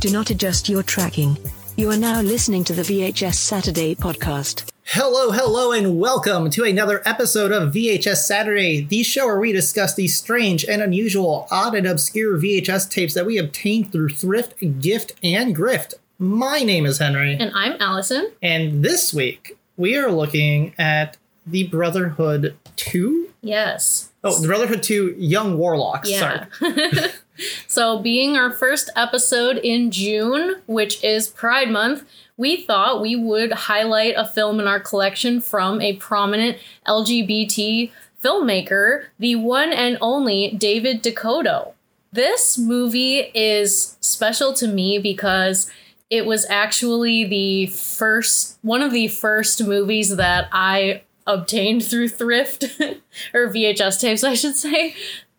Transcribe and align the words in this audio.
Do 0.00 0.10
not 0.10 0.30
adjust 0.30 0.68
your 0.68 0.82
tracking. 0.82 1.36
You 1.76 1.90
are 1.90 1.96
now 1.96 2.20
listening 2.20 2.64
to 2.64 2.72
the 2.72 2.82
VHS 2.82 3.34
Saturday 3.34 3.94
podcast. 3.94 4.70
Hello, 4.84 5.30
hello, 5.32 5.72
and 5.72 5.98
welcome 6.00 6.50
to 6.50 6.64
another 6.64 7.02
episode 7.06 7.52
of 7.52 7.72
VHS 7.74 8.18
Saturday, 8.26 8.84
the 8.84 9.02
show 9.02 9.26
where 9.26 9.38
we 9.38 9.52
discuss 9.52 9.94
the 9.94 10.08
strange 10.08 10.64
and 10.64 10.80
unusual, 10.82 11.46
odd 11.50 11.74
and 11.74 11.86
obscure 11.86 12.38
VHS 12.38 12.90
tapes 12.90 13.14
that 13.14 13.26
we 13.26 13.38
obtained 13.38 13.92
through 13.92 14.10
thrift, 14.10 14.54
gift, 14.80 15.12
and 15.22 15.54
grift. 15.54 15.94
My 16.18 16.60
name 16.60 16.86
is 16.86 16.98
Henry, 16.98 17.36
And 17.38 17.52
I'm 17.54 17.76
Allison. 17.80 18.30
and 18.42 18.82
this 18.84 19.12
week 19.12 19.56
we 19.76 19.96
are 19.96 20.10
looking 20.10 20.74
at 20.78 21.16
the 21.46 21.64
Brotherhood 21.66 22.56
2? 22.76 23.30
Yes. 23.42 24.07
Oh, 24.24 24.40
the 24.40 24.46
Brotherhood 24.48 24.82
2 24.82 25.14
Young 25.18 25.58
Warlocks. 25.58 26.10
Yeah. 26.10 26.46
Sorry. 26.58 27.10
so, 27.68 28.00
being 28.00 28.36
our 28.36 28.50
first 28.50 28.90
episode 28.96 29.58
in 29.58 29.90
June, 29.90 30.56
which 30.66 31.02
is 31.04 31.28
Pride 31.28 31.70
Month, 31.70 32.04
we 32.36 32.56
thought 32.56 33.00
we 33.00 33.14
would 33.16 33.52
highlight 33.52 34.14
a 34.16 34.26
film 34.26 34.60
in 34.60 34.66
our 34.66 34.80
collection 34.80 35.40
from 35.40 35.80
a 35.80 35.96
prominent 35.96 36.58
LGBT 36.86 37.92
filmmaker, 38.22 39.06
the 39.18 39.36
one 39.36 39.72
and 39.72 39.98
only 40.00 40.50
David 40.50 41.02
DeCoteau. 41.02 41.72
This 42.12 42.58
movie 42.58 43.30
is 43.34 43.96
special 44.00 44.52
to 44.54 44.66
me 44.66 44.98
because 44.98 45.70
it 46.10 46.24
was 46.24 46.46
actually 46.48 47.24
the 47.24 47.66
first 47.66 48.58
one 48.62 48.82
of 48.82 48.92
the 48.92 49.08
first 49.08 49.62
movies 49.64 50.16
that 50.16 50.48
I 50.52 51.02
obtained 51.28 51.84
through 51.84 52.08
thrift 52.08 52.64
or 53.34 53.48
VHS 53.48 54.00
tapes, 54.00 54.24
I 54.24 54.34
should 54.34 54.56
say, 54.56 54.96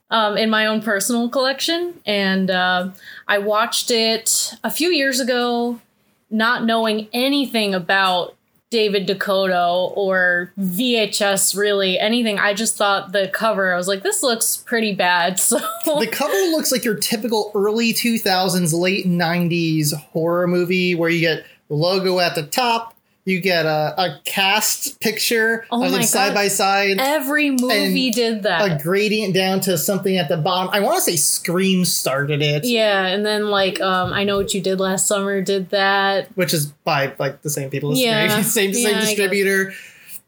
um, 0.09 0.38
in 0.38 0.49
my 0.49 0.66
own 0.67 0.81
personal 0.81 1.27
collection. 1.27 1.95
And 2.05 2.50
uh, 2.50 2.91
I 3.27 3.39
watched 3.39 3.91
it 3.91 4.53
a 4.64 4.69
few 4.72 4.89
years 4.89 5.19
ago, 5.19 5.81
not 6.30 6.64
knowing 6.64 7.09
anything 7.11 7.73
about 7.73 8.36
David 8.69 9.08
DeCoteau 9.08 9.97
or 9.97 10.53
VHS 10.59 11.58
really 11.58 11.97
anything. 11.97 12.38
I 12.38 12.53
just 12.53 12.77
thought 12.77 13.11
the 13.11 13.27
cover, 13.33 13.73
I 13.73 13.77
was 13.77 13.88
like, 13.88 14.03
this 14.03 14.21
looks 14.21 14.58
pretty 14.58 14.94
bad. 14.94 15.39
So 15.49 15.58
the 15.99 16.08
cover 16.08 16.33
looks 16.52 16.71
like 16.71 16.86
your 16.86 16.95
typical 16.95 17.52
early 17.55 17.94
2000s, 17.94 18.71
late 18.80 19.08
90s 19.08 19.94
horror 19.94 20.45
movie 20.45 20.94
where 20.94 21.09
you 21.09 21.21
get 21.21 21.45
logo 21.69 22.19
at 22.19 22.36
the 22.36 22.44
top, 22.44 22.94
you 23.30 23.39
get 23.39 23.66
a, 23.66 23.94
a 23.97 24.19
cast 24.25 24.99
picture 24.99 25.66
Oh 25.72 25.83
of 25.85 25.91
them 25.91 26.03
side 26.03 26.30
God. 26.30 26.35
by 26.35 26.47
side, 26.47 26.97
every 26.99 27.52
movie 27.52 28.11
did 28.11 28.44
that. 28.44 28.80
a 28.80 28.83
gradient 28.83 29.33
down 29.33 29.59
to 29.61 29.77
something 29.77 30.17
at 30.17 30.27
the 30.30 30.38
bottom. 30.38 30.69
I 30.73 30.80
want 30.81 30.97
to 30.97 31.02
say 31.02 31.16
Scream 31.16 31.86
started 31.86 32.41
it, 32.41 32.66
yeah, 32.66 33.05
and 33.08 33.25
then 33.25 33.49
like 33.49 33.80
um, 33.81 34.11
I 34.13 34.23
know 34.23 34.38
what 34.38 34.53
you 34.53 34.61
did 34.61 34.80
last 34.80 35.08
summer 35.08 35.41
did 35.41 35.69
that. 35.69 36.27
which 36.36 36.53
is 36.53 36.67
by 36.83 37.13
like 37.19 37.41
the 37.41 37.49
same 37.49 37.69
people 37.69 37.91
as 37.91 37.99
Yeah. 37.99 38.41
Same, 38.49 38.71
Yeah, 38.71 38.83
same 38.91 38.99
distributor, 39.02 39.73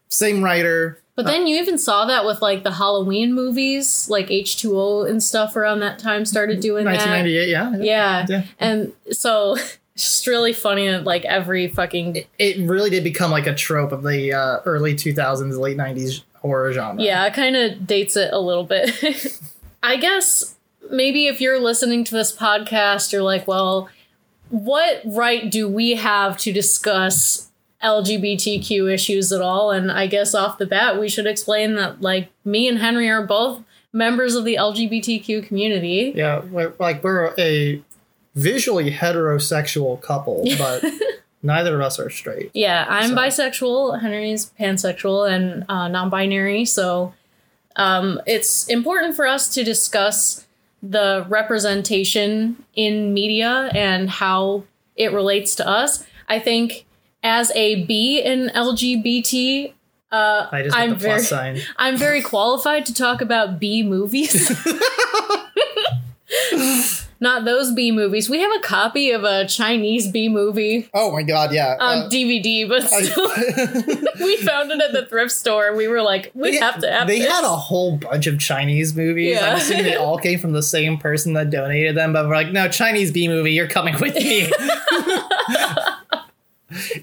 same 0.08 0.42
writer. 0.42 0.98
But 1.14 1.26
then 1.26 1.46
you 1.46 1.60
even 1.60 1.76
saw 1.76 2.06
that 2.06 2.24
with 2.24 2.40
like 2.40 2.62
the 2.62 2.72
Halloween 2.72 3.34
movies, 3.34 4.08
like 4.08 4.28
H2O 4.28 5.08
and 5.08 5.22
stuff 5.22 5.56
around 5.56 5.80
that 5.80 5.98
time 5.98 6.24
started 6.24 6.60
doing 6.60 6.84
that. 6.86 6.92
1998, 6.92 7.48
yeah. 7.50 7.76
Yeah. 7.76 8.26
Yeah. 8.28 8.44
And 8.58 8.92
so 9.10 9.56
it's 9.94 10.04
just 10.04 10.26
really 10.26 10.52
funny 10.52 10.88
that 10.88 11.04
like 11.04 11.24
every 11.24 11.68
fucking 11.68 12.24
It 12.38 12.68
really 12.68 12.90
did 12.90 13.04
become 13.04 13.30
like 13.30 13.46
a 13.46 13.54
trope 13.54 13.92
of 13.92 14.02
the 14.02 14.32
uh, 14.32 14.60
early 14.64 14.94
2000s, 14.94 15.58
late 15.58 15.76
90s 15.76 16.22
horror 16.36 16.72
genre. 16.72 17.02
Yeah, 17.02 17.26
it 17.26 17.34
kind 17.34 17.56
of 17.56 17.86
dates 17.86 18.16
it 18.16 18.32
a 18.32 18.38
little 18.38 18.64
bit. 18.64 19.40
I 19.82 19.96
guess 19.96 20.56
maybe 20.90 21.26
if 21.26 21.40
you're 21.40 21.60
listening 21.60 22.04
to 22.04 22.14
this 22.14 22.34
podcast, 22.34 23.12
you're 23.12 23.22
like, 23.22 23.46
well, 23.46 23.88
what 24.48 25.02
right 25.04 25.50
do 25.50 25.68
we 25.68 25.94
have 25.94 26.36
to 26.38 26.52
discuss 26.52 27.50
LGBTQ 27.82 28.92
issues 28.92 29.32
at 29.32 29.40
all? 29.40 29.70
And 29.70 29.90
I 29.90 30.06
guess 30.06 30.34
off 30.34 30.58
the 30.58 30.66
bat, 30.66 31.00
we 31.00 31.08
should 31.08 31.26
explain 31.26 31.74
that, 31.74 32.00
like, 32.00 32.30
me 32.44 32.68
and 32.68 32.78
Henry 32.78 33.08
are 33.08 33.26
both 33.26 33.62
members 33.92 34.34
of 34.34 34.44
the 34.44 34.56
LGBTQ 34.56 35.46
community. 35.46 36.12
Yeah, 36.14 36.40
we're, 36.44 36.72
like 36.78 37.02
we're 37.02 37.34
a 37.38 37.82
visually 38.34 38.90
heterosexual 38.90 40.00
couple, 40.00 40.44
but 40.58 40.84
neither 41.42 41.74
of 41.74 41.80
us 41.82 41.98
are 41.98 42.10
straight. 42.10 42.50
Yeah, 42.54 42.86
I'm 42.88 43.10
So- 43.10 43.16
bisexual. 43.16 44.00
Henry's 44.00 44.50
pansexual 44.58 45.30
and 45.30 45.64
uh, 45.68 45.88
non-binary. 45.88 46.64
So 46.64 47.14
um, 47.76 48.20
it's 48.26 48.68
important 48.68 49.16
for 49.16 49.26
us 49.26 49.52
to 49.54 49.64
discuss 49.64 50.46
the 50.82 51.24
representation 51.28 52.64
in 52.74 53.14
media 53.14 53.70
and 53.72 54.10
how 54.10 54.64
it 54.96 55.12
relates 55.12 55.54
to 55.56 55.66
us. 55.68 56.04
I 56.28 56.38
think 56.38 56.84
as 57.22 57.52
a 57.54 57.84
B 57.84 58.20
in 58.20 58.48
LGBT, 58.48 59.72
uh, 60.10 60.48
I 60.50 60.62
the 60.88 60.94
very 60.96 61.20
sign. 61.22 61.60
I'm 61.78 61.96
very 61.96 62.20
qualified 62.20 62.84
to 62.86 62.94
talk 62.94 63.20
about 63.22 63.58
B 63.60 63.82
movies. 63.82 64.50
Not 67.22 67.44
those 67.44 67.70
B 67.72 67.92
movies. 67.92 68.28
We 68.28 68.40
have 68.40 68.50
a 68.58 68.60
copy 68.60 69.12
of 69.12 69.22
a 69.22 69.46
Chinese 69.46 70.10
B 70.10 70.28
movie 70.28 70.88
Oh 70.92 71.12
my 71.12 71.22
god, 71.22 71.54
yeah. 71.54 71.76
on 71.78 71.98
uh, 72.06 72.08
DVD, 72.08 72.68
but 72.68 72.82
still, 72.82 73.28
we 74.26 74.36
found 74.38 74.72
it 74.72 74.80
at 74.82 74.92
the 74.92 75.06
thrift 75.08 75.30
store. 75.30 75.68
and 75.68 75.76
We 75.76 75.86
were 75.86 76.02
like, 76.02 76.32
we 76.34 76.50
they, 76.50 76.56
have 76.56 76.80
to 76.80 76.90
have 76.90 77.06
They 77.06 77.20
this. 77.20 77.30
had 77.30 77.44
a 77.44 77.56
whole 77.56 77.96
bunch 77.96 78.26
of 78.26 78.40
Chinese 78.40 78.96
movies. 78.96 79.36
Yeah. 79.36 79.50
I'm 79.52 79.56
assuming 79.58 79.84
they 79.84 79.94
all 79.94 80.18
came 80.26 80.40
from 80.40 80.50
the 80.50 80.64
same 80.64 80.98
person 80.98 81.34
that 81.34 81.50
donated 81.50 81.96
them, 81.96 82.12
but 82.12 82.26
we're 82.26 82.34
like, 82.34 82.50
no, 82.50 82.68
Chinese 82.68 83.12
B 83.12 83.28
movie, 83.28 83.52
you're 83.52 83.68
coming 83.68 83.94
with 84.00 84.16
me. 84.16 84.50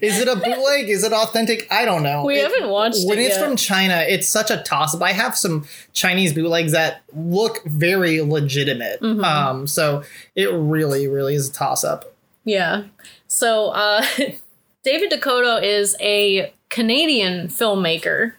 Is 0.00 0.18
it 0.20 0.28
a 0.28 0.34
bootleg? 0.44 0.88
Is 0.88 1.04
it 1.04 1.12
authentic? 1.12 1.66
I 1.70 1.84
don't 1.84 2.02
know. 2.02 2.24
we 2.24 2.38
It- 2.38 2.42
haven't 2.50 2.68
watched 2.70 3.06
when 3.06 3.18
it 3.18 3.22
it's 3.22 3.36
yet. 3.36 3.44
from 3.46 3.56
China, 3.56 4.04
it's 4.08 4.28
such 4.28 4.50
a 4.50 4.58
toss 4.62 4.94
up. 4.94 5.02
I 5.02 5.12
have 5.12 5.36
some 5.36 5.66
Chinese 5.92 6.32
bootlegs 6.32 6.72
that 6.72 7.02
look 7.14 7.62
very 7.64 8.20
legitimate. 8.20 9.00
Mm-hmm. 9.00 9.22
Um, 9.24 9.66
so 9.66 10.02
it 10.34 10.50
really, 10.52 11.06
really 11.08 11.34
is 11.34 11.48
a 11.48 11.52
toss 11.52 11.84
up. 11.84 12.12
yeah. 12.44 12.84
So 13.28 13.68
uh, 13.68 14.04
David 14.82 15.10
DeCoteau 15.12 15.62
is 15.62 15.96
a 16.00 16.52
Canadian 16.68 17.46
filmmaker. 17.48 18.32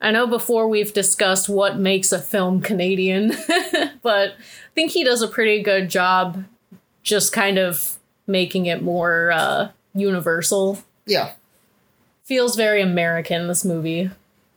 I 0.00 0.10
know 0.10 0.26
before 0.26 0.66
we've 0.66 0.92
discussed 0.92 1.48
what 1.48 1.78
makes 1.78 2.10
a 2.10 2.18
film 2.18 2.60
Canadian, 2.60 3.28
but 4.02 4.30
I 4.30 4.34
think 4.74 4.90
he 4.90 5.04
does 5.04 5.22
a 5.22 5.28
pretty 5.28 5.62
good 5.62 5.88
job 5.90 6.42
just 7.04 7.32
kind 7.32 7.56
of 7.58 7.98
making 8.26 8.66
it 8.66 8.82
more 8.82 9.30
uh, 9.30 9.68
universal. 9.94 10.78
Yeah. 11.06 11.32
Feels 12.24 12.56
very 12.56 12.82
American, 12.82 13.48
this 13.48 13.64
movie. 13.64 14.10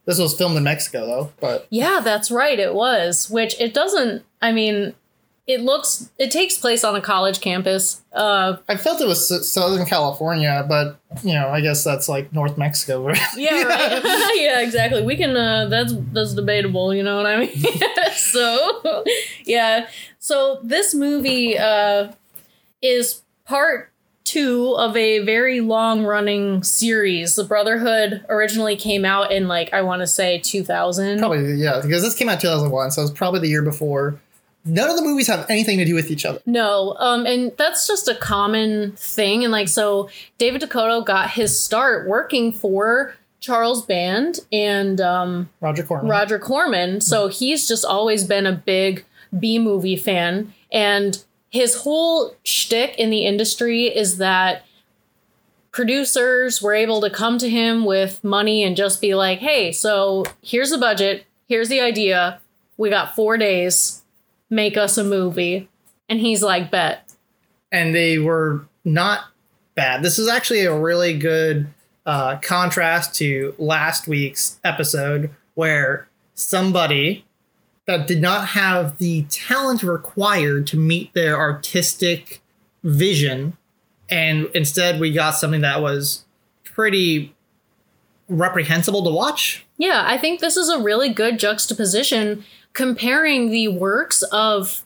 This 0.05 0.19
was 0.19 0.35
filmed 0.35 0.55
in 0.55 0.63
Mexico 0.63 1.05
though, 1.05 1.31
but 1.39 1.67
Yeah, 1.69 1.99
that's 2.03 2.29
right. 2.29 2.59
It 2.59 2.73
was, 2.75 3.29
which 3.29 3.59
it 3.59 3.73
doesn't. 3.73 4.23
I 4.41 4.51
mean, 4.51 4.93
it 5.47 5.61
looks. 5.61 6.09
It 6.17 6.31
takes 6.31 6.57
place 6.57 6.83
on 6.83 6.95
a 6.95 7.01
college 7.01 7.39
campus. 7.39 8.01
Uh, 8.11 8.57
I 8.67 8.77
felt 8.77 8.99
it 8.99 9.07
was 9.07 9.51
Southern 9.51 9.85
California, 9.85 10.65
but 10.67 10.99
you 11.23 11.33
know, 11.33 11.49
I 11.49 11.61
guess 11.61 11.83
that's 11.83 12.09
like 12.09 12.33
North 12.33 12.57
Mexico. 12.57 13.03
right? 13.07 13.19
yeah, 13.35 13.63
right. 13.63 14.01
yeah, 14.35 14.61
exactly. 14.61 15.03
We 15.03 15.15
can. 15.15 15.35
Uh, 15.35 15.67
that's 15.67 15.93
that's 16.13 16.33
debatable. 16.33 16.93
You 16.93 17.03
know 17.03 17.17
what 17.17 17.27
I 17.27 17.37
mean? 17.37 17.63
so, 18.13 19.03
yeah. 19.43 19.87
So 20.17 20.59
this 20.63 20.95
movie 20.95 21.57
uh, 21.57 22.11
is 22.81 23.21
part 23.45 23.91
two 24.35 24.75
of 24.75 24.97
a 24.97 25.19
very 25.19 25.61
long 25.61 26.03
running 26.03 26.61
series. 26.61 27.35
The 27.35 27.45
Brotherhood 27.45 28.25
originally 28.27 28.75
came 28.75 29.05
out 29.05 29.31
in 29.31 29.47
like 29.47 29.73
I 29.73 29.81
want 29.81 30.01
to 30.01 30.07
say 30.07 30.39
two 30.39 30.61
thousand. 30.61 31.19
Probably, 31.19 31.53
yeah, 31.53 31.79
because 31.81 32.01
this 32.01 32.15
came 32.15 32.27
out 32.27 32.41
2001, 32.41 32.91
so 32.91 33.01
it's 33.01 33.11
probably 33.11 33.39
the 33.39 33.47
year 33.47 33.61
before. 33.61 34.19
None 34.65 34.89
of 34.89 34.97
the 34.97 35.03
movies 35.03 35.27
have 35.27 35.45
anything 35.49 35.77
to 35.77 35.85
do 35.85 35.95
with 35.95 36.11
each 36.11 36.25
other. 36.25 36.41
No, 36.45 36.95
um, 36.99 37.25
and 37.25 37.53
that's 37.57 37.87
just 37.87 38.09
a 38.09 38.15
common 38.15 38.93
thing. 38.93 39.43
And 39.43 39.51
like, 39.51 39.69
so 39.69 40.09
David 40.37 40.61
DeCoteau 40.63 41.05
got 41.05 41.29
his 41.29 41.57
start 41.57 42.07
working 42.07 42.51
for 42.51 43.15
Charles 43.39 43.85
Band 43.85 44.39
and 44.51 44.99
um, 44.99 45.49
Roger 45.61 45.83
Corman. 45.83 46.09
Roger 46.09 46.39
Corman. 46.39 46.99
So 46.99 47.27
he's 47.27 47.67
just 47.67 47.85
always 47.85 48.25
been 48.25 48.45
a 48.47 48.53
big 48.53 49.05
B 49.39 49.59
movie 49.59 49.95
fan. 49.95 50.53
And 50.71 51.23
his 51.55 51.73
whole 51.73 52.35
shtick 52.43 52.95
in 52.97 53.09
the 53.09 53.25
industry 53.25 53.85
is 53.85 54.17
that 54.17 54.65
producers 55.71 56.61
were 56.61 56.73
able 56.73 56.99
to 56.99 57.09
come 57.09 57.37
to 57.37 57.49
him 57.49 57.85
with 57.85 58.21
money 58.25 58.61
and 58.61 58.75
just 58.75 58.99
be 58.99 59.15
like, 59.15 59.39
hey, 59.39 59.71
so 59.71 60.25
here's 60.41 60.69
the 60.69 60.77
budget, 60.77 61.25
here's 61.47 61.69
the 61.69 61.79
idea. 61.79 62.41
We 62.75 62.89
got 62.89 63.15
four 63.15 63.37
days, 63.37 64.03
make 64.49 64.75
us 64.75 64.97
a 64.97 65.03
movie. 65.05 65.69
And 66.09 66.19
he's 66.19 66.43
like, 66.43 66.69
bet. 66.69 67.09
and 67.71 67.95
they 67.95 68.19
were 68.19 68.67
not 68.83 69.25
bad. 69.75 70.03
This 70.03 70.19
is 70.19 70.27
actually 70.27 70.65
a 70.65 70.77
really 70.77 71.17
good 71.17 71.67
uh, 72.05 72.35
contrast 72.41 73.15
to 73.15 73.55
last 73.57 74.09
week's 74.09 74.59
episode 74.65 75.29
where 75.53 76.09
somebody 76.33 77.23
that 77.87 78.07
did 78.07 78.21
not 78.21 78.49
have 78.49 78.97
the 78.97 79.23
talent 79.23 79.83
required 79.83 80.67
to 80.67 80.77
meet 80.77 81.13
their 81.13 81.37
artistic 81.37 82.41
vision 82.83 83.57
and 84.09 84.49
instead 84.53 84.99
we 84.99 85.11
got 85.11 85.31
something 85.31 85.61
that 85.61 85.81
was 85.81 86.25
pretty 86.63 87.33
reprehensible 88.27 89.03
to 89.03 89.09
watch. 89.09 89.65
Yeah, 89.77 90.03
I 90.05 90.17
think 90.17 90.39
this 90.39 90.57
is 90.57 90.69
a 90.69 90.79
really 90.79 91.09
good 91.09 91.39
juxtaposition 91.39 92.43
comparing 92.73 93.49
the 93.49 93.69
works 93.69 94.23
of 94.23 94.83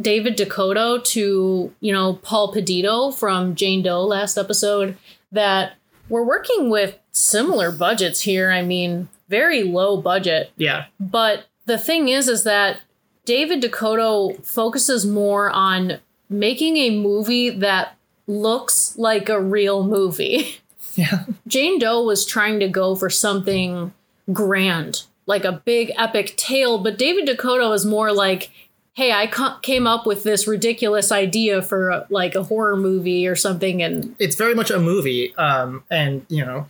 David 0.00 0.36
DeCoteau 0.36 1.04
to, 1.04 1.72
you 1.80 1.92
know, 1.92 2.14
Paul 2.14 2.52
Peditto 2.54 3.14
from 3.14 3.54
Jane 3.54 3.82
Doe 3.82 4.02
last 4.02 4.38
episode 4.38 4.96
that 5.30 5.74
we're 6.08 6.24
working 6.24 6.70
with 6.70 6.98
similar 7.12 7.70
budgets 7.70 8.22
here. 8.22 8.50
I 8.50 8.62
mean, 8.62 9.08
very 9.28 9.62
low 9.62 9.96
budget. 9.96 10.50
Yeah. 10.56 10.86
But 10.98 11.46
the 11.66 11.78
thing 11.78 12.08
is 12.08 12.28
is 12.28 12.44
that 12.44 12.80
David 13.24 13.62
DeCoteau 13.62 14.44
focuses 14.44 15.06
more 15.06 15.50
on 15.50 15.98
making 16.28 16.76
a 16.76 16.90
movie 16.90 17.50
that 17.50 17.96
looks 18.26 18.96
like 18.98 19.28
a 19.28 19.40
real 19.40 19.84
movie. 19.84 20.56
Yeah. 20.94 21.24
Jane 21.46 21.78
Doe 21.78 22.02
was 22.02 22.26
trying 22.26 22.60
to 22.60 22.68
go 22.68 22.94
for 22.94 23.08
something 23.08 23.94
grand, 24.30 25.04
like 25.24 25.42
a 25.42 25.62
big 25.64 25.90
epic 25.96 26.36
tale, 26.36 26.76
but 26.76 26.98
David 26.98 27.26
DeCoteau 27.26 27.70
was 27.70 27.86
more 27.86 28.12
like, 28.12 28.50
"Hey, 28.92 29.10
I 29.10 29.26
ca- 29.26 29.58
came 29.62 29.86
up 29.86 30.04
with 30.04 30.22
this 30.22 30.46
ridiculous 30.46 31.10
idea 31.10 31.62
for 31.62 31.88
a, 31.88 32.06
like 32.10 32.34
a 32.34 32.42
horror 32.42 32.76
movie 32.76 33.26
or 33.26 33.34
something," 33.34 33.82
and 33.82 34.14
It's 34.18 34.36
very 34.36 34.54
much 34.54 34.70
a 34.70 34.78
movie. 34.78 35.34
Um, 35.36 35.82
and 35.90 36.26
you 36.28 36.44
know, 36.44 36.66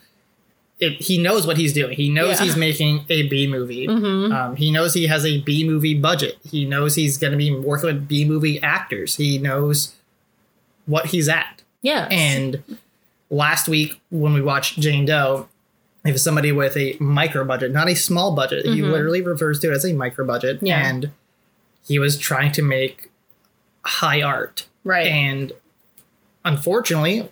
it, 0.82 1.00
he 1.00 1.17
knows 1.19 1.46
what 1.46 1.56
he's 1.56 1.73
doing. 1.73 1.96
He 1.96 2.08
knows 2.08 2.31
Yeah. 2.31 2.34
Mm-hmm. 2.37 2.44
he's 2.44 2.56
making 2.56 3.05
a 3.08 3.29
B 3.29 3.46
movie. 3.46 3.87
Um, 3.88 4.56
he 4.56 4.70
knows 4.70 4.94
he 4.94 5.06
has 5.06 5.25
a 5.25 5.40
B 5.40 5.64
movie 5.67 5.94
budget. 5.94 6.38
He 6.44 6.64
knows 6.64 6.94
he's 6.96 7.17
going 7.19 7.31
to 7.31 7.37
be 7.37 7.55
working 7.55 7.87
with 7.87 8.08
B 8.08 8.25
movie 8.25 8.61
actors. 8.62 9.17
He 9.17 9.38
knows 9.38 9.94
what 10.87 11.06
he's 11.06 11.29
at. 11.29 11.62
yeah, 11.82 12.08
And 12.11 12.62
last 13.31 13.69
week 13.69 14.00
when 14.11 14.32
we 14.34 14.40
watched 14.43 14.79
Jane 14.81 15.05
Doe, 15.06 15.49
it 16.05 16.11
was 16.12 16.25
somebody 16.25 16.50
with 16.50 16.76
a 16.76 16.96
micro 16.99 17.44
budget, 17.44 17.70
not 17.70 17.88
a 17.88 17.94
small 17.94 18.34
budget. 18.34 18.64
He 18.67 18.82
literally 18.82 19.23
refers 19.23 19.61
to 19.61 19.70
it 19.70 19.75
as 19.75 19.84
a 19.84 19.93
micro 19.93 20.26
budget. 20.26 20.56
Mm-hmm. 20.56 20.67
Yeah. 20.67 20.88
And 20.88 21.11
he 21.87 21.99
was 22.00 22.19
trying 22.19 22.50
to 22.52 22.62
make 22.62 23.11
high 23.84 24.20
art. 24.23 24.67
right, 24.84 25.06
And 25.06 25.52
unfortunately, 26.44 27.29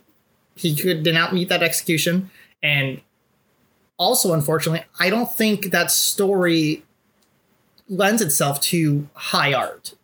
he 0.55 0.75
could 0.77 1.03
did 1.03 1.15
not 1.15 1.33
meet 1.35 1.49
that 1.49 1.63
execution. 1.63 2.31
And 2.63 3.01
also, 4.01 4.33
unfortunately, 4.33 4.83
I 4.99 5.11
don't 5.11 5.31
think 5.31 5.71
that 5.71 5.93
story 5.93 6.83
lends 7.89 8.23
itself 8.23 8.61
to 8.63 9.07
high 9.15 9.53
art. 9.53 9.95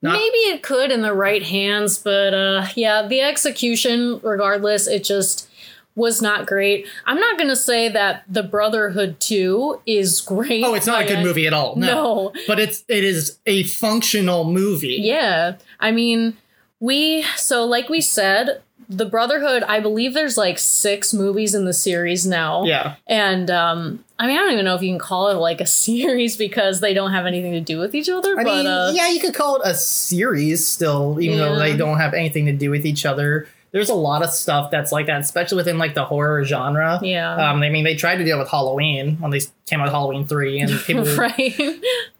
not- 0.00 0.12
Maybe 0.14 0.38
it 0.54 0.62
could 0.62 0.90
in 0.92 1.02
the 1.02 1.12
right 1.12 1.42
hands, 1.42 1.98
but 1.98 2.32
uh 2.32 2.66
yeah, 2.76 3.06
the 3.06 3.20
execution, 3.20 4.18
regardless, 4.22 4.86
it 4.86 5.04
just 5.04 5.48
was 5.96 6.22
not 6.22 6.46
great. 6.46 6.86
I'm 7.06 7.18
not 7.18 7.36
gonna 7.36 7.56
say 7.56 7.88
that 7.88 8.22
the 8.28 8.44
Brotherhood 8.44 9.18
2 9.18 9.80
is 9.86 10.20
great. 10.20 10.64
Oh, 10.64 10.74
it's 10.74 10.86
not 10.86 11.02
a 11.02 11.06
good 11.08 11.24
movie 11.24 11.46
at 11.48 11.52
all. 11.52 11.74
No. 11.76 11.86
No. 11.86 12.32
But 12.46 12.60
it's 12.60 12.84
it 12.88 13.02
is 13.04 13.38
a 13.46 13.64
functional 13.64 14.44
movie. 14.44 14.98
Yeah. 15.00 15.56
I 15.80 15.90
mean, 15.90 16.36
we 16.78 17.24
so 17.36 17.64
like 17.64 17.88
we 17.88 18.00
said, 18.00 18.62
the 18.88 19.04
Brotherhood, 19.04 19.62
I 19.64 19.80
believe 19.80 20.14
there's 20.14 20.36
like 20.38 20.58
six 20.58 21.12
movies 21.12 21.54
in 21.54 21.64
the 21.66 21.74
series 21.74 22.26
now. 22.26 22.64
Yeah. 22.64 22.94
And 23.06 23.50
um 23.50 24.04
I 24.18 24.26
mean 24.26 24.36
I 24.36 24.40
don't 24.40 24.52
even 24.52 24.64
know 24.64 24.74
if 24.74 24.82
you 24.82 24.90
can 24.90 24.98
call 24.98 25.28
it 25.28 25.34
like 25.34 25.60
a 25.60 25.66
series 25.84 26.36
because 26.36 26.80
they 26.80 26.94
don't 26.94 27.12
have 27.12 27.26
anything 27.26 27.52
to 27.52 27.60
do 27.60 27.78
with 27.78 27.94
each 27.94 28.08
other. 28.08 28.38
I 28.38 28.44
but 28.44 28.56
mean, 28.56 28.66
uh 28.66 28.92
yeah, 28.94 29.08
you 29.08 29.20
could 29.20 29.34
call 29.34 29.56
it 29.56 29.62
a 29.64 29.74
series 29.74 30.66
still, 30.66 31.20
even 31.20 31.38
though 31.38 31.58
they 31.58 31.76
don't 31.76 31.98
have 31.98 32.14
anything 32.14 32.46
to 32.46 32.52
do 32.52 32.70
with 32.70 32.86
each 32.86 33.04
other. 33.04 33.48
There's 33.70 33.90
a 33.90 33.94
lot 33.94 34.22
of 34.22 34.30
stuff 34.30 34.70
that's 34.70 34.92
like 34.92 35.04
that, 35.06 35.20
especially 35.20 35.56
within 35.56 35.76
like 35.76 35.92
the 35.94 36.06
horror 36.06 36.42
genre. 36.42 36.98
Yeah. 37.02 37.50
Um, 37.50 37.62
I 37.62 37.68
mean, 37.68 37.84
they 37.84 37.94
tried 37.96 38.16
to 38.16 38.24
deal 38.24 38.38
with 38.38 38.48
Halloween 38.48 39.18
when 39.20 39.30
they 39.30 39.40
came 39.66 39.80
out 39.80 39.84
with 39.84 39.92
Halloween 39.92 40.26
three, 40.26 40.58
and 40.58 40.70
people. 40.86 41.04
right. 41.16 41.54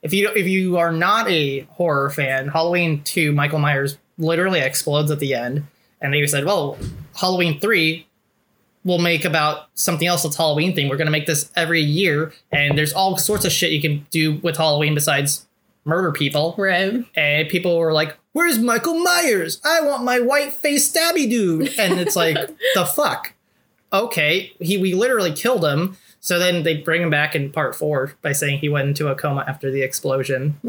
If 0.03 0.13
you 0.13 0.29
if 0.37 0.47
you 0.47 0.77
are 0.77 0.93
not 0.93 1.27
a 1.31 1.61
horror 1.71 2.11
fan, 2.11 2.49
Halloween 2.49 3.03
two, 3.03 3.33
Michael 3.33 3.61
Myers 3.61 3.97
literally 4.19 4.61
explodes 4.61 5.11
at 5.11 5.21
the 5.21 5.35
end, 5.35 5.65
and 6.01 6.13
they 6.13 6.27
said, 6.27 6.45
"Well, 6.45 6.79
Halloween 7.19 7.61
three 7.61 8.07
will 8.85 8.99
make 8.99 9.25
about 9.25 9.69
something 9.75 10.07
else 10.07 10.23
that's 10.23 10.37
Halloween 10.37 10.75
thing. 10.75 10.89
We're 10.89 10.97
going 10.97 11.07
to 11.07 11.13
make 11.13 11.27
this 11.27 11.51
every 11.57 11.83
year, 11.83 12.33
and 12.53 12.79
there's 12.79 12.93
all 12.93 13.17
sorts 13.17 13.45
of 13.45 13.53
shit 13.53 13.73
you 13.73 13.81
can 13.81 14.07
do 14.11 14.37
with 14.37 14.57
Halloween 14.57 14.95
besides 14.95 15.47
murder 15.85 16.13
people." 16.13 16.55
right. 16.59 17.05
And 17.17 17.49
people 17.49 17.79
were 17.79 17.93
like, 17.93 18.17
"Where's 18.33 18.59
Michael 18.59 18.99
Myers? 19.01 19.61
I 19.65 19.81
want 19.81 20.05
my 20.05 20.21
white 20.21 20.53
face 20.53 20.91
stabby 20.93 21.29
dude." 21.29 21.79
And 21.79 21.99
it's 21.99 22.17
like, 22.17 22.37
the 22.75 22.87
fuck. 22.87 23.35
Okay, 23.93 24.53
he 24.61 24.77
we 24.77 24.95
literally 24.95 25.33
killed 25.33 25.65
him. 25.65 25.97
So 26.21 26.39
then 26.39 26.63
they 26.63 26.77
bring 26.79 27.03
him 27.03 27.11
back 27.11 27.35
in 27.35 27.51
part 27.53 27.75
four 27.75 28.15
by 28.23 28.33
saying 28.33 28.59
he 28.59 28.69
went 28.69 28.89
into 28.89 29.09
a 29.09 29.15
coma 29.15 29.45
after 29.47 29.71
the 29.71 29.83
explosion. 29.83 30.61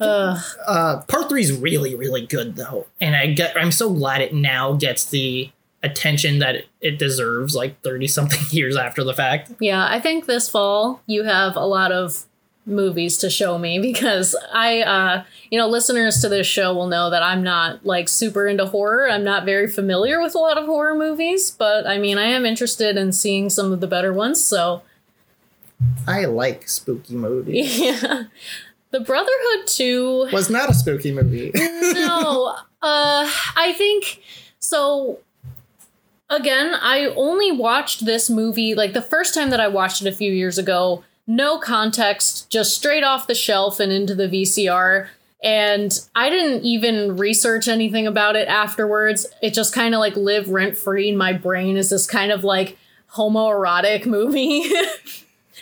Uh, 0.00 1.02
part 1.06 1.28
three 1.28 1.42
is 1.42 1.52
really, 1.52 1.94
really 1.94 2.26
good 2.26 2.56
though, 2.56 2.86
and 3.00 3.14
I 3.14 3.26
get 3.28 3.56
I'm 3.56 3.70
so 3.70 3.92
glad 3.92 4.20
it 4.20 4.34
now 4.34 4.72
gets 4.72 5.04
the 5.06 5.50
attention 5.82 6.38
that 6.40 6.56
it, 6.56 6.66
it 6.80 6.98
deserves. 6.98 7.54
Like 7.54 7.80
thirty 7.82 8.08
something 8.08 8.40
years 8.50 8.76
after 8.76 9.04
the 9.04 9.14
fact. 9.14 9.52
Yeah, 9.60 9.86
I 9.86 10.00
think 10.00 10.26
this 10.26 10.48
fall 10.48 11.00
you 11.06 11.22
have 11.24 11.56
a 11.56 11.64
lot 11.66 11.92
of 11.92 12.24
movies 12.64 13.16
to 13.18 13.28
show 13.28 13.58
me 13.58 13.78
because 13.82 14.36
I 14.52 14.82
uh 14.82 15.24
you 15.50 15.58
know 15.58 15.68
listeners 15.68 16.20
to 16.20 16.28
this 16.28 16.46
show 16.46 16.74
will 16.74 16.86
know 16.86 17.10
that 17.10 17.22
I'm 17.22 17.42
not 17.42 17.84
like 17.84 18.08
super 18.08 18.46
into 18.46 18.66
horror. 18.66 19.10
I'm 19.10 19.24
not 19.24 19.44
very 19.44 19.68
familiar 19.68 20.20
with 20.20 20.34
a 20.34 20.38
lot 20.38 20.58
of 20.58 20.66
horror 20.66 20.96
movies, 20.96 21.50
but 21.50 21.86
I 21.86 21.98
mean 21.98 22.18
I 22.18 22.26
am 22.26 22.46
interested 22.46 22.96
in 22.96 23.12
seeing 23.12 23.50
some 23.50 23.72
of 23.72 23.80
the 23.80 23.86
better 23.86 24.12
ones, 24.12 24.42
so 24.42 24.82
I 26.06 26.24
like 26.24 26.68
spooky 26.68 27.14
movies. 27.14 27.78
yeah. 27.80 28.24
The 28.90 29.00
Brotherhood 29.00 29.66
2 29.66 30.28
Was 30.32 30.50
not 30.50 30.68
a 30.68 30.74
spooky 30.74 31.12
movie. 31.12 31.50
no, 31.54 32.54
uh, 32.82 33.30
I 33.56 33.74
think 33.76 34.22
so. 34.58 35.20
Again, 36.28 36.74
I 36.74 37.06
only 37.16 37.52
watched 37.52 38.04
this 38.04 38.28
movie 38.30 38.74
like 38.74 38.92
the 38.92 39.02
first 39.02 39.34
time 39.34 39.50
that 39.50 39.60
I 39.60 39.68
watched 39.68 40.02
it 40.02 40.08
a 40.08 40.12
few 40.12 40.32
years 40.32 40.58
ago. 40.58 41.04
No 41.26 41.58
context, 41.58 42.50
just 42.50 42.74
straight 42.74 43.04
off 43.04 43.26
the 43.26 43.34
shelf 43.34 43.78
and 43.80 43.92
into 43.92 44.14
the 44.14 44.28
VCR. 44.28 45.08
And 45.42 45.98
I 46.14 46.30
didn't 46.30 46.64
even 46.64 47.16
research 47.16 47.66
anything 47.68 48.06
about 48.06 48.36
it 48.36 48.48
afterwards. 48.48 49.26
It 49.40 49.54
just 49.54 49.74
kind 49.74 49.94
of 49.94 49.98
like 49.98 50.16
lived 50.16 50.48
rent 50.48 50.76
free 50.76 51.08
in 51.08 51.16
my 51.16 51.32
brain 51.32 51.76
as 51.76 51.90
this 51.90 52.06
kind 52.06 52.30
of 52.30 52.44
like 52.44 52.76
homoerotic 53.14 54.06
movie. 54.06 54.62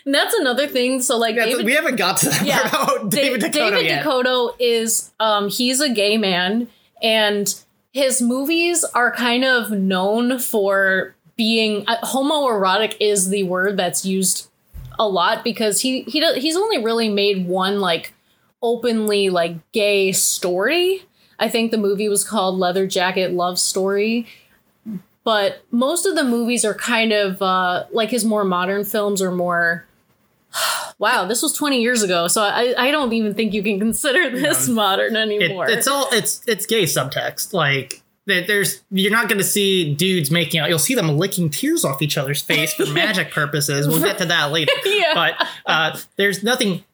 and 0.05 0.14
that's 0.14 0.35
another 0.35 0.67
thing. 0.67 1.00
So 1.00 1.17
like 1.19 1.35
Yeah, 1.37 1.47
David, 1.47 1.67
we 1.67 1.73
haven't 1.73 1.97
got 1.97 2.19
to 2.19 2.29
that 2.29 2.45
yeah, 2.45 2.69
about 2.69 3.11
David 3.11 3.40
Da- 3.40 3.49
DeCoteau 3.49 3.71
David 3.71 3.85
yet. 3.87 4.05
DeCoteau 4.05 4.55
is 4.59 5.11
um 5.21 5.49
he's 5.49 5.81
a 5.81 5.88
gay 5.88 6.19
man 6.19 6.69
and 7.02 7.55
his 7.93 8.21
movies 8.23 8.85
are 8.95 9.11
kind 9.12 9.45
of 9.45 9.71
known 9.71 10.38
for 10.38 11.14
being 11.37 11.85
uh, 11.88 11.97
homoerotic 12.02 12.97
is 13.00 13.31
the 13.31 13.43
word 13.45 13.76
that's 13.79 14.05
used 14.05 14.50
a 15.00 15.09
lot 15.09 15.42
because 15.42 15.80
he 15.80 16.02
he 16.02 16.21
do- 16.21 16.35
he's 16.38 16.57
only 16.57 16.78
really 16.85 17.09
made 17.09 17.49
one 17.49 17.80
like 17.80 18.12
openly 18.62 19.30
like 19.30 19.57
gay 19.73 20.12
story. 20.12 21.02
I 21.38 21.49
think 21.49 21.71
the 21.71 21.78
movie 21.78 22.09
was 22.09 22.23
called 22.23 22.59
Leather 22.59 22.87
Jacket 22.87 23.33
Love 23.33 23.59
Story. 23.59 24.26
But 25.25 25.62
most 25.71 26.07
of 26.07 26.14
the 26.14 26.25
movies 26.25 26.64
are 26.64 26.75
kind 26.75 27.12
of 27.12 27.40
uh, 27.42 27.85
like 27.92 28.11
his 28.11 28.25
more 28.25 28.45
modern 28.45 28.85
films 28.85 29.21
are 29.23 29.30
more 29.33 29.87
wow, 30.99 31.25
this 31.26 31.42
was 31.42 31.52
20 31.54 31.80
years 31.80 32.02
ago, 32.02 32.26
so 32.28 32.42
I, 32.42 32.75
I 32.76 32.90
don't 32.90 33.12
even 33.12 33.35
think 33.35 33.54
you 33.54 33.62
can 33.62 33.78
consider 33.78 34.30
this 34.30 34.69
modern 34.69 35.16
It- 35.16 35.21
anymore. 35.21 35.69
it's 35.71 35.87
all 35.88 36.09
it's 36.12 36.42
it's 36.47 36.66
gay 36.66 36.85
subtext. 36.85 37.52
Like 37.52 38.00
there- 38.30 38.46
there's 38.46 38.82
you're 38.90 39.10
not 39.12 39.28
going 39.28 39.38
to 39.38 39.44
see 39.44 39.94
dudes 39.94 40.30
making 40.30 40.60
out. 40.60 40.68
You'll 40.68 40.78
see 40.78 40.94
them 40.94 41.18
licking 41.18 41.50
tears 41.50 41.84
off 41.84 42.00
each 42.02 42.16
other's 42.16 42.40
face 42.42 42.72
for 42.72 42.87
magic 42.92 43.30
purposes. 43.32 43.87
We'll 43.88 44.00
get 44.00 44.18
to 44.18 44.25
that 44.26 44.50
later. 44.52 44.72
Yeah. 44.87 45.14
But 45.14 45.49
uh, 45.66 45.99
there's 46.16 46.42
nothing 46.42 46.84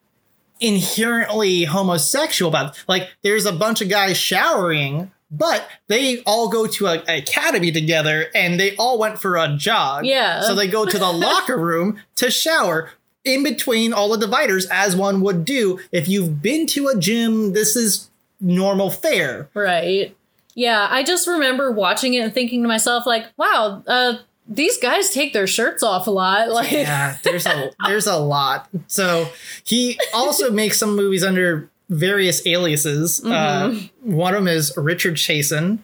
inherently 0.60 1.64
homosexual 1.64 2.48
about. 2.48 2.82
Like 2.88 3.10
there's 3.22 3.46
a 3.46 3.52
bunch 3.52 3.80
of 3.80 3.88
guys 3.88 4.16
showering. 4.16 5.10
But 5.28 5.68
they 5.88 6.22
all 6.22 6.48
go 6.48 6.68
to 6.68 6.86
a, 6.86 7.02
a 7.08 7.18
academy 7.18 7.72
together 7.72 8.26
and 8.32 8.60
they 8.60 8.76
all 8.76 8.96
went 8.96 9.18
for 9.18 9.36
a 9.36 9.56
jog. 9.56 10.06
Yeah. 10.06 10.40
So 10.42 10.54
they 10.54 10.68
go 10.68 10.86
to 10.86 10.98
the 10.98 11.10
locker 11.12 11.58
room 11.58 11.98
to 12.14 12.30
shower 12.30 12.90
in 13.24 13.42
between 13.42 13.92
all 13.92 14.08
the 14.10 14.18
dividers, 14.18 14.68
as 14.70 14.94
one 14.94 15.20
would 15.22 15.44
do. 15.44 15.80
If 15.90 16.06
you've 16.08 16.40
been 16.40 16.64
to 16.68 16.86
a 16.86 16.96
gym, 16.96 17.54
this 17.54 17.74
is 17.74 18.08
normal 18.40 18.88
fare. 18.88 19.48
right. 19.52 20.16
Yeah, 20.56 20.88
I 20.90 21.04
just 21.04 21.28
remember 21.28 21.70
watching 21.70 22.14
it 22.14 22.20
and 22.20 22.32
thinking 22.34 22.62
to 22.62 22.68
myself, 22.68 23.04
like, 23.06 23.26
wow, 23.36 23.84
uh, 23.86 24.14
these 24.48 24.78
guys 24.78 25.10
take 25.10 25.32
their 25.34 25.46
shirts 25.46 25.82
off 25.82 26.06
a 26.06 26.10
lot. 26.10 26.48
Like, 26.56 26.72
Yeah, 26.72 27.18
there's 27.22 27.46
a 27.46 27.70
there's 27.86 28.06
a 28.06 28.16
lot. 28.16 28.68
So 28.86 29.28
he 29.64 29.98
also 30.14 30.50
makes 30.62 30.78
some 30.78 30.96
movies 30.96 31.22
under 31.22 31.70
various 31.90 32.44
aliases. 32.46 33.22
Uh, 33.24 33.78
one 34.00 34.34
of 34.34 34.40
them 34.40 34.48
is 34.48 34.72
Richard 34.76 35.14
Chasen. 35.16 35.78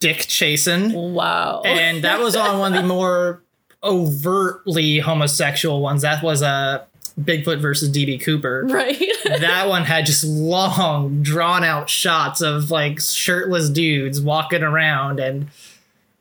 Dick 0.00 0.16
Chasen. 0.18 1.12
Wow. 1.12 1.62
and 1.64 2.02
that 2.04 2.20
was 2.20 2.34
on 2.34 2.58
one 2.58 2.74
of 2.74 2.82
the 2.82 2.88
more 2.88 3.42
overtly 3.84 4.98
homosexual 4.98 5.80
ones. 5.80 6.02
That 6.02 6.22
was 6.22 6.42
a 6.42 6.46
uh, 6.46 6.84
Bigfoot 7.18 7.60
versus 7.60 7.90
DB 7.90 8.20
Cooper. 8.22 8.64
right. 8.68 8.98
that 9.24 9.68
one 9.68 9.84
had 9.84 10.06
just 10.06 10.24
long, 10.24 11.22
drawn 11.22 11.64
out 11.64 11.88
shots 11.88 12.40
of 12.40 12.70
like 12.70 13.00
shirtless 13.00 13.68
dudes 13.70 14.20
walking 14.20 14.62
around, 14.62 15.20
and 15.20 15.48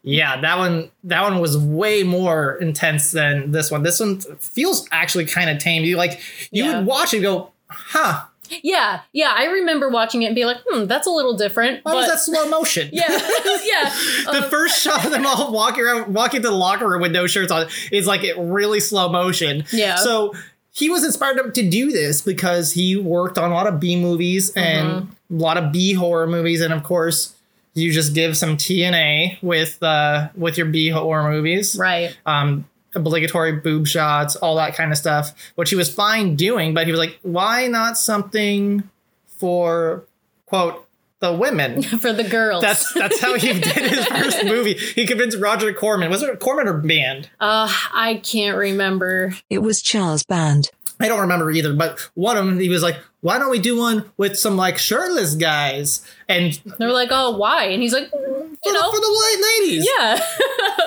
yeah, 0.04 0.40
that 0.42 0.58
one 0.58 0.92
that 1.04 1.22
one 1.24 1.40
was 1.40 1.58
way 1.58 2.04
more 2.04 2.56
intense 2.56 3.12
than 3.12 3.52
this 3.52 3.70
one. 3.72 3.84
This 3.84 4.00
one 4.00 4.20
feels 4.20 4.88
actually 4.92 5.26
kind 5.26 5.50
of 5.50 5.58
tame. 5.60 5.84
You 5.84 5.98
like 5.98 6.20
you 6.52 6.64
Yeah. 6.64 6.78
would 6.78 6.86
watch 6.86 7.14
it 7.14 7.18
and 7.18 7.24
go, 7.24 7.52
huh? 7.68 8.24
yeah. 8.64 9.02
Yeah. 9.14 9.32
I 9.36 9.46
remember 9.46 9.90
watching 9.90 10.24
it 10.24 10.26
and 10.28 10.34
be 10.36 10.44
like, 10.46 10.58
hmm, 10.68 10.86
that's 10.86 11.06
a 11.06 11.12
little 11.12 11.38
different. 11.38 11.86
Why 11.86 11.92
but 11.92 11.98
was 11.98 12.08
that 12.08 12.20
slow 12.20 12.50
motion? 12.50 12.90
yeah. 12.94 13.06
yeah. 13.64 13.94
the 14.32 14.48
first 14.50 14.82
shot 14.82 15.06
of 15.06 15.12
them 15.12 15.24
all 15.26 15.52
walking 15.54 15.84
around, 15.84 16.12
walking 16.16 16.42
to 16.42 16.48
the 16.48 16.56
locker 16.56 16.88
room 16.90 17.00
with 17.02 17.12
no 17.12 17.28
shirts 17.28 17.52
on, 17.52 17.68
is 17.92 18.08
like 18.08 18.24
it 18.24 18.36
really 18.40 18.80
slow 18.80 19.08
motion. 19.10 19.66
Yeah. 19.72 19.98
So 19.98 20.34
he 20.80 20.90
was 20.90 21.04
inspired 21.04 21.54
to 21.56 21.70
do 21.70 21.92
this 21.92 22.22
because 22.22 22.72
he 22.74 22.96
worked 22.96 23.38
on 23.38 23.52
a 23.52 23.54
lot 23.54 23.68
of 23.68 23.80
B 23.80 23.96
movies 23.96 24.52
and 24.56 24.88
a 24.90 25.08
lot 25.34 25.58
of 25.58 25.72
B 25.72 25.94
horror 25.94 26.26
movies, 26.28 26.62
and 26.62 26.74
of 26.74 26.84
course, 26.84 27.36
you 27.76 27.92
just 27.92 28.14
give 28.16 28.36
some 28.36 28.58
TNA 28.58 29.42
with 29.44 29.82
uh 29.84 30.30
with 30.36 30.58
your 30.58 30.68
B 30.68 30.90
horror 30.90 31.30
movies, 31.30 31.76
Right. 31.80 32.18
um, 32.26 32.66
obligatory 32.96 33.54
boob 33.54 33.86
shots, 33.88 34.36
all 34.38 34.56
that 34.56 34.74
kind 34.76 34.92
of 34.92 34.98
stuff, 34.98 35.34
which 35.56 35.70
he 35.70 35.76
was 35.76 35.94
fine 35.94 36.36
doing, 36.36 36.74
but 36.74 36.86
he 36.88 36.92
was 36.92 37.00
like, 37.00 37.20
why 37.22 37.68
not 37.68 37.98
something 37.98 38.84
for 39.38 40.04
quote 40.48 40.86
the 41.20 41.34
women? 41.34 41.82
For 42.00 42.14
the 42.14 42.24
girls. 42.24 42.62
That's 42.62 42.94
that's 42.94 43.20
how 43.20 43.36
he 43.36 43.54
did 43.60 43.66
his 43.66 44.06
first 44.08 44.44
movie. 44.46 44.74
He 44.74 45.06
convinced 45.06 45.38
Roger 45.40 45.74
Corman. 45.74 46.10
Was 46.10 46.24
it 46.24 46.40
Corman 46.40 46.68
or 46.68 46.78
Band? 46.78 47.30
uh, 47.40 47.72
I 47.94 48.22
can't 48.24 48.58
remember. 48.58 49.34
It 49.50 49.60
was 49.60 49.82
Charles 49.82 50.24
Band. 50.24 50.70
I 51.02 51.08
don't 51.08 51.22
remember 51.22 51.50
either. 51.50 51.74
But 51.74 52.10
one 52.16 52.36
of 52.36 52.46
them, 52.46 52.60
he 52.60 52.68
was 52.68 52.84
like, 52.84 52.98
"Why 53.22 53.40
don't 53.40 53.50
we 53.50 53.60
do 53.60 53.78
one 53.78 54.12
with 54.18 54.38
some 54.38 54.58
like 54.58 54.78
shirtless 54.78 55.36
guys?" 55.36 56.06
And 56.28 56.60
they're 56.78 56.92
like, 56.92 57.08
oh, 57.12 57.38
why? 57.38 57.66
And 57.66 57.82
he's 57.82 57.94
like, 57.94 58.12
"Mm, 58.12 58.12
the, 58.12 58.58
you 58.66 58.74
know, 58.74 58.92
for 58.92 59.00
the 59.00 59.08
la- 59.08 59.48
ladies, 59.48 59.88
yeah. 59.98 60.16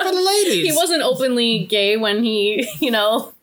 for 0.03 0.11
the 0.15 0.21
ladies. 0.21 0.65
he 0.69 0.75
wasn't 0.75 1.01
openly 1.01 1.65
gay 1.65 1.97
when 1.97 2.23
he, 2.23 2.67
you 2.79 2.91
know, 2.91 3.33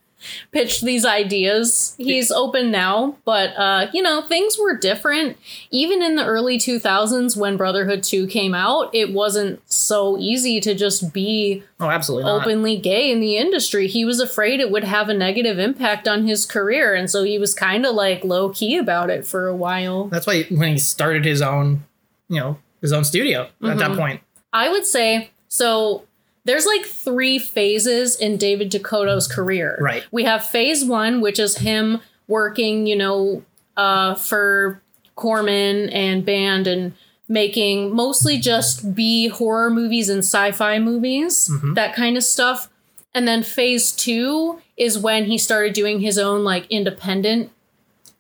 pitched 0.53 0.83
these 0.85 1.05
ideas. 1.05 1.95
He's 1.99 2.31
open 2.31 2.71
now, 2.71 3.17
but 3.25 3.51
uh, 3.57 3.87
you 3.93 4.03
know, 4.03 4.23
things 4.23 4.59
were 4.59 4.77
different. 4.77 5.37
Even 5.71 6.03
in 6.03 6.17
the 6.17 6.25
early 6.25 6.59
2000s 6.59 7.37
when 7.37 7.57
Brotherhood 7.57 8.03
2 8.03 8.27
came 8.27 8.55
out, 8.55 8.95
it 8.95 9.13
wasn't 9.13 9.61
so 9.71 10.19
easy 10.19 10.61
to 10.61 10.75
just 10.75 11.13
be 11.13 11.63
Oh, 11.81 11.89
absolutely 11.89 12.31
not. 12.31 12.43
openly 12.43 12.77
gay 12.77 13.11
in 13.11 13.21
the 13.21 13.37
industry. 13.37 13.87
He 13.87 14.05
was 14.05 14.21
afraid 14.21 14.61
it 14.61 14.71
would 14.71 14.85
have 14.85 15.09
a 15.09 15.15
negative 15.15 15.59
impact 15.59 16.07
on 16.07 16.27
his 16.27 16.45
career, 16.47 16.95
and 16.95 17.11
so 17.11 17.23
he 17.25 17.39
was 17.39 17.55
kind 17.55 17.87
of 17.87 17.95
like 17.95 18.23
low 18.25 18.51
key 18.51 18.77
about 18.77 19.09
it 19.11 19.27
for 19.27 19.47
a 19.49 19.57
while. 19.57 20.09
That's 20.09 20.27
why 20.27 20.43
when 20.45 20.73
he 20.73 20.79
started 20.79 21.25
his 21.25 21.41
own, 21.43 21.85
you 22.29 22.39
know, 22.41 22.59
his 22.83 22.93
own 22.93 23.05
studio 23.05 23.43
at 23.43 23.51
Mm-hmm. 23.63 23.79
that 23.79 23.97
point. 23.97 24.21
I 24.53 24.69
would 24.69 24.85
say 24.85 25.31
so. 25.49 26.05
There's 26.45 26.67
like 26.67 26.85
three 26.85 27.39
phases 27.39 28.17
in 28.17 28.37
David 28.37 28.71
DeCoteau's 28.71 29.29
career. 29.29 29.79
Right. 29.81 30.05
We 30.11 30.25
have 30.25 30.47
phase 30.47 30.85
one, 30.85 31.21
which 31.21 31.39
is 31.39 31.59
him 31.59 32.01
working, 32.29 32.87
you 32.87 32.97
know, 32.97 33.45
uh, 33.77 34.15
for 34.15 34.83
Corman 35.17 35.91
and 35.91 36.25
Band 36.25 36.67
and 36.67 36.95
making 37.29 37.95
mostly 37.95 38.39
just 38.39 38.95
B 38.95 39.29
horror 39.29 39.71
movies 39.71 40.09
and 40.09 40.21
sci 40.21 40.51
fi 40.53 40.79
movies, 40.79 41.51
that 41.75 41.95
kind 41.95 42.17
of 42.17 42.25
stuff. 42.25 42.69
And 43.15 43.27
then 43.29 43.43
phase 43.43 43.93
two 43.93 44.61
is 44.77 44.99
when 44.99 45.27
he 45.27 45.39
started 45.39 45.73
doing 45.73 46.01
his 46.01 46.19
own 46.19 46.43
like 46.43 46.67
independent 46.71 47.51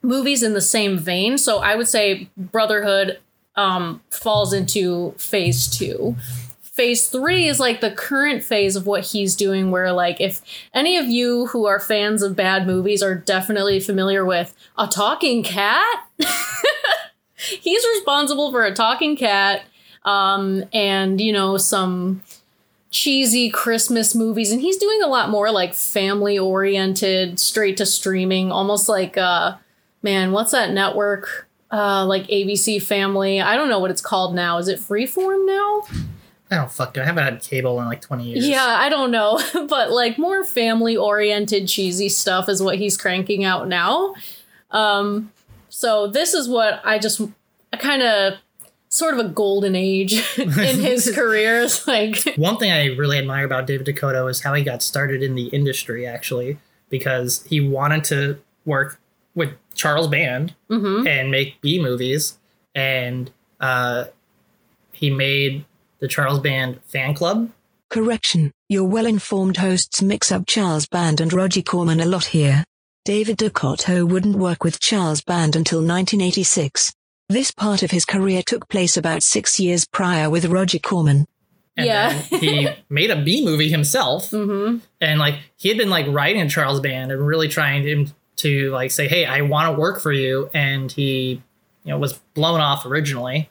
movies 0.03 0.43
in 0.43 0.55
the 0.55 0.61
same 0.61 0.99
vein. 0.99 1.39
So 1.39 1.59
I 1.59 1.75
would 1.75 1.89
say 1.89 2.29
Brotherhood 2.37 3.19
um, 3.57 4.01
falls 4.11 4.53
into 4.53 5.13
phase 5.19 5.67
two. 5.67 6.17
Phase 6.81 7.09
three 7.09 7.47
is 7.47 7.61
like 7.61 7.83
the 7.83 7.91
current 7.91 8.43
phase 8.43 8.75
of 8.75 8.87
what 8.87 9.05
he's 9.05 9.37
doing, 9.37 9.71
where, 9.71 9.93
like, 9.93 10.19
if 10.19 10.41
any 10.73 10.97
of 10.97 11.05
you 11.05 11.49
who 11.49 11.67
are 11.67 11.79
fans 11.79 12.23
of 12.23 12.35
bad 12.35 12.67
movies 12.67 13.03
are 13.03 13.15
definitely 13.15 13.81
familiar 13.81 14.25
with 14.25 14.57
a 14.79 14.87
talking 14.87 15.43
cat, 15.43 16.09
he's 17.37 17.85
responsible 17.97 18.51
for 18.51 18.65
a 18.65 18.73
talking 18.73 19.15
cat 19.15 19.61
um, 20.07 20.65
and, 20.73 21.21
you 21.21 21.35
know, 21.35 21.59
some 21.59 22.23
cheesy 22.89 23.51
Christmas 23.51 24.15
movies. 24.15 24.51
And 24.51 24.63
he's 24.63 24.79
doing 24.79 25.03
a 25.03 25.07
lot 25.07 25.29
more 25.29 25.51
like 25.51 25.75
family 25.75 26.39
oriented, 26.39 27.39
straight 27.39 27.77
to 27.77 27.85
streaming, 27.85 28.51
almost 28.51 28.89
like, 28.89 29.19
uh, 29.19 29.59
man, 30.03 30.33
what's 30.33 30.53
that 30.53 30.73
network? 30.73 31.47
Uh, 31.71 32.07
like 32.07 32.27
ABC 32.29 32.83
Family. 32.83 33.39
I 33.39 33.57
don't 33.57 33.69
know 33.69 33.81
what 33.81 33.91
it's 33.91 34.01
called 34.01 34.35
now. 34.35 34.57
Is 34.57 34.69
it 34.69 34.79
Freeform 34.79 35.47
now? 35.47 35.83
I 36.51 36.57
don't 36.57 36.73
fuck. 36.73 36.99
I 36.99 37.05
haven't 37.05 37.23
had 37.23 37.41
cable 37.43 37.81
in 37.81 37.87
like 37.87 38.01
twenty 38.01 38.25
years. 38.25 38.47
Yeah, 38.47 38.65
I 38.65 38.89
don't 38.89 39.11
know, 39.11 39.41
but 39.69 39.91
like 39.91 40.19
more 40.19 40.45
family 40.45 40.97
oriented 40.97 41.69
cheesy 41.69 42.09
stuff 42.09 42.49
is 42.49 42.63
what 42.63 42.77
he's 42.77 42.97
cranking 42.97 43.45
out 43.45 43.69
now. 43.69 44.15
Um 44.71 45.33
so 45.69 46.07
this 46.09 46.35
is 46.35 46.49
what 46.49 46.81
I 46.85 46.99
just 46.99 47.21
I 47.73 47.77
kind 47.77 48.03
of 48.03 48.35
sort 48.89 49.15
of 49.15 49.21
a 49.25 49.29
golden 49.29 49.77
age 49.77 50.13
in 50.39 50.51
his 50.51 51.11
career. 51.15 51.63
It's 51.63 51.87
like 51.87 52.35
One 52.37 52.59
thing 52.59 52.73
I 52.73 52.87
really 52.87 53.19
admire 53.19 53.45
about 53.45 53.67
David 53.67 53.87
DeCoteau 53.87 54.29
is 54.29 54.43
how 54.43 54.53
he 54.55 54.65
got 54.65 54.83
started 54.83 55.23
in 55.23 55.37
the 55.37 55.47
industry, 55.47 56.07
actually, 56.07 56.59
because 56.89 57.45
he 57.45 57.61
wanted 57.61 58.03
to 58.05 58.39
work 58.65 59.01
with 59.37 59.51
Charles 59.75 60.09
Band 60.09 60.55
and 60.69 61.31
make 61.31 61.61
B 61.61 61.81
movies, 61.81 62.37
and 62.75 63.31
uh, 63.61 64.07
he 64.93 65.09
made 65.09 65.65
the 66.01 66.09
Charles 66.09 66.41
Band 66.41 66.81
fan 66.87 67.15
club. 67.15 67.51
Correction, 67.89 68.53
your 68.69 68.85
well-informed 68.85 69.57
hosts 69.57 70.01
mix 70.03 70.31
up 70.31 70.47
Charles 70.47 70.87
Band 70.87 71.21
and 71.21 71.33
Roger 71.33 71.63
Corman 71.63 72.01
a 72.01 72.05
lot 72.07 72.27
here. 72.27 72.65
David 73.05 73.39
DeCoteau 73.39 74.09
wouldn't 74.09 74.37
work 74.37 74.63
with 74.63 74.79
Charles 74.81 75.21
Band 75.23 75.57
until 75.57 75.79
1986. 75.79 76.93
This 77.29 77.51
part 77.51 77.83
of 77.83 77.91
his 77.91 78.05
career 78.05 78.43
took 78.43 78.69
place 78.69 78.97
about 78.97 79.23
six 79.23 79.59
years 79.59 79.85
prior 79.85 80.29
with 80.31 80.45
Roger 80.47 80.79
Corman. 80.79 81.27
And 81.77 81.87
Yeah. 81.87 82.23
then 82.31 82.41
he 82.41 82.69
made 82.89 83.11
a 83.11 83.23
B 83.23 83.45
movie 83.45 83.71
himself, 83.71 84.31
mm-hmm. 84.31 84.79
and 85.01 85.19
like 85.19 85.37
he 85.57 85.69
had 85.69 85.79
been 85.79 85.91
like 85.91 86.07
writing 86.09 86.49
Charles 86.49 86.81
Band 86.81 87.11
and 87.13 87.25
really 87.27 87.49
trying 87.49 87.83
to 87.85 88.07
to 88.37 88.71
like 88.71 88.91
say, 88.91 89.07
"Hey, 89.09 89.25
I 89.25 89.43
want 89.43 89.73
to 89.75 89.81
work 89.81 90.01
for 90.01 90.13
you," 90.13 90.51
and 90.53 90.91
he, 90.91 91.43
you 91.85 91.91
know, 91.91 91.99
was 91.99 92.15
blown 92.35 92.61
off 92.61 92.85
originally, 92.87 93.49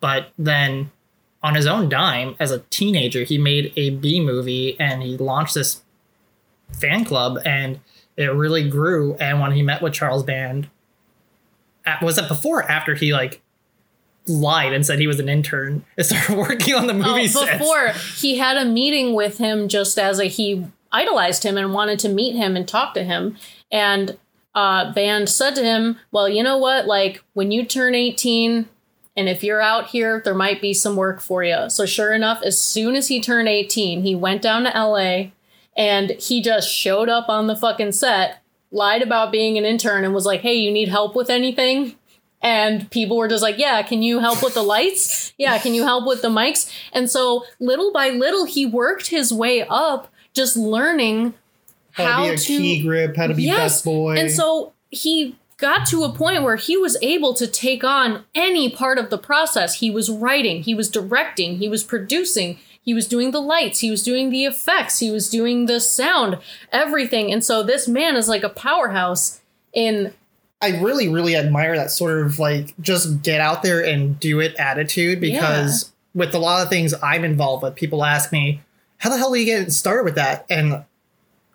but 0.00 0.30
then 0.38 0.90
on 1.42 1.54
his 1.54 1.66
own 1.66 1.88
dime 1.88 2.34
as 2.40 2.50
a 2.50 2.60
teenager, 2.70 3.24
he 3.24 3.38
made 3.38 3.72
a 3.76 3.90
B 3.90 4.20
movie 4.20 4.78
and 4.80 5.02
he 5.02 5.16
launched 5.16 5.54
this 5.54 5.82
fan 6.72 7.04
club, 7.04 7.38
and 7.44 7.80
it 8.16 8.32
really 8.32 8.68
grew. 8.68 9.14
And 9.14 9.40
when 9.40 9.52
he 9.52 9.62
met 9.62 9.80
with 9.80 9.92
Charles 9.92 10.22
Band, 10.22 10.68
was 12.02 12.18
it 12.18 12.28
before 12.28 12.60
or 12.60 12.70
after 12.70 12.94
he 12.94 13.12
like 13.12 13.40
lied 14.26 14.72
and 14.72 14.84
said 14.84 14.98
he 14.98 15.06
was 15.06 15.20
an 15.20 15.28
intern 15.28 15.84
and 15.96 16.06
started 16.06 16.36
working 16.36 16.74
on 16.74 16.86
the 16.86 16.94
movie 16.94 17.22
oh, 17.22 17.26
sets? 17.26 17.58
before 17.58 17.88
he 18.16 18.38
had 18.38 18.56
a 18.56 18.64
meeting 18.64 19.14
with 19.14 19.38
him 19.38 19.68
just 19.68 19.98
as 19.98 20.18
a 20.18 20.26
he 20.26 20.66
idolized 20.92 21.44
him 21.44 21.56
and 21.56 21.72
wanted 21.72 21.98
to 21.98 22.08
meet 22.08 22.34
him 22.34 22.56
and 22.56 22.68
talk 22.68 22.94
to 22.94 23.04
him 23.04 23.36
and 23.70 24.18
uh 24.54 24.92
band 24.92 25.28
said 25.28 25.54
to 25.54 25.62
him 25.62 25.98
well 26.10 26.28
you 26.28 26.42
know 26.42 26.56
what 26.56 26.86
like 26.86 27.22
when 27.34 27.50
you 27.50 27.64
turn 27.64 27.94
18 27.94 28.68
and 29.18 29.28
if 29.28 29.42
you're 29.42 29.60
out 29.60 29.88
here 29.88 30.22
there 30.24 30.34
might 30.34 30.60
be 30.60 30.72
some 30.72 30.96
work 30.96 31.20
for 31.20 31.42
you 31.42 31.68
so 31.68 31.84
sure 31.84 32.12
enough 32.12 32.40
as 32.42 32.58
soon 32.58 32.94
as 32.94 33.08
he 33.08 33.20
turned 33.20 33.48
18 33.48 34.02
he 34.02 34.14
went 34.14 34.40
down 34.40 34.64
to 34.64 34.86
la 34.86 35.24
and 35.76 36.10
he 36.12 36.40
just 36.40 36.72
showed 36.72 37.08
up 37.08 37.28
on 37.28 37.46
the 37.46 37.56
fucking 37.56 37.92
set 37.92 38.42
lied 38.70 39.02
about 39.02 39.32
being 39.32 39.58
an 39.58 39.64
intern 39.64 40.04
and 40.04 40.14
was 40.14 40.26
like 40.26 40.40
hey 40.40 40.54
you 40.54 40.70
need 40.70 40.88
help 40.88 41.14
with 41.14 41.28
anything 41.30 41.94
and 42.40 42.88
people 42.90 43.16
were 43.16 43.28
just 43.28 43.42
like, 43.42 43.58
Yeah, 43.58 43.82
can 43.82 44.02
you 44.02 44.20
help 44.20 44.42
with 44.42 44.54
the 44.54 44.62
lights? 44.62 45.32
Yeah, 45.38 45.58
can 45.58 45.74
you 45.74 45.84
help 45.84 46.06
with 46.06 46.22
the 46.22 46.28
mics? 46.28 46.72
And 46.92 47.10
so 47.10 47.44
little 47.58 47.92
by 47.92 48.10
little, 48.10 48.44
he 48.44 48.64
worked 48.64 49.08
his 49.08 49.32
way 49.32 49.66
up, 49.68 50.12
just 50.34 50.56
learning 50.56 51.34
how, 51.92 52.28
to 52.28 52.36
key 52.36 52.82
grip, 52.82 53.16
how 53.16 53.26
to 53.26 53.34
be 53.34 53.44
yes. 53.44 53.58
Best 53.58 53.84
boy 53.84 54.16
and 54.16 54.30
so 54.30 54.72
he 54.90 55.36
got 55.58 55.86
to 55.86 56.04
a 56.04 56.12
point 56.12 56.42
where 56.42 56.56
he 56.56 56.76
was 56.76 56.96
able 57.02 57.34
to 57.34 57.46
take 57.46 57.84
on 57.84 58.24
any 58.34 58.70
part 58.70 58.96
of 58.96 59.10
the 59.10 59.18
process. 59.18 59.74
He 59.74 59.90
was 59.90 60.08
writing, 60.08 60.62
he 60.62 60.74
was 60.74 60.88
directing, 60.88 61.58
he 61.58 61.68
was 61.68 61.84
producing, 61.84 62.58
he 62.80 62.94
was 62.94 63.06
doing 63.06 63.32
the 63.32 63.40
lights, 63.40 63.80
he 63.80 63.90
was 63.90 64.02
doing 64.02 64.30
the 64.30 64.44
effects, 64.44 65.00
he 65.00 65.10
was 65.10 65.28
doing 65.28 65.66
the 65.66 65.80
sound, 65.80 66.38
everything. 66.72 67.32
And 67.32 67.44
so 67.44 67.62
this 67.62 67.86
man 67.86 68.16
is 68.16 68.28
like 68.28 68.44
a 68.44 68.48
powerhouse 68.48 69.40
in 69.72 70.14
I 70.60 70.80
really, 70.80 71.08
really 71.08 71.36
admire 71.36 71.76
that 71.76 71.90
sort 71.90 72.18
of 72.18 72.38
like 72.38 72.74
just 72.80 73.22
get 73.22 73.40
out 73.40 73.62
there 73.62 73.84
and 73.84 74.18
do 74.18 74.40
it 74.40 74.56
attitude 74.56 75.20
because 75.20 75.92
with 76.14 76.34
a 76.34 76.38
lot 76.38 76.62
of 76.62 76.68
things 76.68 76.94
I'm 77.00 77.24
involved 77.24 77.62
with, 77.62 77.76
people 77.76 78.04
ask 78.04 78.32
me, 78.32 78.60
"How 78.96 79.10
the 79.10 79.18
hell 79.18 79.32
do 79.32 79.38
you 79.38 79.44
get 79.44 79.72
started 79.72 80.02
with 80.02 80.16
that?" 80.16 80.46
And 80.50 80.84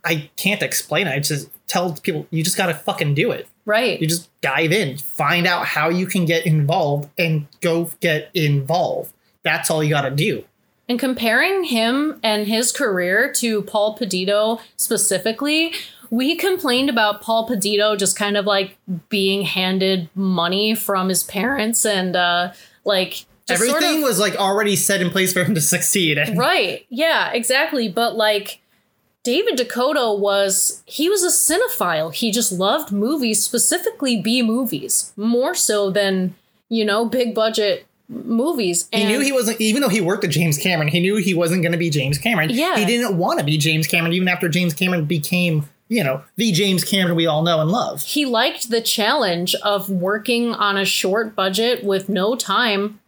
I 0.05 0.29
can't 0.37 0.61
explain 0.61 1.07
it. 1.07 1.11
I 1.11 1.19
just 1.19 1.49
tell 1.67 1.93
people, 1.93 2.27
"You 2.29 2.43
just 2.43 2.55
got 2.55 2.67
to 2.67 2.73
fucking 2.73 3.13
do 3.13 3.31
it. 3.31 3.47
Right. 3.65 4.01
You 4.01 4.07
just 4.07 4.29
dive 4.41 4.71
in, 4.71 4.97
find 4.97 5.47
out 5.47 5.65
how 5.65 5.89
you 5.89 6.05
can 6.05 6.25
get 6.25 6.45
involved, 6.45 7.09
and 7.17 7.47
go 7.61 7.89
get 7.99 8.29
involved. 8.33 9.13
That's 9.43 9.69
all 9.71 9.83
you 9.83 9.89
got 9.89 10.01
to 10.01 10.11
do." 10.11 10.43
And 10.89 10.99
comparing 10.99 11.63
him 11.63 12.19
and 12.23 12.45
his 12.47 12.71
career 12.71 13.31
to 13.33 13.61
Paul 13.63 13.97
Peditto 13.97 14.59
specifically, 14.75 15.73
we 16.09 16.35
complained 16.35 16.89
about 16.89 17.21
Paul 17.21 17.47
Peditto 17.47 17.97
just 17.97 18.17
kind 18.17 18.37
of 18.37 18.45
like 18.45 18.77
being 19.09 19.43
handed 19.43 20.09
money 20.13 20.75
from 20.75 21.09
his 21.09 21.23
parents 21.23 21.85
and 21.85 22.15
uh 22.15 22.51
like 22.85 23.25
just 23.47 23.61
Everything 23.61 23.81
sort 23.81 23.95
of, 23.95 24.01
was 24.03 24.19
like 24.19 24.35
already 24.35 24.75
set 24.75 25.01
in 25.01 25.09
place 25.09 25.33
for 25.33 25.43
him 25.43 25.55
to 25.55 25.61
succeed. 25.61 26.17
Right. 26.35 26.85
Yeah, 26.89 27.31
exactly. 27.31 27.89
But 27.89 28.15
like 28.15 28.61
David 29.23 29.57
DeCoteau 29.57 30.19
was 30.19 30.83
he 30.85 31.09
was 31.09 31.23
a 31.23 31.29
cinephile. 31.29 32.13
He 32.13 32.31
just 32.31 32.51
loved 32.51 32.91
movies, 32.91 33.43
specifically 33.43 34.21
B 34.21 34.41
movies, 34.41 35.13
more 35.15 35.55
so 35.55 35.89
than, 35.89 36.35
you 36.69 36.83
know, 36.83 37.05
big 37.05 37.33
budget 37.33 37.85
movies. 38.09 38.89
He 38.91 39.05
knew 39.05 39.21
he 39.21 39.31
wasn't, 39.31 39.61
even 39.61 39.81
though 39.81 39.89
he 39.89 40.01
worked 40.01 40.25
at 40.25 40.29
James 40.29 40.57
Cameron, 40.57 40.89
he 40.89 40.99
knew 40.99 41.15
he 41.15 41.33
wasn't 41.33 41.61
going 41.61 41.71
to 41.71 41.77
be 41.77 41.89
James 41.89 42.17
Cameron. 42.17 42.49
Yeah. 42.49 42.75
He 42.75 42.85
didn't 42.85 43.17
want 43.17 43.39
to 43.39 43.45
be 43.45 43.57
James 43.57 43.87
Cameron, 43.87 44.13
even 44.13 44.27
after 44.27 44.49
James 44.49 44.73
Cameron 44.73 45.05
became, 45.05 45.69
you 45.87 46.03
know, 46.03 46.21
the 46.35 46.51
James 46.51 46.83
Cameron 46.83 47.15
we 47.15 47.25
all 47.25 47.43
know 47.43 47.61
and 47.61 47.71
love. 47.71 48.03
he 48.03 48.25
liked 48.25 48.69
the 48.69 48.81
challenge 48.81 49.55
of 49.63 49.89
working 49.89 50.53
on 50.53 50.77
a 50.77 50.85
short 50.85 51.33
budget 51.33 51.83
with 51.83 52.09
no 52.09 52.35
time 52.35 52.99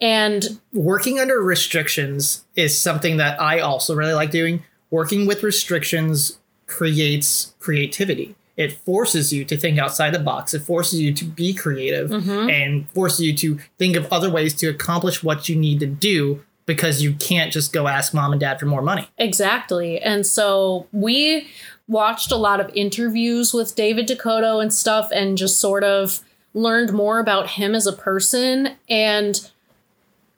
and 0.00 0.60
Working 0.72 1.18
under 1.18 1.40
restrictions 1.40 2.44
is 2.56 2.78
something 2.78 3.16
that 3.18 3.40
I 3.40 3.60
also 3.60 3.94
really 3.94 4.12
like 4.12 4.30
doing. 4.30 4.62
Working 4.94 5.26
with 5.26 5.42
restrictions 5.42 6.38
creates 6.68 7.52
creativity. 7.58 8.36
It 8.56 8.74
forces 8.74 9.32
you 9.32 9.44
to 9.46 9.56
think 9.56 9.76
outside 9.76 10.14
the 10.14 10.20
box. 10.20 10.54
It 10.54 10.60
forces 10.60 11.00
you 11.00 11.12
to 11.14 11.24
be 11.24 11.52
creative 11.52 12.10
mm-hmm. 12.10 12.48
and 12.48 12.88
forces 12.90 13.22
you 13.22 13.34
to 13.38 13.58
think 13.76 13.96
of 13.96 14.06
other 14.12 14.30
ways 14.30 14.54
to 14.54 14.68
accomplish 14.68 15.20
what 15.20 15.48
you 15.48 15.56
need 15.56 15.80
to 15.80 15.86
do 15.86 16.44
because 16.64 17.02
you 17.02 17.14
can't 17.14 17.52
just 17.52 17.72
go 17.72 17.88
ask 17.88 18.14
mom 18.14 18.30
and 18.30 18.40
dad 18.40 18.60
for 18.60 18.66
more 18.66 18.82
money. 18.82 19.08
exactly 19.18 20.00
and 20.00 20.24
so 20.24 20.86
we 20.92 21.48
watched 21.88 22.30
a 22.30 22.36
lot 22.36 22.60
of 22.60 22.70
interviews 22.74 23.52
with 23.52 23.74
david 23.74 24.06
decoteau 24.08 24.62
and 24.62 24.72
stuff 24.72 25.10
and 25.12 25.36
just 25.36 25.60
sort 25.60 25.84
of 25.84 26.20
learned 26.54 26.92
more 26.92 27.18
about 27.18 27.50
him 27.50 27.74
as 27.74 27.86
a 27.86 27.92
person 27.92 28.76
and 28.88 29.50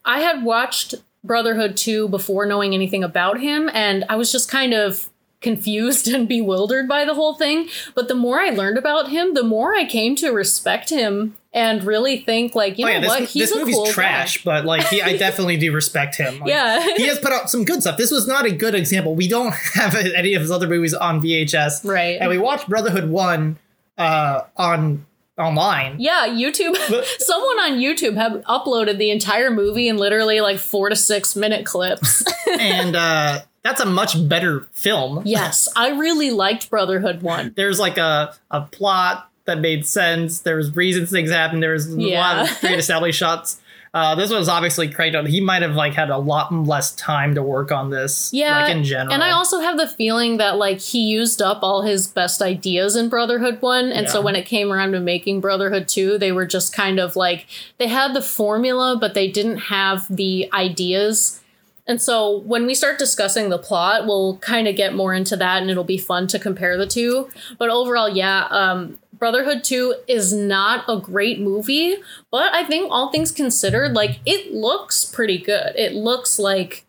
i 0.05 0.19
had 0.19 0.43
watched 0.43 0.97
brotherhood 1.27 1.77
2 1.77 2.09
before 2.09 2.47
knowing 2.47 2.75
anything 2.75 3.03
about 3.05 3.41
him 3.41 3.71
and 3.73 4.05
i 4.09 4.17
was 4.17 4.31
just 4.33 4.51
kind 4.51 4.73
of 4.73 5.09
confused 5.41 6.09
and 6.15 6.29
bewildered 6.29 6.89
by 6.89 7.05
the 7.05 7.15
whole 7.15 7.35
thing 7.35 7.69
but 7.95 8.09
the 8.09 8.15
more 8.15 8.41
i 8.41 8.49
learned 8.51 8.79
about 8.79 9.09
him 9.11 9.35
the 9.35 9.43
more 9.45 9.75
i 9.75 9.85
came 9.85 10.17
to 10.17 10.31
respect 10.31 10.91
him 10.91 11.37
and 11.53 11.85
really 11.85 12.19
think 12.19 12.55
like 12.55 12.79
you 12.79 12.85
Oh 12.85 12.89
know 12.89 12.95
yeah, 12.95 13.01
this, 13.01 13.09
what 13.09 13.21
he's 13.25 13.49
this 13.49 13.53
a 13.53 13.59
movie's 13.59 13.75
cool 13.77 13.87
guy. 13.87 13.91
trash, 13.93 14.45
but 14.45 14.67
like 14.67 14.87
he, 14.89 15.01
I 15.01 15.17
definitely 15.27 15.57
do 15.57 15.73
respect 15.73 16.15
him. 16.17 16.41
Like, 16.41 16.51
Yeah. 16.51 16.87
he 16.99 17.07
has 17.07 17.19
put 17.19 17.33
out 17.33 17.49
some 17.49 17.65
good 17.65 17.81
stuff. 17.81 17.97
This 17.97 18.11
was 18.11 18.27
not 18.29 18.45
a 18.45 18.51
good 18.53 18.75
example. 18.75 19.15
We 19.15 19.27
don't 19.27 19.55
have 19.75 19.95
any 19.97 20.35
of 20.35 20.43
his 20.43 20.51
other 20.51 20.67
movies 20.69 20.93
on 20.93 21.23
VHS, 21.23 21.83
Right. 21.83 22.19
And 22.21 22.29
we 22.29 22.37
watched 22.37 22.69
Brotherhood 22.69 23.09
One 23.09 23.59
uh, 23.97 24.43
on 24.59 25.07
online. 25.39 25.97
Yeah, 25.99 26.27
YouTube. 26.29 26.77
Someone 27.21 27.59
on 27.61 27.73
YouTube 27.79 28.15
have 28.17 28.33
uploaded 28.45 28.99
the 28.99 29.11
entire 29.11 29.51
movie 29.51 29.89
in 29.89 29.97
literally 29.99 30.41
like 30.41 30.59
four 30.59 30.89
to 30.89 30.97
six 30.97 31.37
minute 31.37 31.67
clips. 31.67 32.25
and 32.61 32.97
uh, 32.97 33.41
that's 33.63 33.81
a 33.81 33.87
much 33.87 34.29
better 34.29 34.67
film. 34.73 35.23
yes, 35.25 35.69
I 35.77 35.91
really 35.91 36.31
liked 36.31 36.71
Brotherhood 36.71 37.23
one. 37.23 37.53
There's 37.57 37.79
like 37.79 37.99
a, 37.99 38.35
a 38.51 38.63
plot 38.63 39.31
that 39.45 39.61
made 39.61 39.87
sense. 39.87 40.41
There 40.41 40.57
was 40.57 40.75
reasons 40.75 41.11
things 41.11 41.31
happened. 41.31 41.63
There 41.63 41.73
was 41.73 41.87
a 41.87 41.91
lot 41.97 42.01
Yeah. 42.01 42.43
of 42.45 42.61
great 42.61 42.79
established 42.79 43.19
shots. 43.19 43.61
Uh, 43.95 44.15
this 44.15 44.31
was 44.31 44.49
obviously 44.49 44.93
out. 45.15 45.27
He 45.27 45.41
might 45.41 45.63
have 45.63 45.75
like 45.75 45.95
had 45.95 46.11
a 46.11 46.19
lot 46.19 46.53
less 46.53 46.93
time 46.97 47.35
to 47.35 47.43
work 47.43 47.73
on 47.73 47.91
this. 47.91 48.31
Yeah, 48.33 48.63
like 48.63 48.77
in 48.77 48.85
general. 48.85 49.13
and 49.15 49.23
I 49.23 49.31
also 49.31 49.61
have 49.61 49.77
the 49.77 49.89
feeling 49.89 50.37
that 50.37 50.57
like 50.57 50.81
he 50.81 51.01
used 51.01 51.41
up 51.41 51.61
all 51.63 51.83
his 51.83 52.07
best 52.07 52.43
ideas 52.43 52.97
in 52.97 53.09
Brotherhood 53.09 53.63
one, 53.63 53.93
and 53.93 54.09
so 54.09 54.21
when 54.21 54.37
it 54.37 54.47
came 54.47 54.73
around 54.73 54.93
to 54.93 55.01
making 55.01 55.41
Brotherhood 55.41 55.89
two, 55.89 56.19
they 56.19 56.33
were 56.33 56.47
just 56.47 56.73
kind 56.75 56.99
of 56.99 57.17
like 57.17 57.47
they 57.79 57.89
had 57.89 58.15
the 58.15 58.23
formula, 58.23 58.97
but 59.01 59.15
they 59.15 59.31
didn't 59.31 59.59
have 59.59 60.07
the 60.15 60.49
ideas. 60.53 61.41
And 61.89 62.03
so 62.03 62.39
when 62.41 62.67
we 62.67 62.75
start 62.75 62.99
discussing 62.99 63.49
the 63.49 63.59
plot, 63.59 64.07
we'll 64.07 64.39
kind 64.39 64.67
of 64.67 64.75
get 64.75 64.93
more 64.95 65.15
into 65.15 65.37
that 65.37 65.63
and 65.63 65.71
it'll 65.71 65.85
be 65.85 65.99
fun 65.99 66.27
to 66.29 66.39
compare 66.39 66.77
the 66.77 66.87
two. 66.87 67.29
But 67.59 67.71
overall, 67.71 68.09
yeah, 68.09 68.49
um, 68.51 68.99
Brotherhood 69.19 69.65
2 69.65 69.95
is 70.09 70.33
not 70.33 70.85
a 70.89 70.99
great 70.99 71.41
movie, 71.41 71.97
but 72.31 72.53
I 72.53 72.65
think 72.65 72.89
all 72.91 73.11
things 73.11 73.31
considered, 73.31 73.95
like 73.95 74.19
it 74.27 74.53
looks 74.53 75.05
pretty 75.05 75.39
good. 75.39 75.73
It 75.77 75.95
looks 75.95 76.39
like 76.39 76.85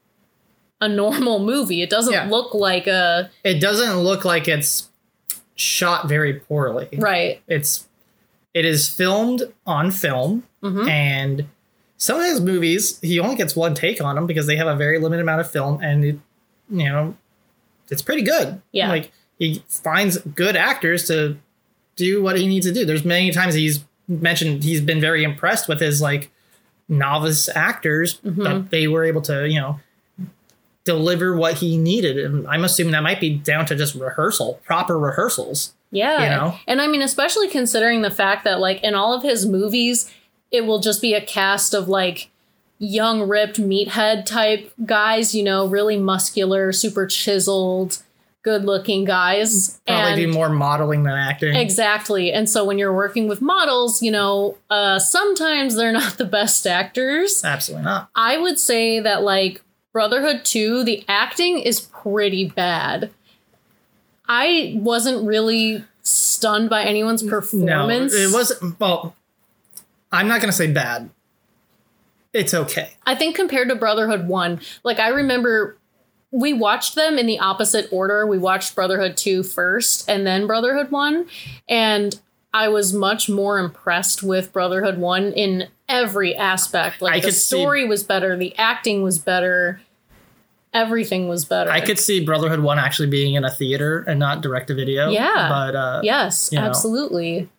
a 0.81 0.87
normal 0.89 1.39
movie. 1.39 1.81
It 1.81 1.89
doesn't 1.89 2.13
Yeah. 2.13 2.27
look 2.29 2.53
like 2.53 2.87
a 2.87 3.29
it 3.43 3.59
doesn't 3.59 3.97
look 3.99 4.25
like 4.25 4.47
it's 4.47 4.89
shot 5.55 6.07
very 6.07 6.33
poorly. 6.33 6.87
right. 6.97 7.41
It's 7.47 7.87
it 8.53 8.65
is 8.65 8.87
filmed 8.89 9.43
on 9.65 9.91
film, 9.91 10.43
Mhm. 10.63 10.89
and 10.89 11.45
some 11.97 12.19
of 12.19 12.25
his 12.25 12.41
movies 12.41 12.99
he 13.01 13.19
only 13.19 13.35
gets 13.35 13.55
one 13.55 13.73
take 13.75 14.01
on 14.03 14.15
them 14.15 14.25
because 14.27 14.47
they 14.47 14.55
have 14.55 14.67
a 14.67 14.75
very 14.75 14.99
limited 14.99 15.21
amount 15.21 15.41
of 15.41 15.49
film, 15.49 15.79
and 15.81 16.03
it, 16.05 16.19
you 16.69 16.85
know, 16.89 17.15
it's 17.89 18.01
pretty 18.01 18.21
good. 18.23 18.61
Yeah. 18.71 18.89
like 18.89 19.11
he 19.39 19.63
finds 19.67 20.17
good 20.17 20.55
actors 20.55 21.07
to 21.07 21.37
do 21.97 22.23
what 22.23 22.38
he 22.38 22.47
needs 22.47 22.65
to 22.65 22.71
do. 22.73 22.86
There's 22.86 23.03
many 23.03 23.31
times 23.31 23.53
he's 23.55 23.83
mentioned 24.07 24.63
he's 24.63 24.79
been 24.79 25.01
very 25.01 25.23
impressed 25.25 25.67
with 25.67 25.81
his 25.81 26.01
like 26.01 26.31
novice 26.88 27.49
actors 27.53 28.19
Mm-hmm. 28.23 28.43
that 28.43 28.69
they 28.71 28.88
were 28.88 29.03
able 29.03 29.21
to 29.23 29.45
you 29.49 29.60
know 29.60 29.79
deliver 30.86 31.36
what 31.36 31.55
he 31.55 31.75
needed 31.77 32.17
and 32.17 32.47
i'm 32.47 32.63
assuming 32.63 32.93
that 32.93 33.03
might 33.03 33.19
be 33.19 33.29
down 33.36 33.65
to 33.65 33.75
just 33.75 33.93
rehearsal 33.95 34.62
proper 34.63 34.97
rehearsals 34.97 35.73
Yeah. 35.91 36.23
You 36.23 36.29
know? 36.29 36.60
And 36.65 36.81
I 36.81 36.88
mean, 36.88 37.01
especially 37.01 37.49
considering 37.49 38.01
the 38.03 38.12
fact 38.12 38.43
that, 38.45 38.60
like, 38.62 38.81
in 38.83 38.93
all 38.95 39.13
of 39.13 39.23
his 39.23 39.45
movies, 39.45 40.13
it 40.51 40.65
will 40.65 40.79
just 40.79 41.01
be 41.01 41.13
a 41.13 41.21
cast 41.25 41.73
of, 41.73 41.88
like, 41.88 42.29
young, 42.77 43.21
ripped 43.27 43.57
meathead 43.60 44.25
type 44.25 44.71
guys, 44.86 45.33
you 45.33 45.43
know, 45.43 45.65
really 45.65 45.95
muscular, 45.97 46.73
super 46.73 47.05
chiseled, 47.07 48.03
good 48.47 48.63
looking 48.63 49.03
guys. 49.03 49.81
probably 49.86 50.23
and 50.23 50.31
do 50.31 50.38
more 50.38 50.47
modeling 50.49 51.03
than 51.03 51.13
acting 51.13 51.53
Exactly. 51.53 52.31
And 52.31 52.49
so 52.49 52.63
when 52.63 52.77
you're 52.77 52.93
working 52.93 53.27
with 53.27 53.41
models, 53.41 54.01
you 54.01 54.10
know, 54.12 54.55
uh, 54.69 54.99
sometimes 54.99 55.75
they're 55.75 55.91
not 56.03 56.17
the 56.17 56.25
best 56.25 56.65
actors. 56.65 57.43
absolutely 57.43 57.83
not 57.83 58.10
I 58.15 58.38
would 58.38 58.57
say 58.57 59.01
that 59.01 59.21
like 59.23 59.62
Brotherhood 59.91 60.45
2, 60.45 60.83
the 60.86 61.03
acting 61.10 61.60
is 61.60 61.81
pretty 61.81 62.47
bad. 62.47 63.10
I 64.29 64.73
wasn't 64.77 65.27
really 65.27 65.83
stunned 66.03 66.69
by 66.69 66.83
anyone's 66.83 67.21
no 67.23 67.29
performance. 67.29 68.13
it 68.13 68.31
wasn't 68.31 68.79
well 68.79 69.13
i'm 70.10 70.25
not 70.29 70.39
going 70.39 70.49
to 70.49 70.55
say 70.55 70.71
bad 70.71 71.10
it's 72.33 72.53
okay 72.53 72.91
I 73.05 73.15
think 73.15 73.36
compared 73.36 73.69
to 73.69 73.75
Brotherhood 73.75 74.27
1, 74.27 74.60
like 74.83 74.99
I 74.99 75.07
remember 75.10 75.76
we 76.31 76.53
watched 76.53 76.95
them 76.95 77.17
in 77.17 77.25
the 77.25 77.39
opposite 77.39 77.87
order. 77.91 78.27
We 78.27 78.37
watched 78.37 78.75
Brotherhood 78.75 79.15
2 79.17 79.43
first 79.43 80.09
and 80.09 80.27
then 80.27 80.45
Brotherhood 80.47 80.91
1. 80.91 81.25
And 81.69 82.19
I 82.53 82.67
was 82.67 82.93
much 82.93 83.29
more 83.29 83.59
impressed 83.59 84.23
with 84.23 84.51
Brotherhood 84.51 84.97
1 84.97 85.31
in 85.33 85.67
every 85.87 86.35
aspect. 86.35 87.01
Like 87.01 87.13
I 87.13 87.19
the 87.19 87.25
could 87.27 87.33
see- 87.35 87.55
story 87.57 87.85
was 87.87 88.03
better, 88.03 88.35
the 88.35 88.57
acting 88.57 89.03
was 89.03 89.19
better, 89.19 89.79
everything 90.73 91.27
was 91.29 91.45
better. 91.45 91.71
i 91.71 91.79
could 91.79 91.97
see 91.97 92.23
brotherhood 92.23 92.59
1 92.59 92.77
actually 92.77 93.07
being 93.07 93.33
in 93.35 93.43
a 93.45 93.49
theater 93.49 94.03
and 94.05 94.19
not 94.19 94.41
direct 94.41 94.67
to 94.67 94.75
video 94.75 95.09
Yeah. 95.09 95.47
but 95.49 95.75
uh 95.75 96.01
Yes, 96.03 96.49
you 96.51 96.59
know. 96.59 96.65
absolutely. 96.65 97.49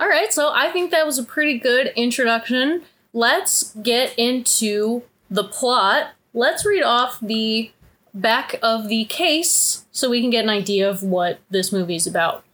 All 0.00 0.08
right, 0.08 0.32
so 0.32 0.50
I 0.52 0.70
think 0.70 0.90
that 0.90 1.06
was 1.06 1.18
a 1.18 1.22
pretty 1.22 1.58
good 1.58 1.92
introduction. 1.94 2.82
Let's 3.12 3.74
get 3.76 4.12
into 4.18 5.02
the 5.30 5.44
plot. 5.44 6.08
Let's 6.36 6.66
read 6.66 6.82
off 6.82 7.18
the 7.18 7.70
back 8.12 8.58
of 8.62 8.88
the 8.88 9.06
case 9.06 9.86
so 9.90 10.10
we 10.10 10.20
can 10.20 10.28
get 10.28 10.44
an 10.44 10.50
idea 10.50 10.86
of 10.86 11.02
what 11.02 11.38
this 11.48 11.72
movie 11.72 11.96
is 11.96 12.06
about. 12.06 12.44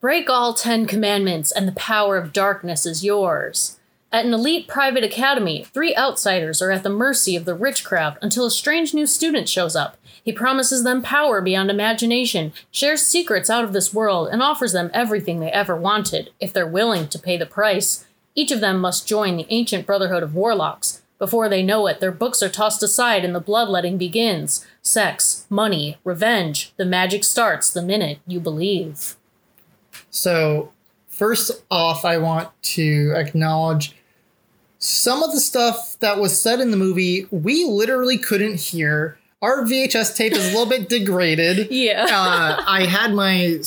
Break 0.00 0.30
all 0.30 0.54
Ten 0.54 0.86
Commandments, 0.86 1.50
and 1.50 1.66
the 1.66 1.72
power 1.72 2.16
of 2.16 2.32
darkness 2.32 2.86
is 2.86 3.04
yours. 3.04 3.80
At 4.12 4.26
an 4.26 4.32
elite 4.32 4.68
private 4.68 5.02
academy, 5.02 5.64
three 5.64 5.92
outsiders 5.96 6.62
are 6.62 6.70
at 6.70 6.84
the 6.84 6.88
mercy 6.88 7.34
of 7.34 7.46
the 7.46 7.54
rich 7.56 7.84
crowd 7.84 8.16
until 8.22 8.46
a 8.46 8.50
strange 8.50 8.94
new 8.94 9.06
student 9.06 9.48
shows 9.48 9.74
up. 9.74 9.96
He 10.22 10.32
promises 10.32 10.84
them 10.84 11.02
power 11.02 11.40
beyond 11.40 11.68
imagination, 11.68 12.52
shares 12.70 13.02
secrets 13.02 13.50
out 13.50 13.64
of 13.64 13.72
this 13.72 13.92
world, 13.92 14.28
and 14.30 14.40
offers 14.40 14.70
them 14.70 14.88
everything 14.94 15.40
they 15.40 15.50
ever 15.50 15.74
wanted, 15.74 16.30
if 16.38 16.52
they're 16.52 16.64
willing 16.64 17.08
to 17.08 17.18
pay 17.18 17.36
the 17.36 17.44
price. 17.44 18.06
Each 18.36 18.52
of 18.52 18.60
them 18.60 18.78
must 18.78 19.08
join 19.08 19.36
the 19.36 19.48
ancient 19.50 19.84
Brotherhood 19.84 20.22
of 20.22 20.36
Warlocks. 20.36 20.99
Before 21.20 21.50
they 21.50 21.62
know 21.62 21.86
it, 21.86 22.00
their 22.00 22.10
books 22.10 22.42
are 22.42 22.48
tossed 22.48 22.82
aside 22.82 23.26
and 23.26 23.34
the 23.34 23.40
bloodletting 23.40 23.98
begins. 23.98 24.66
Sex, 24.80 25.44
money, 25.50 25.98
revenge. 26.02 26.72
The 26.78 26.86
magic 26.86 27.24
starts 27.24 27.70
the 27.70 27.82
minute 27.82 28.20
you 28.26 28.40
believe. 28.40 29.16
So, 30.08 30.72
first 31.08 31.62
off, 31.70 32.06
I 32.06 32.16
want 32.16 32.48
to 32.62 33.12
acknowledge 33.14 33.94
some 34.78 35.22
of 35.22 35.32
the 35.32 35.40
stuff 35.40 35.98
that 36.00 36.18
was 36.18 36.40
said 36.40 36.58
in 36.58 36.70
the 36.70 36.78
movie 36.78 37.26
we 37.30 37.66
literally 37.66 38.16
couldn't 38.16 38.58
hear. 38.58 39.18
Our 39.42 39.64
VHS 39.64 40.16
tape 40.16 40.32
is 40.32 40.48
a 40.48 40.56
little 40.56 40.70
bit 40.70 40.88
degraded. 40.88 41.68
Yeah. 41.70 42.06
uh, 42.10 42.64
I 42.66 42.86
had 42.86 43.12
my, 43.12 43.60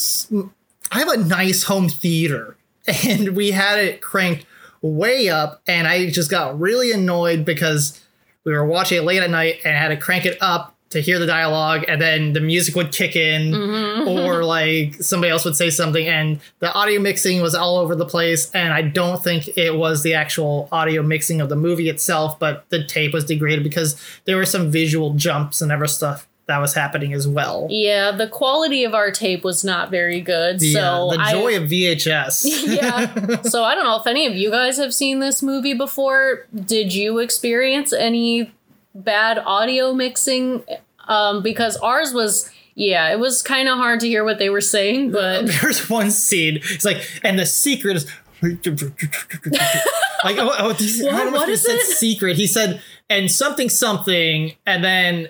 i 0.91 0.99
have 0.99 1.07
a 1.07 1.17
nice 1.17 1.63
home 1.63 1.87
theater, 1.87 2.57
and 3.07 3.35
we 3.35 3.51
had 3.51 3.77
it 3.77 4.01
cranked 4.01 4.47
way 4.87 5.29
up, 5.29 5.61
and 5.67 5.87
I 5.87 6.09
just 6.09 6.29
got 6.29 6.59
really 6.59 6.91
annoyed 6.91 7.45
because 7.45 7.99
we 8.43 8.51
were 8.51 8.65
watching 8.65 8.97
it 8.97 9.03
late 9.03 9.23
at 9.23 9.29
night 9.29 9.59
and 9.63 9.75
I 9.75 9.79
had 9.79 9.87
to 9.89 9.97
crank 9.97 10.25
it 10.25 10.37
up 10.41 10.75
to 10.89 11.01
hear 11.01 11.17
the 11.19 11.25
dialogue, 11.25 11.85
and 11.87 11.99
then 11.99 12.33
the 12.33 12.39
music 12.39 12.75
would 12.75 12.91
kick 12.91 13.15
in, 13.15 13.51
mm-hmm. 13.51 14.07
or 14.07 14.43
like 14.45 14.95
somebody 14.95 15.31
else 15.31 15.43
would 15.43 15.55
say 15.55 15.69
something, 15.69 16.07
and 16.07 16.39
the 16.59 16.71
audio 16.71 16.99
mixing 16.99 17.41
was 17.41 17.53
all 17.53 17.77
over 17.77 17.95
the 17.95 18.05
place. 18.05 18.49
And 18.51 18.71
I 18.71 18.83
don't 18.83 19.21
think 19.23 19.57
it 19.57 19.75
was 19.75 20.03
the 20.03 20.13
actual 20.13 20.69
audio 20.71 21.01
mixing 21.01 21.41
of 21.41 21.49
the 21.49 21.55
movie 21.55 21.89
itself, 21.89 22.39
but 22.39 22.69
the 22.69 22.83
tape 22.83 23.11
was 23.11 23.25
degraded 23.25 23.63
because 23.63 23.99
there 24.25 24.37
were 24.37 24.45
some 24.45 24.71
visual 24.71 25.13
jumps 25.15 25.61
and 25.61 25.71
other 25.71 25.87
stuff 25.87 26.27
that 26.45 26.58
was 26.60 26.73
happening 26.73 27.13
as 27.13 27.25
well. 27.27 27.67
Yeah, 27.69 28.12
the 28.12 28.27
quality 28.27 28.84
of 28.84 28.93
our 28.93 29.12
tape 29.12 29.43
was 29.45 29.63
not 29.63 29.89
very 29.89 30.19
good. 30.19 30.60
The, 30.60 30.73
so 30.73 30.82
uh, 30.82 31.12
the 31.15 31.19
I- 31.21 31.32
joy 31.32 31.56
of 31.58 31.63
VHS. 31.69 32.65
yeah. 32.75 33.41
So 33.43 33.63
I 33.63 33.75
don't 33.75 33.86
know 33.86 33.97
if 33.99 34.06
any 34.08 34.25
of 34.27 34.36
you 34.36 34.51
guys 34.51 34.77
have 34.77 34.93
seen 34.93 35.19
this 35.19 35.41
movie 35.41 35.73
before. 35.73 36.45
Did 36.53 36.93
you 36.93 37.19
experience 37.19 37.93
any 37.93 38.51
bad 38.93 39.38
audio 39.39 39.93
mixing? 39.93 40.63
Um, 41.08 41.41
because 41.43 41.77
ours 41.77 42.13
was, 42.13 42.49
yeah, 42.75 43.10
it 43.12 43.19
was 43.19 43.41
kind 43.41 43.67
of 43.69 43.77
hard 43.77 43.99
to 44.01 44.08
hear 44.08 44.23
what 44.23 44.38
they 44.38 44.49
were 44.49 44.62
saying, 44.62 45.12
but 45.12 45.45
There's 45.62 45.89
one 45.89 46.12
scene. 46.12 46.58
It's 46.58 46.86
like, 46.86 47.01
and 47.23 47.39
the 47.39 47.45
secret 47.45 47.97
is 47.97 48.06
like, 48.41 50.38
oh, 50.38 50.56
oh 50.60 50.73
these, 50.73 51.01
What- 51.03 51.32
what 51.32 51.49
is 51.49 51.62
said 51.63 51.75
it? 51.75 51.86
secret. 51.88 52.36
He 52.38 52.47
said, 52.47 52.82
and 53.10 53.29
something, 53.32 53.69
something, 53.69 54.53
and 54.65 54.84
then 54.84 55.29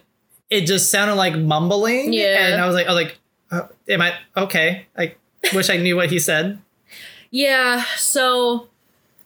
it 0.57 0.65
just 0.65 0.89
sounded 0.89 1.15
like 1.15 1.35
mumbling. 1.35 2.13
Yeah. 2.13 2.47
And 2.47 2.61
I 2.61 2.65
was 2.67 2.75
like, 2.75 2.87
I 2.87 2.93
was 2.93 3.03
like, 3.03 3.17
uh, 3.51 3.67
am 3.89 4.01
I 4.01 4.13
okay? 4.37 4.87
I 4.97 5.15
wish 5.53 5.69
I 5.69 5.77
knew 5.77 5.95
what 5.95 6.09
he 6.11 6.19
said. 6.19 6.59
yeah. 7.31 7.83
So 7.97 8.67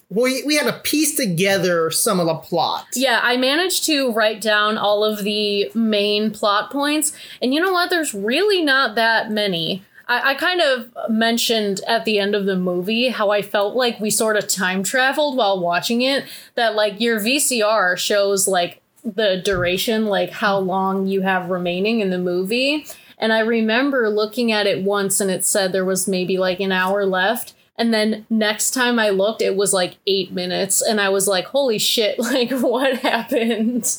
We, 0.09 0.43
we 0.43 0.55
had 0.55 0.67
to 0.67 0.79
piece 0.79 1.15
together 1.15 1.91
some 1.91 2.19
of 2.19 2.27
the 2.27 2.35
plot. 2.35 2.85
yeah, 2.95 3.19
I 3.21 3.35
managed 3.37 3.83
to 3.85 4.11
write 4.11 4.39
down 4.41 4.77
all 4.77 5.03
of 5.03 5.23
the 5.23 5.69
main 5.75 6.31
plot 6.31 6.71
points, 6.71 7.11
and 7.41 7.53
you 7.53 7.59
know 7.61 7.73
what? 7.73 7.89
There's 7.89 8.13
really 8.13 8.63
not 8.63 8.95
that 8.95 9.29
many. 9.31 9.83
I, 10.07 10.31
I 10.31 10.35
kind 10.35 10.61
of 10.61 11.09
mentioned 11.09 11.81
at 11.87 12.05
the 12.05 12.19
end 12.19 12.35
of 12.35 12.45
the 12.45 12.55
movie 12.55 13.09
how 13.09 13.31
I 13.31 13.41
felt 13.41 13.75
like 13.75 13.99
we 13.99 14.09
sort 14.09 14.37
of 14.37 14.47
time 14.47 14.81
traveled 14.81 15.35
while 15.35 15.59
watching 15.59 16.01
it. 16.01 16.23
That 16.55 16.75
like 16.75 17.01
your 17.01 17.19
VCR 17.19 17.97
shows 17.97 18.47
like 18.47 18.81
the 19.03 19.41
duration, 19.43 20.05
like 20.05 20.31
how 20.31 20.57
long 20.57 21.07
you 21.07 21.21
have 21.21 21.49
remaining 21.49 22.01
in 22.01 22.10
the 22.10 22.17
movie. 22.17 22.86
And 23.17 23.33
I 23.33 23.39
remember 23.39 24.10
looking 24.10 24.51
at 24.51 24.67
it 24.67 24.83
once 24.83 25.19
and 25.19 25.31
it 25.31 25.43
said 25.43 25.71
there 25.71 25.86
was 25.86 26.07
maybe 26.07 26.38
like 26.38 26.60
an 26.60 26.71
hour 26.71 27.05
left. 27.05 27.53
And 27.77 27.93
then 27.93 28.25
next 28.29 28.71
time 28.71 28.99
I 28.99 29.10
looked, 29.10 29.41
it 29.41 29.55
was 29.55 29.73
like 29.73 29.97
eight 30.07 30.31
minutes. 30.31 30.81
And 30.81 30.99
I 30.99 31.10
was 31.10 31.27
like, 31.27 31.45
holy 31.45 31.77
shit, 31.77 32.19
like 32.19 32.51
what 32.51 32.99
happened? 32.99 33.97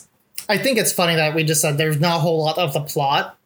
I 0.49 0.59
think 0.59 0.79
it's 0.79 0.93
funny 0.93 1.17
that 1.17 1.35
we 1.35 1.45
just 1.45 1.61
said 1.61 1.79
there's 1.79 2.01
not 2.01 2.17
a 2.17 2.21
whole 2.21 2.43
lot 2.45 2.59
of 2.59 2.73
the 2.73 2.81
plot, 2.81 3.37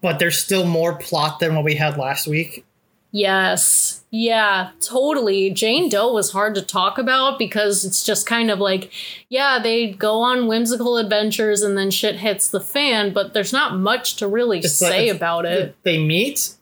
but 0.00 0.18
there's 0.18 0.38
still 0.38 0.66
more 0.66 0.96
plot 0.96 1.40
than 1.40 1.54
what 1.54 1.64
we 1.64 1.76
had 1.76 1.96
last 1.96 2.26
week. 2.26 2.64
Yes. 3.10 4.04
Yeah, 4.10 4.70
totally. 4.80 5.50
Jane 5.50 5.88
Doe 5.88 6.12
was 6.12 6.32
hard 6.32 6.54
to 6.54 6.62
talk 6.62 6.98
about 6.98 7.38
because 7.38 7.84
it's 7.84 8.04
just 8.04 8.26
kind 8.26 8.50
of 8.50 8.58
like, 8.58 8.90
yeah, 9.28 9.58
they 9.62 9.90
go 9.92 10.20
on 10.20 10.46
whimsical 10.46 10.96
adventures 10.98 11.62
and 11.62 11.76
then 11.76 11.90
shit 11.90 12.16
hits 12.16 12.48
the 12.50 12.60
fan, 12.60 13.12
but 13.12 13.32
there's 13.34 13.52
not 13.52 13.76
much 13.76 14.16
to 14.16 14.28
really 14.28 14.58
It's 14.58 14.74
say 14.74 15.04
it's- 15.04 15.16
about 15.16 15.44
it. 15.46 15.76
They 15.84 15.98
meet, 16.02 16.54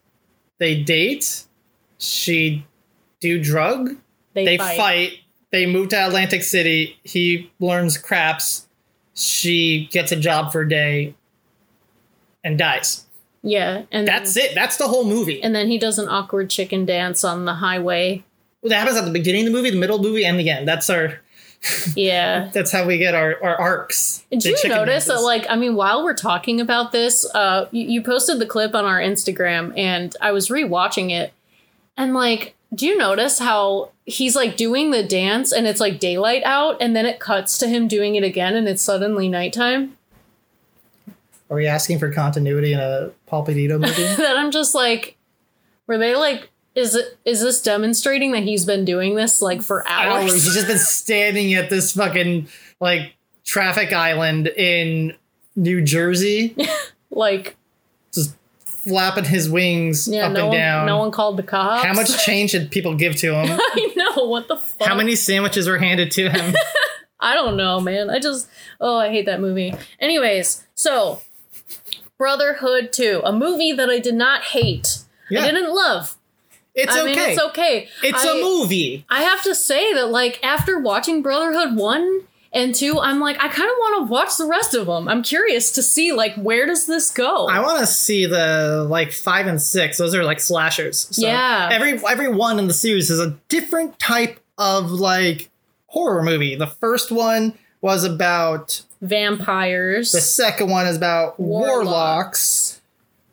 they 0.58 0.80
date, 0.82 1.44
she 1.98 2.64
do 3.20 3.42
drug, 3.42 3.96
They, 4.34 4.44
they 4.44 4.58
fight. 4.58 4.76
fight. 4.76 5.12
They 5.52 5.66
move 5.66 5.88
to 5.90 6.06
Atlantic 6.06 6.42
City. 6.42 6.98
He 7.04 7.50
learns 7.60 7.96
craps. 7.96 8.66
She 9.14 9.88
gets 9.90 10.12
a 10.12 10.16
job 10.16 10.52
for 10.52 10.62
a 10.62 10.68
day 10.68 11.14
and 12.44 12.58
dies. 12.58 13.05
Yeah, 13.46 13.82
and 13.92 14.08
That's 14.08 14.34
then, 14.34 14.46
it. 14.46 14.54
That's 14.56 14.76
the 14.76 14.88
whole 14.88 15.04
movie. 15.04 15.40
And 15.40 15.54
then 15.54 15.68
he 15.68 15.78
does 15.78 16.00
an 16.00 16.08
awkward 16.08 16.50
chicken 16.50 16.84
dance 16.84 17.22
on 17.22 17.44
the 17.44 17.54
highway. 17.54 18.24
that 18.64 18.74
happens 18.74 18.96
at 18.96 19.04
the 19.04 19.12
beginning 19.12 19.46
of 19.46 19.52
the 19.52 19.56
movie, 19.56 19.70
the 19.70 19.78
middle 19.78 19.96
of 19.96 20.02
the 20.02 20.08
movie, 20.08 20.24
and 20.24 20.38
the 20.38 20.50
end. 20.50 20.66
That's 20.66 20.90
our. 20.90 21.20
Yeah. 21.94 22.50
That's 22.52 22.72
how 22.72 22.84
we 22.84 22.98
get 22.98 23.14
our, 23.14 23.40
our 23.40 23.56
arcs. 23.56 24.24
Did 24.32 24.44
you 24.44 24.68
notice 24.68 25.04
that, 25.04 25.20
like, 25.20 25.46
I 25.48 25.54
mean, 25.54 25.76
while 25.76 26.02
we're 26.02 26.14
talking 26.14 26.60
about 26.60 26.90
this, 26.90 27.24
uh, 27.34 27.68
you, 27.70 27.86
you 27.86 28.02
posted 28.02 28.40
the 28.40 28.46
clip 28.46 28.74
on 28.74 28.84
our 28.84 28.98
Instagram, 28.98 29.72
and 29.78 30.16
I 30.20 30.32
was 30.32 30.48
rewatching 30.48 31.12
it, 31.12 31.32
and 31.96 32.14
like, 32.14 32.56
do 32.74 32.84
you 32.84 32.98
notice 32.98 33.38
how 33.38 33.92
he's 34.06 34.34
like 34.34 34.56
doing 34.56 34.90
the 34.90 35.04
dance, 35.04 35.52
and 35.52 35.68
it's 35.68 35.80
like 35.80 36.00
daylight 36.00 36.42
out, 36.44 36.78
and 36.80 36.96
then 36.96 37.06
it 37.06 37.20
cuts 37.20 37.58
to 37.58 37.68
him 37.68 37.86
doing 37.86 38.16
it 38.16 38.24
again, 38.24 38.56
and 38.56 38.66
it's 38.66 38.82
suddenly 38.82 39.28
nighttime? 39.28 39.95
Are 41.50 41.56
we 41.56 41.66
asking 41.66 41.98
for 41.98 42.10
continuity 42.12 42.72
in 42.72 42.80
a 42.80 43.10
Paul 43.26 43.46
Peditto 43.46 43.80
movie? 43.80 44.22
that 44.22 44.36
I'm 44.36 44.50
just 44.50 44.74
like, 44.74 45.16
were 45.86 45.98
they 45.98 46.16
like, 46.16 46.50
is 46.74 46.94
it 46.94 47.18
is 47.24 47.40
this 47.40 47.62
demonstrating 47.62 48.32
that 48.32 48.42
he's 48.42 48.64
been 48.64 48.84
doing 48.84 49.14
this 49.14 49.40
like 49.40 49.62
for 49.62 49.86
hours? 49.88 50.32
He's 50.32 50.54
just 50.54 50.66
been 50.66 50.78
standing 50.78 51.54
at 51.54 51.70
this 51.70 51.92
fucking 51.92 52.48
like 52.80 53.14
traffic 53.44 53.92
island 53.92 54.48
in 54.48 55.14
New 55.54 55.80
Jersey, 55.82 56.54
like, 57.10 57.56
just 58.12 58.36
flapping 58.58 59.24
his 59.24 59.48
wings 59.48 60.06
yeah, 60.06 60.26
up 60.26 60.32
no 60.32 60.40
and 60.40 60.48
one, 60.48 60.56
down. 60.56 60.86
no 60.86 60.98
one 60.98 61.10
called 61.10 61.38
the 61.38 61.42
cops. 61.42 61.82
How 61.82 61.94
much 61.94 62.24
change 62.24 62.52
did 62.52 62.70
people 62.70 62.94
give 62.94 63.16
to 63.16 63.34
him? 63.34 63.58
I 63.58 63.92
know 63.96 64.26
what 64.26 64.48
the 64.48 64.56
fuck. 64.56 64.86
How 64.86 64.94
many 64.94 65.16
sandwiches 65.16 65.66
were 65.66 65.78
handed 65.78 66.10
to 66.12 66.28
him? 66.28 66.54
I 67.18 67.34
don't 67.34 67.56
know, 67.56 67.80
man. 67.80 68.10
I 68.10 68.18
just 68.18 68.48
oh, 68.80 68.98
I 68.98 69.08
hate 69.08 69.24
that 69.24 69.40
movie. 69.40 69.74
Anyways, 69.98 70.66
so 70.74 71.22
Brotherhood 72.18 72.92
2, 72.92 73.22
a 73.24 73.32
movie 73.32 73.72
that 73.72 73.88
I 73.90 73.98
did 73.98 74.14
not 74.14 74.42
hate. 74.42 74.98
Yeah. 75.30 75.42
I 75.42 75.50
didn't 75.50 75.74
love. 75.74 76.16
It's 76.74 76.92
I 76.92 77.00
okay. 77.00 77.06
mean, 77.14 77.18
it's 77.30 77.40
okay. 77.42 77.88
It's 78.02 78.24
I- 78.24 78.38
a 78.38 78.42
movie. 78.42 79.04
I 79.08 79.22
have 79.22 79.42
to 79.44 79.54
say 79.54 79.92
that 79.94 80.08
like 80.10 80.38
after 80.44 80.78
watching 80.78 81.22
Brotherhood 81.22 81.76
1 81.76 82.20
and 82.52 82.74
2, 82.74 82.98
I'm 83.00 83.18
like 83.20 83.36
I 83.36 83.48
kind 83.48 83.68
of 83.70 83.76
want 83.78 84.06
to 84.06 84.12
watch 84.12 84.36
the 84.36 84.44
rest 84.46 84.74
of 84.74 84.86
them. 84.86 85.08
I'm 85.08 85.22
curious 85.22 85.72
to 85.72 85.82
see 85.82 86.12
like 86.12 86.34
where 86.36 86.66
does 86.66 86.86
this 86.86 87.10
go? 87.10 87.46
I 87.48 87.60
want 87.60 87.80
to 87.80 87.86
see 87.86 88.26
the 88.26 88.86
like 88.88 89.12
five 89.12 89.46
and 89.46 89.60
six. 89.60 89.98
Those 89.98 90.14
are 90.14 90.22
like 90.24 90.40
slashers. 90.40 91.08
So 91.10 91.26
Yeah. 91.26 91.68
Every 91.72 91.92
every 92.08 92.28
one 92.28 92.58
in 92.58 92.66
the 92.66 92.74
series 92.74 93.10
is 93.10 93.20
a 93.20 93.36
different 93.48 93.98
type 93.98 94.40
of 94.58 94.90
like 94.90 95.50
horror 95.86 96.22
movie. 96.22 96.54
The 96.56 96.66
first 96.66 97.10
one 97.10 97.54
was 97.80 98.04
about. 98.04 98.82
Vampires. 99.02 100.12
The 100.12 100.20
second 100.20 100.68
one 100.70 100.86
is 100.86 100.96
about 100.96 101.38
warlocks. 101.40 102.80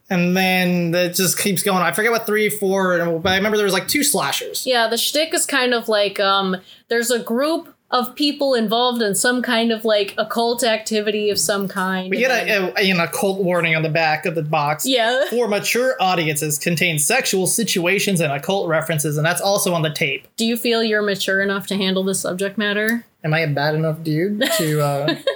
And 0.10 0.36
then 0.38 0.93
it 0.93 1.15
just 1.15 1.39
keeps 1.39 1.63
going. 1.63 1.78
I 1.82 1.91
forget 1.91 2.12
what 2.12 2.26
three, 2.26 2.49
four, 2.49 2.97
and- 2.99 3.23
but 3.23 3.32
I 3.32 3.36
remember 3.38 3.58
there 3.58 3.65
was 3.65 3.73
like 3.73 3.88
two 3.88 4.04
slashers. 4.04 4.65
Yeah, 4.65 4.88
the 4.88 4.97
shtick 4.97 5.34
is 5.34 5.45
kind 5.45 5.73
of 5.73 5.88
like 5.88 6.19
um, 6.19 6.58
there's 6.89 7.10
a 7.10 7.19
group 7.19 7.73
of 7.89 8.15
people 8.15 8.54
involved 8.54 9.02
in 9.02 9.15
some 9.15 9.41
kind 9.41 9.71
of 9.71 9.86
like 9.86 10.13
occult 10.17 10.63
activity 10.63 11.30
of 11.30 11.39
some 11.39 11.67
kind. 11.67 12.10
We 12.10 12.17
get 12.17 12.32
a, 12.32 12.73
a, 12.76 12.91
an 12.91 12.99
occult 12.99 13.41
warning 13.43 13.76
on 13.76 13.82
the 13.84 13.89
back 13.89 14.26
of 14.26 14.36
the 14.36 14.41
box. 14.43 14.86
yeah. 14.86 15.23
For 15.30 15.47
mature 15.47 15.95
audiences, 15.99 16.58
contains 16.60 17.04
sexual 17.06 17.47
situations 17.47 18.19
and 18.19 18.32
occult 18.32 18.67
references, 18.67 19.17
and 19.17 19.26
that's 19.26 19.41
also 19.41 19.73
on 19.73 19.84
the 19.84 19.91
tape. 19.93 20.28
Do 20.38 20.45
you 20.45 20.58
feel 20.58 20.84
you're 20.84 21.02
mature 21.04 21.41
enough 21.41 21.65
to 21.67 21.76
handle 21.78 22.04
this 22.04 22.19
subject 22.19 22.58
matter? 22.58 23.06
Am 23.23 23.34
I 23.34 23.39
a 23.39 23.47
bad 23.47 23.73
enough 23.76 24.04
dude 24.04 24.43
to 24.58 24.82
uh, 24.82 25.15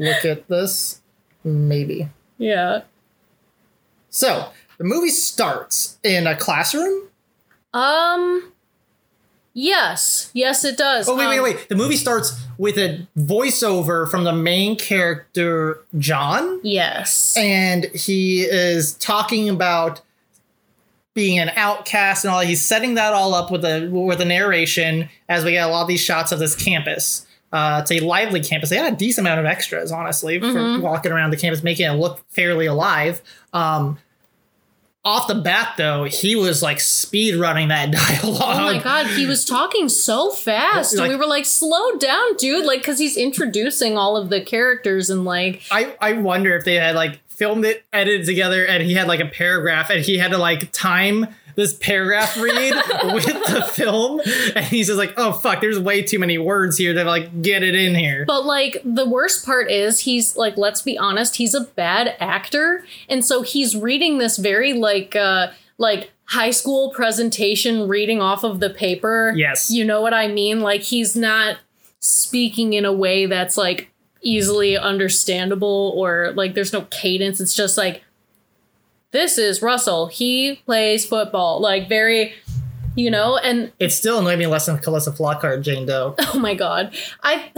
look 0.00 0.24
at 0.24 0.48
this? 0.48 1.00
Maybe. 1.44 2.08
Yeah. 2.38 2.82
So 4.08 4.50
the 4.78 4.84
movie 4.84 5.10
starts 5.10 5.98
in 6.02 6.26
a 6.26 6.36
classroom. 6.36 7.08
Um. 7.72 8.52
Yes. 9.52 10.30
Yes, 10.32 10.64
it 10.64 10.76
does. 10.78 11.08
Oh 11.08 11.16
wait, 11.16 11.26
wait, 11.28 11.38
Um, 11.38 11.44
wait! 11.44 11.68
The 11.68 11.74
movie 11.76 11.96
starts 11.96 12.40
with 12.56 12.78
a 12.78 13.06
voiceover 13.18 14.08
from 14.08 14.24
the 14.24 14.32
main 14.32 14.76
character, 14.76 15.82
John, 15.98 16.60
Yes. 16.62 17.34
and 17.36 17.84
he 17.86 18.42
is 18.42 18.94
talking 18.94 19.48
about 19.48 20.02
being 21.14 21.38
an 21.40 21.50
outcast 21.56 22.24
and 22.24 22.32
all. 22.32 22.40
He's 22.40 22.62
setting 22.64 22.94
that 22.94 23.12
all 23.12 23.34
up 23.34 23.50
with 23.50 23.64
a 23.64 23.88
with 23.90 24.20
a 24.20 24.24
narration 24.24 25.08
as 25.28 25.44
we 25.44 25.50
get 25.52 25.68
a 25.68 25.70
lot 25.72 25.82
of 25.82 25.88
these 25.88 26.00
shots 26.00 26.30
of 26.30 26.38
this 26.38 26.54
campus 26.54 27.26
Uh, 27.52 27.80
it's 27.82 27.90
a 27.90 28.00
lively 28.00 28.40
campus. 28.40 28.70
They 28.70 28.76
had 28.76 28.92
a 28.92 28.96
decent 28.96 29.26
amount 29.26 29.40
of 29.40 29.46
extras, 29.46 29.90
honestly, 29.90 30.38
for 30.38 30.46
Mhm. 30.46 30.80
walking 30.80 31.10
around 31.10 31.30
the 31.30 31.36
campus, 31.36 31.62
making 31.62 31.86
it 31.86 31.94
look 31.94 32.20
fairly 32.30 32.66
alive. 32.66 33.20
Um, 33.52 33.98
off 35.02 35.26
the 35.28 35.34
bat, 35.34 35.74
though, 35.78 36.04
he 36.04 36.36
was 36.36 36.62
like 36.62 36.78
speed 36.78 37.34
running 37.36 37.68
that 37.68 37.90
dialogue. 38.22 38.40
Oh 38.42 38.60
my 38.74 38.78
god, 38.78 39.06
he 39.06 39.24
was 39.26 39.44
talking 39.46 39.88
so 39.88 40.30
fast. 40.30 40.96
Like- 40.96 41.08
we 41.10 41.16
were 41.16 41.26
like, 41.26 41.46
slow 41.46 41.96
down, 41.96 42.36
dude. 42.36 42.66
Like, 42.66 42.80
because 42.80 42.98
he's 42.98 43.16
introducing 43.16 43.96
all 43.96 44.16
of 44.16 44.28
the 44.28 44.42
characters 44.42 45.08
and 45.08 45.24
like, 45.24 45.62
I, 45.70 45.94
I 46.00 46.12
wonder 46.12 46.54
if 46.54 46.64
they 46.64 46.74
had 46.74 46.94
like 46.94 47.18
filmed 47.28 47.64
it, 47.64 47.82
edited 47.94 48.26
together, 48.26 48.64
and 48.66 48.82
he 48.82 48.92
had 48.94 49.08
like 49.08 49.20
a 49.20 49.26
paragraph, 49.26 49.88
and 49.88 50.04
he 50.04 50.18
had 50.18 50.32
to 50.32 50.38
like 50.38 50.70
time 50.72 51.26
this 51.60 51.74
paragraph 51.74 52.36
read 52.36 52.74
with 53.14 53.26
the 53.26 53.62
film, 53.72 54.20
and 54.56 54.64
he's 54.64 54.86
just 54.86 54.98
like, 54.98 55.14
"Oh 55.16 55.32
fuck, 55.32 55.60
there's 55.60 55.78
way 55.78 56.02
too 56.02 56.18
many 56.18 56.38
words 56.38 56.78
here 56.78 56.94
to 56.94 57.04
like 57.04 57.42
get 57.42 57.62
it 57.62 57.74
in 57.74 57.94
here." 57.94 58.24
But 58.26 58.44
like 58.44 58.80
the 58.84 59.08
worst 59.08 59.44
part 59.44 59.70
is 59.70 60.00
he's 60.00 60.36
like 60.36 60.56
let's 60.56 60.82
be 60.82 60.98
honest, 60.98 61.36
he's 61.36 61.54
a 61.54 61.62
bad 61.62 62.16
actor 62.18 62.84
and 63.08 63.24
so 63.24 63.42
he's 63.42 63.76
reading 63.76 64.18
this 64.18 64.36
very 64.36 64.72
like 64.72 65.14
uh 65.14 65.48
like 65.78 66.10
high 66.24 66.50
school 66.50 66.90
presentation 66.90 67.88
reading 67.88 68.20
off 68.20 68.44
of 68.44 68.60
the 68.60 68.70
paper. 68.70 69.32
Yes. 69.36 69.70
You 69.70 69.84
know 69.84 70.00
what 70.00 70.14
I 70.14 70.28
mean? 70.28 70.60
Like 70.60 70.82
he's 70.82 71.16
not 71.16 71.58
speaking 71.98 72.72
in 72.72 72.84
a 72.84 72.92
way 72.92 73.26
that's 73.26 73.56
like 73.56 73.90
easily 74.22 74.76
understandable 74.76 75.92
or 75.96 76.32
like 76.36 76.54
there's 76.54 76.72
no 76.72 76.82
cadence. 76.90 77.40
It's 77.40 77.54
just 77.54 77.76
like 77.76 78.02
this 79.12 79.38
is 79.38 79.62
Russell. 79.62 80.06
He 80.06 80.56
plays 80.66 81.04
football. 81.04 81.60
Like 81.60 81.88
very 81.88 82.34
you 82.96 83.10
know, 83.10 83.36
and 83.38 83.72
It 83.78 83.90
still 83.90 84.18
annoyed 84.18 84.38
me 84.38 84.46
less 84.46 84.66
than 84.66 84.78
Calista 84.78 85.10
Flockhart, 85.12 85.62
Jane 85.62 85.86
Doe. 85.86 86.14
Oh 86.34 86.38
my 86.38 86.54
god. 86.54 86.94
I 87.22 87.50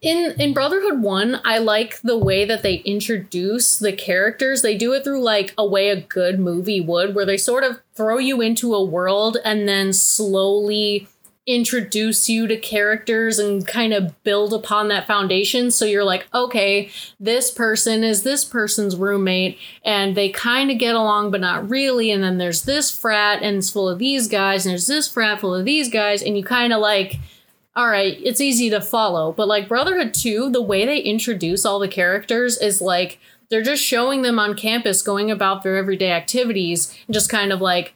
in 0.00 0.34
in 0.38 0.52
Brotherhood 0.52 1.00
1, 1.00 1.40
I 1.44 1.58
like 1.58 2.00
the 2.02 2.18
way 2.18 2.44
that 2.44 2.62
they 2.62 2.76
introduce 2.76 3.78
the 3.78 3.92
characters. 3.92 4.62
They 4.62 4.76
do 4.76 4.92
it 4.92 5.04
through 5.04 5.22
like 5.22 5.54
a 5.56 5.66
way 5.66 5.88
a 5.88 6.00
good 6.00 6.38
movie 6.38 6.80
would 6.80 7.14
where 7.14 7.26
they 7.26 7.36
sort 7.36 7.64
of 7.64 7.80
throw 7.94 8.18
you 8.18 8.40
into 8.40 8.74
a 8.74 8.84
world 8.84 9.38
and 9.44 9.68
then 9.68 9.92
slowly 9.92 11.08
introduce 11.46 12.28
you 12.28 12.46
to 12.46 12.56
characters 12.56 13.38
and 13.38 13.66
kind 13.66 13.92
of 13.92 14.22
build 14.24 14.54
upon 14.54 14.88
that 14.88 15.06
foundation 15.06 15.70
so 15.70 15.84
you're 15.84 16.02
like 16.02 16.26
okay 16.32 16.88
this 17.20 17.50
person 17.50 18.02
is 18.02 18.22
this 18.22 18.46
person's 18.46 18.96
roommate 18.96 19.58
and 19.84 20.16
they 20.16 20.30
kind 20.30 20.70
of 20.70 20.78
get 20.78 20.94
along 20.94 21.30
but 21.30 21.42
not 21.42 21.68
really 21.68 22.10
and 22.10 22.22
then 22.22 22.38
there's 22.38 22.62
this 22.62 22.90
frat 22.90 23.42
and 23.42 23.58
it's 23.58 23.68
full 23.68 23.88
of 23.88 23.98
these 23.98 24.26
guys 24.26 24.64
and 24.64 24.70
there's 24.70 24.86
this 24.86 25.06
frat 25.06 25.38
full 25.38 25.54
of 25.54 25.66
these 25.66 25.90
guys 25.90 26.22
and 26.22 26.38
you 26.38 26.42
kind 26.42 26.72
of 26.72 26.80
like 26.80 27.18
all 27.76 27.88
right, 27.88 28.18
it's 28.22 28.40
easy 28.40 28.70
to 28.70 28.80
follow. 28.80 29.32
But 29.32 29.48
like 29.48 29.68
Brotherhood 29.68 30.14
2, 30.14 30.50
the 30.50 30.62
way 30.62 30.86
they 30.86 30.98
introduce 30.98 31.64
all 31.64 31.78
the 31.78 31.88
characters 31.88 32.56
is 32.58 32.80
like 32.80 33.18
they're 33.48 33.62
just 33.62 33.82
showing 33.82 34.22
them 34.22 34.38
on 34.38 34.54
campus 34.54 35.02
going 35.02 35.30
about 35.30 35.62
their 35.62 35.76
everyday 35.76 36.12
activities 36.12 36.96
and 37.06 37.14
just 37.14 37.28
kind 37.28 37.52
of 37.52 37.60
like, 37.60 37.94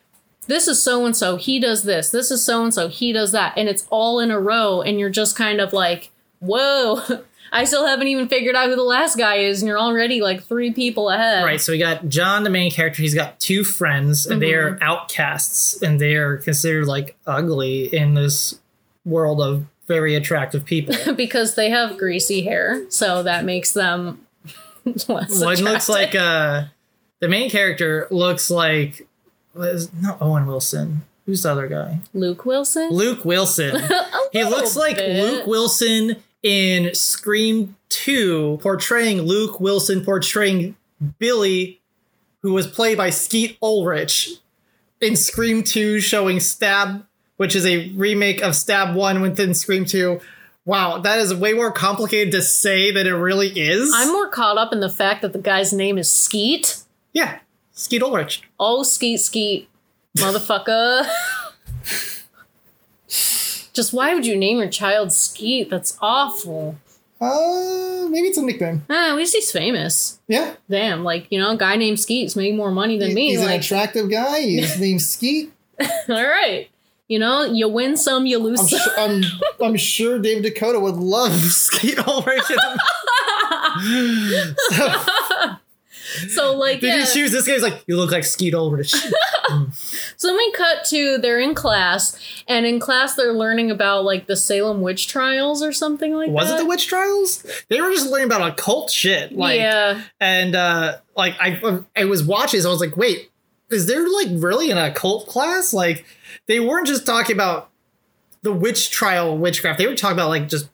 this 0.49 0.67
is 0.67 0.83
so 0.83 1.07
and 1.07 1.17
so, 1.17 1.37
he 1.37 1.61
does 1.61 1.85
this. 1.85 2.11
This 2.11 2.31
is 2.31 2.45
so 2.45 2.65
and 2.65 2.75
so, 2.75 2.89
he 2.89 3.13
does 3.13 3.33
that. 3.33 3.53
And 3.57 3.69
it's 3.69 3.87
all 3.91 4.19
in 4.19 4.31
a 4.31 4.41
row. 4.41 4.83
And 4.83 4.99
you're 4.99 5.11
just 5.11 5.37
kind 5.37 5.61
of 5.61 5.73
like, 5.73 6.11
whoa, 6.41 7.03
I 7.53 7.65
still 7.65 7.87
haven't 7.87 8.09
even 8.09 8.29
figured 8.29 8.57
out 8.57 8.69
who 8.69 8.77
the 8.77 8.83
last 8.83 9.17
guy 9.17 9.37
is. 9.37 9.61
And 9.61 9.69
you're 9.69 9.79
already 9.79 10.21
like 10.21 10.43
three 10.43 10.73
people 10.73 11.11
ahead. 11.11 11.45
Right, 11.45 11.61
so 11.61 11.73
we 11.73 11.79
got 11.79 12.09
John, 12.09 12.45
the 12.45 12.51
main 12.51 12.71
character. 12.71 13.03
He's 13.03 13.15
got 13.15 13.39
two 13.41 13.65
friends, 13.65 14.27
and 14.27 14.43
they 14.43 14.55
are 14.55 14.79
outcasts, 14.83 15.81
and 15.83 16.01
they 16.01 16.15
are 16.17 16.37
considered 16.39 16.87
like 16.87 17.17
ugly 17.27 17.85
in 17.95 18.15
this 18.15 18.59
world 19.05 19.41
of 19.41 19.67
very 19.87 20.15
attractive 20.15 20.65
people. 20.65 20.95
because 21.15 21.55
they 21.55 21.71
have 21.71 21.97
greasy 21.97 22.43
hair. 22.43 22.85
So 22.91 23.23
that 23.23 23.45
makes 23.45 23.73
them 23.73 24.27
less 24.85 25.09
One 25.09 25.57
looks 25.57 25.89
attractive. 25.89 25.89
like 25.89 26.15
uh, 26.15 26.65
the 27.21 27.29
main 27.29 27.49
character 27.49 28.07
looks 28.11 28.51
like 28.51 29.08
what 29.59 29.69
is, 29.69 29.93
not 29.95 30.21
Owen 30.21 30.47
Wilson. 30.47 31.03
Who's 31.27 31.43
the 31.43 31.51
other 31.53 31.69
guy? 31.69 32.01
Luke 32.15 32.45
Wilson. 32.47 32.91
Luke 32.91 33.25
Wilson. 33.25 33.83
He 34.33 34.45
looks 34.45 34.77
like 34.77 34.97
bit. 34.97 35.23
Luke 35.23 35.47
Wilson 35.47 36.17
in 36.43 36.95
Scream 36.95 37.77
2, 37.89 38.59
portraying 38.61 39.23
Luke 39.23 39.59
Wilson 39.59 40.05
portraying 40.05 40.77
Billy, 41.19 41.81
who 42.43 42.53
was 42.53 42.67
played 42.67 42.99
by 42.99 43.09
Skeet 43.09 43.57
Ulrich 43.63 44.31
in 45.01 45.17
Scream 45.17 45.63
2, 45.63 46.01
showing 46.01 46.41
Stab, 46.41 47.07
which 47.39 47.57
is 47.57 47.65
a 47.65 47.89
remake 47.93 48.43
of 48.43 48.55
Stab 48.55 48.95
1 48.95 49.23
within 49.23 49.55
Scream 49.55 49.87
2. 49.87 50.21
Wow, 50.67 50.99
that 50.99 51.19
is 51.19 51.35
way 51.35 51.55
more 51.55 51.73
complicated 51.73 52.33
to 52.33 52.43
say 52.43 52.91
than 52.91 53.07
it 53.07 53.13
really 53.13 53.49
is. 53.59 53.91
I'm 53.95 54.13
more 54.13 54.29
caught 54.29 54.59
up 54.59 54.75
in 54.75 54.81
the 54.81 54.91
fact 54.91 55.23
that 55.23 55.33
the 55.33 55.39
guy's 55.39 55.73
name 55.73 55.97
is 55.97 56.11
Skeet. 56.11 56.83
yeah, 57.15 57.39
Skeet 57.79 58.03
Ulrich. 58.03 58.43
Oh, 58.59 58.83
Skeet 58.83 59.21
Skeet, 59.21 59.69
motherfucker. 60.17 61.09
Just 63.07 63.93
why 63.93 64.15
would 64.15 64.27
you 64.27 64.37
name 64.37 64.59
your 64.59 64.69
child 64.69 65.13
Skeet? 65.13 65.71
That's 65.71 65.97
awful. 66.03 66.77
Uh, 67.21 68.09
maybe 68.11 68.27
it's 68.29 68.37
a 68.39 68.43
nickname. 68.43 68.85
Ah, 68.91 69.11
at 69.11 69.17
least 69.17 69.33
he's 69.33 69.53
famous. 69.53 70.19
Yeah, 70.27 70.55
Damn, 70.69 71.05
like 71.05 71.29
you 71.31 71.39
know, 71.39 71.53
a 71.53 71.57
guy 71.57 71.77
named 71.77 72.01
Skeet's 72.01 72.35
making 72.35 72.57
more 72.57 72.73
money 72.73 72.99
than 72.99 73.15
me. 73.15 73.29
He's 73.31 73.41
like, 73.41 73.61
attractive 73.61 74.11
guy. 74.11 74.41
His 74.41 74.81
name's 74.85 75.07
Skeet. 75.09 75.53
all 75.81 75.89
right, 76.27 76.69
you 77.07 77.21
know, 77.21 77.45
you 77.45 77.69
win 77.69 77.97
some, 77.97 78.27
you 78.27 78.39
lose 78.39 78.59
I'm, 78.61 78.67
some. 78.67 78.79
su- 78.81 78.91
I'm, 78.99 79.23
I'm 79.69 79.77
sure 79.77 80.19
Dave 80.19 80.43
DeCoteau 80.45 80.83
would 80.83 80.97
love 80.97 81.33
Skeet 81.33 81.99
Ulrich. 82.09 82.43
so, 82.43 82.57
so 86.29 86.55
like, 86.55 86.81
did 86.81 86.89
yeah. 86.89 86.97
you 86.99 87.07
choose 87.07 87.33
this 87.33 87.47
guy? 87.47 87.55
He's 87.55 87.63
like, 87.63 87.83
you 87.87 87.97
look 87.97 88.11
like 88.11 88.25
Skeet 88.25 88.55
Ulrich. 88.55 88.91
So 88.91 90.29
then 90.29 90.37
we 90.37 90.53
cut 90.53 90.85
to 90.87 91.19
they're 91.19 91.41
in 91.41 91.55
class, 91.55 92.19
and 92.47 92.67
in 92.67 92.81
class 92.81 93.15
they're 93.15 93.33
learning 93.33 93.71
about 93.71 94.05
like 94.05 94.27
the 94.27 94.37
Salem 94.37 94.83
witch 94.83 95.09
trials 95.09 95.63
or 95.63 95.73
something 95.73 96.15
like 96.15 96.31
Was 96.31 96.49
that. 96.49 96.53
Was 96.53 96.61
it 96.61 96.65
the 96.65 96.69
witch 96.69 96.87
trials? 96.87 97.47
They 97.69 97.81
were 97.81 97.91
just 97.91 98.11
learning 98.11 98.27
about 98.27 98.47
occult 98.47 98.91
shit. 98.91 99.33
Like, 99.33 99.61
yeah, 99.61 100.03
and 100.21 100.55
uh, 100.55 100.99
like 101.17 101.37
I, 101.41 101.81
I 101.97 102.05
was 102.05 102.23
watching, 102.25 102.61
so 102.61 102.69
I 102.69 102.73
was 102.73 102.81
like, 102.81 102.97
wait, 102.97 103.31
is 103.71 103.87
there 103.87 104.09
like 104.09 104.29
really 104.33 104.71
an 104.71 104.79
occult 104.79 105.29
class? 105.29 105.73
Like, 105.73 106.05
they 106.47 106.61
weren't 106.61 106.87
just 106.87 107.07
talking 107.07 107.37
about 107.37 107.71
the 108.43 108.53
witch 108.53 108.91
trial 108.91 109.37
witchcraft. 109.37 109.79
They 109.79 109.87
were 109.87 109.97
talking 109.97 110.17
about 110.17 110.29
like 110.29 110.49
just 110.49 110.69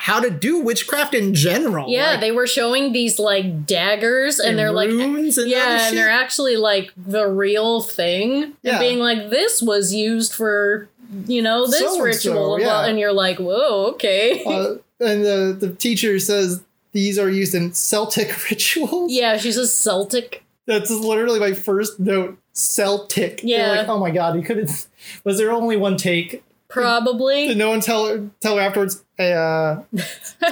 how 0.00 0.18
to 0.18 0.30
do 0.30 0.58
witchcraft 0.60 1.12
in 1.12 1.34
general. 1.34 1.86
yeah. 1.90 2.12
like, 2.12 2.20
they 2.20 2.32
were 2.32 2.46
showing 2.46 2.92
these 2.92 3.18
like 3.18 3.66
daggers, 3.66 4.40
and, 4.40 4.58
they're 4.58 4.72
like, 4.72 4.88
and 4.88 5.36
yeah, 5.46 5.88
and 5.88 5.96
they're 5.96 6.08
actually 6.08 6.56
like 6.56 6.90
the 6.96 7.26
real 7.28 7.82
thing, 7.82 8.54
Yeah. 8.62 8.72
and 8.72 8.80
being 8.80 8.98
like, 8.98 9.28
this 9.28 9.60
was 9.60 9.92
used 9.92 10.32
for 10.32 10.88
you 11.26 11.42
know 11.42 11.66
this 11.66 11.80
So-and-so, 11.80 12.02
ritual, 12.02 12.54
and 12.54 12.64
yeah. 12.64 12.86
and 12.86 12.98
you're 12.98 13.12
like, 13.12 13.38
whoa, 13.38 13.88
okay. 13.92 14.42
uh, 14.44 14.76
and 15.00 15.22
the 15.22 15.54
the 15.60 15.74
teacher 15.74 16.18
says 16.18 16.62
these 16.92 17.18
are 17.18 17.28
used 17.28 17.54
in 17.54 17.74
Celtic 17.74 18.30
rituals. 18.50 19.12
yeah, 19.12 19.36
she 19.36 19.52
says 19.52 19.74
Celtic. 19.76 20.42
That's 20.66 20.90
literally 20.90 21.40
my 21.40 21.52
first 21.52 22.00
note. 22.00 22.38
Celtic. 22.54 23.40
Yeah. 23.44 23.72
like, 23.72 23.88
oh 23.88 23.98
my 23.98 24.10
god, 24.10 24.34
you 24.36 24.42
couldn't. 24.42 24.86
Was 25.24 25.36
there 25.36 25.52
only 25.52 25.76
one 25.76 25.98
take? 25.98 26.42
Probably, 26.68 27.48
Did 27.48 27.58
no 27.58 27.68
one 27.70 27.80
tell 27.80 28.06
her 28.06 28.30
tell 28.40 28.56
her 28.56 28.62
afterwards? 28.62 29.04
Hey, 29.20 29.34
uh, 29.34 29.82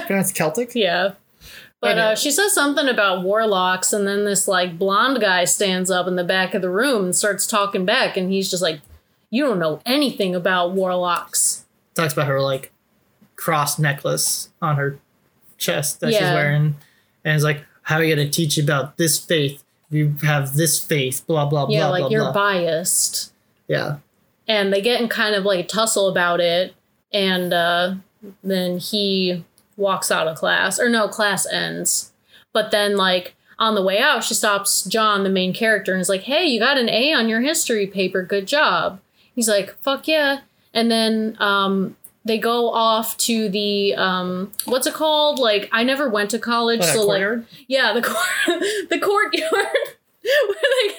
pronounced 0.05 0.35
Celtic. 0.35 0.71
yeah. 0.75 1.13
But 1.81 1.97
uh, 1.97 2.15
she 2.15 2.29
says 2.29 2.53
something 2.53 2.87
about 2.87 3.23
warlocks, 3.23 3.93
and 3.93 4.05
then 4.05 4.25
this 4.25 4.47
like 4.47 4.77
blonde 4.77 5.19
guy 5.21 5.45
stands 5.45 5.89
up 5.89 6.05
in 6.07 6.17
the 6.17 6.23
back 6.23 6.53
of 6.53 6.61
the 6.61 6.69
room 6.69 7.05
and 7.05 7.15
starts 7.15 7.47
talking 7.47 7.83
back, 7.83 8.15
and 8.15 8.31
he's 8.31 8.47
just 8.51 8.61
like, 8.61 8.81
"You 9.31 9.45
don't 9.45 9.57
know 9.57 9.81
anything 9.87 10.35
about 10.35 10.73
warlocks." 10.73 11.65
Talks 11.95 12.13
about 12.13 12.27
her 12.27 12.41
like 12.41 12.71
cross 13.37 13.79
necklace 13.79 14.49
on 14.61 14.75
her 14.75 14.99
chest 15.57 16.01
that 16.01 16.11
she's 16.11 16.21
wearing, 16.21 16.75
and 17.25 17.35
is 17.35 17.43
like, 17.43 17.63
how 17.81 17.95
are 17.95 18.03
you 18.03 18.15
gonna 18.15 18.29
teach 18.29 18.59
about 18.59 18.97
this 18.97 19.17
faith? 19.17 19.63
You 19.89 20.15
have 20.21 20.53
this 20.53 20.83
faith. 20.83 21.25
Blah 21.25 21.45
blah 21.45 21.61
Yeah, 21.61 21.65
blah 21.65 21.73
Yeah, 21.77 21.87
like 21.87 22.01
blah 22.01 22.09
you're 22.09 22.23
blah. 22.25 22.33
biased. 22.33 23.33
yeah. 23.67 23.97
and 24.47 24.71
they 24.71 24.81
get 24.81 25.01
in 25.01 25.07
kind 25.09 25.33
of 25.33 25.43
like 25.43 25.67
tussle 25.67 26.07
about 26.07 26.39
it 26.39 26.75
and 27.11 27.51
uh, 27.53 27.95
then 28.43 28.77
he 28.77 29.43
walks 29.77 30.11
out 30.11 30.27
of 30.27 30.37
class 30.37 30.79
or 30.79 30.89
no 30.89 31.07
class 31.07 31.45
ends. 31.47 32.11
But 32.53 32.71
then 32.71 32.97
like 32.97 33.35
on 33.57 33.75
the 33.75 33.83
way 33.83 33.99
out 33.99 34.23
she 34.23 34.33
stops 34.33 34.85
john 34.85 35.23
the 35.23 35.29
main 35.29 35.53
character 35.53 35.91
and 35.91 35.99
is 35.99 36.07
like 36.07 36.21
hey 36.21 36.45
you 36.45 36.59
got 36.59 36.77
an 36.77 36.87
a 36.89 37.13
on 37.13 37.29
your 37.29 37.41
history 37.41 37.87
paper. 37.87 38.23
Good 38.23 38.47
job. 38.47 38.99
He's 39.33 39.47
like 39.47 39.75
fuck 39.81 40.07
yeah. 40.07 40.41
And 40.73 40.91
then 40.91 41.35
um, 41.39 41.95
they 42.25 42.37
go 42.37 42.69
off 42.69 43.17
to 43.17 43.49
the 43.49 43.95
um, 43.95 44.51
what's 44.65 44.85
it 44.85 44.93
called? 44.93 45.39
Like 45.39 45.69
i 45.71 45.83
never 45.83 46.09
went 46.09 46.29
to 46.31 46.39
college 46.39 46.81
What, 46.81 46.89
so 46.89 47.05
like 47.05 47.45
yeah, 47.67 47.93
the 47.93 48.01
court, 48.01 48.19
the 48.89 48.99
courtyard 48.99 49.51
where, 50.21 50.55
they, 50.61 50.93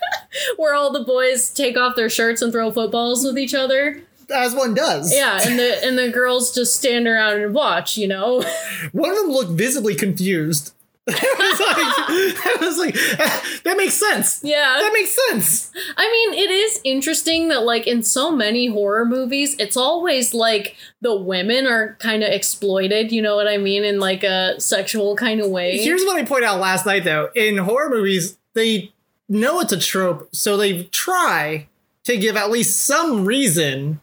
where 0.56 0.74
all 0.74 0.92
the 0.92 1.04
boys 1.04 1.50
take 1.50 1.76
off 1.76 1.96
their 1.96 2.08
shirts 2.08 2.40
and 2.42 2.52
throw 2.52 2.70
footballs 2.70 3.24
with 3.24 3.38
each 3.38 3.54
other. 3.54 4.02
As 4.30 4.54
one 4.54 4.74
does. 4.74 5.12
Yeah, 5.14 5.40
and 5.42 5.58
the 5.58 5.84
and 5.84 5.98
the 5.98 6.10
girls 6.10 6.54
just 6.54 6.76
stand 6.76 7.06
around 7.06 7.40
and 7.40 7.54
watch, 7.54 7.96
you 7.96 8.08
know. 8.08 8.42
One 8.92 9.10
of 9.10 9.16
them 9.16 9.30
looked 9.30 9.52
visibly 9.52 9.94
confused. 9.94 10.72
I 11.08 11.12
was 11.12 11.60
like, 11.60 12.46
I 12.46 12.56
was 12.60 12.78
like 12.78 13.62
that 13.64 13.76
makes 13.76 13.94
sense. 13.94 14.40
Yeah. 14.44 14.76
That 14.80 14.92
makes 14.92 15.16
sense. 15.28 15.72
I 15.96 16.08
mean, 16.10 16.38
it 16.38 16.50
is 16.50 16.80
interesting 16.84 17.48
that 17.48 17.64
like 17.64 17.86
in 17.86 18.02
so 18.02 18.30
many 18.30 18.68
horror 18.68 19.04
movies, 19.04 19.56
it's 19.58 19.76
always 19.76 20.34
like 20.34 20.76
the 21.00 21.16
women 21.16 21.66
are 21.66 21.96
kind 22.00 22.22
of 22.22 22.30
exploited, 22.30 23.10
you 23.12 23.22
know 23.22 23.34
what 23.34 23.48
I 23.48 23.56
mean, 23.56 23.82
in 23.82 23.98
like 23.98 24.22
a 24.22 24.60
sexual 24.60 25.16
kind 25.16 25.40
of 25.40 25.50
way. 25.50 25.78
Here's 25.78 26.04
what 26.04 26.18
I 26.18 26.24
pointed 26.24 26.46
out 26.46 26.60
last 26.60 26.86
night 26.86 27.04
though. 27.04 27.30
In 27.34 27.56
horror 27.58 27.90
movies, 27.90 28.38
they 28.54 28.92
know 29.28 29.60
it's 29.60 29.72
a 29.72 29.80
trope, 29.80 30.28
so 30.34 30.56
they 30.56 30.84
try 30.84 31.66
to 32.04 32.16
give 32.16 32.36
at 32.36 32.50
least 32.50 32.84
some 32.86 33.24
reason 33.24 34.00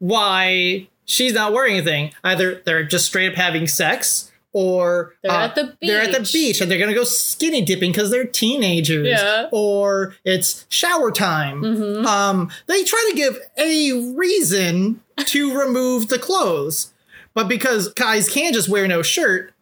why 0.00 0.88
she's 1.04 1.32
not 1.32 1.52
wearing 1.52 1.76
anything. 1.76 2.12
Either 2.24 2.60
they're 2.66 2.82
just 2.84 3.06
straight 3.06 3.30
up 3.30 3.36
having 3.36 3.66
sex, 3.68 4.26
or 4.52 5.14
They're 5.22 5.30
uh, 5.30 5.44
at 5.44 5.54
the 5.54 5.76
they're 5.80 6.00
at 6.02 6.10
the 6.12 6.18
beach. 6.20 6.32
beach 6.32 6.60
and 6.60 6.68
they're 6.68 6.78
gonna 6.80 6.92
go 6.94 7.04
skinny 7.04 7.62
dipping 7.62 7.92
because 7.92 8.10
they're 8.10 8.24
teenagers. 8.26 9.06
Yeah. 9.06 9.48
Or 9.52 10.16
it's 10.24 10.66
shower 10.68 11.12
time. 11.12 11.62
Mhm. 11.62 12.04
Um, 12.04 12.50
they 12.66 12.82
try 12.82 13.06
to 13.10 13.16
give 13.16 13.38
a 13.56 13.92
reason 14.16 15.00
to 15.26 15.56
remove 15.60 16.08
the 16.08 16.18
clothes, 16.18 16.92
but 17.32 17.46
because 17.46 17.92
guys 17.92 18.28
can't 18.28 18.52
just 18.52 18.68
wear 18.68 18.88
no 18.88 19.02
shirt, 19.02 19.52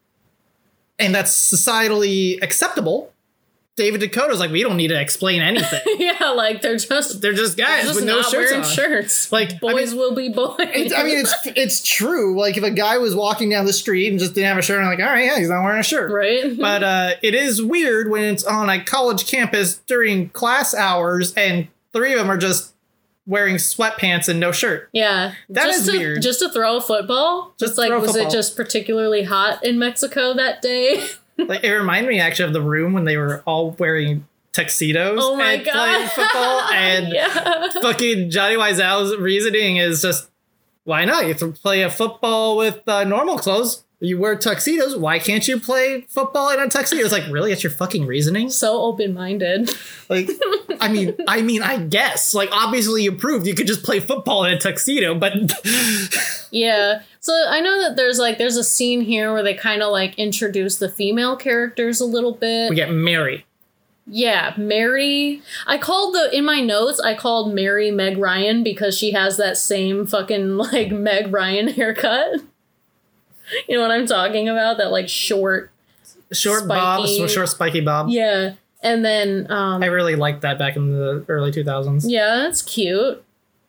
and 0.98 1.14
that's 1.14 1.32
societally 1.52 2.42
acceptable. 2.42 3.12
David 3.78 4.02
DeCoteau's 4.02 4.38
like, 4.40 4.50
we 4.50 4.62
don't 4.62 4.76
need 4.76 4.88
to 4.88 5.00
explain 5.00 5.40
anything. 5.40 5.80
yeah, 5.98 6.30
like 6.32 6.60
they're 6.60 6.76
just 6.76 7.22
They're 7.22 7.32
just 7.32 7.56
guys 7.56 7.84
just 7.84 7.94
with 7.96 8.04
no 8.04 8.20
shirts 8.20 8.32
wearing 8.50 8.60
on. 8.64 8.64
shirts. 8.70 9.32
Like, 9.32 9.52
I 9.54 9.58
boys 9.58 9.92
mean- 9.92 9.98
will 10.00 10.14
be 10.14 10.28
boys. 10.28 10.56
I 10.58 10.66
mean, 11.04 11.18
it's 11.18 11.34
it's 11.46 11.82
true. 11.82 12.38
Like 12.38 12.58
if 12.58 12.64
a 12.64 12.70
guy 12.70 12.98
was 12.98 13.14
walking 13.14 13.48
down 13.48 13.64
the 13.64 13.72
street 13.72 14.08
and 14.10 14.18
just 14.18 14.34
didn't 14.34 14.48
have 14.48 14.58
a 14.58 14.62
shirt, 14.62 14.80
I'm 14.82 14.86
like, 14.86 14.98
all 14.98 15.06
right, 15.06 15.24
yeah, 15.24 15.38
he's 15.38 15.48
not 15.48 15.62
wearing 15.62 15.80
a 15.80 15.82
shirt. 15.82 16.12
right. 16.12 16.54
But 16.58 16.82
uh, 16.82 17.10
it 17.22 17.34
is 17.34 17.62
weird 17.62 18.10
when 18.10 18.24
it's 18.24 18.44
on 18.44 18.68
a 18.68 18.84
college 18.84 19.26
campus 19.26 19.78
during 19.86 20.28
class 20.30 20.74
hours 20.74 21.32
and 21.34 21.68
three 21.94 22.12
of 22.12 22.18
them 22.18 22.30
are 22.30 22.36
just 22.36 22.74
wearing 23.26 23.56
sweatpants 23.56 24.28
and 24.28 24.40
no 24.40 24.50
shirt. 24.52 24.88
Yeah, 24.92 25.34
That 25.50 25.66
just 25.66 25.80
is 25.80 25.86
to, 25.92 25.98
weird. 25.98 26.22
Just 26.22 26.40
to 26.40 26.50
throw 26.50 26.78
a 26.78 26.80
football. 26.80 27.52
Just 27.58 27.76
Just 27.76 27.78
like 27.78 27.90
was 28.00 28.12
football. 28.12 28.26
it 28.28 28.32
just 28.32 28.56
particularly 28.56 29.22
hot 29.24 29.62
in 29.64 29.78
Mexico 29.78 30.34
that 30.34 30.62
day? 30.62 31.06
Like 31.38 31.62
it 31.64 31.72
reminded 31.72 32.08
me 32.08 32.20
actually 32.20 32.46
of 32.46 32.52
the 32.52 32.62
room 32.62 32.92
when 32.92 33.04
they 33.04 33.16
were 33.16 33.42
all 33.46 33.70
wearing 33.72 34.26
tuxedos 34.52 35.20
Oh 35.22 35.36
my 35.36 35.52
and 35.52 35.64
god! 35.64 35.72
playing 35.72 36.08
football 36.08 36.60
and 36.72 37.08
yeah, 37.12 37.68
fucking 37.80 38.30
Tommy 38.30 38.56
Wiseau's 38.56 39.16
reasoning 39.16 39.76
is 39.76 40.02
just 40.02 40.28
why 40.84 41.04
not? 41.04 41.26
You 41.26 41.34
play 41.34 41.82
a 41.82 41.90
football 41.90 42.56
with 42.56 42.86
uh, 42.88 43.04
normal 43.04 43.38
clothes. 43.38 43.84
You 44.00 44.18
wear 44.20 44.36
tuxedos. 44.36 44.96
Why 44.96 45.18
can't 45.18 45.46
you 45.48 45.58
play 45.58 46.02
football 46.02 46.50
in 46.50 46.60
a 46.60 46.68
tuxedo? 46.68 47.02
It's 47.02 47.12
like 47.12 47.26
really, 47.30 47.50
that's 47.50 47.64
your 47.64 47.72
fucking 47.72 48.06
reasoning. 48.06 48.48
so 48.48 48.80
open 48.82 49.12
minded. 49.12 49.70
Like, 50.08 50.30
I 50.80 50.86
mean, 50.88 51.16
I 51.26 51.42
mean, 51.42 51.62
I 51.62 51.78
guess. 51.78 52.32
Like, 52.32 52.48
obviously, 52.52 53.02
you 53.02 53.12
proved 53.12 53.46
you 53.46 53.54
could 53.54 53.66
just 53.66 53.82
play 53.82 53.98
football 53.98 54.44
in 54.44 54.52
a 54.52 54.58
tuxedo, 54.58 55.14
but 55.16 55.32
Yeah. 56.50 57.02
So 57.20 57.32
I 57.48 57.60
know 57.60 57.80
that 57.82 57.96
there's 57.96 58.18
like 58.18 58.38
there's 58.38 58.56
a 58.56 58.64
scene 58.64 59.00
here 59.00 59.32
where 59.32 59.42
they 59.42 59.54
kind 59.54 59.82
of 59.82 59.90
like 59.90 60.14
introduce 60.18 60.76
the 60.76 60.88
female 60.88 61.36
characters 61.36 62.00
a 62.00 62.06
little 62.06 62.32
bit. 62.32 62.70
we 62.70 62.76
get 62.76 62.90
Mary. 62.92 63.44
Yeah, 64.06 64.54
Mary. 64.56 65.42
I 65.66 65.76
called 65.76 66.14
the 66.14 66.30
in 66.34 66.44
my 66.44 66.60
notes. 66.60 67.00
I 67.00 67.14
called 67.14 67.52
Mary 67.52 67.90
Meg 67.90 68.16
Ryan 68.16 68.62
because 68.62 68.96
she 68.96 69.10
has 69.12 69.36
that 69.36 69.58
same 69.58 70.06
fucking 70.06 70.56
like 70.56 70.90
Meg 70.90 71.32
Ryan 71.32 71.68
haircut. 71.68 72.40
You 73.68 73.76
know 73.76 73.82
what 73.82 73.90
I'm 73.90 74.06
talking 74.06 74.48
about? 74.48 74.78
That 74.78 74.90
like 74.90 75.08
short. 75.08 75.70
Short 76.32 76.68
bob, 76.68 77.06
Spiky. 77.06 77.28
short 77.28 77.48
spiky 77.48 77.80
bob. 77.80 78.08
Yeah, 78.10 78.52
and 78.82 79.02
then 79.04 79.50
um 79.50 79.82
I 79.82 79.86
really 79.86 80.14
liked 80.14 80.42
that 80.42 80.58
back 80.58 80.76
in 80.76 80.92
the 80.92 81.24
early 81.28 81.50
2000s. 81.50 82.04
yeah, 82.06 82.36
that's 82.36 82.60
cute. 82.62 83.24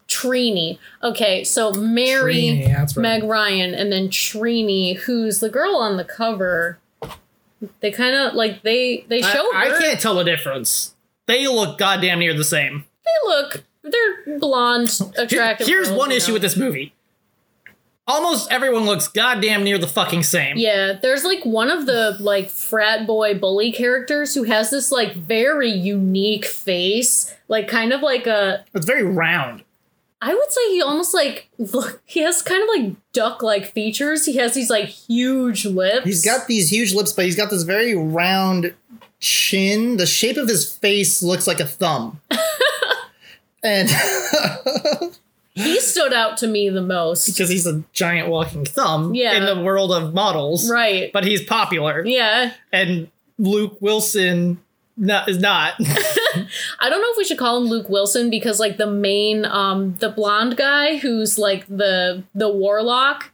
Trini. 0.09 0.77
Okay, 1.03 1.43
so 1.43 1.71
Mary, 1.71 2.35
Trini, 2.35 2.75
right. 2.75 2.97
Meg 2.97 3.23
Ryan, 3.23 3.73
and 3.75 3.91
then 3.91 4.09
Trini, 4.09 4.97
who's 4.97 5.39
the 5.39 5.49
girl 5.49 5.75
on 5.75 5.97
the 5.97 6.03
cover. 6.03 6.79
They 7.81 7.91
kind 7.91 8.15
of 8.15 8.33
like 8.33 8.63
they 8.63 9.05
they 9.07 9.21
show 9.21 9.49
I 9.53 9.69
her. 9.69 9.79
can't 9.79 9.99
tell 9.99 10.15
the 10.15 10.23
difference. 10.23 10.95
They 11.27 11.47
look 11.47 11.77
goddamn 11.77 12.19
near 12.19 12.33
the 12.33 12.43
same. 12.43 12.85
They 13.05 13.29
look. 13.29 13.63
They're 13.83 14.37
blonde, 14.39 14.99
attractive. 15.17 15.65
Here's 15.67 15.87
girls, 15.87 15.97
one 15.99 16.09
you 16.11 16.17
issue 16.17 16.27
know. 16.29 16.33
with 16.33 16.41
this 16.41 16.57
movie. 16.57 16.93
Almost 18.09 18.51
everyone 18.51 18.85
looks 18.85 19.07
goddamn 19.07 19.63
near 19.63 19.77
the 19.77 19.85
fucking 19.85 20.23
same. 20.23 20.57
Yeah, 20.57 20.93
there's 20.99 21.23
like 21.23 21.45
one 21.45 21.69
of 21.69 21.85
the 21.85 22.17
like 22.19 22.49
frat 22.49 23.05
boy 23.05 23.37
bully 23.37 23.71
characters 23.71 24.33
who 24.33 24.45
has 24.45 24.71
this 24.71 24.91
like 24.91 25.13
very 25.13 25.69
unique 25.69 26.45
face, 26.45 27.35
like 27.47 27.67
kind 27.67 27.93
of 27.93 28.01
like 28.01 28.25
a 28.25 28.65
It's 28.73 28.87
very 28.87 29.03
round. 29.03 29.63
I 30.23 30.33
would 30.33 30.51
say 30.51 30.71
he 30.71 30.81
almost 30.81 31.13
like 31.13 31.49
look 31.59 32.01
he 32.03 32.21
has 32.21 32.41
kind 32.41 32.63
of 32.63 32.69
like 32.69 32.95
duck 33.13 33.43
like 33.43 33.67
features. 33.67 34.25
He 34.25 34.37
has 34.37 34.55
these 34.55 34.71
like 34.71 34.85
huge 34.85 35.67
lips. 35.67 36.03
He's 36.03 36.25
got 36.25 36.47
these 36.47 36.71
huge 36.71 36.95
lips, 36.95 37.13
but 37.13 37.25
he's 37.25 37.37
got 37.37 37.51
this 37.51 37.61
very 37.61 37.95
round 37.95 38.73
chin. 39.19 39.97
The 39.97 40.07
shape 40.07 40.37
of 40.37 40.47
his 40.47 40.75
face 40.75 41.21
looks 41.21 41.45
like 41.45 41.59
a 41.59 41.67
thumb. 41.67 42.19
and 43.63 43.87
he 45.59 45.79
stood 45.79 46.13
out 46.13 46.37
to 46.37 46.47
me 46.47 46.69
the 46.69 46.81
most. 46.81 47.25
because 47.27 47.49
he's 47.49 47.65
a 47.67 47.83
giant 47.93 48.27
walking 48.29 48.65
thumb 48.65 49.13
Yeah. 49.15 49.33
in 49.33 49.45
the 49.45 49.63
world 49.63 49.91
of 49.91 50.13
models. 50.13 50.69
Right. 50.69 51.11
But 51.13 51.25
he's 51.25 51.43
popular. 51.43 52.05
Yeah. 52.05 52.51
And 52.71 53.09
Luke 53.37 53.77
Wilson 53.81 54.59
not, 54.97 55.29
is 55.29 55.37
not. 55.39 55.75
I 55.79 56.89
don't 56.89 57.01
know 57.01 57.11
if 57.11 57.17
we 57.17 57.23
should 57.23 57.37
call 57.37 57.57
him 57.57 57.65
Luke 57.69 57.89
Wilson 57.89 58.29
because 58.29 58.59
like 58.59 58.77
the 58.77 58.85
main 58.87 59.45
um 59.45 59.95
the 59.99 60.09
blonde 60.09 60.57
guy 60.57 60.97
who's 60.97 61.37
like 61.39 61.65
the 61.67 62.23
the 62.35 62.49
warlock, 62.49 63.31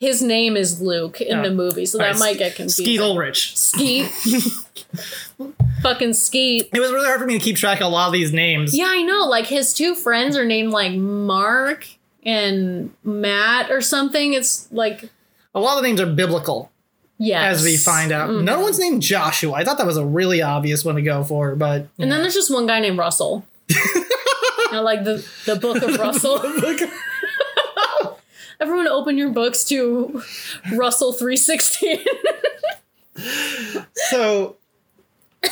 his 0.00 0.22
name 0.22 0.56
is 0.56 0.80
Luke 0.80 1.20
in 1.20 1.38
Oh. 1.38 1.42
the 1.42 1.50
movie, 1.50 1.84
so 1.86 1.98
that 1.98 2.04
Alright, 2.14 2.18
might 2.20 2.38
get 2.38 2.54
confusing. 2.56 2.84
Skeet 2.84 3.00
Ulrich. 3.00 3.56
Skeet. 3.56 4.06
Fucking 5.82 6.12
Skeet. 6.14 6.68
It 6.72 6.80
was 6.80 6.90
really 6.92 7.06
hard 7.06 7.20
for 7.20 7.26
me 7.26 7.38
to 7.38 7.44
keep 7.44 7.56
track 7.56 7.80
of 7.80 7.86
a 7.86 7.88
lot 7.88 8.06
of 8.06 8.12
these 8.12 8.32
names. 8.32 8.76
Yeah, 8.76 8.86
I 8.88 9.02
know. 9.02 9.24
Like 9.26 9.46
his 9.46 9.72
two 9.74 9.94
friends 9.94 10.36
are 10.36 10.44
named 10.44 10.70
like 10.72 10.92
Mark 10.92 11.86
and 12.24 12.92
Matt 13.04 13.70
or 13.70 13.80
something. 13.80 14.32
It's 14.34 14.70
like 14.72 15.10
A 15.54 15.60
lot 15.60 15.76
of 15.76 15.82
the 15.82 15.88
names 15.88 16.00
are 16.00 16.06
biblical, 16.06 16.70
yes. 17.18 17.58
as 17.58 17.64
we 17.64 17.76
find 17.76 18.12
out. 18.12 18.30
Mhm. 18.30 18.44
No 18.44 18.60
one's 18.60 18.78
named 18.78 19.02
Joshua. 19.02 19.52
I 19.52 19.64
thought 19.64 19.78
that 19.78 19.86
was 19.86 19.96
a 19.96 20.04
really 20.06 20.42
obvious 20.42 20.84
one 20.84 20.96
to 20.96 21.02
go 21.02 21.22
for, 21.24 21.54
but. 21.56 21.86
And 21.98 22.10
then 22.10 22.20
there's 22.22 22.34
just 22.34 22.52
one 22.52 22.66
guy 22.66 22.80
named 22.80 22.98
Russell. 22.98 23.44
you 23.70 24.72
know, 24.72 24.82
like 24.82 25.04
the 25.04 25.24
the 25.46 25.56
book 25.56 25.82
of 25.82 25.96
Russell. 25.98 26.38
Everyone, 28.60 28.88
open 28.88 29.16
your 29.18 29.30
books 29.30 29.64
to 29.64 30.22
Russell 30.74 31.12
three 31.12 31.36
sixteen. 31.36 32.00
So 34.10 34.56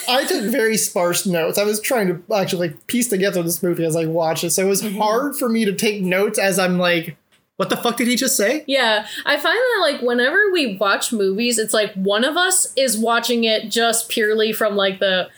I 0.08 0.24
took 0.24 0.44
very 0.44 0.76
sparse 0.76 1.26
notes. 1.26 1.58
I 1.58 1.64
was 1.64 1.80
trying 1.80 2.08
to 2.08 2.34
actually 2.34 2.68
like 2.68 2.86
piece 2.86 3.08
together 3.08 3.42
this 3.42 3.62
movie 3.62 3.84
as 3.84 3.96
I 3.96 4.04
watched 4.06 4.44
it. 4.44 4.50
So 4.50 4.62
it 4.64 4.68
was 4.68 4.82
Mm-hmm. 4.82 4.98
hard 4.98 5.36
for 5.36 5.48
me 5.48 5.64
to 5.64 5.72
take 5.72 6.02
notes 6.02 6.38
as 6.38 6.58
I'm 6.58 6.78
like, 6.78 7.16
what 7.56 7.70
the 7.70 7.76
fuck 7.76 7.96
did 7.96 8.06
he 8.08 8.16
just 8.16 8.36
say? 8.36 8.64
yeah, 8.66 9.06
I 9.24 9.34
find 9.36 9.56
that 9.56 9.78
like 9.80 10.02
whenever 10.02 10.50
we 10.52 10.76
watch 10.76 11.12
movies, 11.12 11.58
it's 11.58 11.72
like 11.72 11.94
one 11.94 12.24
of 12.24 12.36
us 12.36 12.72
is 12.76 12.98
watching 12.98 13.44
it 13.44 13.70
just 13.70 14.08
purely 14.08 14.52
from 14.52 14.76
like 14.76 14.98
the 14.98 15.28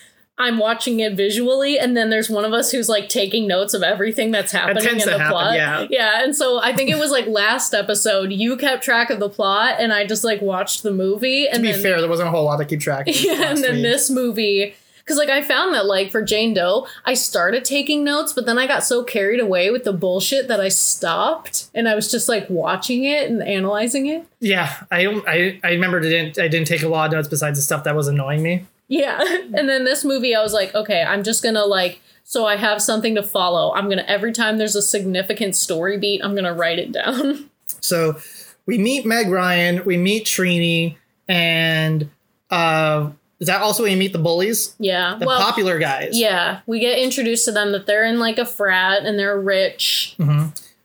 I'm 0.40 0.58
watching 0.58 1.00
it 1.00 1.14
visually, 1.14 1.78
and 1.78 1.96
then 1.96 2.10
there's 2.10 2.30
one 2.30 2.44
of 2.44 2.52
us 2.52 2.70
who's 2.70 2.88
like 2.88 3.08
taking 3.08 3.46
notes 3.48 3.74
of 3.74 3.82
everything 3.82 4.30
that's 4.30 4.52
happening 4.52 4.84
tends 4.84 5.04
in 5.04 5.10
the 5.12 5.18
happen, 5.18 5.32
plot. 5.32 5.54
yeah. 5.56 5.86
yeah. 5.90 6.22
And 6.22 6.36
so 6.36 6.60
I 6.62 6.72
think 6.74 6.90
it 6.90 6.98
was 6.98 7.10
like 7.10 7.26
last 7.26 7.74
episode 7.74 8.32
you 8.32 8.56
kept 8.56 8.84
track 8.84 9.10
of 9.10 9.18
the 9.18 9.28
plot, 9.28 9.76
and 9.80 9.92
I 9.92 10.06
just 10.06 10.22
like 10.22 10.40
watched 10.40 10.82
the 10.84 10.92
movie. 10.92 11.48
And 11.48 11.56
To 11.56 11.62
be 11.62 11.72
then, 11.72 11.82
fair, 11.82 12.00
there 12.00 12.08
wasn't 12.08 12.28
a 12.28 12.30
whole 12.30 12.44
lot 12.44 12.58
to 12.58 12.64
keep 12.64 12.80
track 12.80 13.08
of. 13.08 13.14
Yeah, 13.20 13.50
and 13.50 13.58
then 13.64 13.74
week. 13.74 13.82
this 13.82 14.08
movie, 14.10 14.74
because 14.98 15.16
like 15.18 15.28
I 15.28 15.42
found 15.42 15.74
that 15.74 15.86
like 15.86 16.10
for 16.12 16.22
Jane 16.22 16.54
Doe, 16.54 16.86
I 17.04 17.14
started 17.14 17.64
taking 17.64 18.04
notes, 18.04 18.32
but 18.32 18.46
then 18.46 18.58
I 18.58 18.66
got 18.68 18.84
so 18.84 19.02
carried 19.02 19.40
away 19.40 19.70
with 19.70 19.82
the 19.84 19.92
bullshit 19.92 20.46
that 20.48 20.60
I 20.60 20.68
stopped, 20.68 21.66
and 21.74 21.88
I 21.88 21.94
was 21.94 22.10
just 22.10 22.28
like 22.28 22.48
watching 22.48 23.04
it 23.04 23.28
and 23.30 23.42
analyzing 23.42 24.06
it. 24.06 24.24
Yeah, 24.40 24.72
I 24.90 25.02
don't. 25.02 25.26
I 25.26 25.58
I 25.64 25.70
remember 25.70 25.98
didn't 26.00 26.38
I 26.38 26.46
didn't 26.46 26.68
take 26.68 26.82
a 26.82 26.88
lot 26.88 27.06
of 27.06 27.12
notes 27.12 27.28
besides 27.28 27.58
the 27.58 27.62
stuff 27.62 27.82
that 27.84 27.96
was 27.96 28.06
annoying 28.06 28.42
me. 28.42 28.64
Yeah, 28.88 29.20
and 29.54 29.68
then 29.68 29.84
this 29.84 30.04
movie, 30.04 30.34
I 30.34 30.42
was 30.42 30.52
like, 30.52 30.74
okay, 30.74 31.02
I'm 31.02 31.22
just 31.22 31.42
gonna 31.42 31.64
like. 31.64 32.00
So 32.24 32.44
I 32.44 32.56
have 32.56 32.82
something 32.82 33.14
to 33.14 33.22
follow. 33.22 33.72
I'm 33.72 33.88
gonna 33.88 34.04
every 34.06 34.32
time 34.32 34.58
there's 34.58 34.76
a 34.76 34.82
significant 34.82 35.56
story 35.56 35.98
beat, 35.98 36.22
I'm 36.22 36.34
gonna 36.34 36.54
write 36.54 36.78
it 36.78 36.92
down. 36.92 37.50
So 37.80 38.16
we 38.64 38.78
meet 38.78 39.04
Meg 39.04 39.28
Ryan, 39.28 39.84
we 39.84 39.98
meet 39.98 40.24
Trini, 40.24 40.96
and 41.28 42.08
uh, 42.50 43.10
is 43.38 43.46
that 43.46 43.60
also 43.60 43.82
when 43.82 43.92
you 43.92 43.98
meet 43.98 44.14
the 44.14 44.18
bullies, 44.18 44.74
yeah, 44.78 45.16
the 45.18 45.26
well, 45.26 45.38
popular 45.38 45.78
guys? 45.78 46.18
yeah, 46.18 46.60
we 46.66 46.80
get 46.80 46.98
introduced 46.98 47.44
to 47.44 47.52
them 47.52 47.72
that 47.72 47.86
they're 47.86 48.06
in 48.06 48.18
like 48.18 48.38
a 48.38 48.46
frat 48.46 49.04
and 49.04 49.18
they're 49.18 49.38
rich. 49.38 50.16
We 50.18 50.26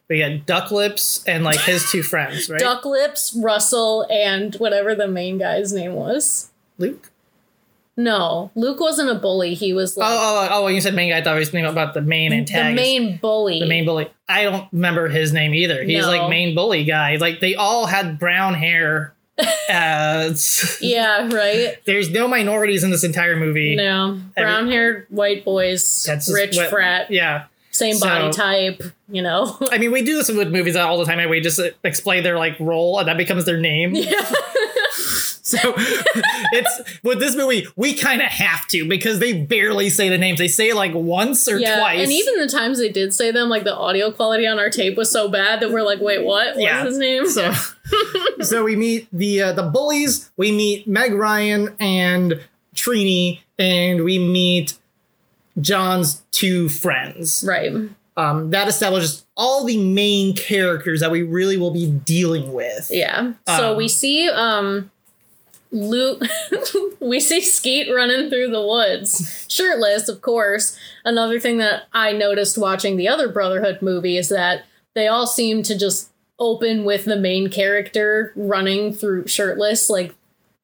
we 0.10 0.20
got 0.20 0.46
Duck 0.46 0.72
Lips 0.72 1.24
and 1.26 1.44
like 1.44 1.62
his 1.62 1.90
two 1.90 2.04
friends, 2.04 2.50
right? 2.50 2.60
Duck 2.60 2.86
Lips, 2.86 3.34
Russell, 3.42 4.06
and 4.12 4.54
whatever 4.56 4.94
the 4.94 5.08
main 5.08 5.38
guy's 5.38 5.72
name 5.72 5.94
was. 5.94 6.52
Luke. 6.78 7.12
No, 7.96 8.50
Luke 8.56 8.80
wasn't 8.80 9.10
a 9.12 9.16
bully. 9.16 9.54
He 9.54 9.72
was 9.74 9.96
Oh, 9.98 10.02
like 10.02 10.10
oh, 10.12 10.48
oh! 10.52 10.64
When 10.66 10.74
you 10.76 10.82
said 10.82 10.96
main 10.96 11.12
guy, 11.12 11.20
I 11.20 11.24
thought 11.24 11.34
he 11.36 11.40
was 11.40 11.50
thinking 11.52 11.70
about 11.72 11.94
the 11.94 12.02
main 12.02 12.34
antagonist, 12.34 12.76
the 12.84 13.00
main 13.00 13.18
bully. 13.18 13.60
the 13.60 13.68
main 13.68 13.86
bully. 13.86 14.10
I 14.28 14.44
don't 14.44 14.68
remember 14.72 15.10
his 15.10 15.32
name 15.32 15.54
either. 15.54 15.84
He's 15.84 16.02
No. 16.02 16.08
like 16.08 16.30
main 16.30 16.56
bully 16.56 16.86
guy. 16.86 17.18
Like 17.18 17.40
they 17.40 17.54
all 17.56 17.86
had 17.86 18.18
brown 18.18 18.56
hair. 18.56 19.14
uh, 19.70 20.34
Yeah, 20.82 21.28
right. 21.34 21.78
there's 21.86 22.10
no 22.10 22.28
minorities 22.28 22.84
in 22.84 22.90
this 22.92 23.04
entire 23.04 23.36
movie. 23.36 23.76
No, 23.76 24.20
brown 24.36 24.70
haired 24.70 25.06
white 25.10 25.44
boys, 25.46 26.04
That's 26.06 26.32
rich 26.34 26.56
what- 26.56 26.70
frat, 26.70 27.12
Yeah. 27.12 27.46
same 27.72 28.00
body 28.00 28.32
So- 28.32 28.38
type. 28.42 28.84
You 29.10 29.22
know. 29.22 29.56
I 29.72 29.78
mean, 29.78 29.92
we 29.92 30.02
do 30.02 30.16
this 30.18 30.30
with 30.30 30.52
movies 30.52 30.76
all 30.76 30.98
the 30.98 31.06
time. 31.06 31.30
We 31.30 31.40
just 31.42 31.60
uh, 31.60 31.70
explain 31.84 32.24
their 32.24 32.38
like 32.40 32.60
role, 32.60 32.98
and 32.98 33.08
that 33.08 33.18
becomes 33.18 33.46
their 33.46 33.60
name. 33.60 33.94
yeah. 33.96 34.32
So 35.54 35.74
it's 35.78 37.02
with 37.04 37.20
this 37.20 37.36
movie, 37.36 37.68
we 37.76 37.94
kind 37.94 38.22
of 38.22 38.28
have 38.28 38.68
to 38.70 38.88
because 38.88 39.20
they 39.20 39.34
barely 39.34 39.90
say 39.90 40.10
the 40.10 40.18
names. 40.18 40.40
They 40.40 40.48
say 40.48 40.70
it 40.70 40.76
like 40.76 40.94
once 40.94 41.48
or 41.48 41.58
Yeah, 41.60 41.78
twice. 41.80 42.02
and 42.02 42.12
even 42.12 42.40
the 42.40 42.48
times 42.48 42.80
they 42.80 42.90
did 42.90 43.14
say 43.14 43.32
them, 43.32 43.50
like 43.50 43.64
the 43.64 43.76
audio 43.76 44.12
quality 44.12 44.48
on 44.48 44.58
our 44.60 44.70
tape 44.70 44.98
was 44.98 45.12
so 45.12 45.30
bad 45.30 45.60
that 45.60 45.72
we're 45.72 45.84
like, 45.84 46.00
"Wait, 46.02 46.24
what? 46.24 46.48
What's 46.56 46.60
Yeah. 46.60 46.84
his 46.86 46.98
name?" 46.98 47.28
So, 47.28 47.54
so 48.42 48.64
we 48.64 48.76
meet 48.76 49.08
the 49.14 49.42
uh, 49.42 49.54
the 49.54 49.64
bullies. 49.64 50.32
We 50.38 50.52
meet 50.52 50.88
Meg 50.88 51.14
Ryan 51.14 51.76
and 51.80 52.40
Trini, 52.76 53.40
and 53.60 54.04
we 54.04 54.18
meet 54.20 54.74
John's 55.60 56.24
two 56.32 56.70
friends. 56.70 57.44
right. 57.48 57.72
Um, 58.16 58.52
that 58.52 58.68
establishes 58.68 59.26
all 59.36 59.64
the 59.66 59.78
main 59.78 60.36
characters 60.36 61.00
that 61.00 61.10
we 61.10 61.24
really 61.24 61.58
will 61.58 61.72
be 61.72 61.88
dealing 61.90 62.54
with. 62.54 62.92
Yeah. 62.94 63.34
So 63.48 63.72
Um, 63.72 63.78
we 63.78 63.88
see 63.88 64.30
um 64.30 64.92
Luke 65.74 66.22
we 67.00 67.20
see 67.20 67.42
Skeet 67.42 67.92
running 67.94 68.30
through 68.30 68.52
the 68.52 68.66
woods, 68.66 69.46
shirtless, 69.50 70.08
of 70.08 70.22
course. 70.22 70.78
Another 71.04 71.40
thing 71.40 71.58
that 71.58 71.88
I 71.92 72.14
noticed 72.14 72.58
watching 72.58 72.96
the 72.96 73.08
other 73.08 73.28
Brotherhood 73.28 73.82
movie 73.82 74.18
is 74.18 74.30
that 74.30 74.64
they 74.94 75.08
all 75.08 75.28
seem 75.28 75.64
to 75.64 75.78
just 75.78 76.12
open 76.40 76.84
with 76.86 77.06
the 77.06 77.16
main 77.16 77.50
character 77.50 78.32
running 78.36 78.94
through 78.94 79.28
shirtless, 79.28 79.90
like 79.90 80.16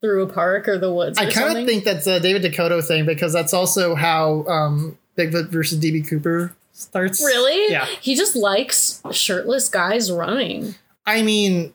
through 0.01 0.23
a 0.23 0.27
park 0.27 0.67
or 0.67 0.77
the 0.77 0.93
woods. 0.93 1.17
I 1.17 1.29
kind 1.29 1.57
of 1.57 1.65
think 1.65 1.83
that's 1.83 2.07
a 2.07 2.19
David 2.19 2.43
DeCoteau 2.43 2.85
thing 2.85 3.05
because 3.05 3.33
that's 3.33 3.53
also 3.53 3.95
how 3.95 4.45
um, 4.45 4.97
Bigfoot 5.17 5.49
versus 5.49 5.79
DB 5.79 6.07
Cooper 6.07 6.55
starts. 6.71 7.19
Really? 7.23 7.71
Yeah. 7.71 7.85
He 8.01 8.15
just 8.15 8.35
likes 8.35 9.01
shirtless 9.11 9.69
guys 9.69 10.11
running. 10.11 10.75
I 11.05 11.23
mean, 11.23 11.73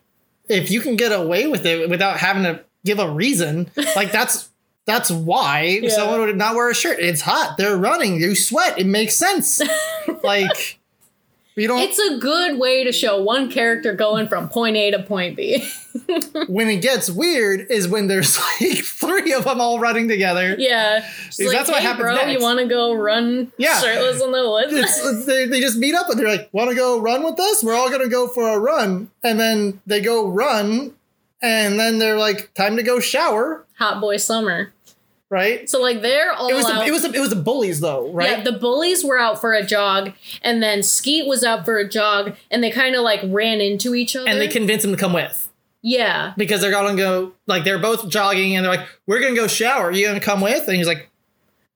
if 0.49 0.71
you 0.71 0.81
can 0.81 0.97
get 0.97 1.13
away 1.13 1.47
with 1.47 1.67
it 1.67 1.91
without 1.91 2.19
having 2.19 2.45
to 2.45 2.65
give 2.85 2.99
a 2.99 3.09
reason, 3.11 3.71
like 3.97 4.13
that's 4.13 4.49
that's 4.87 5.11
why 5.11 5.63
Yeah. 5.83 5.91
someone 5.91 6.21
would 6.21 6.37
not 6.37 6.55
wear 6.55 6.71
a 6.71 6.75
shirt. 6.75 6.99
It's 7.01 7.23
hot. 7.23 7.57
They're 7.57 7.77
running. 7.77 8.21
You 8.21 8.35
sweat. 8.35 8.79
It 8.79 8.87
makes 8.87 9.17
sense. 9.17 9.61
like 10.23 10.79
you 11.57 11.69
don't. 11.69 11.79
It's 11.81 11.99
a 12.01 12.19
good 12.19 12.59
way 12.59 12.83
to 12.85 12.91
show 12.93 13.23
one 13.23 13.51
character 13.51 13.93
going 13.95 14.27
from 14.29 14.49
point 14.49 14.77
A 14.77 14.91
to 14.91 15.03
point 15.05 15.37
B. 15.37 15.67
when 16.49 16.69
it 16.69 16.83
gets 16.83 17.09
weird 17.09 17.69
is 17.71 17.87
when 17.87 18.09
there's 18.09 18.37
like 18.61 18.79
three 18.85 19.33
of 19.33 19.45
them 19.45 19.61
all 19.61 19.79
running 19.79 20.09
together. 20.09 20.57
Yeah. 20.59 21.09
Because 21.39 21.53
that's 21.53 21.69
what 21.71 21.79
hey, 21.79 21.85
happens 21.87 22.03
bro, 22.07 22.15
next." 22.17 22.33
you 22.33 22.41
want 22.41 22.59
to 22.59 22.67
go 22.67 22.93
run 22.93 23.53
Yeah. 23.57 23.81
shirtless 23.81 24.21
in 24.21 24.33
the 24.33 24.51
woods? 24.51 25.27
They, 25.27 25.47
they 25.47 25.61
just 25.61 25.79
meet 25.79 25.95
up 25.95 26.09
and 26.11 26.19
they're 26.19 26.27
like, 26.29 26.49
"Want 26.53 26.71
to 26.71 26.77
go 26.77 26.99
run 27.01 27.23
with 27.23 27.39
us? 27.39 27.63
We're 27.63 27.75
all 27.77 27.89
gonna 27.89 28.09
go 28.09 28.27
for 28.27 28.49
a 28.49 28.59
run." 28.59 29.11
And 29.23 29.39
then 29.39 29.81
they 29.87 30.01
go 30.01 30.27
run, 30.29 30.93
and 31.45 31.79
then 31.79 31.99
they're 31.99 32.19
like, 32.19 32.53
"Time 32.55 32.77
to 32.77 32.83
go 32.83 33.01
shower." 33.01 33.67
Hot 33.79 34.01
boy 34.01 34.17
summer. 34.17 34.73
Right? 35.31 35.69
So 35.69 35.81
like 35.81 36.01
they're 36.01 36.33
all 36.33 36.49
It 36.49 36.55
was 36.55 36.67
out. 36.67 36.81
the, 36.81 36.87
it 36.87 36.91
was 36.93 37.03
the, 37.03 37.13
it 37.13 37.21
was 37.21 37.31
the 37.31 37.37
bullies 37.37 37.81
though, 37.81 38.11
right? 38.13 38.39
Yeah, 38.39 38.45
the 38.45 38.53
bullies 38.53 39.05
were 39.05 39.19
out 39.19 39.41
for 39.41 39.53
a 39.53 39.65
jog, 39.65 40.13
and 40.43 40.63
then 40.63 40.83
Skeet 40.83 41.27
was 41.27 41.43
out 41.43 41.65
for 41.65 41.79
a 41.79 41.89
jog, 41.89 42.37
and 42.51 42.63
they 42.63 42.71
kind 42.71 42.95
of 42.95 43.03
like 43.03 43.21
ran 43.25 43.61
into 43.61 43.95
each 43.95 44.15
other. 44.15 44.29
and 44.29 44.41
they 44.41 44.49
convinced 44.49 44.85
him 44.85 44.93
to 44.93 44.99
come 44.99 45.13
with 45.13 45.51
yeah, 45.87 46.33
because 46.39 46.63
they're 46.63 46.71
gonna 46.71 46.97
go 46.97 47.33
like 47.47 47.65
they're 47.65 47.79
both 47.79 48.09
jogging 48.09 48.57
and 48.57 48.65
they're 48.65 48.75
like, 48.75 48.87
"We're 49.07 49.21
gonna 49.21 49.35
go 49.35 49.47
shower. 49.47 49.91
You 49.91 50.07
gonna 50.07 50.19
come 50.19 50.41
with?" 50.41 50.67
And 50.67 50.79
he's 50.79 50.87
like, 50.87 51.11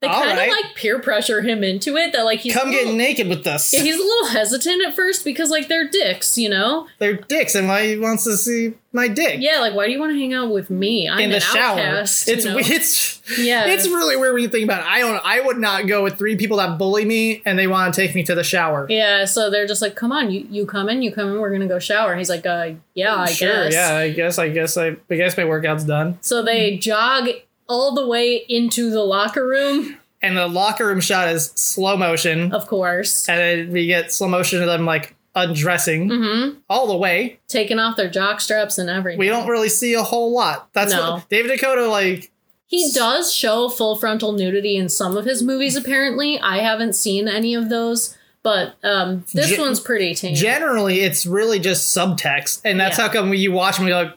they 0.01 0.07
kind 0.07 0.30
of 0.30 0.36
right. 0.36 0.51
like 0.51 0.76
peer 0.76 1.01
pressure 1.01 1.42
him 1.42 1.64
into 1.64 1.96
it. 1.96 2.12
That 2.12 2.24
like 2.24 2.40
he's 2.40 2.55
"Come 2.55 2.68
a 2.68 2.72
get 2.72 2.94
naked 2.94 3.28
with 3.28 3.44
us." 3.49 3.74
Yeah, 3.74 3.82
he's 3.82 3.96
a 3.96 4.03
little 4.03 4.26
hesitant 4.28 4.84
at 4.86 4.94
first 4.94 5.24
because 5.24 5.51
like 5.51 5.66
they're 5.66 5.88
dicks, 5.88 6.38
you 6.38 6.49
know. 6.49 6.86
they're 6.99 7.14
dicks, 7.14 7.57
and 7.57 7.66
why 7.66 7.86
he 7.88 7.99
wants 7.99 8.22
to 8.24 8.36
see 8.36 8.74
my 8.92 9.07
dick 9.09 9.40
Yeah, 9.40 9.59
like 9.59 9.74
why 9.74 9.86
do 9.86 9.92
you 9.92 9.99
want 9.99 10.12
to 10.12 10.18
hang 10.18 10.32
out 10.34 10.51
with 10.51 10.70
me? 10.70 11.09
I'm 11.09 11.18
in 11.18 11.30
the 11.30 11.40
shower? 11.40 11.78
outcast. 11.80 12.28
it's 12.28 12.44
you 12.44 12.51
know? 12.53 12.59
it's 12.61 13.20
Yeah. 13.38 13.66
it's 13.66 13.86
really 13.86 14.16
weird 14.16 14.34
when 14.34 14.42
you 14.42 14.49
think 14.49 14.64
about 14.64 14.82
it. 14.82 14.86
I 14.86 15.01
don't. 15.01 15.20
I 15.24 15.40
would 15.40 15.59
not 15.59 15.88
go 15.88 16.05
with 16.05 16.16
three 16.16 16.36
people 16.36 16.59
that 16.59 16.78
bully 16.78 17.05
me 17.05 17.42
and 17.44 17.59
they 17.59 17.66
want 17.66 17.92
to 17.92 18.01
take 18.01 18.14
me 18.14 18.22
to 18.22 18.34
the 18.36 18.44
shower. 18.44 18.86
Yeah, 18.88 19.24
so 19.24 19.51
they're 19.51 19.66
just 19.66 19.82
like, 19.82 19.96
"Come 19.96 20.12
on, 20.12 20.30
you 20.30 20.46
you 20.49 20.64
come 20.64 20.88
in, 20.88 21.03
you 21.03 21.12
come 21.12 21.28
in, 21.28 21.40
we're 21.40 21.51
gonna 21.51 21.66
go 21.66 21.80
shower." 21.80 22.12
And 22.12 22.20
he's 22.20 22.30
like, 22.30 22.46
"Uh, 22.46 22.70
yeah, 22.94 23.16
I 23.16 23.26
sure. 23.26 23.64
guess." 23.64 23.72
Yeah. 23.74 23.96
I 23.96 24.11
guess. 24.11 24.38
I 24.38 24.49
guess. 24.49 24.76
I, 24.76 24.96
I 25.11 25.16
guess 25.16 25.36
my 25.36 25.44
workout's 25.44 25.82
done. 25.82 26.18
So 26.20 26.42
they 26.42 26.76
jog 26.76 27.28
all 27.68 27.94
the 27.94 28.06
way 28.06 28.44
into 28.48 28.90
the 28.90 29.02
locker 29.04 29.46
room, 29.46 29.96
And 30.22 30.36
the 30.36 30.48
locker 30.48 30.86
room 30.86 31.00
shot 31.00 31.28
is 31.28 31.52
slow 31.54 31.96
motion, 31.96 32.52
of 32.52 32.66
course, 32.66 33.28
and 33.28 33.38
then 33.38 33.72
we 33.72 33.86
get 33.86 34.12
slow 34.12 34.28
motion 34.28 34.60
of 34.60 34.66
them 34.66 34.84
like 34.84 35.14
undressing 35.34 36.08
hmm 36.10 36.48
all 36.68 36.86
the 36.88 36.96
way. 36.96 37.38
taking 37.48 37.78
off 37.78 37.96
their 37.96 38.10
jock 38.10 38.40
straps 38.40 38.78
and 38.78 38.90
everything. 38.90 39.18
We 39.20 39.28
don't 39.28 39.46
really 39.48 39.68
see 39.68 39.94
a 39.94 40.02
whole 40.02 40.32
lot. 40.34 40.68
That's 40.72 40.92
No. 40.92 41.12
what 41.14 41.28
David 41.28 41.52
DeCoteau 41.58 41.88
like. 41.90 42.30
He 42.66 42.90
does 42.92 43.32
show 43.32 43.68
full 43.68 43.96
frontal 43.96 44.32
nudity 44.32 44.76
in 44.76 44.88
some 44.88 45.16
of 45.16 45.24
his 45.24 45.42
movies. 45.42 45.76
Apparently, 45.76 46.38
I 46.40 46.58
haven't 46.58 46.94
seen 46.94 47.26
any 47.28 47.54
of 47.54 47.68
those, 47.70 48.14
but 48.42 48.74
um, 48.82 49.24
this 49.32 49.50
Gen- 49.50 49.60
one's 49.60 49.80
pretty 49.80 50.14
tame. 50.14 50.34
Generally, 50.34 51.00
it's 51.00 51.24
really 51.24 51.60
just 51.60 51.96
subtext, 51.96 52.60
and 52.64 52.78
that's 52.80 52.98
Yeah. 52.98 53.06
how 53.06 53.12
come 53.12 53.30
when 53.30 53.38
you 53.38 53.52
watch 53.52 53.78
them, 53.78 53.86
you're 53.88 54.02
like, 54.04 54.14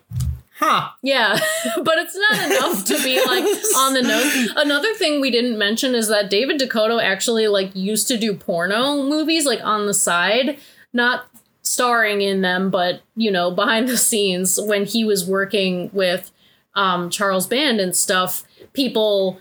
"Huh." 0.62 0.92
Yeah, 1.02 1.38
but 1.84 1.98
it's 1.98 2.16
not 2.16 2.52
enough 2.52 2.86
to 2.86 3.04
be 3.04 3.18
like 3.26 3.44
on 3.78 3.94
the 3.94 4.04
nose. 4.04 4.54
Another 4.56 4.94
thing 4.94 5.20
we 5.20 5.32
didn't 5.32 5.58
mention 5.58 5.96
is 5.96 6.08
that 6.08 6.30
David 6.30 6.62
DeCoteau 6.62 7.02
actually 7.02 7.48
like 7.48 7.76
used 7.76 8.08
to 8.10 8.18
do 8.18 8.36
porno 8.36 9.04
movies 9.04 9.46
like 9.46 9.64
on 9.64 9.88
the 9.88 9.94
side, 9.94 10.58
not 10.94 11.26
starring 11.64 12.22
in 12.22 12.42
them, 12.42 12.70
but 12.70 13.02
you 13.16 13.32
know 13.32 13.52
behind 13.52 13.90
the 13.90 13.98
scenes 13.98 14.60
when 14.62 14.86
he 14.86 15.04
was 15.04 15.26
working 15.26 15.90
with 15.94 16.32
um, 16.76 17.10
Charles 17.10 17.48
Band 17.48 17.80
and 17.80 17.96
stuff. 17.96 18.44
People 18.74 19.40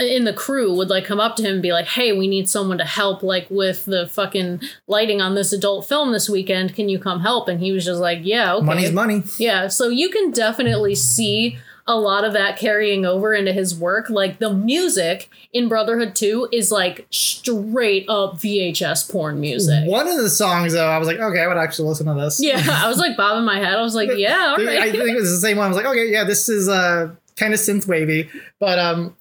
in 0.00 0.24
the 0.24 0.32
crew 0.32 0.74
would 0.74 0.88
like 0.88 1.04
come 1.04 1.20
up 1.20 1.36
to 1.36 1.42
him 1.42 1.54
and 1.54 1.62
be 1.62 1.72
like, 1.72 1.86
"Hey, 1.86 2.12
we 2.12 2.26
need 2.28 2.48
someone 2.48 2.78
to 2.78 2.84
help 2.84 3.22
like 3.22 3.46
with 3.50 3.84
the 3.84 4.06
fucking 4.06 4.60
lighting 4.86 5.20
on 5.20 5.34
this 5.34 5.52
adult 5.52 5.86
film 5.86 6.12
this 6.12 6.28
weekend. 6.28 6.74
Can 6.74 6.88
you 6.88 6.98
come 6.98 7.20
help?" 7.20 7.48
And 7.48 7.60
he 7.60 7.72
was 7.72 7.84
just 7.84 8.00
like, 8.00 8.20
"Yeah, 8.22 8.54
okay." 8.54 8.66
Money's 8.66 8.92
money. 8.92 9.22
Yeah, 9.38 9.68
so 9.68 9.88
you 9.88 10.08
can 10.10 10.30
definitely 10.30 10.94
see 10.94 11.58
a 11.86 11.96
lot 11.96 12.24
of 12.24 12.32
that 12.32 12.56
carrying 12.58 13.04
over 13.04 13.34
into 13.34 13.52
his 13.52 13.76
work. 13.76 14.08
Like 14.08 14.38
the 14.38 14.52
music 14.52 15.28
in 15.52 15.68
Brotherhood 15.68 16.14
2 16.14 16.48
is 16.52 16.70
like 16.70 17.06
straight 17.10 18.08
up 18.08 18.34
VHS 18.34 19.10
porn 19.10 19.40
music. 19.40 19.88
One 19.88 20.06
of 20.06 20.16
the 20.16 20.30
songs, 20.30 20.74
though, 20.74 20.88
I 20.88 20.98
was 20.98 21.08
like, 21.08 21.18
okay, 21.18 21.40
I 21.40 21.48
would 21.48 21.56
actually 21.56 21.88
listen 21.88 22.06
to 22.06 22.14
this. 22.14 22.40
Yeah, 22.42 22.62
I 22.68 22.88
was 22.88 22.98
like 22.98 23.16
bobbing 23.16 23.44
my 23.44 23.58
head. 23.58 23.74
I 23.74 23.82
was 23.82 23.94
like, 23.94 24.10
yeah, 24.16 24.54
all 24.56 24.68
I 24.68 24.90
think 24.90 25.08
it 25.08 25.14
was 25.16 25.30
the 25.30 25.38
same 25.38 25.56
one. 25.56 25.66
I 25.66 25.68
was 25.68 25.76
like, 25.76 25.86
okay, 25.86 26.10
yeah, 26.10 26.24
this 26.24 26.48
is 26.48 26.68
uh, 26.68 27.10
kind 27.36 27.52
of 27.52 27.60
synth 27.60 27.88
wavy. 27.88 28.30
But 28.60 28.78
um, 28.78 29.16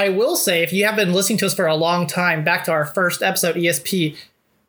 I 0.00 0.08
will 0.08 0.34
say, 0.34 0.62
if 0.62 0.72
you 0.72 0.86
have 0.86 0.96
been 0.96 1.12
listening 1.12 1.38
to 1.40 1.46
us 1.46 1.54
for 1.54 1.66
a 1.66 1.74
long 1.74 2.06
time, 2.06 2.42
back 2.42 2.64
to 2.64 2.72
our 2.72 2.86
first 2.86 3.22
episode, 3.22 3.56
ESP, 3.56 4.16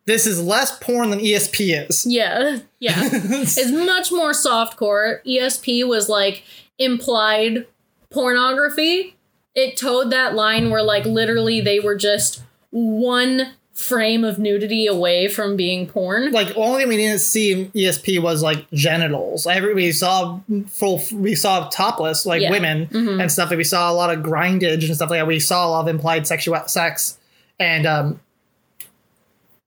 this 0.06 0.28
is 0.28 0.44
less 0.44 0.78
porn 0.80 1.10
than 1.10 1.20
ESP 1.20 1.88
is. 1.88 2.06
Yeah, 2.06 2.60
yeah. 2.80 2.96
it's 3.02 3.72
much 3.72 4.12
more 4.12 4.32
softcore. 4.32 5.26
ESP 5.26 5.88
was 5.88 6.10
like 6.10 6.44
implied 6.78 7.66
pornography. 8.10 9.16
It 9.56 9.78
towed 9.78 10.12
that 10.12 10.36
line 10.36 10.70
where 10.70 10.84
like 10.84 11.06
literally 11.06 11.62
they 11.62 11.80
were 11.80 11.96
just 11.96 12.44
one 12.72 13.54
frame 13.82 14.24
of 14.24 14.38
nudity 14.40 14.86
away 14.88 15.28
from 15.28 15.56
being 15.56 15.88
porn. 15.88 16.32
like 16.32 16.56
only 16.56 16.82
thing 16.82 16.90
we 16.90 16.98
didn't 16.98 17.20
see 17.20 17.52
in 17.52 17.72
ESP 17.72 18.22
was 18.22 18.42
like 18.44 18.70
genitals. 18.72 19.48
Every 19.48 19.74
we 19.74 19.92
saw 19.92 20.40
full, 20.70 21.02
we 21.14 21.36
saw 21.36 21.68
topless 21.70 22.26
like 22.26 22.42
Yeah. 22.42 22.52
women 22.52 22.88
Mhm. 22.88 23.22
and 23.22 23.32
stuff. 23.32 23.50
We 23.50 23.64
saw 23.64 23.92
a 23.92 23.94
lot 23.96 24.10
of 24.16 24.24
grindage 24.24 24.86
and 24.86 24.96
stuff 24.96 25.10
like 25.10 25.20
that. 25.20 25.28
We 25.28 25.40
saw 25.40 25.68
a 25.68 25.70
lot 25.70 25.82
of 25.82 25.88
implied 25.88 26.28
sexual 26.28 26.58
sex, 26.68 27.18
and 27.60 27.86
um, 27.88 28.20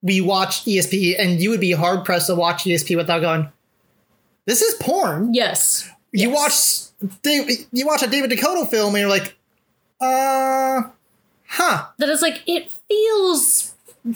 we 0.02 0.20
watched 0.20 0.66
ESP, 0.66 1.16
and 1.18 1.40
you 1.40 1.50
would 1.50 1.60
be 1.60 1.72
hard 1.72 2.04
pressed 2.04 2.26
to 2.28 2.34
watch 2.34 2.64
ESP 2.66 2.96
without 2.96 3.20
going, 3.20 3.48
"This 4.46 4.62
is 4.62 4.74
porn." 4.74 5.32
Yes. 5.34 5.88
You 6.12 6.30
Yes. 6.30 6.92
watch, 7.02 7.32
you 7.72 7.86
watch 7.86 8.02
a 8.02 8.06
David 8.06 8.30
DeCoteau 8.30 8.68
film, 8.70 8.94
and 8.94 9.00
you're 9.00 9.08
like, 9.10 9.34
"Uh, 10.00 10.82
huh." 11.48 11.86
That 11.98 12.08
is 12.08 12.22
like 12.22 12.42
it 12.46 12.70
feels 12.88 13.73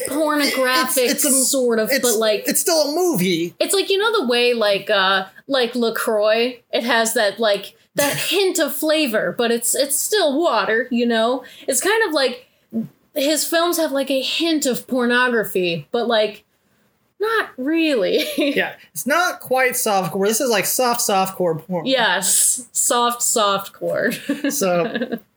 pornographic 0.08 1.04
It's- 1.04 1.24
it's 1.24 1.24
a- 1.24 1.44
sort 1.44 1.78
of, 1.78 1.90
but 2.02 2.16
like 2.16 2.44
it's 2.46 2.60
still 2.60 2.90
a 2.90 2.94
movie. 2.94 3.54
it's 3.58 3.72
like 3.74 3.88
you 3.90 3.98
know 3.98 4.12
the 4.20 4.26
way 4.26 4.54
like 4.54 4.90
uh 4.90 5.26
like 5.46 5.74
LaCroix, 5.74 6.60
it 6.72 6.84
has 6.84 7.14
that 7.14 7.38
like 7.40 7.74
that 7.94 8.16
hint 8.30 8.58
of 8.58 8.74
flavor, 8.74 9.34
but 9.36 9.50
it's 9.50 9.74
it's 9.74 9.96
still 9.96 10.38
water, 10.40 10.88
you 10.90 11.06
know? 11.06 11.44
It's 11.66 11.80
kind 11.80 12.02
of 12.06 12.12
like 12.12 12.46
his 13.14 13.44
films 13.44 13.78
have 13.78 13.90
like 13.92 14.10
a 14.10 14.20
hint 14.20 14.66
of 14.66 14.86
pornography, 14.86 15.88
but 15.90 16.06
like 16.06 16.44
not 17.20 17.50
really. 17.56 18.24
Yeah, 18.38 18.74
it's 18.92 19.06
not 19.06 19.40
quite 19.40 19.72
softcore. 19.72 20.26
This 20.26 20.40
is 20.40 20.50
like 20.50 20.66
soft 20.66 21.00
softcore 21.00 21.58
porn. 21.66 21.86
yes, 21.86 22.68
soft 22.72 23.22
soft 23.22 23.72
core. 23.72 24.12
So 24.12 25.18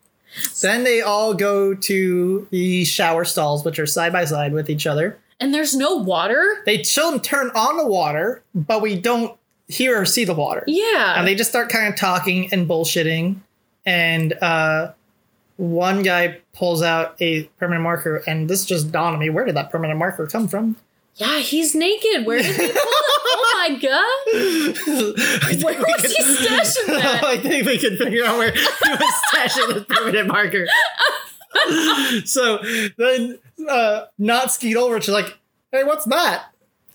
then 0.61 0.83
they 0.83 1.01
all 1.01 1.33
go 1.33 1.73
to 1.73 2.47
the 2.51 2.85
shower 2.85 3.25
stalls, 3.25 3.63
which 3.65 3.79
are 3.79 3.85
side 3.85 4.13
by 4.13 4.25
side 4.25 4.53
with 4.53 4.69
each 4.69 4.87
other. 4.87 5.17
and 5.39 5.53
there's 5.53 5.75
no 5.75 5.95
water? 5.95 6.61
They 6.65 6.83
show 6.83 7.09
them 7.11 7.19
turn 7.19 7.49
on 7.55 7.77
the 7.77 7.85
water, 7.87 8.43
but 8.53 8.81
we 8.81 8.95
don't 8.99 9.35
hear 9.67 10.01
or 10.01 10.05
see 10.05 10.23
the 10.25 10.33
water. 10.33 10.63
Yeah. 10.67 11.15
And 11.17 11.27
they 11.27 11.33
just 11.35 11.49
start 11.49 11.69
kind 11.69 11.91
of 11.91 11.99
talking 11.99 12.51
and 12.53 12.67
bullshitting. 12.67 13.37
And 13.85 14.33
uh, 14.33 14.91
one 15.57 16.03
guy 16.03 16.39
pulls 16.53 16.81
out 16.83 17.15
a 17.19 17.43
permanent 17.59 17.83
marker, 17.83 18.17
and 18.27 18.49
this 18.49 18.65
just 18.65 18.91
dawned 18.91 19.13
on 19.15 19.19
me: 19.19 19.29
where 19.29 19.45
did 19.45 19.55
that 19.55 19.71
permanent 19.71 19.97
marker 19.97 20.27
come 20.27 20.47
from? 20.47 20.75
Yeah, 21.21 21.37
he's 21.39 21.75
naked. 21.75 22.25
Where 22.25 22.39
did 22.41 22.47
he 22.55 22.67
pull 22.67 22.69
it? 22.69 22.77
Oh 23.33 23.67
my 23.69 23.75
god. 23.75 25.63
Where 25.63 25.79
was 25.79 26.01
he 26.01 26.23
stashing 26.23 26.87
that? 26.87 27.23
I 27.23 27.37
think 27.37 27.65
we 27.67 27.77
can 27.77 27.95
figure 27.95 28.25
out 28.25 28.37
where 28.39 28.51
he 28.51 28.59
was 28.59 29.21
stashing 29.31 29.73
this 29.73 29.85
permanent 29.87 30.27
marker. 30.27 30.65
so 32.25 32.57
then, 32.97 33.37
uh, 33.69 34.05
not 34.17 34.51
Skeet 34.51 34.75
Ulrich 34.75 35.07
is 35.07 35.13
like, 35.13 35.37
"Hey, 35.71 35.83
what's 35.83 36.05
that?" 36.05 36.45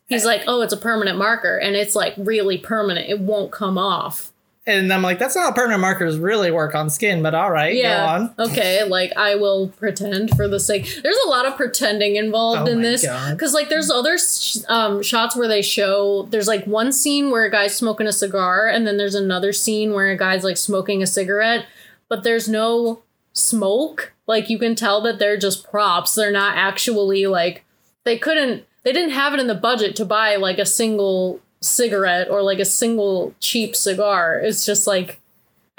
He's 0.09 0.25
like, 0.25 0.43
"Oh, 0.49 0.61
it's 0.63 0.73
a 0.73 0.77
permanent 0.77 1.19
marker 1.19 1.57
and 1.57 1.77
it's 1.77 1.95
like 1.95 2.15
really 2.17 2.59
permanent. 2.59 3.09
It 3.09 3.21
won't 3.21 3.53
come 3.53 3.79
off." 3.79 4.33
And 4.69 4.93
I'm 4.93 5.03
like, 5.03 5.21
"That's 5.21 5.37
not 5.37 5.45
how 5.45 5.53
permanent 5.53 5.81
markers 5.81 6.19
really 6.19 6.51
work 6.51 6.75
on 6.75 6.91
skin." 6.91 7.23
But 7.23 7.35
all 7.35 7.51
right, 7.53 7.73
go 7.99 8.13
on. 8.13 8.35
Okay, 8.51 8.83
like 8.85 9.13
I 9.17 9.37
will 9.37 9.69
pretend 9.69 10.31
for 10.37 10.49
the 10.49 10.59
sake. 10.59 11.01
There's 11.03 11.19
a 11.25 11.29
lot 11.29 11.47
of 11.47 11.57
pretending 11.57 12.17
involved 12.17 12.69
Oh 12.69 12.73
in 12.73 12.79
my 12.79 12.83
this 12.83 13.03
because 13.31 13.55
like 13.55 13.69
there's 13.69 13.91
other 13.91 14.19
sh- 14.19 14.59
um, 14.69 15.03
shots 15.03 15.37
where 15.37 15.47
they 15.47 15.63
show 15.63 16.25
there's 16.31 16.49
like 16.49 16.65
one 16.67 16.91
scene 16.93 17.31
where 17.31 17.45
a 17.45 17.51
guy's 17.51 17.77
smoking 17.77 18.09
a 18.09 18.13
cigar 18.13 18.67
and 18.67 18.87
then 18.87 18.97
there's 18.97 19.15
another 19.15 19.53
scene 19.53 19.93
where 19.93 20.11
a 20.11 20.17
guy's 20.17 20.43
like 20.43 20.57
smoking 20.57 21.03
a 21.03 21.07
cigarette, 21.07 21.67
but 22.09 22.25
there's 22.25 22.49
no 22.49 23.03
smoke. 23.35 24.15
Like 24.27 24.51
you 24.51 24.59
can 24.59 24.75
tell 24.75 25.01
that 25.03 25.19
they're 25.21 25.37
just 25.37 25.71
props. 25.71 26.15
They're 26.15 26.33
not 26.33 26.57
actually 26.57 27.27
like 27.27 27.65
they 28.05 28.19
couldn't 28.19 28.65
they 28.83 28.93
didn't 28.93 29.11
have 29.11 29.35
it 29.35 29.41
in 29.41 29.47
the 29.47 29.55
budget 29.55 29.95
to 29.97 30.05
buy 30.05 30.37
like 30.37 30.59
a 30.59 30.67
single 30.67 31.41
cigarette 31.61 32.29
or 32.31 32.43
like 32.43 32.59
a 32.59 32.65
single 32.65 33.35
cheap 33.41 33.75
cigar. 33.77 34.39
It's 34.39 34.65
just 34.67 34.87
like 34.87 35.21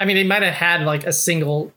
I 0.00 0.04
mean, 0.04 0.16
they 0.16 0.24
might 0.24 0.42
have 0.42 0.54
had 0.54 0.82
like 0.82 1.04
a 1.04 1.12
single. 1.12 1.72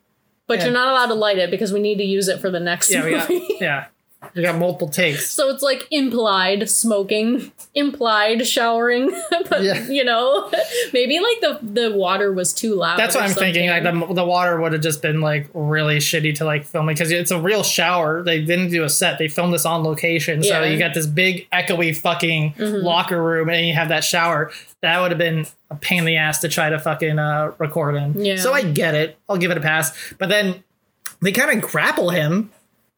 but 0.47 0.60
Yeah. 0.60 0.66
you're 0.66 0.74
not 0.74 0.89
allowed 0.89 1.08
to 1.08 1.14
light 1.16 1.38
it 1.38 1.49
because 1.49 1.72
we 1.74 1.80
need 1.80 1.97
to 1.97 2.04
use 2.04 2.28
it 2.28 2.39
for 2.39 2.49
the 2.52 2.60
next 2.60 2.91
Yeah, 2.91 3.04
we 3.06 3.12
got. 3.12 3.30
movie. 3.30 3.47
yeah, 3.62 3.86
we 4.36 4.44
got 4.44 4.58
multiple 4.58 4.88
takes. 4.88 5.32
so 5.32 5.50
it's 5.50 5.64
like 5.64 5.88
implied 5.90 6.70
smoking, 6.70 7.52
implied 7.74 8.46
showering, 8.48 9.12
but 9.50 9.64
Yeah. 9.64 9.88
you 9.88 10.04
know, 10.04 10.50
maybe 10.94 11.20
like 11.20 11.42
the 11.42 11.60
the 11.90 11.92
water 11.96 12.32
was 12.32 12.54
too 12.54 12.76
loud. 12.76 13.00
That's 13.00 13.16
what 13.16 13.24
I'm 13.24 13.32
thinking. 13.32 13.70
Like 13.70 13.84
the, 13.84 14.14
the 14.14 14.24
water 14.26 14.60
would 14.62 14.74
have 14.74 14.82
just 14.82 15.02
been 15.02 15.22
like 15.22 15.50
really 15.54 15.98
shitty 15.98 16.36
to 16.36 16.46
like 16.46 16.66
film 16.66 16.88
it 16.90 16.94
because 16.94 17.12
it's 17.12 17.32
a 17.32 17.40
real 17.42 17.64
shower. 17.64 18.22
They 18.24 18.42
didn't 18.44 18.70
do 18.70 18.84
a 18.84 18.90
set. 18.90 19.18
They 19.18 19.28
filmed 19.28 19.54
this 19.54 19.66
on 19.66 19.84
location. 19.84 20.44
So 20.44 20.50
Yeah. 20.50 20.62
Mm-hmm. 20.62 20.72
you 20.74 20.80
got 20.80 20.94
this 20.94 21.08
big 21.08 21.50
echoey 21.52 21.96
fucking 21.96 22.54
locker 22.58 23.22
room 23.22 23.50
and 23.50 23.66
you 23.66 23.74
have 23.74 23.90
that 23.90 24.04
shower. 24.04 24.52
That 24.82 25.00
would 25.02 25.12
have 25.12 25.18
been 25.18 25.46
a 25.70 25.76
pain 25.76 26.00
in 26.00 26.06
the 26.06 26.18
ass 26.18 26.40
to 26.42 26.48
try 26.50 26.70
to 26.70 26.78
fucking 26.80 27.18
uh, 27.18 27.54
record 27.58 27.96
in. 27.96 28.24
Yeah. 28.24 28.36
So 28.38 28.54
I 28.54 28.62
get 28.64 28.94
it. 28.94 29.18
I'll 29.28 29.38
give 29.38 29.52
it 29.52 29.58
a 29.58 29.62
pass. 29.62 30.14
But 30.20 30.30
then 30.30 30.64
they 31.22 31.32
kind 31.32 31.52
of 31.64 31.70
grapple 31.70 32.10
him. 32.12 32.52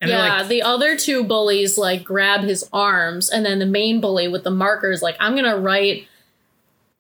And 0.04 0.12
yeah, 0.12 0.38
like, 0.40 0.48
the 0.48 0.62
other 0.62 0.96
two 0.98 1.24
bullies 1.24 1.78
like 1.78 2.04
grab 2.04 2.42
his 2.42 2.68
arms, 2.72 3.30
and 3.30 3.46
then 3.46 3.60
the 3.60 3.66
main 3.66 4.00
bully 4.02 4.28
with 4.28 4.44
the 4.44 4.52
markers 4.52 5.02
like, 5.02 5.16
I'm 5.20 5.36
gonna 5.36 5.58
write. 5.58 6.08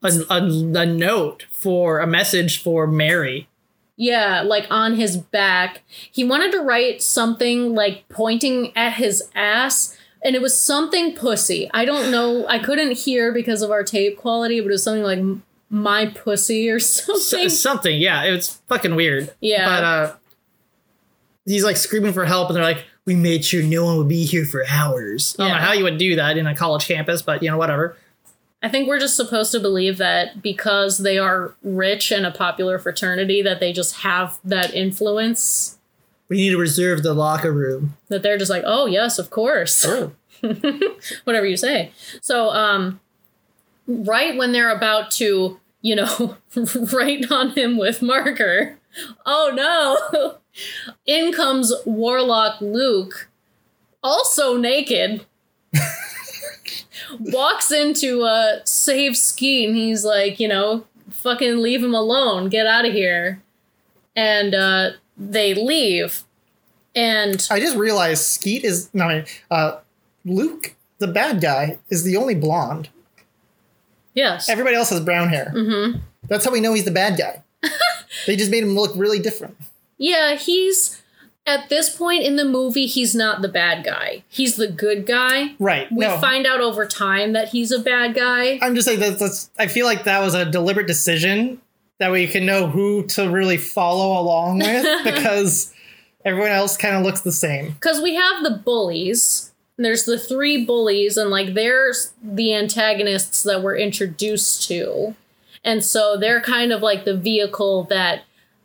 a, 0.03 0.07
a, 0.29 0.37
a 0.37 0.85
note 0.85 1.45
for 1.51 1.99
a 1.99 2.07
message 2.07 2.61
for 2.61 2.87
Mary. 2.87 3.47
Yeah, 3.95 4.41
like 4.41 4.65
on 4.71 4.95
his 4.95 5.17
back. 5.17 5.83
He 6.11 6.23
wanted 6.23 6.51
to 6.53 6.61
write 6.61 7.01
something 7.03 7.75
like 7.75 8.07
pointing 8.09 8.75
at 8.75 8.93
his 8.93 9.23
ass, 9.35 9.95
and 10.23 10.35
it 10.35 10.41
was 10.41 10.57
something 10.57 11.13
pussy. 11.15 11.69
I 11.73 11.85
don't 11.85 12.09
know. 12.09 12.47
I 12.47 12.57
couldn't 12.57 12.97
hear 12.97 13.31
because 13.31 13.61
of 13.61 13.69
our 13.69 13.83
tape 13.83 14.17
quality, 14.17 14.59
but 14.61 14.67
it 14.67 14.71
was 14.71 14.83
something 14.83 15.03
like 15.03 15.19
my 15.69 16.07
pussy 16.07 16.69
or 16.69 16.79
something. 16.79 17.45
S- 17.45 17.59
something. 17.59 17.99
Yeah, 17.99 18.23
it 18.23 18.31
was 18.31 18.59
fucking 18.67 18.95
weird. 18.95 19.33
Yeah. 19.41 19.65
But 19.65 19.83
uh 19.83 20.15
he's 21.45 21.63
like 21.63 21.75
screaming 21.77 22.13
for 22.13 22.25
help 22.25 22.47
and 22.49 22.55
they're 22.55 22.63
like, 22.63 22.85
We 23.05 23.15
made 23.15 23.43
sure 23.43 23.61
no 23.61 23.85
one 23.85 23.97
would 23.97 24.07
be 24.07 24.25
here 24.25 24.45
for 24.45 24.65
hours. 24.67 25.35
I 25.37 25.43
don't 25.43 25.57
know 25.57 25.63
how 25.63 25.73
you 25.73 25.83
would 25.83 25.97
do 25.97 26.15
that 26.15 26.37
in 26.37 26.47
a 26.47 26.55
college 26.55 26.87
campus, 26.87 27.21
but 27.21 27.43
you 27.43 27.51
know, 27.51 27.57
whatever. 27.57 27.97
I 28.61 28.69
think 28.69 28.87
we're 28.87 28.99
just 28.99 29.17
supposed 29.17 29.51
to 29.51 29.59
believe 29.59 29.97
that 29.97 30.41
because 30.41 30.99
they 30.99 31.17
are 31.17 31.53
rich 31.63 32.11
and 32.11 32.25
a 32.25 32.31
popular 32.31 32.79
fraternity, 32.79 33.41
that 33.41 33.59
they 33.59 33.73
just 33.73 33.97
have 33.97 34.39
that 34.45 34.73
influence. 34.73 35.77
We 36.29 36.37
need 36.37 36.51
to 36.51 36.57
reserve 36.57 37.03
the 37.03 37.13
locker 37.13 37.51
room. 37.51 37.97
That 38.07 38.23
they're 38.23 38.37
just 38.37 38.49
like, 38.49 38.63
oh 38.65 38.85
yes, 38.85 39.19
of 39.19 39.29
course. 39.29 39.85
Oh. 39.85 40.13
whatever 41.23 41.45
you 41.45 41.57
say. 41.57 41.91
So, 42.21 42.49
um, 42.49 42.99
right 43.87 44.37
when 44.37 44.51
they're 44.51 44.75
about 44.75 45.11
to, 45.11 45.59
you 45.81 45.95
know, 45.95 46.37
write 46.93 47.31
on 47.31 47.51
him 47.51 47.77
with 47.77 48.01
marker, 48.01 48.77
oh 49.25 49.51
no, 49.53 50.37
in 51.05 51.31
comes 51.33 51.73
Warlock 51.85 52.61
Luke, 52.61 53.29
also 54.03 54.57
naked. 54.57 55.25
walks 57.19 57.71
into 57.71 58.23
uh 58.23 58.59
save 58.63 59.17
Skeet 59.17 59.67
and 59.67 59.77
he's 59.77 60.03
like, 60.05 60.39
you 60.39 60.47
know, 60.47 60.85
fucking 61.09 61.57
leave 61.57 61.83
him 61.83 61.93
alone, 61.93 62.49
get 62.49 62.67
out 62.67 62.85
of 62.85 62.93
here. 62.93 63.41
And 64.15 64.53
uh 64.53 64.91
they 65.17 65.53
leave. 65.53 66.23
And 66.95 67.45
I 67.49 67.59
just 67.59 67.75
realized 67.75 68.23
Skeet 68.23 68.63
is 68.63 68.89
no 68.93 69.23
uh 69.49 69.79
Luke, 70.25 70.75
the 70.99 71.07
bad 71.07 71.41
guy, 71.41 71.79
is 71.89 72.03
the 72.03 72.15
only 72.17 72.35
blonde. 72.35 72.89
yes. 74.13 74.47
Everybody 74.47 74.75
else 74.75 74.89
has 74.91 74.99
brown 75.01 75.29
hair. 75.29 75.51
Mm-hmm. 75.55 75.99
That's 76.27 76.45
how 76.45 76.51
we 76.51 76.61
know 76.61 76.73
he's 76.73 76.85
the 76.85 76.91
bad 76.91 77.17
guy. 77.17 77.43
they 78.25 78.35
just 78.35 78.51
made 78.51 78.63
him 78.63 78.75
look 78.75 78.91
really 78.95 79.19
different. 79.19 79.57
Yeah, 79.97 80.35
he's 80.35 81.01
at 81.45 81.69
this 81.69 81.95
point 81.95 82.23
in 82.23 82.35
the 82.35 82.45
movie, 82.45 82.85
he's 82.85 83.13
not 83.13 83.41
the 83.41 83.49
bad 83.49 83.83
guy. 83.83 84.23
He's 84.29 84.55
the 84.55 84.67
good 84.67 85.05
guy. 85.05 85.55
Right. 85.59 85.91
We 85.91 86.05
no. 86.05 86.17
find 86.19 86.45
out 86.45 86.61
over 86.61 86.85
time 86.85 87.33
that 87.33 87.49
he's 87.49 87.71
a 87.71 87.79
bad 87.79 88.15
guy. 88.15 88.59
I'm 88.61 88.75
just 88.75 88.87
saying 88.87 88.99
that 89.01 89.19
that's 89.19 89.49
I 89.59 89.67
feel 89.67 89.85
like 89.85 90.05
that 90.05 90.21
was 90.21 90.33
a 90.33 90.49
deliberate 90.49 90.87
decision 90.87 91.59
that 91.99 92.11
way 92.11 92.21
you 92.21 92.27
can 92.27 92.45
know 92.45 92.67
who 92.67 93.03
to 93.07 93.29
really 93.29 93.57
follow 93.57 94.19
along 94.19 94.59
with 94.59 94.85
because 95.03 95.73
everyone 96.25 96.51
else 96.51 96.75
kind 96.77 96.95
of 96.95 97.03
looks 97.03 97.21
the 97.21 97.31
same. 97.31 97.71
Because 97.71 98.01
we 98.01 98.15
have 98.15 98.43
the 98.43 98.61
bullies. 98.63 99.51
There's 99.77 100.05
the 100.05 100.19
three 100.19 100.65
bullies, 100.65 101.17
and 101.17 101.29
like 101.31 101.55
there's 101.55 102.13
the 102.21 102.53
antagonists 102.53 103.41
that 103.43 103.63
we're 103.63 103.77
introduced 103.77 104.67
to. 104.67 105.15
And 105.63 105.83
so 105.83 106.17
they're 106.17 106.41
kind 106.41 106.71
of 106.71 106.81
like 106.81 107.05
the 107.05 107.15
vehicle 107.15 107.85
that 107.85 108.23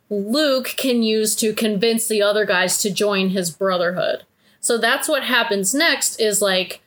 Luke 0.09 0.73
can 0.75 1.03
use 1.03 1.35
to 1.37 1.53
convince 1.53 2.07
the 2.07 2.21
other 2.21 2.45
guys 2.45 2.77
to 2.79 2.91
join 2.91 3.29
his 3.29 3.51
brotherhood. 3.51 4.23
So 4.59 4.77
that's 4.77 5.07
what 5.07 5.23
happens 5.23 5.73
next 5.73 6.19
is 6.19 6.41
like 6.41 6.81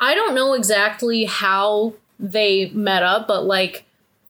I 0.00 0.14
don't 0.14 0.34
know 0.34 0.54
exactly 0.54 1.24
how 1.24 1.94
they 2.18 2.70
met 2.70 3.02
up, 3.02 3.28
but 3.28 3.44
like 3.44 3.84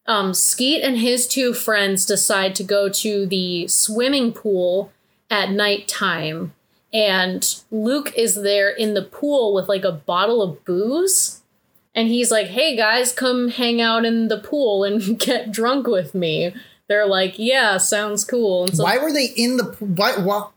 um 0.05 0.33
Skeet 0.33 0.83
and 0.83 0.97
his 0.97 1.27
two 1.27 1.53
friends 1.53 2.05
decide 2.05 2.55
to 2.55 2.63
go 2.63 2.89
to 2.89 3.25
the 3.25 3.67
swimming 3.67 4.31
pool 4.31 4.91
at 5.31 5.51
nighttime 5.51 6.53
and 6.93 7.61
Luke 7.69 8.13
is 8.15 8.35
there 8.35 8.69
in 8.69 8.93
the 8.95 9.03
pool 9.03 9.53
with 9.53 9.69
like 9.69 9.83
a 9.83 9.91
bottle 9.91 10.41
of 10.41 10.63
booze 10.65 11.38
and 11.95 12.07
he's 12.07 12.31
like, 12.31 12.47
"Hey 12.47 12.75
guys, 12.75 13.11
come 13.11 13.49
hang 13.49 13.81
out 13.81 14.05
in 14.05 14.27
the 14.27 14.37
pool 14.39 14.83
and 14.83 15.17
get 15.25 15.51
drunk 15.51 15.87
with 15.87 16.13
me." 16.15 16.53
They're 16.87 17.07
like, 17.07 17.35
"Yeah, 17.37 17.77
sounds 17.77 18.23
cool." 18.25 18.65
And 18.65 18.77
so 18.77 18.83
why 18.83 18.97
were 18.97 19.11
they 19.13 19.25
in 19.35 19.57
the 19.57 19.63
why, 19.79 20.15
why 20.17 20.47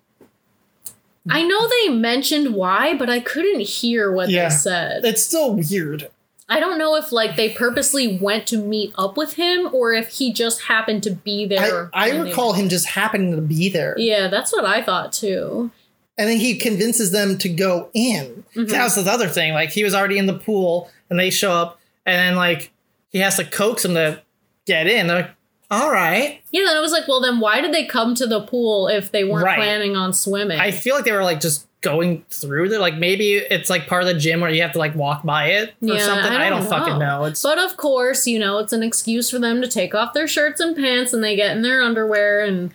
I 1.29 1.43
know 1.43 1.69
they 1.69 1.89
mentioned 1.95 2.55
why, 2.55 2.95
but 2.97 3.09
I 3.09 3.21
couldn't 3.21 3.61
hear 3.61 4.11
what 4.11 4.29
Yeah. 4.29 4.49
they 4.49 4.55
said. 4.55 5.05
it's 5.05 5.25
still 5.25 5.55
weird. 5.55 6.09
I 6.49 6.59
don't 6.61 6.79
know 6.79 6.97
if 6.97 7.13
like 7.13 7.37
they 7.37 7.49
purposely 7.51 8.19
went 8.21 8.47
to 8.49 8.59
meet 8.59 8.93
up 8.99 9.17
with 9.17 9.35
him 9.35 9.71
or 9.73 9.93
if 9.93 10.09
he 10.09 10.33
just 10.33 10.63
happened 10.63 11.03
to 11.05 11.13
be 11.13 11.47
there. 11.47 11.91
I 11.95 12.11
they 12.11 12.21
recall 12.21 12.53
him 12.55 12.69
just 12.69 12.89
happening 12.89 13.31
to 13.37 13.41
be 13.41 13.69
there. 13.69 13.95
Yeah, 13.97 14.29
that's 14.29 14.53
what 14.53 14.65
I 14.65 14.83
thought 14.83 15.13
too. 15.13 15.71
and 16.19 16.29
then 16.29 16.37
he 16.39 16.57
convinces 16.57 17.11
them 17.11 17.39
to 17.39 17.49
go 17.49 17.89
in. 17.95 18.45
Mhm. 18.55 18.69
That 18.69 18.85
was 18.85 19.03
the 19.03 19.11
other 19.11 19.29
thing. 19.29 19.55
Like 19.55 19.71
he 19.71 19.83
was 19.85 19.95
already 19.95 20.19
in 20.19 20.27
the 20.27 20.35
pool, 20.39 20.91
and 21.13 21.21
they 21.21 21.31
show 21.31 21.53
up, 21.53 21.79
and 22.07 22.17
then 22.19 22.35
like 22.37 22.73
he 23.11 23.19
has 23.19 23.37
to 23.37 23.45
coax 23.45 23.83
them 23.85 23.95
to 23.95 24.23
get 24.67 24.87
in. 24.87 25.07
They're 25.07 25.17
like, 25.23 25.31
all 25.71 25.91
right. 25.91 26.41
Yeah, 26.51 26.65
then 26.67 26.77
I 26.77 26.81
was 26.81 26.93
like, 26.93 27.07
well, 27.07 27.21
then 27.21 27.39
why 27.41 27.61
did 27.61 27.73
they 27.73 27.85
come 27.85 28.15
to 28.17 28.27
the 28.27 28.41
pool 28.41 28.89
if 28.89 29.13
they 29.13 29.25
weren't 29.25 29.45
Right. 29.45 29.57
planning 29.59 29.97
on 29.97 30.13
swimming? 30.15 30.59
I 30.59 30.71
feel 30.71 30.95
like 30.95 31.05
they 31.05 31.13
were 31.13 31.23
like 31.23 31.41
just 31.41 31.67
going 31.83 32.25
through 32.31 32.69
there. 32.69 32.79
Like 32.79 32.95
maybe 32.97 33.35
it's 33.35 33.69
like 33.69 33.87
part 33.89 34.03
of 34.03 34.09
the 34.09 34.15
gym 34.15 34.41
where 34.41 34.51
you 34.51 34.63
have 34.63 34.73
to 34.73 34.79
like 34.79 34.95
walk 34.95 35.25
by 35.25 35.47
it 35.47 35.71
or 35.83 35.89
Yeah, 35.95 35.99
something. 35.99 36.33
I 36.33 36.47
I 36.47 36.51
don't, 36.51 36.61
don't 36.61 36.71
fucking 36.71 36.99
know. 36.99 37.21
know. 37.21 37.25
It's 37.25 37.43
But 37.43 37.59
of 37.59 37.77
course, 37.77 38.27
you 38.27 38.39
know, 38.39 38.59
it's 38.59 38.73
an 38.73 38.83
excuse 38.83 39.31
for 39.31 39.39
them 39.39 39.61
to 39.63 39.69
take 39.69 39.95
off 39.95 40.13
their 40.15 40.29
shirts 40.29 40.61
and 40.61 40.77
pants 40.77 41.13
and 41.13 41.23
they 41.25 41.35
get 41.37 41.57
in 41.57 41.63
their 41.63 41.83
underwear 41.83 42.45
and 42.45 42.73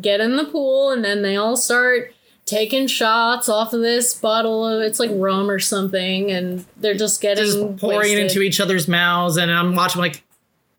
get 0.00 0.20
in 0.20 0.36
the 0.36 0.44
pool 0.44 0.90
and 0.90 1.04
then 1.04 1.22
they 1.22 1.36
all 1.36 1.56
start 1.56 2.14
taking 2.48 2.86
shots 2.86 3.48
off 3.48 3.72
of 3.72 3.80
this 3.82 4.14
bottle 4.14 4.66
of 4.66 4.80
it's 4.82 4.98
like 4.98 5.10
rum 5.12 5.50
or 5.50 5.58
something 5.58 6.30
and 6.30 6.64
they're 6.78 6.94
just 6.94 7.20
getting 7.20 7.44
just 7.44 7.76
pouring 7.76 7.98
wasted. 7.98 8.18
into 8.20 8.40
each 8.42 8.58
other's 8.60 8.88
mouths, 8.88 9.36
and 9.36 9.50
I'm 9.52 9.74
watching 9.76 10.00
like. 10.00 10.22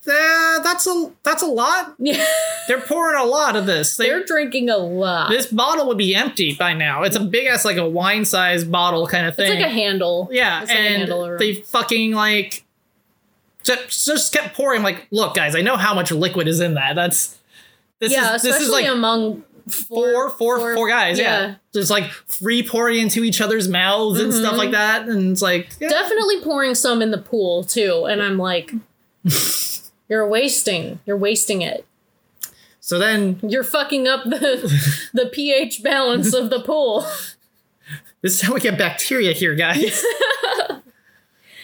"Eh, 0.07 0.59
that's 0.63 0.87
a 0.87 1.11
that's 1.23 1.43
a 1.43 1.47
lot. 1.47 1.93
Yeah. 1.99 2.25
They're 2.67 2.81
pouring 2.81 3.19
a 3.19 3.25
lot 3.25 3.55
of 3.55 3.65
this. 3.65 3.97
They, 3.97 4.07
They're 4.07 4.23
drinking 4.23 4.69
a 4.69 4.77
lot. 4.77 5.29
this 5.29 5.47
bottle 5.47 5.87
would 5.87 5.97
be 5.97 6.15
empty 6.15 6.55
by 6.55 6.73
now. 6.73 7.03
It's 7.03 7.15
a 7.15 7.19
big 7.19 7.45
ass 7.47 7.65
like 7.65 7.77
a 7.77 7.87
wine 7.87 8.25
size 8.25 8.63
bottle 8.63 9.05
kind 9.07 9.25
of 9.27 9.37
it's 9.37 9.37
thing. 9.49 9.59
like 9.59 9.65
a 9.65 9.69
handle. 9.69 10.27
Yeah, 10.31 10.61
It's 10.63 10.69
like 10.71 10.79
a 10.79 10.81
handle 10.81 11.19
of 11.23 11.23
and 11.23 11.31
rum. 11.33 11.39
they 11.39 11.53
fucking 11.61 12.11
like 12.13 12.63
just, 13.63 14.05
just 14.05 14.33
kept 14.33 14.55
pouring. 14.55 14.81
Like, 14.83 15.07
look, 15.11 15.35
guys, 15.35 15.55
I 15.55 15.61
know 15.61 15.75
how 15.77 15.93
much 15.93 16.11
liquid 16.11 16.47
is 16.47 16.59
in 16.59 16.73
that. 16.75 16.95
That's 16.95 17.37
this 17.99 18.11
yeah, 18.11 18.35
is 18.35 18.41
this 18.41 18.55
especially 18.55 18.83
is 18.83 18.87
like 18.87 18.95
among 18.95 19.43
four, 19.69 20.29
four, 20.31 20.73
four 20.75 20.87
guys. 20.89 21.17
Yeah. 21.19 21.55
just 21.73 21.89
like 21.91 22.05
free 22.27 22.61
pouring 22.63 22.99
into 22.99 23.23
each 23.23 23.41
other's 23.41 23.67
mouths 23.67 24.19
and 24.19 24.33
stuff 24.33 24.53
Mhm. 24.53 24.57
like 24.57 24.71
that. 24.71 25.07
And 25.07 25.31
it's 25.31 25.41
like, 25.41 25.69
yeah. 25.79 25.89
Definitely 25.89 26.41
pouring 26.41 26.75
some 26.75 27.01
in 27.01 27.11
the 27.11 27.17
pool 27.17 27.63
too, 27.63 28.05
and 28.05 28.21
I'm 28.21 28.37
like, 28.37 28.73
you're 30.09 30.27
wasting. 30.27 30.99
You're 31.05 31.17
wasting 31.17 31.61
it. 31.61 31.85
so 32.79 32.97
then 32.97 33.39
You're 33.43 33.63
fucking 33.63 34.07
up 34.07 34.23
the 34.23 35.09
the 35.13 35.27
pH 35.27 35.83
balance 35.83 36.33
of 36.33 36.49
the 36.49 36.59
pool. 36.61 37.01
this 38.21 38.33
is 38.35 38.41
how 38.41 38.53
we 38.53 38.59
get 38.59 38.77
bacteria 38.77 39.31
here, 39.33 39.55
guys. 39.55 40.03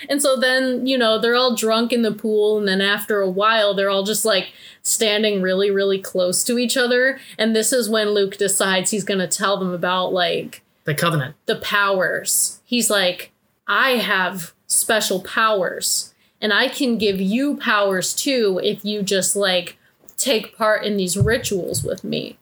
And 0.09 0.21
so 0.21 0.35
then, 0.35 0.85
you 0.85 0.97
know, 0.97 1.19
they're 1.19 1.35
all 1.35 1.55
drunk 1.55 1.91
in 1.93 2.01
the 2.01 2.11
pool, 2.11 2.57
and 2.57 2.67
then 2.67 2.81
after 2.81 3.21
a 3.21 3.29
while, 3.29 3.73
they're 3.73 3.89
all 3.89 4.03
just 4.03 4.25
like 4.25 4.53
standing 4.81 5.41
really, 5.41 5.71
really 5.71 5.99
close 5.99 6.43
to 6.45 6.57
each 6.57 6.77
other. 6.77 7.19
And 7.37 7.55
this 7.55 7.73
is 7.73 7.89
when 7.89 8.09
Luke 8.09 8.37
decides 8.37 8.91
he's 8.91 9.03
gonna 9.03 9.27
tell 9.27 9.57
them 9.57 9.73
about 9.73 10.13
like 10.13 10.61
the 10.83 10.93
covenant. 10.95 11.35
the 11.45 11.55
powers. 11.57 12.61
He's 12.65 12.89
like, 12.89 13.31
I 13.67 13.91
have 13.91 14.53
special 14.67 15.21
powers, 15.21 16.13
and 16.41 16.53
I 16.53 16.67
can 16.67 16.97
give 16.97 17.19
you 17.19 17.57
powers 17.57 18.13
too 18.13 18.59
if 18.63 18.83
you 18.85 19.01
just 19.01 19.35
like 19.35 19.77
take 20.17 20.55
part 20.57 20.83
in 20.83 20.97
these 20.97 21.17
rituals 21.17 21.83
with 21.83 22.03
me. 22.03 22.37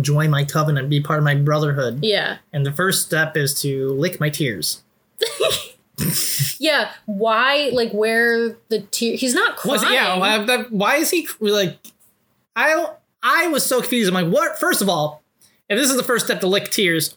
Join 0.00 0.30
my 0.30 0.44
covenant, 0.44 0.88
be 0.88 1.00
part 1.00 1.18
of 1.18 1.24
my 1.24 1.34
brotherhood. 1.34 2.04
Yeah. 2.04 2.38
And 2.52 2.64
the 2.64 2.72
first 2.72 3.04
step 3.06 3.36
is 3.36 3.60
to 3.62 3.90
lick 3.90 4.20
my 4.20 4.30
tears. 4.30 4.82
Yeah. 6.58 6.92
Why, 7.06 7.70
like, 7.72 7.92
where 7.92 8.56
the 8.68 8.80
tear? 8.90 9.16
He's 9.16 9.34
not 9.34 9.56
crying. 9.56 9.80
Was 9.80 9.90
yeah. 9.90 10.64
Why, 10.70 10.96
is 10.96 11.10
he 11.10 11.28
like? 11.40 11.78
I 12.56 12.88
I 13.22 13.46
was 13.48 13.64
so 13.64 13.80
confused. 13.80 14.12
I'm 14.12 14.14
like, 14.14 14.32
what? 14.32 14.58
First 14.58 14.82
of 14.82 14.88
all, 14.88 15.22
if 15.68 15.78
this 15.78 15.90
is 15.90 15.96
the 15.96 16.02
first 16.02 16.24
step 16.26 16.40
to 16.40 16.46
lick 16.46 16.70
tears, 16.70 17.16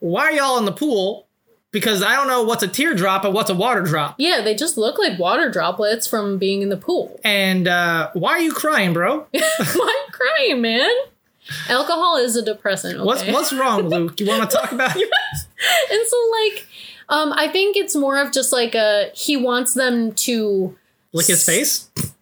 why 0.00 0.24
are 0.24 0.32
y'all 0.32 0.58
in 0.58 0.64
the 0.64 0.72
pool? 0.72 1.26
Because 1.70 2.02
I 2.02 2.16
don't 2.16 2.28
know 2.28 2.44
what's 2.44 2.62
a 2.62 2.68
teardrop 2.68 3.24
and 3.24 3.34
what's 3.34 3.50
a 3.50 3.54
water 3.54 3.82
drop. 3.82 4.14
Yeah, 4.18 4.40
they 4.40 4.54
just 4.54 4.78
look 4.78 4.98
like 4.98 5.18
water 5.18 5.50
droplets 5.50 6.06
from 6.06 6.38
being 6.38 6.62
in 6.62 6.70
the 6.70 6.78
pool. 6.78 7.20
And 7.24 7.68
uh, 7.68 8.10
why 8.14 8.32
are 8.32 8.40
you 8.40 8.52
crying, 8.52 8.94
bro? 8.94 9.26
Why 9.32 9.40
are 9.74 9.74
you 9.74 10.06
crying, 10.12 10.62
man? 10.62 10.90
Alcohol 11.68 12.16
is 12.16 12.36
a 12.36 12.42
depressant. 12.42 12.96
Okay? 12.96 13.04
What's 13.04 13.26
what's 13.26 13.52
wrong, 13.52 13.82
Luke? 13.88 14.18
You 14.20 14.26
want 14.26 14.50
to 14.50 14.56
talk 14.56 14.72
about? 14.72 14.94
and 14.96 16.06
so 16.06 16.30
like, 16.42 16.66
um, 17.08 17.32
I 17.34 17.48
think 17.48 17.76
it's 17.76 17.96
more 17.96 18.18
of 18.20 18.32
just 18.32 18.52
like 18.52 18.74
a 18.74 19.10
he 19.14 19.36
wants 19.36 19.74
them 19.74 20.12
to. 20.12 20.76
lick 21.12 21.26
his 21.26 21.44
face? 21.44 21.90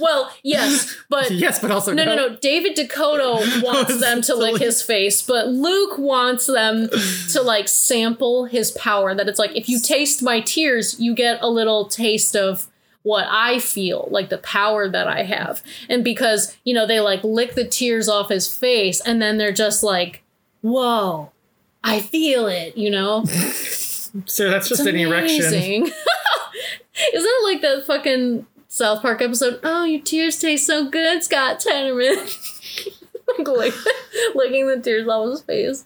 Well, 0.00 0.32
yes, 0.42 0.96
but 1.08 1.30
yes, 1.30 1.58
but 1.60 1.70
also 1.70 1.92
no, 1.92 2.04
no, 2.04 2.16
no. 2.16 2.36
David 2.36 2.76
DeCoteau 2.76 3.62
wants 3.64 4.00
them 4.00 4.20
to 4.22 4.34
lick 4.34 4.60
his 4.60 4.82
face, 4.82 5.22
but 5.22 5.48
Luke 5.48 5.98
wants 5.98 6.46
them 6.46 6.88
to 7.32 7.42
like 7.42 7.68
sample 7.68 8.46
his 8.46 8.72
power. 8.72 9.14
That 9.14 9.28
it's 9.28 9.38
like 9.38 9.54
if 9.54 9.68
you 9.68 9.78
taste 9.78 10.22
my 10.22 10.40
tears, 10.40 10.98
you 10.98 11.14
get 11.14 11.38
a 11.40 11.48
little 11.48 11.86
taste 11.86 12.34
of 12.34 12.66
what 13.02 13.26
I 13.28 13.58
feel, 13.58 14.08
like 14.10 14.28
the 14.28 14.38
power 14.38 14.88
that 14.88 15.06
I 15.06 15.22
have. 15.22 15.62
And 15.88 16.02
because, 16.02 16.56
you 16.64 16.74
know, 16.74 16.86
they 16.86 17.00
like 17.00 17.22
lick 17.22 17.54
the 17.54 17.66
tears 17.66 18.08
off 18.08 18.28
his 18.30 18.52
face 18.54 19.00
and 19.00 19.22
then 19.22 19.38
they're 19.38 19.52
just 19.52 19.82
like, 19.82 20.22
whoa, 20.62 21.30
I 21.84 22.00
feel 22.00 22.46
it, 22.48 22.76
you 22.76 22.90
know? 22.90 23.24
So 24.26 24.50
that's 24.50 24.68
just 24.68 24.86
an 24.86 24.96
erection. 24.96 25.44
Isn't 25.52 25.92
it 27.14 27.44
like 27.44 27.60
that 27.62 27.86
fucking 27.86 28.46
South 28.68 29.02
Park 29.02 29.22
episode? 29.22 29.60
Oh, 29.62 29.84
your 29.84 30.00
tears 30.00 30.38
taste 30.38 30.66
so 30.66 30.88
good, 30.88 31.22
Scott 31.22 31.60
Tenorman. 31.60 32.16
like, 33.38 33.74
licking 34.34 34.66
the 34.66 34.80
tears 34.80 35.06
off 35.06 35.30
his 35.30 35.42
face. 35.42 35.84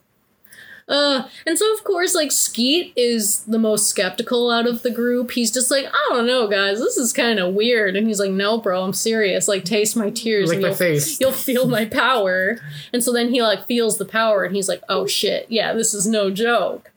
Uh, 0.88 1.28
and 1.46 1.58
so 1.58 1.72
of 1.74 1.84
course, 1.84 2.14
like 2.14 2.32
Skeet 2.32 2.92
is 2.96 3.44
the 3.44 3.58
most 3.58 3.86
skeptical 3.86 4.50
out 4.50 4.66
of 4.66 4.82
the 4.82 4.90
group. 4.90 5.30
He's 5.30 5.50
just 5.50 5.70
like, 5.70 5.86
I 5.86 6.08
don't 6.10 6.26
know, 6.26 6.48
guys, 6.48 6.80
this 6.80 6.96
is 6.96 7.12
kind 7.12 7.38
of 7.38 7.54
weird. 7.54 7.96
And 7.96 8.06
he's 8.06 8.20
like, 8.20 8.30
No, 8.30 8.58
bro, 8.58 8.82
I'm 8.82 8.92
serious. 8.92 9.48
Like, 9.48 9.64
taste 9.64 9.96
my 9.96 10.10
tears, 10.10 10.50
and 10.50 10.60
my 10.60 10.68
you'll, 10.68 10.76
face. 10.76 11.20
you'll 11.20 11.32
feel 11.32 11.66
my 11.66 11.84
power. 11.84 12.58
And 12.92 13.02
so 13.02 13.12
then 13.12 13.30
he 13.32 13.42
like 13.42 13.66
feels 13.66 13.98
the 13.98 14.04
power, 14.04 14.44
and 14.44 14.54
he's 14.54 14.68
like, 14.68 14.82
Oh 14.88 15.06
shit, 15.06 15.46
yeah, 15.48 15.72
this 15.72 15.94
is 15.94 16.06
no 16.06 16.30
joke. 16.30 16.91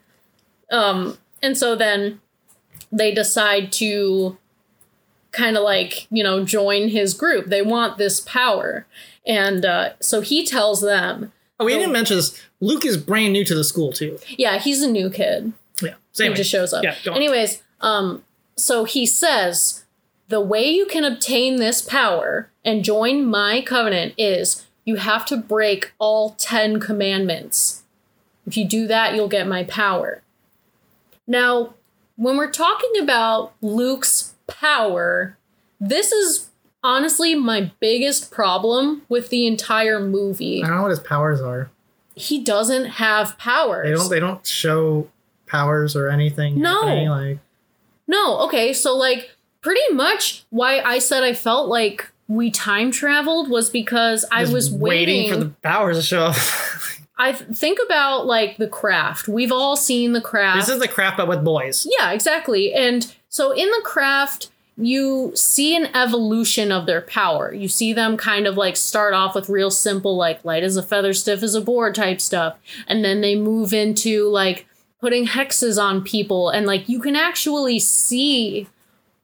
Um, 0.72 1.18
and 1.42 1.58
so 1.58 1.76
then 1.76 2.22
they 2.92 3.14
decide 3.14 3.72
to 3.74 4.38
kind 5.32 5.58
of 5.58 5.64
like, 5.64 6.08
you 6.10 6.24
know, 6.24 6.46
join 6.46 6.90
his 6.90 7.14
group. 7.14 7.48
They 7.48 7.62
want 7.62 7.98
this 7.98 8.20
power. 8.22 8.86
And 9.28 9.66
uh, 9.66 9.94
so 10.00 10.22
he 10.22 10.46
tells 10.46 10.82
them, 10.82 11.32
Oh, 11.60 11.66
we 11.66 11.74
didn't 11.74 11.94
mention 11.94 12.18
this. 12.18 12.42
Luke 12.60 12.86
is 12.86 12.98
brand 12.98 13.32
new 13.32 13.46
to 13.46 13.56
the 13.56 13.64
school 13.64 13.94
too. 13.94 14.20
yeah, 14.30 14.60
he's 14.60 14.82
a 14.82 14.92
new 14.92 15.10
kid. 15.10 15.54
Yeah. 15.82 15.92
He 15.92 15.96
Same. 16.12 16.36
just 16.36 16.50
shows 16.50 16.74
up. 16.74 16.84
Yeah. 16.84 16.96
Anyways, 17.14 17.64
um, 17.80 18.24
so 18.58 18.84
he 18.84 19.06
says 19.06 19.86
the 20.28 20.42
way 20.42 20.70
you 20.70 20.86
can 20.86 21.06
obtain 21.06 21.58
this 21.58 21.82
power 21.82 22.50
and 22.64 22.84
join 22.84 23.26
my 23.26 23.62
covenant 23.62 24.16
is 24.18 24.66
you 24.84 24.98
have 24.98 25.26
to 25.28 25.38
break 25.38 25.94
all 26.00 26.32
10 26.32 26.80
commandments. 26.80 27.84
If 28.46 28.58
you 28.58 28.66
do 28.68 28.88
that, 28.88 29.16
you'll 29.16 29.28
get 29.28 29.48
my 29.48 29.64
power. 29.64 30.22
Now, 31.28 31.74
when 32.16 32.38
we're 32.38 32.52
talking 32.52 32.92
about 33.02 33.54
Luke's 33.62 34.34
power, 34.48 35.38
this 35.80 36.12
is 36.12 36.50
honestly 36.84 37.36
my 37.36 37.72
biggest 37.80 38.32
problem 38.32 39.02
with 39.10 39.30
the 39.30 39.48
entire 39.48 40.00
movie. 40.00 40.64
I 40.64 40.68
don't 40.68 40.78
know 40.78 40.82
what 40.84 40.92
his 40.92 41.00
powers 41.00 41.42
are. 41.42 41.72
He 42.16 42.44
doesn't 42.44 42.86
have 42.86 43.38
powers. 43.38 43.88
They 43.88 43.94
don't. 43.96 44.10
They 44.10 44.20
don't 44.20 44.46
show 44.46 45.10
powers 45.46 45.96
or 45.96 46.10
anything. 46.10 46.60
No. 46.60 46.84
happening, 46.84 47.10
Like 47.10 47.40
No, 48.08 48.40
okay, 48.42 48.72
so 48.72 48.96
like 48.96 49.32
pretty 49.62 49.94
much 49.94 50.46
why 50.50 50.80
I 50.80 51.00
said 51.00 51.24
I 51.24 51.34
felt 51.34 51.68
like 51.68 52.10
we 52.28 52.50
time 52.52 52.92
traveled 52.92 53.50
was 53.50 53.70
because 53.70 54.26
I 54.32 54.46
was 54.46 54.72
waiting. 54.72 55.32
for 55.32 55.38
the 55.38 55.50
powers 55.62 55.98
to 55.98 56.04
show 56.04 56.26
up. 56.26 56.36
I 57.18 57.32
th- 57.32 57.50
think 57.58 57.80
about 57.86 58.26
like 58.26 58.58
the 58.58 58.68
craft. 58.68 59.28
We've 59.28 59.52
all 59.52 59.76
seen 59.76 60.14
the 60.14 60.22
craft. 60.22 60.66
this 60.68 60.76
is 60.76 60.82
the 60.82 60.88
craft, 60.88 61.18
but 61.18 61.28
with 61.28 61.44
boys. 61.44 61.88
yeah, 61.98 62.12
exactly. 62.12 62.74
And 62.74 63.14
so 63.30 63.52
in 63.52 63.70
the 63.70 63.82
craft, 63.84 64.50
you 64.78 65.32
see 65.36 65.76
an 65.76 65.86
evolution 65.96 66.72
of 66.72 66.86
their 66.86 67.00
power. 67.02 67.54
You 67.54 67.70
see 67.70 67.94
them 67.94 68.18
kind 68.18 68.46
of 68.46 68.58
like 68.58 68.76
start 68.76 69.14
off 69.14 69.34
with 69.34 69.48
real 69.48 69.72
simple, 69.72 70.18
like 70.18 70.44
light 70.44 70.64
as 70.64 70.76
a 70.76 70.84
feather, 70.84 71.14
stiff 71.14 71.42
as 71.44 71.56
a 71.56 71.62
board 71.62 71.96
type 71.96 72.20
stuff. 72.20 72.58
And 72.86 73.04
then 73.06 73.22
they 73.22 73.36
move 73.36 73.74
into 73.74 74.28
like 74.28 74.68
putting 75.00 75.28
hexes 75.28 75.82
on 75.82 76.04
people. 76.04 76.50
And 76.50 76.66
like 76.66 76.90
you 76.90 77.00
can 77.00 77.16
actually 77.16 77.80
see 77.80 78.68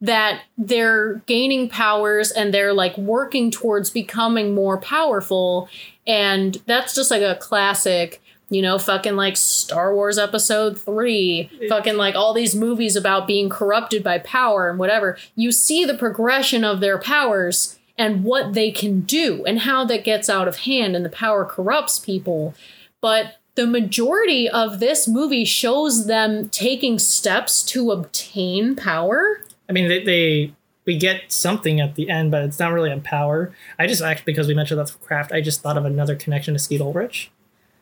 that 0.00 0.40
they're 0.58 1.16
gaining 1.26 1.68
powers 1.68 2.30
and 2.32 2.52
they're 2.52 2.72
like 2.72 2.96
working 2.96 3.50
towards 3.50 3.90
becoming 3.90 4.54
more 4.54 4.78
powerful. 4.78 5.68
And 6.06 6.60
that's 6.66 6.94
just 6.94 7.10
like 7.10 7.22
a 7.22 7.36
classic, 7.36 8.20
you 8.50 8.62
know, 8.62 8.78
fucking 8.78 9.16
like 9.16 9.36
Star 9.36 9.94
Wars 9.94 10.18
episode 10.18 10.80
three, 10.80 11.50
fucking 11.68 11.96
like 11.96 12.14
all 12.14 12.34
these 12.34 12.54
movies 12.54 12.96
about 12.96 13.26
being 13.26 13.48
corrupted 13.48 14.02
by 14.02 14.18
power 14.18 14.68
and 14.68 14.78
whatever. 14.78 15.16
You 15.36 15.52
see 15.52 15.84
the 15.84 15.96
progression 15.96 16.64
of 16.64 16.80
their 16.80 16.98
powers 16.98 17.78
and 17.96 18.24
what 18.24 18.54
they 18.54 18.70
can 18.70 19.02
do 19.02 19.44
and 19.44 19.60
how 19.60 19.84
that 19.84 20.04
gets 20.04 20.28
out 20.28 20.48
of 20.48 20.56
hand 20.56 20.96
and 20.96 21.04
the 21.04 21.10
power 21.10 21.44
corrupts 21.44 21.98
people. 21.98 22.54
But 23.00 23.36
the 23.54 23.66
majority 23.66 24.48
of 24.48 24.80
this 24.80 25.06
movie 25.06 25.44
shows 25.44 26.06
them 26.06 26.48
taking 26.48 26.98
steps 26.98 27.62
to 27.64 27.90
obtain 27.90 28.74
power. 28.74 29.42
I 29.68 29.72
mean, 29.72 29.88
they, 29.88 30.02
they 30.02 30.52
we 30.84 30.96
get 30.98 31.30
something 31.32 31.80
at 31.80 31.94
the 31.94 32.10
end, 32.10 32.30
but 32.30 32.42
it's 32.42 32.58
not 32.58 32.72
really 32.72 32.90
a 32.90 32.98
power. 32.98 33.52
I 33.78 33.86
just 33.86 34.02
actually 34.02 34.32
because 34.32 34.48
we 34.48 34.54
mentioned 34.54 34.80
that's 34.80 34.90
craft, 34.92 35.32
I 35.32 35.40
just 35.40 35.62
thought 35.62 35.76
of 35.78 35.84
another 35.84 36.16
connection 36.16 36.54
to 36.54 36.58
Skeet 36.58 36.80
Ulrich. 36.80 37.30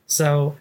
So, 0.06 0.56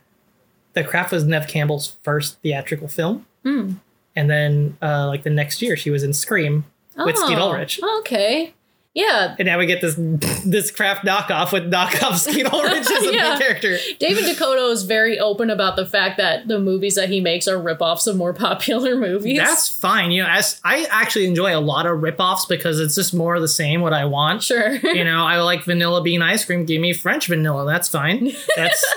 the 0.73 0.83
craft 0.83 1.11
was 1.11 1.25
Neve 1.25 1.47
Campbell's 1.47 1.97
first 2.03 2.39
theatrical 2.41 2.87
film, 2.87 3.25
Hmm. 3.43 3.73
and 4.15 4.29
then 4.29 4.77
uh, 4.81 5.07
like 5.07 5.23
the 5.23 5.29
next 5.31 5.61
year 5.61 5.75
she 5.75 5.89
was 5.89 6.03
in 6.03 6.13
Scream 6.13 6.65
with 6.95 7.17
Skeet 7.17 7.37
Oh, 7.37 7.49
Ulrich. 7.49 7.79
Okay. 7.99 8.53
Yeah. 8.95 9.35
And 9.37 9.45
now 9.45 9.59
we 9.59 9.65
get 9.67 9.81
this 9.81 9.95
this 10.43 10.71
craft 10.71 11.05
knockoff 11.05 11.51
with 11.53 11.71
knockoff 11.71 12.15
Skeet 12.17 12.51
Ulrich 12.51 12.89
as 12.91 13.05
a 13.05 13.13
Yeah. 13.13 13.29
main 13.29 13.39
character. 13.39 13.77
David 13.99 14.23
DeCoteau 14.25 14.71
is 14.71 14.83
very 14.83 15.19
open 15.19 15.49
about 15.49 15.75
the 15.75 15.85
fact 15.85 16.17
that 16.17 16.47
the 16.47 16.59
movies 16.59 16.95
that 16.95 17.07
he 17.09 17.21
makes 17.21 17.47
are 17.47 17.57
ripoffs 17.57 18.07
of 18.07 18.15
more 18.17 18.33
popular 18.47 18.95
movies. 18.95 19.37
That's 19.37 19.69
fine. 19.69 20.11
You 20.11 20.23
know, 20.23 20.29
as 20.29 20.59
I 20.65 20.87
actually 20.89 21.27
enjoy 21.27 21.55
a 21.55 21.61
lot 21.61 21.85
of 21.85 21.99
ripoffs 21.99 22.47
because 22.49 22.79
it's 22.79 22.95
just 22.95 23.13
more 23.13 23.35
of 23.35 23.41
the 23.41 23.47
same 23.47 23.81
what 23.81 23.93
I 23.93 24.05
want. 24.05 24.41
sure. 24.43 24.73
you 24.83 25.03
know, 25.03 25.23
I 25.23 25.39
like 25.41 25.63
vanilla 25.63 26.01
bean 26.01 26.21
ice 26.21 26.43
cream. 26.43 26.65
Give 26.65 26.81
me 26.81 26.91
French 26.93 27.27
vanilla. 27.27 27.65
That's 27.65 27.87
fine. 27.87 28.31
That's 28.55 28.95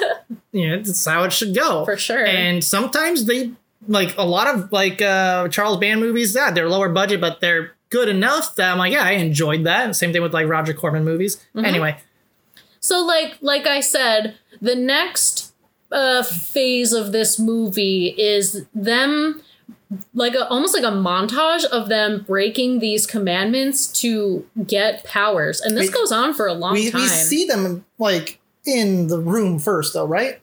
you 0.52 0.68
know, 0.68 0.76
that's 0.78 1.04
how 1.04 1.24
it 1.24 1.32
should 1.32 1.54
go. 1.54 1.84
For 1.84 1.96
sure. 1.98 2.24
And 2.26 2.64
sometimes 2.64 3.26
they 3.26 3.52
like 3.88 4.16
a 4.16 4.22
lot 4.24 4.46
of 4.54 4.72
like 4.72 5.02
uh 5.02 5.48
Charles 5.48 5.78
Band 5.78 6.00
movies, 6.00 6.34
yeah, 6.34 6.50
they're 6.50 6.68
lower 6.68 6.88
budget, 6.88 7.20
but 7.20 7.40
they're 7.40 7.72
good 7.92 8.08
enough 8.08 8.56
that 8.56 8.72
I'm 8.72 8.78
like, 8.78 8.92
yeah, 8.92 9.04
I 9.04 9.12
enjoyed 9.12 9.64
that. 9.64 9.94
Same 9.94 10.12
thing 10.12 10.22
with 10.22 10.34
like 10.34 10.48
Roger 10.48 10.74
Corman 10.74 11.04
movies. 11.04 11.36
Mm-hmm. 11.54 11.64
Anyway, 11.66 11.96
So 12.80 13.04
like 13.04 13.36
like 13.40 13.66
I 13.68 13.80
said, 13.80 14.34
the 14.60 14.74
next 14.74 15.52
uh 15.92 16.22
phase 16.24 16.92
of 16.92 17.12
this 17.12 17.38
movie 17.38 18.08
is 18.18 18.64
them 18.74 19.42
like 20.14 20.34
a, 20.34 20.48
almost 20.48 20.74
like 20.74 20.84
a 20.84 20.96
montage 20.96 21.64
of 21.66 21.90
them 21.90 22.24
breaking 22.26 22.78
these 22.78 23.06
commandments 23.06 23.86
to 24.00 24.46
get 24.66 25.04
powers. 25.04 25.60
And 25.60 25.76
this 25.76 25.88
We- 25.88 25.92
goes 25.92 26.10
on 26.10 26.32
for 26.34 26.46
a 26.46 26.54
long 26.54 26.72
we, 26.74 26.90
time. 26.90 27.02
we 27.02 27.08
see 27.08 27.44
them 27.44 27.84
like 27.98 28.40
in 28.64 29.08
the 29.08 29.18
room 29.20 29.58
first 29.58 29.92
though, 29.92 30.06
right? 30.06 30.40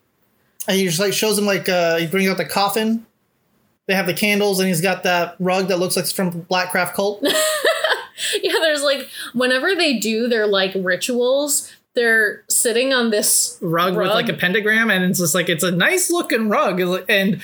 And 0.68 0.78
he 0.78 0.86
just 0.86 1.00
like 1.00 1.14
shows 1.14 1.36
them 1.36 1.46
like 1.48 1.68
uh 1.68 1.98
he 1.98 2.06
brings 2.08 2.30
out 2.30 2.38
the 2.38 2.46
coffin. 2.46 3.08
They 3.90 3.96
have 3.96 4.06
the 4.06 4.14
candles 4.14 4.60
and 4.60 4.68
he's 4.68 4.82
got 4.82 5.02
that 5.02 5.36
rug 5.40 5.70
that 5.70 5.80
looks 5.80 5.96
like 5.96 6.04
it's 6.04 6.12
from 6.12 6.44
Blackcraft 6.44 6.94
Cult. 6.94 7.24
yeah, 8.44 8.54
there's 8.62 8.84
like 8.84 9.10
whenever 9.34 9.74
they 9.74 9.98
do 9.98 10.28
their 10.28 10.46
like 10.46 10.74
rituals, 10.76 11.74
they're 11.96 12.44
sitting 12.48 12.94
on 12.94 13.10
this 13.10 13.58
rug, 13.62 13.98
with 13.98 14.10
like 14.10 14.30
a 14.30 14.34
pentagram 14.34 14.92
and 14.92 15.04
it's 15.06 15.18
just 15.18 15.34
like 15.34 15.50
it's 15.50 15.64
a 15.64 15.72
nice 15.72 16.12
looking 16.12 16.50
rug. 16.50 16.80
And 17.10 17.42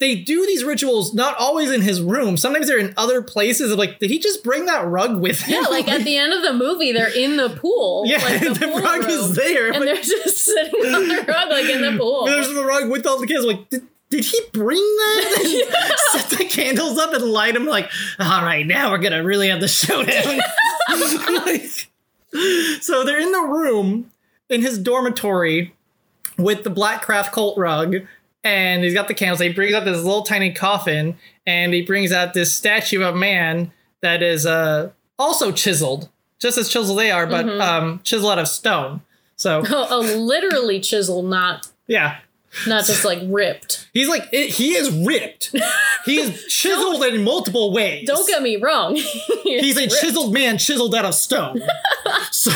they 0.00 0.16
do 0.16 0.44
these 0.44 0.64
rituals 0.64 1.14
not 1.14 1.36
always 1.38 1.70
in 1.70 1.82
his 1.82 2.02
room. 2.02 2.36
Sometimes 2.36 2.66
they're 2.66 2.80
in 2.80 2.92
other 2.96 3.22
places. 3.22 3.70
I'm 3.70 3.78
like 3.78 4.00
did 4.00 4.10
he 4.10 4.18
just 4.18 4.42
bring 4.42 4.66
that 4.66 4.84
rug 4.88 5.20
with 5.20 5.42
him? 5.42 5.62
Yeah, 5.62 5.68
like 5.68 5.86
at 5.86 6.02
the 6.02 6.16
end 6.16 6.32
of 6.32 6.42
the 6.42 6.52
movie, 6.52 6.90
they're 6.90 7.16
in 7.16 7.36
the 7.36 7.50
pool. 7.50 8.02
yeah 8.08 8.16
like 8.24 8.40
the, 8.40 8.66
pool 8.66 8.80
rug 8.80 9.02
room, 9.02 9.10
is 9.10 9.36
there. 9.36 9.68
And 9.68 9.84
Like, 9.84 9.94
they're 9.94 10.02
just 10.02 10.38
sitting 10.44 10.92
on 10.92 11.06
the 11.06 11.24
rug, 11.28 11.48
like 11.48 11.66
in 11.66 11.80
the 11.80 11.96
pool. 11.96 12.24
there's 12.24 12.52
the 12.52 12.64
rug 12.64 12.90
with 12.90 13.06
all 13.06 13.20
the 13.20 13.28
kids. 13.28 13.44
Like 13.44 13.68
did, 13.68 13.86
did 14.10 14.24
he 14.24 14.40
bring 14.52 14.78
that? 14.78 15.96
Set 16.12 16.38
the 16.38 16.44
candles 16.44 16.98
up 16.98 17.12
and 17.12 17.24
light 17.24 17.54
them 17.54 17.66
like 17.66 17.90
all 18.18 18.42
right 18.42 18.66
now 18.66 18.90
we're 18.90 18.98
gonna 18.98 19.22
really 19.24 19.48
have 19.48 19.60
the 19.60 19.68
showdown. 19.68 20.40
Like, 20.88 21.88
so 22.80 23.04
they're 23.04 23.20
in 23.20 23.32
the 23.32 23.40
room 23.42 24.10
in 24.48 24.62
his 24.62 24.78
dormitory 24.78 25.74
with 26.38 26.62
the 26.64 26.70
Blackcraft 26.70 27.32
Cult 27.32 27.58
rug 27.58 27.96
and 28.44 28.84
he's 28.84 28.94
got 28.94 29.08
the 29.08 29.14
candles. 29.14 29.40
He 29.40 29.52
brings 29.52 29.74
out 29.74 29.84
this 29.84 29.96
little 30.02 30.22
tiny 30.22 30.52
coffin 30.52 31.16
and 31.46 31.74
he 31.74 31.82
brings 31.82 32.12
out 32.12 32.34
this 32.34 32.54
statue 32.54 33.02
of 33.02 33.16
man 33.16 33.72
that 34.00 34.22
is 34.22 34.46
uh 34.46 34.90
also 35.18 35.50
chiseled 35.50 36.08
just 36.38 36.56
as 36.58 36.68
chiseled 36.68 36.98
they 36.98 37.10
are 37.10 37.26
but 37.26 37.48
um 37.60 38.00
chiseled 38.04 38.32
out 38.32 38.38
of 38.38 38.48
stone. 38.48 39.02
So 39.36 39.62
Oh, 39.68 39.86
oh, 39.90 40.00
literally 40.18 40.80
chisel, 40.80 41.22
not 41.22 41.68
yeah 41.88 42.18
not 42.66 42.84
just 42.86 43.04
like 43.04 43.18
ripped. 43.24 43.88
he's 43.92 44.08
like 44.08 44.24
it, 44.32 44.50
he 44.50 44.74
is 44.74 44.90
ripped 45.06 45.54
he 46.04 46.18
is 46.18 46.44
chiseled 46.48 47.02
in 47.04 47.22
multiple 47.24 47.72
ways 47.72 48.06
Don't 48.06 48.26
get 48.26 48.42
me 48.42 48.56
wrong. 48.56 48.94
he's 49.42 49.76
a 49.76 49.86
chiseled 49.88 50.32
man 50.32 50.58
chiseled 50.58 50.94
out 50.94 51.04
of 51.04 51.14
stone 51.14 51.60
so 52.30 52.50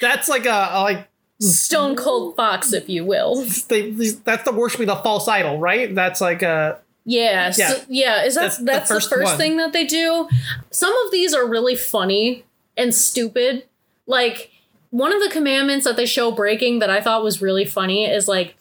that's 0.00 0.28
like 0.28 0.46
a, 0.46 0.68
a 0.72 0.82
like 0.82 1.08
stone 1.40 1.94
cold 1.96 2.36
fox, 2.36 2.72
if 2.72 2.88
you 2.88 3.04
will. 3.04 3.44
they, 3.68 3.90
that's 3.90 4.44
the 4.44 4.52
worshiping 4.52 4.86
the 4.86 4.96
false 4.96 5.28
idol, 5.28 5.58
right? 5.58 5.94
That's 5.94 6.20
like 6.20 6.42
a 6.42 6.78
Yeah, 7.04 7.50
so- 7.50 7.62
Yeah. 7.62 7.84
yeah. 7.88 8.24
Is 8.24 8.34
that 8.36 8.40
That's 8.42 8.58
that's, 8.58 8.88
the 8.88 8.94
the 8.94 9.00
first 9.00 9.10
first, 9.10 9.36
thing 9.36 9.56
that 9.58 9.72
they 9.72 9.84
do? 9.84 10.28
Some 10.70 10.94
of 11.04 11.10
these 11.12 11.34
are 11.34 11.46
really 11.46 11.74
funny 11.76 12.44
and 12.76 12.94
stupid. 12.94 13.64
Like 14.06 14.50
one 14.94 15.12
of 15.12 15.20
the 15.20 15.28
commandments 15.28 15.84
that 15.86 15.96
they 15.96 16.06
show 16.06 16.30
breaking 16.30 16.78
that 16.78 16.88
I 16.88 17.00
thought 17.00 17.24
was 17.24 17.42
really 17.42 17.64
funny 17.64 18.04
is 18.06 18.28
like, 18.28 18.54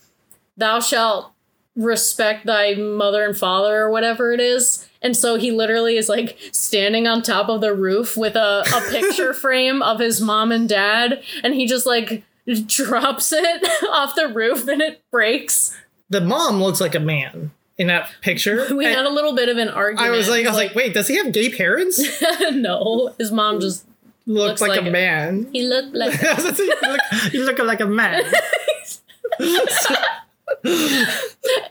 "Thou 0.58 0.80
shalt 0.80 1.32
respect 1.76 2.48
thy 2.48 2.74
mother 2.74 3.24
and 3.24 3.38
father," 3.38 3.82
or 3.84 3.92
whatever 3.92 4.32
it 4.32 4.40
is. 4.40 4.88
And 5.00 5.16
so 5.16 5.36
he 5.36 5.52
literally 5.52 5.96
is 5.96 6.10
like 6.10 6.36
standing 6.52 7.06
on 7.08 7.22
top 7.22 7.50
of 7.50 7.62
the 7.62 7.74
roof 7.76 8.18
with 8.18 8.36
a, 8.36 8.64
a 8.76 8.82
picture 8.92 9.32
frame 9.32 9.84
of 9.84 10.00
his 10.00 10.20
mom 10.22 10.52
and 10.52 10.68
dad, 10.68 11.22
and 11.44 11.54
he 11.54 11.68
just 11.68 11.86
like 11.86 12.24
drops 12.66 13.32
it 13.32 13.64
off 13.92 14.16
the 14.16 14.28
roof 14.28 14.68
and 14.68 14.82
it 14.82 15.04
breaks. 15.12 15.78
the 16.10 16.20
mom 16.20 16.62
looks 16.62 16.82
like 16.82 16.96
a 16.96 17.00
man 17.00 17.52
in 17.78 17.88
that 17.88 18.10
picture. 18.22 18.66
We 18.76 18.86
And 18.86 18.96
had 18.96 19.06
a 19.06 19.10
little 19.10 19.36
bit 19.36 19.50
of 19.50 19.58
an 19.58 19.70
argument. 19.70 20.08
I 20.08 20.18
was 20.18 20.28
like, 20.30 20.46
I 20.46 20.50
was 20.50 20.58
like, 20.58 20.74
wait, 20.74 20.94
does 20.96 21.08
he 21.08 21.18
have 21.18 21.32
gay 21.32 21.50
parents? 21.50 22.02
no, 22.52 23.14
his 23.20 23.32
mom 23.32 23.60
just 23.60 23.86
Looks, 24.26 24.62
Looks 24.62 24.62
like, 24.62 24.80
like 24.80 24.88
a 24.88 24.92
man. 24.92 25.50
he 25.54 25.64
looked 25.64 25.94
like 25.96 26.14
you, 26.22 26.76
look, 26.82 27.34
you 27.34 27.46
look 27.46 27.60
like 27.60 27.82
a 27.82 27.86
man. 27.86 28.24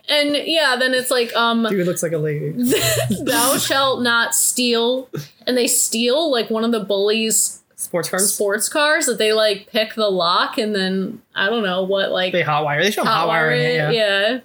and 0.09 0.35
yeah, 0.45 0.75
then 0.77 0.93
it's 0.93 1.09
like 1.09 1.35
um 1.35 1.65
Dude 1.69 1.85
looks 1.87 2.03
like 2.03 2.11
a 2.11 2.17
lady. 2.17 2.51
thou 3.23 3.57
shalt 3.57 4.01
not 4.01 4.35
steal 4.35 5.09
and 5.47 5.57
they 5.57 5.67
steal 5.67 6.31
like 6.31 6.49
one 6.49 6.63
of 6.63 6.71
the 6.71 6.79
bullies 6.81 7.61
Sports 7.75 8.09
cars. 8.09 8.33
sports 8.33 8.69
cars 8.69 9.05
that 9.07 9.17
they 9.17 9.33
like 9.33 9.67
pick 9.71 9.95
the 9.95 10.09
lock 10.09 10.57
and 10.57 10.75
then 10.75 11.21
I 11.35 11.49
don't 11.49 11.63
know 11.63 11.83
what 11.83 12.11
like 12.11 12.31
They 12.33 12.43
hotwire. 12.43 12.81
They 12.83 12.91
show 12.91 13.03
them 13.03 13.11
hotwire 13.13 13.51
it. 13.55 13.61
it. 13.61 13.75
Yeah. 13.75 13.91
yeah. 13.91 14.39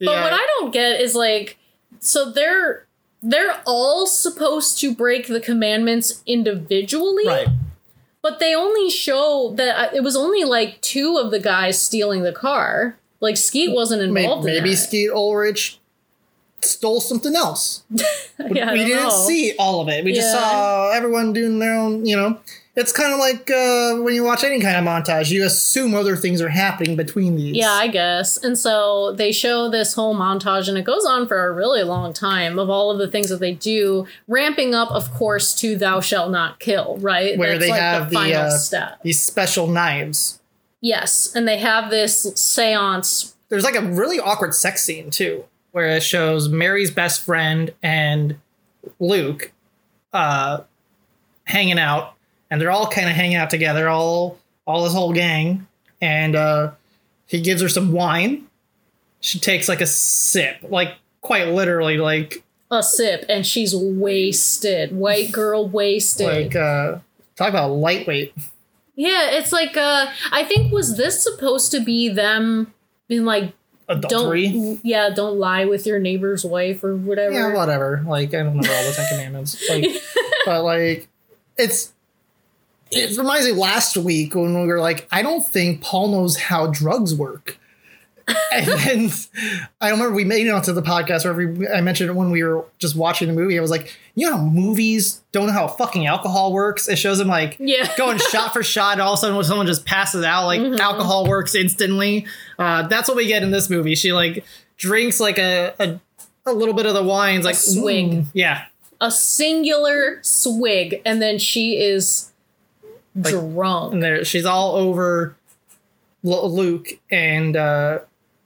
But 0.00 0.10
Yeah. 0.10 0.22
what 0.24 0.32
I 0.32 0.46
don't 0.58 0.72
get 0.72 1.00
is 1.00 1.14
like 1.14 1.58
so 2.00 2.30
they're 2.30 2.85
they're 3.22 3.60
all 3.66 4.06
supposed 4.06 4.78
to 4.80 4.94
break 4.94 5.26
the 5.26 5.40
commandments 5.40 6.22
individually. 6.26 7.26
right. 7.26 7.48
But 8.22 8.40
they 8.40 8.54
only 8.56 8.90
show 8.90 9.52
that 9.56 9.78
uh, 9.78 9.94
it 9.94 10.00
was 10.00 10.16
only 10.16 10.42
like 10.42 10.80
two 10.80 11.16
of 11.16 11.30
the 11.30 11.38
guys 11.38 11.80
stealing 11.80 12.22
the 12.24 12.32
car. 12.32 12.98
Like 13.20 13.36
Skeet 13.36 13.72
wasn't 13.72 14.02
involved. 14.02 14.44
maybe 14.44 14.58
in 14.58 14.64
that. 14.64 14.76
Skeet 14.76 15.10
Ulrich 15.10 15.78
stole 16.60 17.00
something 17.00 17.34
else. 17.36 17.84
Yeah, 18.38 18.72
we 18.72 18.84
didn't 18.84 19.04
know. 19.04 19.10
see 19.26 19.54
all 19.58 19.80
of 19.80 19.88
it. 19.88 20.04
We 20.04 20.12
just 20.12 20.30
saw 20.30 20.90
everyone 20.92 21.32
doing 21.32 21.58
their 21.58 21.74
own, 21.74 22.04
you 22.04 22.16
know. 22.16 22.38
It's 22.76 22.92
kind 22.92 23.10
of 23.10 23.18
like 23.18 23.50
uh, 23.50 23.96
when 24.02 24.14
you 24.14 24.22
watch 24.22 24.44
any 24.44 24.60
kind 24.60 24.76
of 24.76 24.84
montage, 24.84 25.30
you 25.30 25.46
assume 25.46 25.94
other 25.94 26.14
things 26.14 26.42
are 26.42 26.50
happening 26.50 26.94
between 26.94 27.34
these. 27.34 27.56
Yeah, 27.56 27.72
I 27.72 27.88
guess. 27.88 28.36
And 28.36 28.58
so 28.58 29.12
they 29.12 29.32
show 29.32 29.70
this 29.70 29.94
whole 29.94 30.14
montage, 30.14 30.68
and 30.68 30.76
it 30.76 30.84
goes 30.84 31.06
on 31.06 31.26
for 31.26 31.46
a 31.46 31.52
really 31.52 31.82
long 31.82 32.12
time 32.12 32.58
of 32.58 32.68
all 32.68 32.90
of 32.90 32.98
the 32.98 33.08
things 33.08 33.30
that 33.30 33.40
they 33.40 33.54
do, 33.54 34.06
ramping 34.28 34.74
up, 34.74 34.90
of 34.90 35.10
course, 35.14 35.54
to 35.60 35.76
"Thou 35.76 36.00
shalt 36.00 36.30
not 36.30 36.60
kill." 36.60 36.98
Right, 36.98 37.38
Where 37.38 37.58
they 37.58 37.70
have 37.70 38.10
the, 38.10 38.14
final 38.14 38.42
uh, 38.42 38.50
step. 38.50 39.02
These 39.02 39.22
special 39.22 39.68
knives. 39.68 40.40
Yes, 40.82 41.34
and 41.34 41.48
they 41.48 41.56
have 41.56 41.90
this 41.90 42.26
séance. 42.32 43.34
There's 43.48 43.64
like 43.64 43.76
a 43.76 43.80
really 43.80 44.20
awkward 44.20 44.54
sex 44.54 44.84
scene 44.84 45.10
too, 45.10 45.44
where 45.72 45.88
it 45.88 46.02
shows 46.02 46.50
Mary's 46.50 46.90
best 46.90 47.24
friend 47.24 47.72
and 47.82 48.38
Luke 49.00 49.52
uh, 50.12 50.60
hanging 51.44 51.78
out, 51.78 52.15
and 52.50 52.60
they're 52.60 52.70
all 52.70 52.86
kind 52.88 53.08
of 53.08 53.14
hanging 53.14 53.36
out 53.36 53.50
together, 53.50 53.88
all 53.88 54.38
all 54.66 54.84
this 54.84 54.92
whole 54.92 55.12
gang, 55.12 55.66
and 56.00 56.34
uh, 56.36 56.72
he 57.26 57.40
gives 57.40 57.62
her 57.62 57.68
some 57.68 57.92
wine. 57.92 58.46
She 59.20 59.38
takes 59.38 59.68
like 59.68 59.80
a 59.80 59.86
sip, 59.86 60.56
like 60.62 60.94
quite 61.20 61.48
literally, 61.48 61.98
like 61.98 62.42
A 62.70 62.82
sip, 62.82 63.24
and 63.28 63.46
she's 63.46 63.74
wasted. 63.74 64.92
White 64.92 65.32
girl 65.32 65.68
wasted. 65.68 66.26
like 66.26 66.56
uh, 66.56 66.98
talk 67.36 67.48
about 67.48 67.68
lightweight. 67.72 68.34
yeah, 68.94 69.30
it's 69.30 69.52
like 69.52 69.76
uh 69.76 70.06
I 70.32 70.44
think 70.44 70.72
was 70.72 70.96
this 70.96 71.22
supposed 71.22 71.70
to 71.72 71.80
be 71.80 72.08
them 72.08 72.72
being 73.08 73.24
like 73.24 73.52
Adultery. 73.88 74.48
don't 74.48 74.80
yeah, 74.84 75.10
don't 75.10 75.38
lie 75.38 75.64
with 75.64 75.86
your 75.86 75.98
neighbor's 76.00 76.44
wife 76.44 76.82
or 76.82 76.96
whatever. 76.96 77.32
Yeah, 77.32 77.54
whatever. 77.54 78.04
Like 78.06 78.34
I 78.34 78.42
don't 78.42 78.56
know 78.56 78.68
all 78.72 78.84
the 78.84 78.92
Ten 78.96 79.08
Commandments, 79.10 79.64
like, 79.70 79.84
but 80.44 80.62
like 80.64 81.08
it's. 81.56 81.92
It 82.96 83.16
reminds 83.18 83.46
me 83.46 83.52
last 83.52 83.96
week 83.96 84.34
when 84.34 84.60
we 84.60 84.66
were 84.66 84.80
like, 84.80 85.06
I 85.10 85.22
don't 85.22 85.46
think 85.46 85.80
Paul 85.82 86.08
knows 86.08 86.36
how 86.36 86.66
drugs 86.68 87.14
work. 87.14 87.58
and 88.52 88.66
then 88.66 89.10
I 89.80 89.90
remember 89.90 90.12
we 90.12 90.24
made 90.24 90.48
it 90.48 90.50
onto 90.50 90.72
the 90.72 90.82
podcast 90.82 91.24
where 91.24 91.32
we, 91.34 91.68
I 91.68 91.80
mentioned 91.80 92.10
it 92.10 92.14
when 92.14 92.32
we 92.32 92.42
were 92.42 92.64
just 92.78 92.96
watching 92.96 93.28
the 93.28 93.34
movie. 93.34 93.56
I 93.56 93.62
was 93.62 93.70
like, 93.70 93.96
you 94.16 94.28
know, 94.28 94.38
movies 94.38 95.20
don't 95.30 95.46
know 95.46 95.52
how 95.52 95.68
fucking 95.68 96.06
alcohol 96.06 96.52
works. 96.52 96.88
It 96.88 96.96
shows 96.96 97.18
them 97.18 97.28
like 97.28 97.56
Yeah. 97.60 97.88
going 97.96 98.18
shot 98.18 98.52
for 98.52 98.64
shot. 98.64 98.94
And 98.94 99.02
all 99.02 99.12
of 99.12 99.18
a 99.18 99.20
sudden, 99.20 99.36
when 99.36 99.44
someone 99.44 99.68
just 99.68 99.84
passes 99.86 100.24
out, 100.24 100.46
like 100.46 100.60
Mhm. 100.60 100.76
alcohol 100.80 101.28
works 101.28 101.54
instantly. 101.54 102.26
Uh, 102.58 102.88
that's 102.88 103.06
what 103.08 103.16
we 103.16 103.26
get 103.28 103.44
in 103.44 103.52
this 103.52 103.70
movie. 103.70 103.94
She 103.94 104.12
like 104.12 104.44
drinks 104.76 105.20
like 105.20 105.38
a 105.38 105.74
a, 105.78 106.00
a 106.46 106.52
little 106.52 106.74
bit 106.74 106.86
of 106.86 106.94
the 106.94 107.04
wines, 107.04 107.44
like 107.44 107.54
swig. 107.54 108.10
mm, 108.10 108.24
yeah, 108.32 108.64
a 109.00 109.10
singular 109.12 110.18
swig, 110.22 111.00
and 111.04 111.22
then 111.22 111.38
she 111.38 111.78
is 111.80 112.32
Like- 113.16 113.32
drunk. 113.32 113.94
and 113.94 114.02
there 114.02 114.24
she's 114.24 114.44
all 114.44 114.76
over 114.76 115.36
L- 116.24 116.50
Luke 116.52 116.88
and 117.10 117.56
uh, 117.56 118.00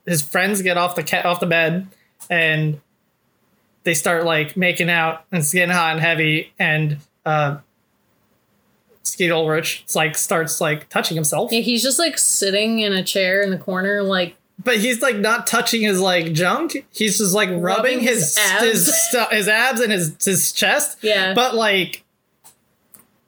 his 0.05 0.21
friends 0.21 0.61
get 0.61 0.77
off 0.77 0.95
the 0.95 1.27
off 1.27 1.39
the 1.39 1.45
bed 1.45 1.87
and 2.29 2.79
they 3.83 3.93
start 3.93 4.23
like 4.25 4.55
making 4.55 4.89
out 4.89 5.25
and 5.31 5.41
it's 5.41 5.51
getting 5.51 5.73
hot 5.73 5.91
and 5.93 6.01
heavy 6.01 6.53
and 6.59 6.97
uh, 7.25 7.57
Skeet 9.03 9.31
Ulrich 9.31 9.83
like 9.95 10.15
starts 10.15 10.61
like 10.61 10.87
touching 10.89 11.15
himself, 11.15 11.51
Yeah, 11.51 11.61
he's 11.61 11.81
just 11.81 11.97
like 11.99 12.17
sitting 12.17 12.79
in 12.79 12.93
a 12.93 13.03
chair 13.03 13.41
in 13.41 13.49
the 13.49 13.57
corner, 13.57 14.03
like 14.03 14.35
but 14.63 14.77
he's 14.77 15.01
like 15.01 15.15
not 15.15 15.47
touching 15.47 15.81
his 15.81 15.99
like 15.99 16.33
junk. 16.33 16.85
He's 16.93 17.17
just 17.17 17.33
like 17.33 17.49
rubbing, 17.49 17.63
Rubbing 17.63 17.99
his 18.01 18.37
his 18.37 18.51
abs. 18.51 18.63
his, 18.63 19.03
stu- 19.07 19.35
his 19.35 19.47
abs 19.47 19.81
and 19.81 19.91
his 19.91 20.23
his 20.23 20.51
chest. 20.51 20.99
yeah. 21.01 21.33
But 21.33 21.55
like 21.55 22.00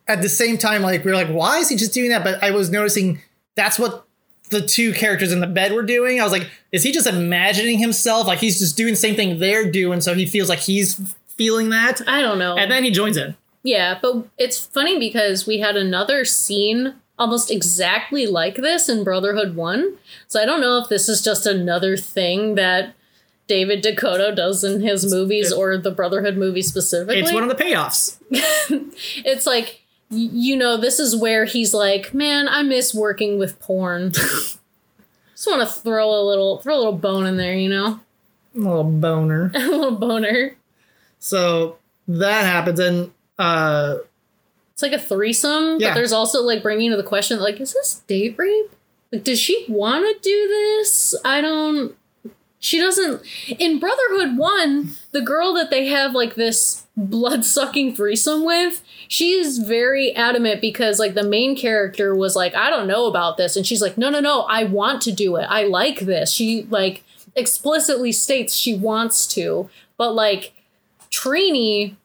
at 0.08 0.22
the 0.22 0.30
same 0.30 0.58
time, 0.58 0.82
like 0.82 1.04
we 1.06 1.12
are 1.12 1.16
like, 1.16 1.30
why 1.30 1.60
is 1.60 1.70
he 1.70 1.76
just 1.76 1.93
doing 1.93 2.10
that? 2.10 2.24
But 2.24 2.43
I 2.43 2.51
was 2.51 2.70
noticing 2.70 3.22
that's 3.56 3.80
what 3.80 4.06
the 4.49 4.62
two 4.62 4.93
characters 4.93 5.32
in 5.32 5.39
the 5.39 5.47
bed 5.47 5.74
were 5.74 5.84
doing. 5.84 6.20
I 6.20 6.24
was 6.24 6.32
like, 6.32 6.49
is 6.72 6.84
he 6.84 6.91
just 6.91 7.08
imagining 7.08 7.80
himself? 7.80 8.28
Like 8.28 8.39
he's 8.39 8.60
just 8.60 8.78
doing 8.78 8.93
the 8.93 8.99
same 8.99 9.16
thing 9.16 9.39
they're 9.39 9.70
doing, 9.70 10.01
so 10.01 10.14
he 10.14 10.26
feels 10.26 10.49
like 10.49 10.60
he's 10.60 10.99
feeling 11.28 11.70
that. 11.70 12.01
I 12.08 12.22
don't 12.22 12.39
know. 12.39 12.56
And 12.58 12.72
then 12.72 12.84
he 12.84 12.91
joins 12.91 13.18
in. 13.18 13.36
Yeah, 13.64 13.97
but 14.01 14.28
it's 14.38 14.64
funny 14.66 14.99
because 14.99 15.47
we 15.47 15.60
had 15.60 15.78
another 15.78 16.26
scene 16.26 16.95
almost 17.18 17.49
exactly 17.49 18.28
like 18.28 18.56
this 18.56 18.89
in 18.89 19.04
Brotherhood 19.04 19.56
1. 19.56 19.97
So 20.28 20.41
I 20.41 20.45
don't 20.45 20.62
know 20.62 20.80
if 20.80 20.89
this 20.89 21.08
is 21.08 21.22
just 21.22 21.45
another 21.45 21.95
thing 21.95 22.56
that 22.56 22.93
David 23.47 23.84
DeCoteau 23.84 24.36
does 24.36 24.64
in 24.64 24.82
his 24.82 25.10
movies 25.10 25.51
or 25.51 25.78
the 25.78 25.91
Brotherhood 25.91 26.38
movie 26.38 26.62
specifically. 26.62 27.20
It's 27.20 27.32
one 27.32 27.43
of 27.43 27.49
the 27.49 27.64
payoffs. 27.64 28.18
it's 29.26 29.45
like 29.45 29.83
you 30.14 30.55
know, 30.55 30.78
this 30.78 30.99
is 30.99 31.16
where 31.16 31.45
he's 31.45 31.74
like, 31.74 32.14
"Man, 32.14 32.47
I 32.47 32.64
miss 32.64 32.93
working 32.93 33.38
with 33.39 33.59
porn." 33.59 34.11
Just 34.11 35.47
want 35.47 35.61
to 35.61 35.66
throw 35.82 36.09
a 36.09 36.24
little 36.26 36.59
throw 36.59 36.76
a 36.76 36.78
little 36.78 36.93
bone 36.97 37.26
in 37.26 37.38
there, 37.38 37.55
you 37.55 37.70
know? 37.70 37.99
A 38.55 38.59
little 38.59 38.84
boner. 38.84 39.51
a 39.55 39.59
little 39.59 39.91
boner. 39.95 40.55
So 41.20 41.78
that 42.07 42.45
happens, 42.45 42.80
and 42.80 43.11
uh, 43.39 43.97
It's 44.74 44.82
like 44.84 44.93
a 44.93 44.99
threesome, 44.99 45.80
Yeah. 45.80 45.89
but 45.89 45.95
there's 45.95 46.14
also 46.14 46.41
like 46.43 46.61
bringing 46.64 46.91
to 46.91 46.97
the 46.97 47.03
question 47.03 47.39
like, 47.39 47.59
is 47.59 47.74
this 47.74 48.01
date 48.07 48.36
rape? 48.38 48.72
Like, 49.11 49.24
does 49.24 49.39
she 49.39 49.66
want 49.70 50.05
to 50.05 50.22
do 50.30 50.47
this? 50.47 51.16
I 51.26 51.41
don't. 51.41 51.95
She 52.64 52.80
doesn't. 52.80 53.22
In 53.59 53.78
Brotherhood 53.78 54.38
1, 54.38 54.95
the 55.11 55.20
girl 55.22 55.53
that 55.55 55.70
they 55.70 55.88
have 55.88 56.14
like 56.14 56.36
this 56.36 56.88
blood 56.95 57.43
sucking 57.43 57.93
threesome 57.93 58.45
with, 58.45 58.82
she 59.09 59.32
is 59.34 59.57
very 59.57 60.16
adamant 60.16 60.61
because 60.61 60.97
like 60.97 61.14
the 61.14 61.26
main 61.26 61.57
character 61.57 62.16
was 62.16 62.38
like, 62.38 62.55
I 62.55 62.70
don't 62.70 62.88
know 62.88 63.07
about 63.07 63.36
this. 63.36 63.57
And 63.57 63.68
she's 63.68 63.82
like, 63.82 63.97
no, 63.97 64.09
no, 64.09 64.22
no, 64.22 64.43
I 64.43 64.64
want 64.64 65.01
to 65.01 65.11
do 65.11 65.36
it. 65.36 65.43
I 65.49 65.64
like 65.66 65.99
this. 65.99 66.32
She 66.32 66.66
like 66.70 67.03
explicitly 67.36 68.14
states 68.14 68.55
she 68.55 68.74
wants 68.74 69.28
to. 69.34 69.70
But 69.97 70.16
like, 70.16 70.53
Trini 71.11 71.97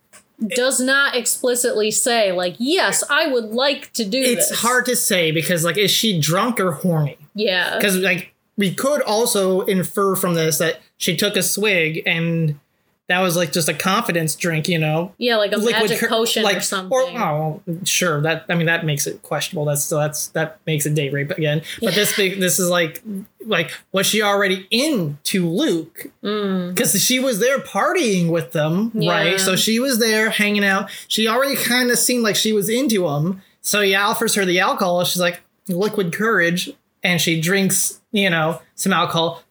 does 0.45 0.81
not 0.81 1.17
explicitly 1.17 1.91
say 1.91 2.31
like 2.31 2.55
yes 2.61 3.03
i 3.11 3.27
would 3.27 3.47
like 3.47 3.93
to 3.93 4.05
do 4.05 4.21
it's 4.23 4.51
this 4.51 4.61
hard 4.61 4.87
to 4.87 4.95
say 4.95 5.33
because 5.33 5.65
like, 5.65 5.77
is 5.77 5.91
she 5.91 6.21
drunk 6.21 6.61
or 6.61 6.71
horny? 6.71 7.19
yeah 7.35 7.77
Because 7.77 7.97
like 7.97 8.33
we 8.59 8.75
could 8.75 9.01
also 9.03 9.63
infer 9.63 10.15
from 10.17 10.35
this 10.35 10.59
that 10.59 10.81
she 10.99 11.17
took 11.17 11.35
a 11.37 11.43
swig 11.43 12.03
and 12.05 12.59
that 13.07 13.21
was 13.21 13.37
like 13.39 13.53
just 13.53 13.71
a 13.71 13.73
confidence 13.73 14.35
drink, 14.37 14.69
you 14.69 14.79
know, 14.79 15.15
yeah 15.17 15.37
like 15.37 15.53
a 15.55 15.57
magic 15.57 15.99
cur- 15.99 16.09
potion 16.09 16.43
like, 16.43 16.59
or 16.59 16.61
something 16.61 16.93
Or, 16.93 17.03
oh, 17.19 17.63
sure. 17.85 18.21
That 18.21 18.45
I 18.51 18.55
mean, 18.55 18.67
that 18.67 18.85
makes 18.85 19.07
it 19.07 19.23
questionable. 19.23 19.65
That's 19.65 19.83
so 19.83 19.97
that's 19.97 20.29
that 20.29 20.59
makes 20.67 20.85
it 20.85 20.95
date 20.95 21.15
rape 21.15 21.31
again. 21.31 21.63
But 21.81 21.95
this 21.95 22.15
this 22.17 22.59
is 22.59 22.69
like 22.69 23.03
like 23.47 23.71
was 23.93 24.07
she 24.07 24.21
already 24.21 24.67
into 24.71 25.49
Luke? 25.49 26.09
Mm. 26.23 26.75
Because 26.75 27.03
she 27.03 27.19
was 27.19 27.39
there 27.39 27.59
partying 27.61 28.29
with 28.31 28.53
them, 28.53 28.91
Yeah. 28.93 29.13
right? 29.13 29.41
So 29.41 29.57
she 29.57 29.81
was 29.81 29.99
there 30.01 30.29
hanging 30.29 30.65
out. 30.65 30.91
She 31.09 31.27
already 31.27 31.57
kind 31.57 31.91
of 31.91 31.99
seemed 31.99 32.25
like 32.25 32.37
she 32.37 32.53
was 32.53 32.69
into 32.69 33.09
him. 33.09 33.41
So 33.63 33.81
he 33.81 33.95
offers 33.95 34.35
her 34.35 34.45
the 34.45 34.61
alcohol. 34.61 35.03
She's 35.05 35.21
like 35.21 35.41
liquid 35.67 36.13
courage, 36.13 36.73
and 37.03 37.21
she 37.21 37.41
drinks, 37.41 37.98
you 38.13 38.31
know, 38.31 38.61
some 38.75 38.93
alcohol 38.93 39.43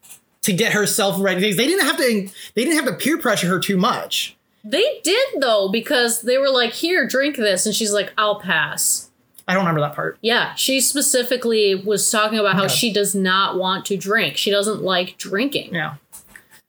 to 0.42 0.54
get 0.54 0.74
herself 0.74 1.18
ready. 1.20 1.54
They 1.54 1.68
didn't 1.68 1.86
have 1.86 1.98
to. 1.98 2.30
They 2.56 2.64
didn't 2.64 2.76
have 2.76 2.86
to 2.86 2.94
peer 2.94 3.18
pressure 3.18 3.48
her 3.48 3.60
too 3.60 3.78
much. 3.78 4.36
they 4.64 5.00
did 5.04 5.28
though 5.40 5.70
because 5.70 6.22
they 6.24 6.38
were 6.38 6.50
like 6.50 6.74
here 6.74 7.08
drink 7.08 7.36
this 7.38 7.66
and 7.66 7.74
she's 7.76 7.94
like 7.94 8.12
i'll 8.18 8.40
pass 8.40 9.10
I 9.48 9.54
don't 9.54 9.62
remember 9.64 9.80
that 9.82 9.96
part. 9.96 10.18
yeah 10.22 10.56
she 10.56 10.82
specifically 10.82 11.74
was 11.76 12.10
talking 12.10 12.38
about 12.40 12.56
how 12.56 12.68
she 12.68 12.92
does 12.92 13.16
not 13.16 13.58
want 13.58 13.86
to 13.86 13.96
drink 13.96 14.36
she 14.36 14.52
doesn't 14.52 14.82
like 14.82 15.16
drinking 15.18 15.74
Yeah. 15.74 15.96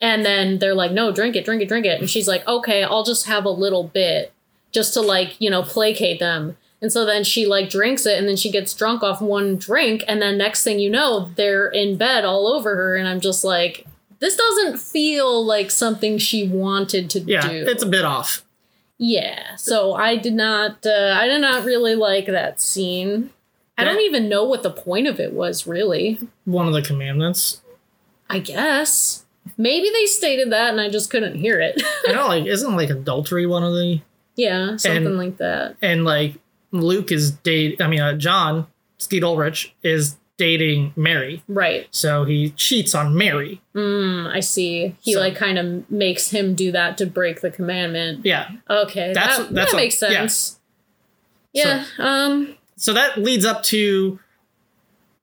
and 0.01 0.25
then 0.25 0.59
they're 0.61 0.75
like 0.77 0.93
no 0.93 1.11
drink 1.11 1.35
it 1.35 1.45
drink 1.45 1.61
it 1.63 1.67
drink 1.69 1.87
it 1.87 1.99
and 1.99 2.09
she's 2.09 2.29
like 2.29 2.47
okay 2.47 2.85
i'll 2.85 3.03
just 3.05 3.27
have 3.27 3.45
a 3.45 3.51
little 3.51 3.85
bit 3.85 4.33
just 4.71 4.95
to 4.95 5.01
like 5.01 5.41
you 5.41 5.51
know 5.51 5.63
placate 5.65 6.21
them 6.21 6.57
and 6.81 6.93
so 6.93 7.05
then 7.05 7.25
she 7.25 7.47
like 7.47 7.69
drinks 7.71 8.07
it 8.07 8.19
and 8.19 8.29
then 8.29 8.37
she 8.37 8.51
gets 8.51 8.73
drunk 8.75 9.03
off 9.03 9.21
one 9.21 9.57
drink 9.57 10.05
and 10.09 10.21
then 10.23 10.39
next 10.39 10.63
thing 10.65 10.79
you 10.79 10.89
know 10.91 11.31
they're 11.37 11.67
in 11.69 11.97
bed 11.97 12.25
all 12.25 12.47
over 12.47 12.77
her 12.77 12.97
and 12.97 13.09
i'm 13.09 13.21
just 13.21 13.43
like 13.45 13.87
this 14.21 14.37
doesn't 14.37 14.79
feel 14.79 15.45
like 15.45 15.71
something 15.71 16.19
she 16.19 16.47
wanted 16.49 17.09
to 17.11 17.21
Yeah, 17.21 17.49
do. 17.49 17.65
it's 17.69 17.83
a 17.83 17.87
bit 17.87 18.05
off. 18.05 18.45
yeah 18.99 19.57
so 19.57 19.95
i 19.95 20.17
did 20.17 20.35
not 20.35 20.85
uh, 20.87 21.15
i 21.19 21.27
did 21.27 21.41
not 21.41 21.65
really 21.65 21.95
like 21.95 22.27
that 22.27 22.61
scene. 22.61 23.31
I 23.81 23.85
don't 23.85 24.01
even 24.01 24.29
know 24.29 24.43
what 24.43 24.65
the 24.65 24.73
point 24.73 25.07
of 25.07 25.21
it 25.21 25.33
was 25.33 25.65
really. 25.65 26.19
One 26.47 26.67
of 26.67 26.73
the 26.73 26.83
commandments. 26.83 27.61
i 28.29 28.41
guess. 28.41 29.25
Maybe 29.57 29.89
they 29.91 30.05
stated 30.07 30.51
that 30.51 30.71
and 30.71 30.81
i 30.81 30.89
just 30.89 31.11
couldn't 31.11 31.37
hear 31.37 31.61
it. 31.61 31.81
I 32.09 32.13
know, 32.13 32.27
like, 32.27 32.45
isn't 32.47 32.75
like 32.77 32.91
adultery 32.91 33.47
one 33.47 33.63
of 33.63 33.73
the 33.75 34.01
yeah 34.37 34.77
something 34.77 35.07
And- 35.07 35.17
like 35.19 35.37
that. 35.37 35.77
and 35.81 36.05
like 36.05 36.35
Luke 36.73 37.11
is 37.13 37.31
date. 37.33 37.81
I 37.81 37.87
mean, 37.87 38.01
uh, 38.01 38.15
John 38.15 38.67
Skeet 38.99 39.23
Ulrich 39.25 39.75
is 39.83 40.17
dating 40.37 40.93
Mary, 40.95 41.43
right 41.49 41.89
so 41.91 42.23
he 42.25 42.51
cheats 42.51 42.95
on 42.95 43.13
Mary. 43.13 43.61
mm, 43.75 44.25
i 44.33 44.39
see 44.39 44.95
he 45.01 45.15
So- 45.15 45.19
like 45.19 45.35
kind 45.35 45.59
of 45.59 45.91
makes 45.91 46.31
him 46.31 46.55
do 46.55 46.71
that 46.71 46.97
to 46.99 47.07
break 47.07 47.41
the 47.41 47.51
commandment 47.51 48.25
Yeah, 48.25 48.49
okay 48.71 49.13
That's- 49.13 49.37
that, 49.39 49.53
that's 49.53 49.73
that 49.73 49.77
a- 49.77 49.81
makes 49.83 50.01
yeah. 50.01 50.09
sense 50.09 50.61
yeah, 51.53 51.85
um 51.99 52.55
so 52.77 52.93
that 52.93 53.19
leads 53.19 53.45
up 53.45 53.65
to 53.65 54.21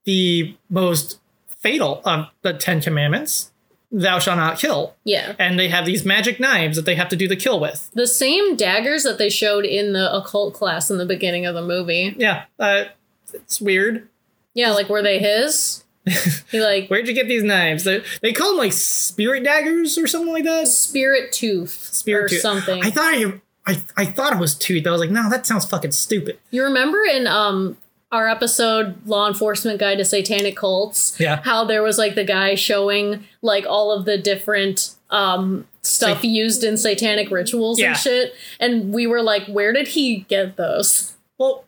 the 0.04 0.54
most 0.68 1.18
fatal 1.60 2.02
of 2.04 2.26
the 2.42 2.52
Ten 2.52 2.82
Commandments: 2.82 3.52
"Thou 4.00 4.18
shalt 4.18 4.36
not 4.38 4.58
kill." 4.58 4.94
yeah 5.04 5.34
And 5.38 5.58
they 5.58 5.68
have 5.68 5.86
these 5.86 6.04
magic 6.04 6.38
knives 6.38 6.76
that 6.76 6.84
they 6.84 6.94
have 6.96 7.08
to 7.08 7.16
do 7.16 7.26
the 7.28 7.36
kill 7.36 7.58
with. 7.60 7.90
the 7.94 8.06
same 8.06 8.56
daggers 8.56 9.02
that 9.04 9.18
they 9.18 9.30
showed 9.30 9.64
in 9.64 9.92
the 9.92 10.14
occult 10.14 10.54
class 10.54 10.90
in 10.90 10.98
the 10.98 11.06
beginning 11.06 11.46
of 11.46 11.54
the 11.54 11.62
movie 11.62 12.14
Yeah, 12.18 12.44
uh, 12.58 12.84
it's 13.32 13.60
weird. 13.60 14.08
yeah 14.54 14.70
like 14.72 14.88
were 14.88 15.02
they 15.02 15.18
his 15.18 15.82
he 16.52 16.60
like 16.60 16.88
Where'd 16.88 17.08
you 17.08 17.14
get 17.14 17.26
these 17.26 17.42
knives? 17.42 17.82
They, 17.84 18.00
they 18.22 18.32
call 18.32 18.50
them 18.50 18.58
like 18.58 18.72
spirit 18.72 19.42
daggers 19.42 19.98
or 19.98 20.06
something 20.06 20.32
like 20.32 20.44
that. 20.44 20.68
spirit 20.68 21.32
tooth 21.32 21.70
Spirit 21.92 22.26
or 22.26 22.28
tooth. 22.28 22.40
something. 22.42 22.84
I 22.84 22.90
thought 22.90 23.12
I, 23.14 23.40
I, 23.66 23.82
I 23.96 24.04
thought 24.04 24.32
it 24.32 24.38
was 24.38 24.54
tooth. 24.54 24.86
I 24.86 24.90
was 24.92 25.00
like, 25.00 25.10
no, 25.10 25.28
that 25.28 25.44
sounds 25.46 25.64
fucking 25.64 25.90
stupid. 25.90 26.38
you 26.52 26.62
remember 26.62 26.98
in 27.02 27.26
um 27.26 27.76
our 28.16 28.28
episode 28.28 29.06
Law 29.06 29.28
Enforcement 29.28 29.78
Guide 29.78 29.98
to 29.98 30.04
Satanic 30.04 30.56
Cults? 30.56 31.14
Yeah. 31.20 31.40
How 31.44 31.64
there 31.64 31.82
was 31.82 31.98
like 31.98 32.14
the 32.14 32.24
guy 32.24 32.54
showing 32.54 33.24
like 33.42 33.64
all 33.66 33.92
of 33.92 34.04
the 34.04 34.18
different 34.18 34.94
um 35.10 35.66
stuff 35.82 36.22
Sat- 36.22 36.24
used 36.24 36.64
in 36.64 36.76
satanic 36.76 37.30
rituals 37.30 37.78
Yeah. 37.78 37.88
and 37.90 37.96
shit. 37.96 38.34
And 38.58 38.92
we 38.92 39.06
were 39.06 39.22
like, 39.22 39.46
where 39.46 39.72
did 39.72 39.88
he 39.88 40.20
get 40.28 40.56
those? 40.56 41.14
Well, 41.38 41.64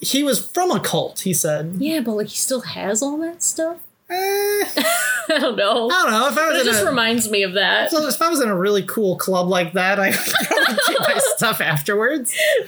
he 0.00 0.22
was 0.22 0.44
from 0.44 0.70
a 0.70 0.80
cult. 0.80 1.20
He 1.20 1.32
said, 1.34 1.76
Yeah, 1.78 2.00
but 2.00 2.12
like 2.12 2.28
he 2.28 2.36
still 2.36 2.60
has 2.62 3.02
all 3.02 3.18
that 3.18 3.42
stuff. 3.42 3.78
Eh, 4.10 4.14
I 5.30 5.38
don't 5.38 5.56
know. 5.56 5.88
I 5.90 6.02
don't 6.02 6.10
know. 6.10 6.28
If 6.28 6.38
I 6.38 6.48
But 6.48 6.56
it 6.56 6.64
just 6.64 6.82
a, 6.82 6.86
reminds 6.86 7.30
me 7.30 7.42
of 7.42 7.52
that. 7.54 7.90
so 7.90 8.06
if 8.06 8.20
I 8.22 8.28
was 8.30 8.40
in 8.40 8.48
a 8.48 8.56
really 8.56 8.82
cool 8.82 9.16
club 9.16 9.48
like 9.48 9.74
that, 9.74 10.00
I 10.00 10.08
would 10.10 10.18
probably 10.18 10.74
do 10.88 10.96
my 11.00 11.18
stuff 11.36 11.60
afterwards. 11.60 12.34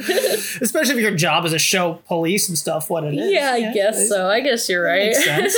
Especially 0.61 0.97
if 0.97 1.01
your 1.01 1.15
job 1.15 1.47
is 1.47 1.53
to 1.53 1.59
show 1.59 1.95
police 2.07 2.49
and 2.49 2.59
stuff 2.59 2.91
what 2.91 3.05
it 3.05 3.15
is. 3.15 3.33
Yeah, 3.33 3.53
I 3.53 3.73
guess 3.73 4.09
so. 4.09 4.29
I 4.29 4.41
guess 4.41 4.69
you're 4.69 4.85
right. 4.85 5.13
Makes 5.13 5.25
sense. 5.25 5.57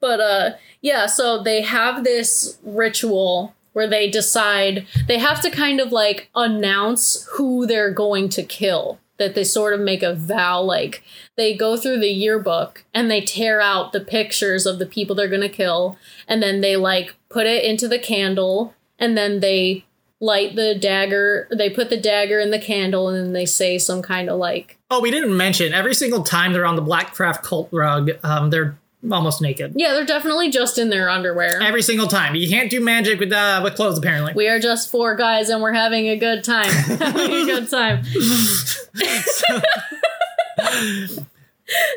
but 0.00 0.20
uh 0.20 0.50
yeah, 0.80 1.06
so 1.06 1.42
they 1.42 1.62
have 1.62 2.04
this 2.04 2.58
ritual 2.62 3.54
where 3.74 3.88
they 3.88 4.08
decide 4.08 4.86
they 5.08 5.18
have 5.18 5.40
to 5.42 5.50
kind 5.50 5.80
of 5.80 5.92
like 5.92 6.30
announce 6.34 7.26
who 7.32 7.66
they're 7.66 7.90
going 7.92 8.28
to 8.30 8.42
kill. 8.42 8.98
That 9.18 9.34
they 9.34 9.44
sort 9.44 9.74
of 9.74 9.80
make 9.80 10.02
a 10.02 10.14
vow 10.14 10.60
like 10.60 11.04
they 11.36 11.56
go 11.56 11.76
through 11.76 12.00
the 12.00 12.10
yearbook 12.10 12.84
and 12.92 13.10
they 13.10 13.20
tear 13.20 13.60
out 13.60 13.92
the 13.92 14.00
pictures 14.00 14.66
of 14.66 14.78
the 14.78 14.86
people 14.86 15.14
they're 15.14 15.28
going 15.28 15.40
to 15.40 15.48
kill 15.48 15.96
and 16.26 16.42
then 16.42 16.60
they 16.60 16.76
like 16.76 17.14
put 17.28 17.46
it 17.46 17.62
into 17.64 17.86
the 17.86 17.98
candle 17.98 18.74
and 18.98 19.16
then 19.16 19.38
they 19.38 19.84
light 20.20 20.56
the 20.56 20.74
dagger 20.74 21.48
they 21.56 21.70
put 21.70 21.90
the 21.90 22.00
dagger 22.00 22.40
in 22.40 22.50
the 22.50 22.58
candle 22.58 23.08
and 23.08 23.16
then 23.16 23.32
they 23.32 23.46
say 23.46 23.78
some 23.78 24.02
kind 24.02 24.28
of 24.28 24.38
like 24.38 24.78
Oh, 24.90 25.00
we 25.00 25.10
didn't 25.10 25.36
mention 25.36 25.72
every 25.72 25.94
single 25.94 26.22
time 26.22 26.52
they're 26.52 26.66
on 26.66 26.76
the 26.76 26.82
Blackcraft 26.82 27.42
cult 27.42 27.68
rug, 27.72 28.10
um, 28.22 28.50
they're 28.50 28.78
almost 29.10 29.40
naked. 29.42 29.72
yeah 29.76 29.92
they're 29.92 30.04
definitely 30.06 30.50
just 30.50 30.78
in 30.78 30.88
their 30.90 31.08
underwear 31.10 31.60
Every 31.62 31.82
single 31.82 32.06
time. 32.06 32.34
You 32.34 32.48
can't 32.48 32.70
do 32.70 32.80
magic 32.80 33.20
with 33.20 33.32
uh, 33.32 33.60
with 33.62 33.74
clothes, 33.76 33.98
apparently. 33.98 34.32
We 34.34 34.48
are 34.48 34.58
just 34.58 34.90
four 34.90 35.14
guys 35.16 35.48
and 35.50 35.60
we're 35.62 35.72
having 35.74 36.08
a 36.08 36.16
good 36.16 36.42
time. 36.44 36.66
having 36.72 37.32
a 37.32 37.44
good 37.44 37.70
time. 37.70 38.02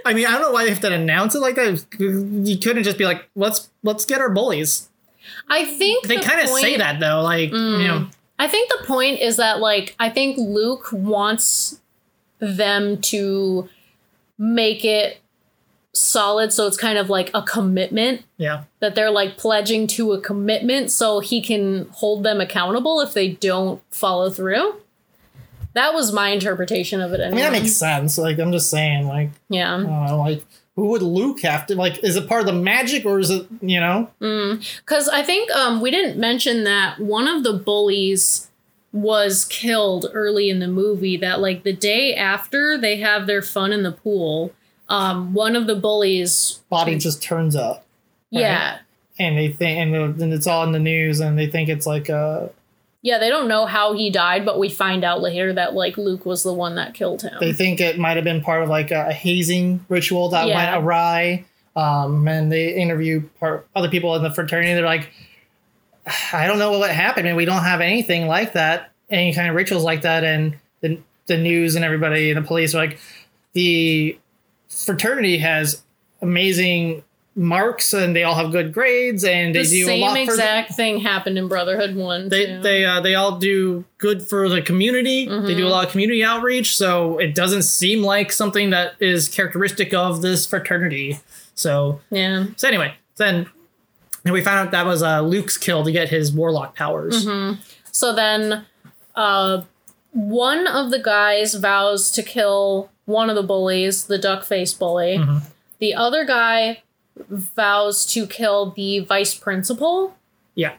I 0.06 0.14
mean, 0.14 0.26
I 0.26 0.32
don't 0.32 0.42
know 0.42 0.52
why 0.52 0.64
they 0.64 0.70
have 0.70 0.80
to 0.82 0.92
announce 0.94 1.36
it 1.36 1.40
like 1.40 1.56
that. 1.56 1.86
You 2.00 2.58
couldn't 2.58 2.84
just 2.84 2.98
be 2.98 3.06
like, 3.06 3.28
let's 3.36 3.70
let's 3.84 4.06
get 4.06 4.22
our 4.22 4.30
bullies. 4.30 4.90
I 5.50 5.66
think 5.66 6.08
They 6.08 6.18
the 6.18 6.24
kind 6.24 6.40
of 6.42 6.48
say 6.50 6.76
Mm. 6.76 6.78
that 6.78 7.00
though, 7.00 7.22
like 7.22 7.52
you 7.52 7.88
know, 7.88 8.08
I 8.40 8.48
think 8.48 8.70
the 8.70 8.86
point 8.86 9.20
is 9.20 9.38
that 9.38 9.60
like 9.60 9.96
I 10.00 10.10
think 10.10 10.38
Luke 10.38 10.88
wants 10.92 11.80
them 12.40 13.02
to 13.02 13.68
make 14.38 14.86
it 14.86 15.20
solid 16.00 16.54
so 16.54 16.68
it's 16.68 16.78
kind 16.78 16.98
of 16.98 17.10
like 17.10 17.30
a 17.34 17.42
commitment 17.42 18.24
yeah. 18.38 18.64
that 18.80 18.96
they're 18.96 19.12
like 19.12 19.38
pledging 19.38 19.88
to 19.88 20.14
a 20.14 20.22
commitment 20.22 20.92
so 20.92 21.20
he 21.20 21.42
can 21.42 21.88
hold 21.90 22.24
them 22.24 22.40
accountable 22.40 23.02
if 23.02 23.14
they 23.14 23.30
don't 23.30 23.82
follow 23.92 24.30
through. 24.30 24.76
That 25.74 25.94
was 25.94 26.12
my 26.12 26.30
interpretation 26.30 27.02
of 27.02 27.14
it 27.14 27.20
I 27.20 27.26
anyway. 27.26 27.42
mean, 27.42 27.52
that 27.54 27.62
makes 27.62 27.76
sense. 27.76 28.18
Like 28.18 28.40
I'm 28.40 28.52
just 28.52 28.70
saying, 28.70 29.08
like 29.08 29.30
yeah. 29.50 29.76
I 29.76 30.12
like 30.14 30.44
who 30.78 30.90
would 30.90 31.02
Luke 31.02 31.42
have 31.42 31.66
to 31.68 31.76
like? 31.76 32.04
Is 32.04 32.16
it 32.16 32.30
part 32.30 32.42
of 32.42 32.46
the 32.48 32.54
magic 32.54 33.04
or 33.04 33.20
is 33.20 33.32
it 33.32 33.48
you 33.62 33.80
know? 33.80 34.10
Because 34.20 35.10
I 35.10 35.24
think 35.24 35.52
um, 35.52 35.82
we 35.82 35.92
didn't 35.92 36.20
mention 36.20 36.64
that 36.66 37.00
one 37.00 37.28
of 37.28 37.44
the 37.44 37.54
bullies 37.54 38.50
was 38.94 39.44
killed 39.46 40.06
early 40.14 40.52
in 40.52 40.60
the 40.60 40.68
movie. 40.68 41.18
That 41.18 41.40
like 41.40 41.64
the 41.64 41.74
day 41.74 42.16
after 42.16 42.78
they 42.78 42.98
have 42.98 43.26
their 43.26 43.42
fun 43.42 43.74
in 43.74 43.82
the 43.82 43.92
pool, 43.92 44.54
um, 44.90 45.34
one 45.34 45.56
of 45.56 45.68
the 45.68 45.76
bullies, 45.76 46.60
Body 46.70 46.98
just 46.98 47.22
turns 47.22 47.56
up, 47.56 47.86
yeah, 48.30 48.80
and 49.20 49.38
they 49.38 49.50
think, 49.50 49.80
and, 49.80 50.22
and 50.22 50.34
it's 50.34 50.48
all 50.48 50.64
in 50.64 50.72
the 50.72 50.80
news, 50.80 51.20
and 51.20 51.38
they 51.38 51.48
think 51.48 51.70
it's 51.70 51.86
like 51.86 52.10
uh 52.10 52.48
yeah, 53.04 53.20
they 53.20 53.30
don't 53.30 53.48
know 53.48 53.66
how 53.68 53.94
he 53.94 54.10
died, 54.10 54.44
but 54.44 54.60
we 54.60 54.68
find 54.70 55.04
out 55.04 55.22
later 55.22 55.54
that 55.54 55.74
like 55.74 55.98
Luke 55.98 56.26
was 56.26 56.44
the 56.44 56.52
one 56.54 56.76
that 56.76 56.94
killed 56.94 57.22
him. 57.22 57.36
they 57.40 57.54
think 57.54 57.80
it 57.80 57.98
might 57.98 58.18
have 58.18 58.24
been 58.24 58.42
part 58.42 58.64
of 58.64 58.70
like 58.70 58.92
a 58.92 59.14
hazing 59.14 59.86
ritual 59.88 60.30
that 60.30 60.48
Yeah. 60.48 60.74
went 60.74 60.84
awry. 60.84 61.46
Um, 61.76 62.28
and 62.28 62.52
they 62.52 62.74
interview 62.74 63.22
part, 63.40 63.68
other 63.76 63.88
people 63.88 64.16
in 64.16 64.24
the 64.24 64.32
fraternity. 64.34 64.74
They're 64.74 64.84
like, 64.84 65.12
I 66.34 66.48
don't 66.48 66.58
know 66.58 66.80
what 66.80 66.90
happened, 66.90 67.28
and 67.28 67.38
we 67.38 67.46
don't 67.46 67.64
have 67.64 67.82
anything 67.82 68.28
like 68.28 68.54
that, 68.54 68.92
any 69.12 69.32
kind 69.34 69.48
of 69.48 69.56
rituals 69.56 69.84
like 69.84 70.02
that. 70.02 70.24
And 70.24 70.58
the 70.82 71.00
the 71.28 71.38
news 71.38 71.76
and 71.76 71.86
everybody 71.86 72.32
and 72.32 72.44
the 72.44 72.48
police 72.48 72.74
are 72.74 72.80
like, 72.80 73.00
the 73.54 74.18
fraternity 74.70 75.38
has 75.40 75.84
amazing 76.22 77.04
marks, 77.36 77.94
and 77.94 78.16
they 78.16 78.24
all 78.24 78.34
have 78.34 78.52
good 78.52 78.74
grades, 78.74 79.24
and 79.24 79.54
they 79.54 79.62
the 79.64 79.70
do 79.70 79.84
a 79.84 79.86
same 79.86 80.02
lot 80.02 80.10
for 80.12 80.26
the- 80.26 80.32
exact 80.34 80.74
thing 80.74 81.00
happened 81.02 81.38
in 81.38 81.48
Brotherhood 81.48 81.96
One. 81.96 82.30
they 82.30 82.46
too. 82.48 82.62
they 82.62 82.84
uh, 82.86 83.00
they 83.02 83.14
all 83.16 83.38
do 83.38 83.86
good 84.00 84.24
for 84.24 84.50
the 84.50 84.62
community. 84.62 85.26
They 85.28 85.32
Mm-hmm. 85.32 85.58
do 85.58 85.68
a 85.68 85.70
lot 85.70 85.86
of 85.86 85.92
community 85.92 86.24
outreach, 86.24 86.76
so 86.76 87.18
it 87.20 87.36
doesn't 87.36 87.62
seem 87.64 88.02
like 88.02 88.32
something 88.32 88.72
that 88.72 88.96
is 89.00 89.30
characteristic 89.30 89.94
of 89.94 90.22
this 90.24 90.46
fraternity. 90.48 91.20
So 91.54 92.02
yeah. 92.10 92.46
so 92.56 92.68
anyway, 92.68 92.96
then 93.18 93.48
and 94.26 94.34
we 94.34 94.42
found 94.42 94.60
out 94.68 94.72
that 94.72 94.86
was 94.86 95.04
uh, 95.04 95.22
Luke's 95.22 95.58
kill 95.58 95.84
to 95.86 95.92
get 95.92 96.10
his 96.10 96.34
warlock 96.34 96.76
powers. 96.76 97.26
Mm-hmm. 97.26 97.62
So 97.92 98.14
then, 98.16 98.66
uh, 99.16 99.62
one 100.12 100.66
of 100.68 100.90
the 100.92 101.00
guys 101.00 101.54
vows 101.56 102.12
to 102.12 102.24
kill 102.24 102.90
one 103.08 103.30
of 103.32 103.36
the 103.36 103.42
bullies, 103.44 104.06
the 104.06 104.20
duck 104.20 104.44
face 104.46 104.74
bully. 104.74 105.18
Mhm. 105.18 105.42
The 105.80 105.96
other 105.96 106.24
guy 106.26 106.84
vows 107.30 108.06
to 108.14 108.28
kill 108.28 108.70
the 108.72 109.00
vice 109.00 109.34
principal. 109.34 110.16
Yeah, 110.54 110.74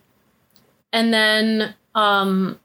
And 0.93 1.13
then 1.13 1.75
um, 1.95 2.61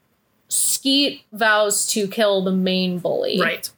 Skeet 0.48 1.22
vows 1.32 1.86
to 1.88 2.06
kill 2.06 2.42
the 2.42 2.52
main 2.52 2.98
bully. 2.98 3.40
right. 3.40 3.68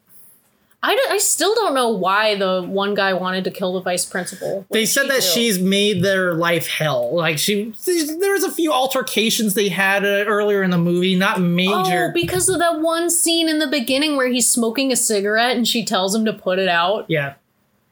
I, 0.89 0.95
d- 0.95 1.01
I 1.11 1.19
still 1.19 1.55
don't 1.55 1.75
know 1.75 1.89
why 1.89 2.35
the 2.37 2.63
one 2.63 2.95
guy 2.95 3.13
wanted 3.13 3.45
to 3.45 3.51
kill 3.51 3.73
the 3.75 3.81
vice 3.81 4.05
principal. 4.05 4.59
What 4.59 4.67
They 4.71 4.87
said 4.87 5.03
she 5.03 5.09
that 5.09 5.21
do? 5.21 5.27
she's 5.27 5.59
made 5.59 6.03
their 6.03 6.35
life 6.35 6.67
hell. 6.69 7.15
Like 7.15 7.39
she, 7.39 7.75
there 7.85 8.33
was 8.33 8.45
a 8.45 8.51
few 8.53 8.73
altercations 8.73 9.55
they 9.55 9.69
had 9.69 10.05
uh, 10.05 10.25
earlier 10.27 10.63
in 10.63 10.71
the 10.71 10.79
movie, 10.79 11.15
not 11.17 11.41
major. 11.41 12.09
Oh, 12.09 12.11
because 12.15 12.49
of 12.49 12.59
that 12.61 12.81
one 12.81 13.11
scene 13.11 13.49
in 13.49 13.59
the 13.59 13.67
beginning 13.67 14.17
where 14.17 14.29
he's 14.29 14.49
smoking 14.49 14.93
a 14.93 14.97
cigarette 14.97 15.57
and 15.57 15.67
she 15.67 15.85
tells 15.85 16.15
him 16.15 16.25
to 16.25 16.33
put 16.33 16.59
it 16.59 16.69
out. 16.69 17.07
yeah, 17.09 17.35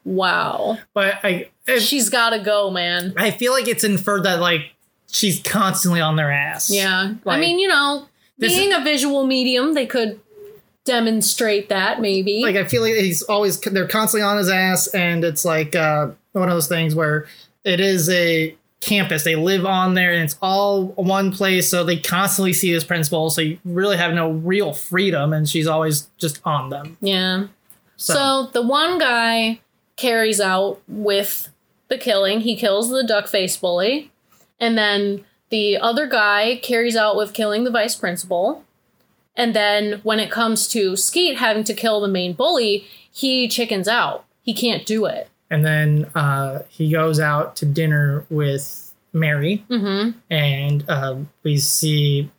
Wow. 0.05 0.79
but 0.93 1.19
I, 1.25 1.49
it- 1.67 1.81
She's 1.83 2.09
got 2.11 2.31
to 2.31 2.39
go, 2.39 2.71
man. 2.71 3.15
I 3.17 3.31
feel 3.31 3.53
like 3.53 3.69
it's 3.69 3.85
inferred 3.85 4.25
that 4.25 4.39
like 4.41 4.73
she's 5.11 5.41
constantly 5.43 6.01
on 6.01 6.17
their 6.17 6.31
ass. 6.31 6.71
Yeah. 6.71 7.15
I 7.27 7.39
mean, 7.39 7.59
you 7.59 7.69
know, 7.69 8.07
being 8.39 8.73
a 8.73 8.81
visual 8.81 9.27
medium, 9.27 9.75
they 9.75 9.87
could 9.87 10.21
demonstrate 10.85 11.68
that 11.68 12.01
maybe. 12.01 12.43
like 12.43 12.57
I 12.57 12.64
feel 12.64 12.82
like 12.82 12.95
he's 12.95 13.22
always 13.22 13.61
they're 13.61 13.89
constantly 13.89 14.22
on 14.22 14.37
his 14.37 14.49
ass, 14.51 14.87
and 14.89 15.24
it's 15.24 15.45
like 15.45 15.74
uh, 15.74 16.11
one 16.32 16.49
of 16.49 16.55
those 16.55 16.68
things 16.68 16.95
where 16.95 17.26
it 17.64 17.80
is 17.80 18.09
a 18.11 18.55
campus. 18.80 19.24
They 19.24 19.37
live 19.37 19.64
on 19.64 19.95
there, 19.95 20.12
and 20.12 20.24
it's 20.24 20.37
all 20.43 20.89
one 20.89 21.32
place, 21.32 21.70
so 21.70 21.85
they 21.85 21.99
constantly 21.99 22.53
see 22.53 22.72
this 22.72 22.85
principal. 22.85 23.30
So 23.30 23.41
you 23.41 23.59
really 23.64 23.97
have 23.97 24.12
no 24.12 24.30
real 24.30 24.72
freedom, 24.72 25.32
and 25.32 25.49
she's 25.49 25.66
always 25.66 26.11
just 26.18 26.41
on 26.45 26.70
them. 26.70 26.97
yeah. 27.01 27.47
So, 27.97 28.14
So 28.14 28.51
the 28.53 28.62
one 28.62 28.99
guy 28.99 29.61
carries 29.97 30.41
out 30.41 30.80
with 30.89 31.49
the 31.89 31.97
killing. 31.97 32.41
He 32.41 32.57
kills 32.57 32.91
the 32.91 33.05
duck 33.05 33.28
face 33.28 33.57
bully. 33.57 34.11
And 34.61 34.76
then 34.76 35.24
the 35.51 35.76
other 35.78 36.07
guy 36.07 36.57
carries 36.57 36.97
out 36.97 37.16
with 37.16 37.32
killing 37.32 37.64
the 37.64 37.70
vice 37.70 37.95
principal. 37.95 38.64
And 39.37 39.55
then 39.55 40.01
when 40.05 40.20
it 40.20 40.30
comes 40.30 40.68
to 40.68 40.97
Skeet 40.97 41.39
having 41.39 41.64
to 41.64 41.74
kill 41.74 42.01
the 42.01 42.09
main 42.09 42.35
bully, 42.35 42.87
he 43.11 43.49
chickens 43.49 43.89
out. 43.89 44.24
He 44.43 44.55
can't 44.55 44.85
do 44.87 45.07
it. 45.07 45.28
and 45.51 45.64
then 45.64 46.07
uh, 46.14 46.61
he 46.68 46.91
goes 46.91 47.18
out 47.20 47.57
to 47.57 47.66
dinner 47.66 48.24
with 48.30 48.93
Mary, 49.12 49.64
Mm-hmm. 49.70 50.18
and 50.30 50.85
uh, 50.89 51.16
we 51.45 51.57
see 51.59 52.30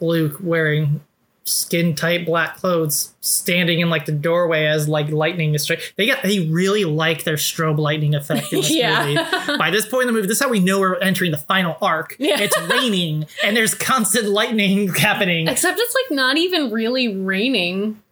Luke 0.00 0.38
wearing 0.42 1.00
skin 1.48 1.94
tight 1.94 2.26
black 2.26 2.56
clothes 2.56 3.14
standing 3.20 3.78
in 3.78 3.88
like 3.88 4.04
the 4.04 4.10
doorway 4.10 4.66
as 4.66 4.88
like 4.88 5.08
lightning 5.10 5.54
is 5.54 5.62
straight. 5.62 5.92
They 5.96 6.06
got 6.06 6.22
they 6.24 6.40
really 6.40 6.84
like 6.84 7.22
their 7.22 7.36
strobe 7.36 7.78
lightning 7.78 8.16
effect 8.16 8.52
in 8.52 8.58
this 8.60 8.70
Yeah. 8.74 9.04
movie. 9.06 9.56
By 9.56 9.70
this 9.70 9.86
point 9.88 10.02
in 10.02 10.06
the 10.08 10.12
movie, 10.12 10.26
this 10.26 10.38
is 10.38 10.42
how 10.42 10.48
we 10.50 10.58
know 10.58 10.80
we're 10.80 10.98
entering 10.98 11.30
the 11.30 11.36
final 11.38 11.76
arc. 11.80 12.16
Yeah. 12.18 12.40
It's 12.40 12.60
raining 12.68 13.26
and 13.44 13.56
there's 13.56 13.74
constant 13.76 14.28
lightning 14.28 14.88
happening. 14.94 15.46
Except 15.46 15.78
it's 15.78 15.94
like 15.94 16.16
not 16.16 16.36
even 16.36 16.72
really 16.72 17.16
raining. 17.16 18.02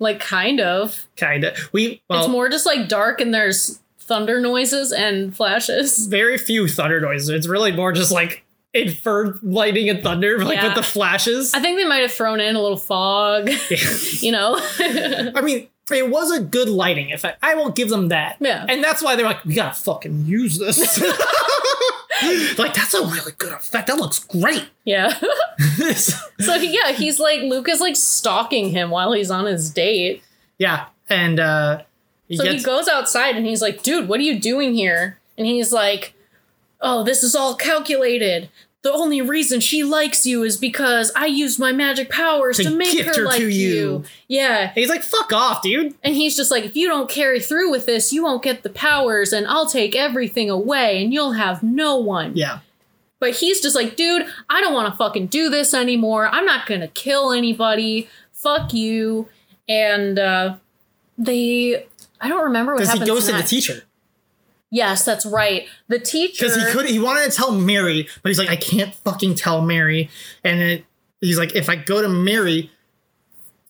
Like 0.00 0.18
kind 0.18 0.58
of. 0.60 1.06
Kinda. 1.14 1.54
We 1.70 2.02
well 2.08 2.24
it's 2.24 2.28
more 2.32 2.48
just 2.48 2.66
like 2.66 2.88
dark 2.88 3.20
and 3.20 3.32
there's 3.32 3.78
thunder 4.00 4.40
noises 4.40 4.90
and 4.90 5.34
flashes. 5.36 6.08
very 6.08 6.36
few 6.36 6.66
thunder 6.66 7.00
noises. 7.00 7.28
It's 7.28 7.46
really 7.46 7.70
more 7.70 7.92
just 7.92 8.10
like 8.10 8.44
inferred 8.74 9.38
lightning 9.42 9.88
and 9.90 10.02
thunder, 10.02 10.42
like 10.44 10.56
Yeah. 10.56 10.66
with 10.68 10.74
the 10.76 10.82
flashes. 10.82 11.52
I 11.54 11.60
think 11.60 11.78
they 11.78 11.84
might 11.86 12.02
have 12.02 12.12
thrown 12.12 12.40
in 12.40 12.56
a 12.56 12.60
little 12.62 12.78
fog, 12.78 13.48
yeah. 13.70 13.76
you 14.20 14.32
know? 14.32 14.56
I 14.80 15.40
mean, 15.42 15.68
it 15.90 16.08
was 16.08 16.30
a 16.30 16.40
good 16.40 16.68
lighting 16.68 17.12
effect. 17.12 17.38
I 17.42 17.54
will 17.54 17.70
give 17.70 17.88
them 17.90 18.08
that. 18.08 18.36
Yeah. 18.40 18.64
And 18.68 18.82
that's 18.82 19.02
why 19.02 19.14
they're 19.16 19.26
like, 19.26 19.44
we 19.44 19.54
gotta 19.54 19.74
fucking 19.74 20.24
use 20.26 20.58
this. 20.58 20.98
like, 22.58 22.74
that's 22.74 22.94
a 22.94 23.04
really 23.04 23.32
good 23.38 23.52
effect. 23.52 23.88
That 23.88 23.96
looks 23.96 24.18
great. 24.20 24.68
yeah. 24.84 25.12
so 25.96 26.54
yeah, 26.54 26.92
he's 26.92 27.18
like 27.18 27.42
Luke 27.42 27.68
is 27.68 27.80
like 27.80 27.96
stalking 27.96 28.70
him 28.70 28.90
while 28.90 29.12
he's 29.12 29.30
on 29.30 29.46
his 29.46 29.70
date. 29.70 30.22
yeah. 30.58 30.86
And 31.10 31.38
uh 31.40 31.82
he 32.28 32.36
So 32.36 32.44
gets 32.44 32.56
he 32.58 32.62
goes 32.64 32.88
outside 32.88 33.36
and 33.36 33.44
he's 33.44 33.60
like, 33.60 33.82
dude, 33.82 34.08
what 34.08 34.18
are 34.20 34.22
you 34.22 34.38
doing 34.38 34.72
here? 34.74 35.18
And 35.36 35.46
he's 35.46 35.72
like, 35.72 36.14
oh, 36.82 37.02
this 37.02 37.22
is 37.22 37.34
all 37.34 37.54
calculated. 37.54 38.50
The 38.82 38.92
only 38.92 39.22
reason 39.22 39.60
she 39.60 39.84
likes 39.84 40.26
you 40.26 40.42
is 40.42 40.56
because 40.56 41.12
I 41.14 41.26
used 41.26 41.60
my 41.60 41.70
magic 41.70 42.10
powers 42.10 42.56
To 42.56 42.64
to, 42.64 42.70
make 42.70 42.98
her 43.04 43.14
her 43.14 43.22
like 43.24 43.38
to 43.38 43.48
you. 43.48 43.74
you. 43.74 44.04
Yeah. 44.26 44.62
And 44.62 44.72
he's 44.74 44.88
like, 44.88 45.04
fuck 45.04 45.32
off, 45.32 45.62
dude. 45.62 45.94
And 46.02 46.16
he's 46.16 46.34
just 46.36 46.50
like, 46.50 46.64
if 46.64 46.74
you 46.74 46.88
don't 46.88 47.08
carry 47.08 47.38
through 47.38 47.70
with 47.70 47.86
this, 47.86 48.12
you 48.12 48.24
won't 48.24 48.42
get 48.42 48.64
the 48.64 48.70
powers, 48.70 49.32
and 49.32 49.46
I'll 49.46 49.68
take 49.68 49.94
everything 49.94 50.50
away, 50.50 51.00
and 51.02 51.12
you'll 51.14 51.32
have 51.34 51.62
no 51.62 51.96
one. 51.96 52.36
Yeah. 52.36 52.58
But 53.20 53.36
he's 53.36 53.60
just 53.60 53.76
like, 53.76 53.94
dude, 53.94 54.26
I 54.50 54.60
don't 54.60 54.74
want 54.74 54.92
to 54.92 54.98
fucking 54.98 55.28
do 55.28 55.48
this 55.48 55.74
anymore. 55.74 56.26
I'm 56.26 56.44
not 56.44 56.66
gonna 56.66 56.88
kill 56.88 57.30
anybody. 57.30 58.08
Fuck 58.32 58.74
you. 58.74 59.28
And 59.68 60.18
uh, 60.18 60.56
they, 61.16 61.86
I 62.20 62.28
don't 62.28 62.42
remember 62.42 62.72
what 62.72 62.78
Because 62.80 62.94
he 62.94 62.98
happens 62.98 63.08
goes 63.20 63.26
to 63.26 63.32
the 63.36 63.44
teacher. 63.44 63.84
Yes, 64.74 65.04
that's 65.04 65.26
right. 65.26 65.66
The 65.88 65.98
teacher. 66.00 66.46
Because 66.46 66.56
he 66.56 66.72
could 66.72 66.86
he 66.86 66.98
wanted 66.98 67.30
to 67.30 67.36
tell 67.36 67.52
Mary, 67.52 68.08
but 68.22 68.30
he's 68.30 68.38
like, 68.38 68.48
I 68.48 68.56
can't 68.56 68.92
fucking 68.94 69.34
tell 69.34 69.60
Mary. 69.60 70.08
And 70.42 70.60
it, 70.62 70.84
he's 71.20 71.38
like, 71.38 71.54
if 71.54 71.68
I 71.68 71.76
go 71.76 72.00
to 72.00 72.08
Mary, 72.08 72.70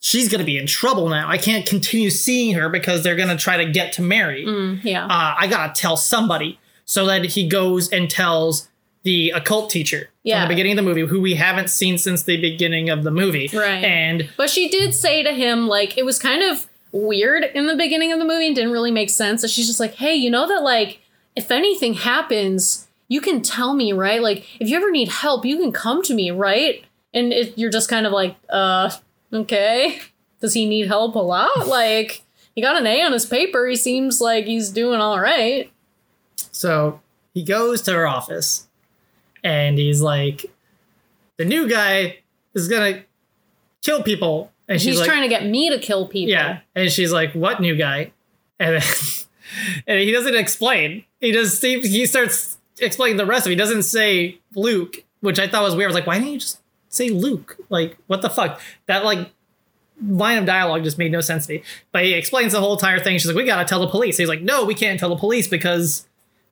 she's 0.01 0.29
gonna 0.31 0.45
be 0.45 0.57
in 0.57 0.67
trouble 0.67 1.09
now. 1.09 1.29
I 1.29 1.39
can't 1.39 1.67
continue 1.67 2.09
seeing 2.09 2.55
her 2.55 2.69
because 2.69 3.03
they're 3.03 3.17
gonna 3.17 3.37
try 3.37 3.57
to 3.65 3.71
get 3.71 3.93
to 3.95 4.03
Mary. 4.03 4.47
Mm, 4.47 4.81
yeah. 4.85 5.05
Uh, 5.07 5.35
I 5.39 5.47
gotta 5.49 5.73
tell 5.79 5.97
somebody. 5.97 6.59
So 6.85 7.07
that 7.07 7.25
he 7.25 7.49
goes 7.49 7.89
and 7.91 8.11
tells 8.11 8.69
the 9.05 9.31
occult 9.31 9.71
teacher 9.71 10.11
Yeah. 10.25 10.41
from 10.41 10.49
the 10.49 10.55
beginning 10.55 10.73
of 10.73 10.77
the 10.77 10.83
movie, 10.83 11.01
who 11.03 11.21
we 11.21 11.35
haven't 11.35 11.69
seen 11.71 11.97
since 11.99 12.23
the 12.25 12.37
beginning 12.41 12.91
of 12.91 13.03
the 13.03 13.11
movie. 13.11 13.51
Right. 13.53 13.83
And 13.83 14.29
But 14.37 14.51
she 14.51 14.69
did 14.69 14.93
say 14.95 15.23
to 15.23 15.33
him, 15.33 15.67
like, 15.69 15.97
it 15.99 16.05
was 16.05 16.19
kind 16.19 16.43
of 16.43 16.67
weird 16.93 17.45
in 17.55 17.67
the 17.67 17.77
beginning 17.77 18.13
of 18.13 18.19
the 18.19 18.25
movie 18.25 18.47
and 18.47 18.55
didn't 18.55 18.73
really 18.73 18.91
make 18.91 19.11
sense. 19.11 19.41
So 19.41 19.49
she's 19.49 19.67
just 19.67 19.81
like, 19.81 19.95
hey, 19.95 20.15
you 20.15 20.31
know 20.31 20.47
that, 20.47 20.63
like, 20.63 21.01
if 21.35 21.51
anything 21.51 21.95
happens, 21.95 22.87
you 23.09 23.21
can 23.21 23.43
tell 23.43 23.75
me, 23.75 23.93
right? 23.93 24.23
Like, 24.23 24.47
if 24.61 24.69
you 24.69 24.77
ever 24.77 24.91
need 24.91 25.09
help, 25.09 25.45
you 25.45 25.59
can 25.59 25.73
come 25.73 26.03
to 26.03 26.15
me, 26.15 26.31
right? 26.31 26.85
And 27.15 27.33
it, 27.33 27.57
you're 27.59 27.71
just 27.71 27.89
kind 27.89 28.07
of 28.07 28.13
like, 28.13 28.37
uh, 28.49 28.91
okay. 29.33 30.01
Does 30.41 30.55
he 30.55 30.67
need 30.67 30.87
help 30.87 31.15
a 31.15 31.19
lot? 31.19 31.51
like, 31.67 32.23
he 32.55 32.61
got 32.61 32.77
an 32.77 32.87
A 32.87 33.03
on 33.03 33.13
his 33.13 33.27
paper. 33.27 33.67
He 33.67 33.77
seems 33.77 34.21
like 34.21 34.45
he's 34.45 34.71
doing 34.71 35.01
all 35.01 35.19
right. 35.21 35.71
So 36.37 37.01
he 37.33 37.43
goes 37.43 37.83
to 37.83 37.93
her 37.93 38.07
office 38.07 38.69
and 39.43 39.79
he's 39.79 40.01
like, 40.01 40.47
the 41.39 41.45
new 41.45 41.69
guy 41.69 42.19
is 42.55 42.69
gonna 42.69 43.03
kill 43.83 44.03
people. 44.03 44.52
And 44.73 44.81
she's 44.81 44.93
He's 44.93 45.01
like, 45.01 45.09
trying 45.09 45.23
to 45.23 45.29
get 45.29 45.45
me 45.45 45.69
to 45.71 45.79
kill 45.79 46.09
people. 46.09 46.31
yeah. 46.31 46.61
And 46.75 46.91
she's 46.91 47.13
like, 47.13 47.35
what 47.35 47.61
new 47.61 47.77
guy? 47.77 48.13
And 48.59 48.77
then, 48.77 48.83
and 49.87 50.01
he 50.01 50.13
doesn't 50.13 50.35
explain. 50.35 51.05
He 51.21 51.31
just 51.33 51.63
he, 51.63 51.81
he 51.81 52.07
starts 52.07 52.59
explaining 52.81 53.19
the 53.19 53.27
rest 53.27 53.47
of 53.47 53.51
it. 53.51 53.55
He 53.55 53.57
doesn't 53.57 53.83
say 53.83 54.39
Luke, 54.55 55.05
which 55.21 55.39
I 55.39 55.47
thought 55.47 55.63
was 55.63 55.77
weird. 55.77 55.89
I 55.89 55.91
was 55.91 55.95
like, 55.95 56.07
why 56.07 56.19
didn't 56.19 56.33
you 56.33 56.39
just 56.39 56.61
say 56.89 57.11
Luke? 57.11 57.59
Like, 57.69 57.99
what 58.07 58.23
the 58.23 58.31
fuck? 58.31 58.61
That 58.87 59.05
like 59.05 59.31
line 60.05 60.39
of 60.39 60.47
dialogue 60.47 60.83
just 60.85 60.99
made 60.99 61.13
no 61.13 61.21
sense 61.21 61.47
to 61.47 61.55
me. 61.55 61.63
But 61.93 62.05
he 62.05 62.15
explains 62.15 62.53
the 62.53 62.61
whole 62.61 62.73
entire 62.73 62.99
thing. 62.99 63.19
She's 63.19 63.27
like, 63.27 63.37
we 63.37 63.45
gotta 63.45 63.69
tell 63.69 63.81
the 63.81 63.89
police. 63.89 64.17
He's 64.17 64.29
like, 64.29 64.43
no, 64.43 64.65
we 64.65 64.75
can't 64.75 64.99
tell 64.99 65.11
the 65.11 65.17
police 65.17 65.47
because 65.49 66.09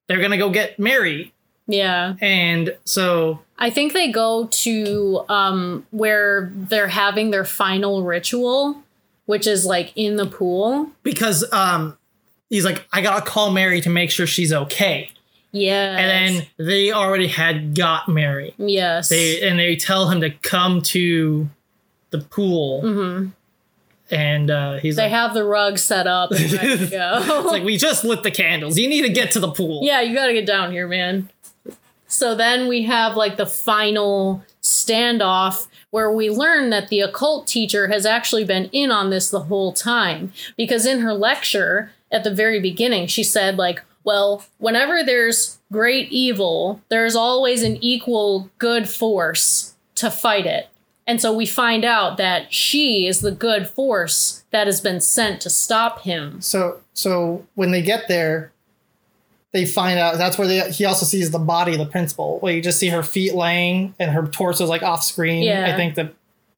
they're 0.06 0.20
gonna 0.20 0.38
go 0.38 0.50
get 0.50 0.78
Mary. 0.78 1.32
Yeah. 1.66 2.16
And 2.20 2.76
so 2.84 3.40
I 3.60 3.68
think 3.70 3.92
they 3.92 4.10
go 4.10 4.46
to 4.46 5.24
um, 5.28 5.86
where 5.90 6.50
they're 6.54 6.88
having 6.88 7.30
their 7.30 7.44
final 7.44 8.02
ritual, 8.02 8.82
which 9.26 9.46
is 9.46 9.66
like 9.66 9.92
in 9.94 10.16
the 10.16 10.26
pool. 10.26 10.90
because 11.02 11.44
um 11.52 11.96
he's 12.48 12.64
like, 12.64 12.86
I 12.92 13.00
gotta 13.02 13.24
call 13.24 13.50
Mary 13.52 13.80
to 13.82 13.90
make 13.90 14.10
sure 14.10 14.26
she's 14.26 14.52
okay. 14.52 15.10
Yeah. 15.52 15.96
And 15.98 16.36
then 16.38 16.46
they 16.56 16.90
already 16.92 17.26
had 17.26 17.74
got 17.76 18.08
Mary. 18.08 18.54
yes. 18.56 19.08
They 19.08 19.46
and 19.46 19.58
they 19.58 19.76
tell 19.76 20.08
him 20.08 20.20
to 20.22 20.30
come 20.30 20.80
to 20.82 21.48
the 22.10 22.18
pool. 22.18 23.30
And 24.12 24.50
uh, 24.50 24.78
he's 24.78 24.94
Mm-hmm. 24.94 24.96
They 24.96 25.02
like, 25.04 25.10
have 25.12 25.34
the 25.34 25.44
rug 25.44 25.78
set 25.78 26.06
up 26.08 26.32
and 26.32 26.52
ready 26.52 26.78
to 26.78 26.86
go. 26.90 27.18
it's 27.42 27.46
like, 27.52 27.62
we 27.62 27.76
just 27.76 28.02
lit 28.04 28.24
the 28.24 28.30
candles. 28.32 28.76
You 28.76 28.88
need 28.88 29.02
to 29.02 29.08
get 29.08 29.30
to 29.32 29.40
the 29.40 29.50
pool. 29.52 29.80
yeah, 29.84 30.00
you 30.00 30.14
gotta 30.14 30.32
get 30.32 30.46
down 30.46 30.72
here, 30.72 30.88
man. 30.88 31.28
So 32.10 32.34
then 32.34 32.66
we 32.66 32.82
have 32.82 33.16
like 33.16 33.36
the 33.36 33.46
final 33.46 34.44
standoff 34.60 35.68
where 35.90 36.12
we 36.12 36.28
learn 36.28 36.70
that 36.70 36.88
the 36.88 37.00
occult 37.00 37.46
teacher 37.46 37.88
has 37.88 38.04
actually 38.04 38.44
been 38.44 38.66
in 38.72 38.90
on 38.90 39.10
this 39.10 39.30
the 39.30 39.44
whole 39.44 39.72
time. 39.72 40.32
Because 40.56 40.86
in 40.86 41.00
her 41.00 41.14
lecture 41.14 41.92
at 42.10 42.24
the 42.24 42.34
very 42.34 42.60
beginning, 42.60 43.06
she 43.06 43.22
said, 43.22 43.56
like, 43.56 43.82
well, 44.02 44.44
whenever 44.58 45.04
there's 45.04 45.58
great 45.70 46.10
evil, 46.10 46.80
there's 46.88 47.14
always 47.14 47.62
an 47.62 47.76
equal 47.80 48.50
good 48.58 48.88
force 48.88 49.74
to 49.94 50.10
fight 50.10 50.46
it. 50.46 50.68
And 51.06 51.20
so 51.20 51.32
we 51.32 51.46
find 51.46 51.84
out 51.84 52.16
that 52.16 52.52
she 52.52 53.06
is 53.06 53.20
the 53.20 53.32
good 53.32 53.68
force 53.68 54.44
that 54.50 54.66
has 54.66 54.80
been 54.80 55.00
sent 55.00 55.40
to 55.42 55.50
stop 55.50 56.00
him. 56.00 56.40
So 56.40 56.80
so 56.92 57.46
when 57.54 57.70
they 57.70 57.82
get 57.82 58.08
there, 58.08 58.52
they 59.52 59.64
find 59.66 59.98
out 59.98 60.16
that's 60.18 60.38
where 60.38 60.46
they 60.48 60.70
he 60.70 60.84
also 60.84 61.04
sees 61.04 61.30
the 61.30 61.38
body 61.38 61.72
of 61.72 61.78
the 61.78 61.86
principal. 61.86 62.38
Where 62.40 62.54
you 62.54 62.62
just 62.62 62.78
see 62.78 62.88
her 62.88 63.02
feet 63.02 63.34
laying 63.34 63.94
and 63.98 64.10
her 64.12 64.22
torso's 64.22 64.68
like 64.68 64.82
off 64.82 65.02
screen. 65.02 65.42
Yeah. 65.42 65.72
I 65.72 65.76
think 65.76 65.94
the 65.96 66.12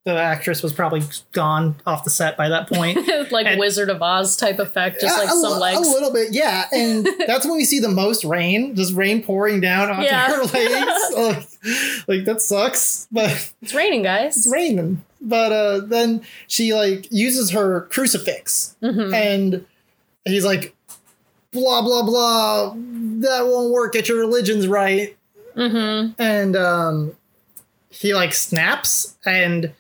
the 0.05 0.13
actress 0.21 0.65
was 0.65 0.73
probably 0.73 1.01
gone 1.31 1.77
off 1.87 2.03
the 2.03 2.11
set 2.11 2.37
by 2.37 2.49
that 2.49 2.69
point. 2.69 2.99
like 3.31 3.47
And- 3.47 3.61
Wizard 3.61 3.89
of 3.89 4.03
Oz 4.03 4.37
type 4.37 4.59
effect, 4.59 5.01
just 5.01 5.17
like 5.17 5.29
a, 5.29 5.31
some 5.31 5.61
legs. 5.61 5.79
A 5.79 5.91
little 5.93 6.13
bit, 6.13 6.33
yeah. 6.35 6.65
And 6.73 7.07
that's 7.29 7.47
when 7.47 7.55
we 7.57 7.65
see 7.65 7.79
the 7.79 7.89
most 7.89 8.25
rain, 8.25 8.75
just 8.75 8.95
rain 8.95 9.23
pouring 9.23 9.61
down 9.61 9.91
onto 9.91 10.03
Yeah. 10.03 10.27
her 10.27 10.43
legs. 11.15 11.15
like, 11.17 12.09
like, 12.09 12.25
that 12.25 12.43
sucks, 12.43 13.07
but 13.13 13.53
It's 13.63 13.75
raining, 13.75 14.03
guys. 14.03 14.37
it's 14.39 14.49
raining. 14.53 15.05
But 15.21 15.53
uh, 15.53 15.81
then 15.87 16.23
she 16.49 16.75
like 16.75 17.07
uses 17.13 17.53
her 17.53 17.83
crucifix, 17.83 18.75
Mm-hmm. 18.83 19.15
and 19.15 19.65
he's 20.25 20.45
like, 20.45 20.75
blah 21.53 21.83
blah 21.83 22.03
blah. 22.03 22.75
That 22.75 23.47
won't 23.47 23.73
work. 23.73 23.93
Get 23.93 24.09
your 24.09 24.19
religions 24.19 24.67
right. 24.67 25.17
Mm-hmm. 25.57 26.21
And 26.21 26.57
um, 26.57 27.17
he 27.91 28.15
like 28.15 28.35
snaps, 28.35 29.17
and 29.25 29.73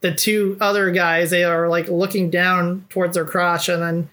the 0.00 0.12
two 0.12 0.56
other 0.60 0.90
guys 0.90 1.30
they 1.30 1.44
are 1.44 1.68
like 1.68 1.88
looking 1.88 2.30
down 2.30 2.86
towards 2.90 3.14
their 3.14 3.24
crotch, 3.24 3.68
and 3.68 3.82
then 3.82 4.10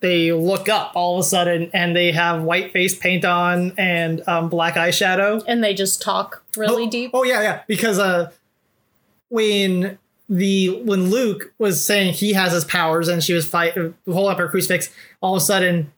they 0.00 0.32
look 0.32 0.68
up 0.68 0.92
all 0.94 1.18
of 1.18 1.20
a 1.20 1.28
sudden, 1.28 1.70
and 1.72 1.94
they 1.94 2.12
have 2.12 2.42
white 2.42 2.72
face 2.72 2.96
paint 2.96 3.24
on 3.24 3.72
and 3.78 4.26
um, 4.28 4.48
black 4.48 4.74
eyeshadow. 4.74 5.42
And 5.46 5.62
they 5.62 5.74
just 5.74 6.02
talk 6.02 6.44
really 6.56 6.86
oh, 6.86 6.90
deep. 6.90 7.10
Oh 7.14 7.22
yeah, 7.22 7.40
yeah. 7.42 7.62
Because 7.68 7.98
uh, 7.98 8.30
when 9.28 9.98
the 10.28 10.80
when 10.82 11.10
Luke 11.10 11.52
was 11.58 11.84
saying 11.84 12.14
he 12.14 12.32
has 12.32 12.52
his 12.52 12.64
powers 12.64 13.06
and 13.06 13.22
she 13.22 13.32
was 13.32 13.46
fight 13.46 13.74
holding 14.06 14.32
up 14.32 14.38
her 14.38 14.48
crucifix, 14.48 14.90
all 15.20 15.36
of 15.36 15.42
a 15.42 15.44
sudden 15.44 15.92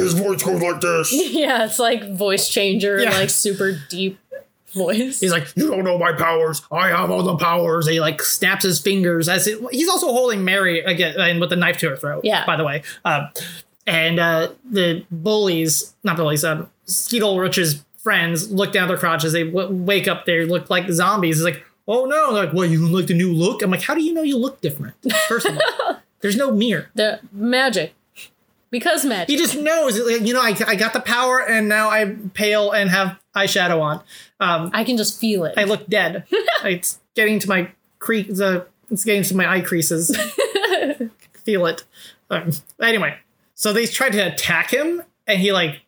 his 0.00 0.14
voice 0.14 0.42
goes 0.42 0.60
like 0.62 0.80
this. 0.80 1.12
Yeah, 1.32 1.64
it's 1.64 1.78
like 1.78 2.12
voice 2.14 2.48
changer, 2.48 2.98
Yeah. 3.00 3.10
like 3.16 3.30
super 3.30 3.72
deep 3.88 4.18
voice. 4.74 5.20
He's 5.20 5.32
like, 5.32 5.48
"You 5.56 5.68
don't 5.70 5.84
know 5.84 5.98
my 5.98 6.12
powers. 6.12 6.62
I 6.70 6.88
have 6.88 7.10
all 7.10 7.22
the 7.22 7.36
powers." 7.36 7.86
And 7.86 7.94
he 7.94 8.00
like 8.00 8.22
snaps 8.22 8.64
his 8.64 8.80
fingers 8.80 9.28
as 9.28 9.46
it, 9.46 9.58
he's 9.72 9.88
also 9.88 10.06
holding 10.12 10.44
Mary 10.44 10.80
again 10.80 11.14
and 11.18 11.40
with 11.40 11.52
a 11.52 11.56
knife 11.56 11.78
to 11.78 11.88
her 11.90 11.96
throat. 11.96 12.20
Yeah. 12.24 12.44
By 12.46 12.56
the 12.56 12.64
way, 12.64 12.82
um, 13.04 13.28
and 13.86 14.20
uh, 14.20 14.50
the 14.68 15.04
bullies, 15.10 15.94
not 16.04 16.16
bullies, 16.16 16.44
um, 16.44 16.70
Skeet 16.84 17.22
Ulrich's 17.22 17.84
friends 17.98 18.50
look 18.52 18.72
down 18.72 18.88
their 18.88 18.96
crotches. 18.96 19.32
They 19.32 19.44
w- 19.44 19.72
wake 19.72 20.06
up. 20.08 20.24
They 20.24 20.44
look 20.44 20.70
like 20.70 20.88
zombies. 20.90 21.36
He's 21.38 21.44
like, 21.44 21.64
"Oh 21.88 22.04
no!" 22.04 22.32
They're 22.34 22.44
like, 22.46 22.54
"What? 22.54 22.68
You 22.70 22.86
like 22.88 23.06
the 23.08 23.14
new 23.14 23.32
look?" 23.32 23.62
I'm 23.62 23.70
like, 23.72 23.82
"How 23.82 23.94
do 23.94 24.02
you 24.02 24.14
know 24.14 24.22
you 24.22 24.38
look 24.38 24.60
different?" 24.60 24.94
First 25.28 25.46
of 25.46 25.58
all, 25.80 25.98
there's 26.20 26.36
no 26.36 26.52
mirror. 26.52 26.90
the 26.94 27.18
magic. 27.32 27.92
Because 28.70 29.04
magic. 29.04 29.28
He 29.28 29.36
just 29.36 29.56
knows. 29.56 29.98
like, 29.98 30.26
You 30.26 30.34
know, 30.34 30.42
I, 30.42 30.56
I 30.66 30.76
got 30.76 30.92
the 30.92 31.00
power, 31.00 31.40
and 31.40 31.68
now 31.68 31.90
I'm 31.90 32.30
pale 32.30 32.70
and 32.70 32.88
have 32.90 33.18
eyeshadow 33.34 33.80
on. 33.80 34.02
Um, 34.38 34.70
I 34.72 34.84
can 34.84 34.96
just 34.96 35.20
feel 35.20 35.44
it. 35.44 35.54
I 35.56 35.64
look 35.64 35.88
dead. 35.88 36.24
it's 36.64 37.00
getting 37.14 37.38
to 37.40 37.48
my 37.48 37.70
cre- 37.98 38.22
the 38.28 38.66
it's 38.90 39.04
getting 39.04 39.22
to 39.24 39.36
my 39.36 39.50
eye 39.50 39.60
creases. 39.60 40.16
Feel 41.44 41.66
it. 41.66 41.84
Um, 42.28 42.50
anyway, 42.82 43.16
so 43.54 43.72
they 43.72 43.86
tried 43.86 44.12
to 44.12 44.32
attack 44.32 44.72
him, 44.72 45.02
and 45.26 45.40
he 45.40 45.52
like 45.52 45.82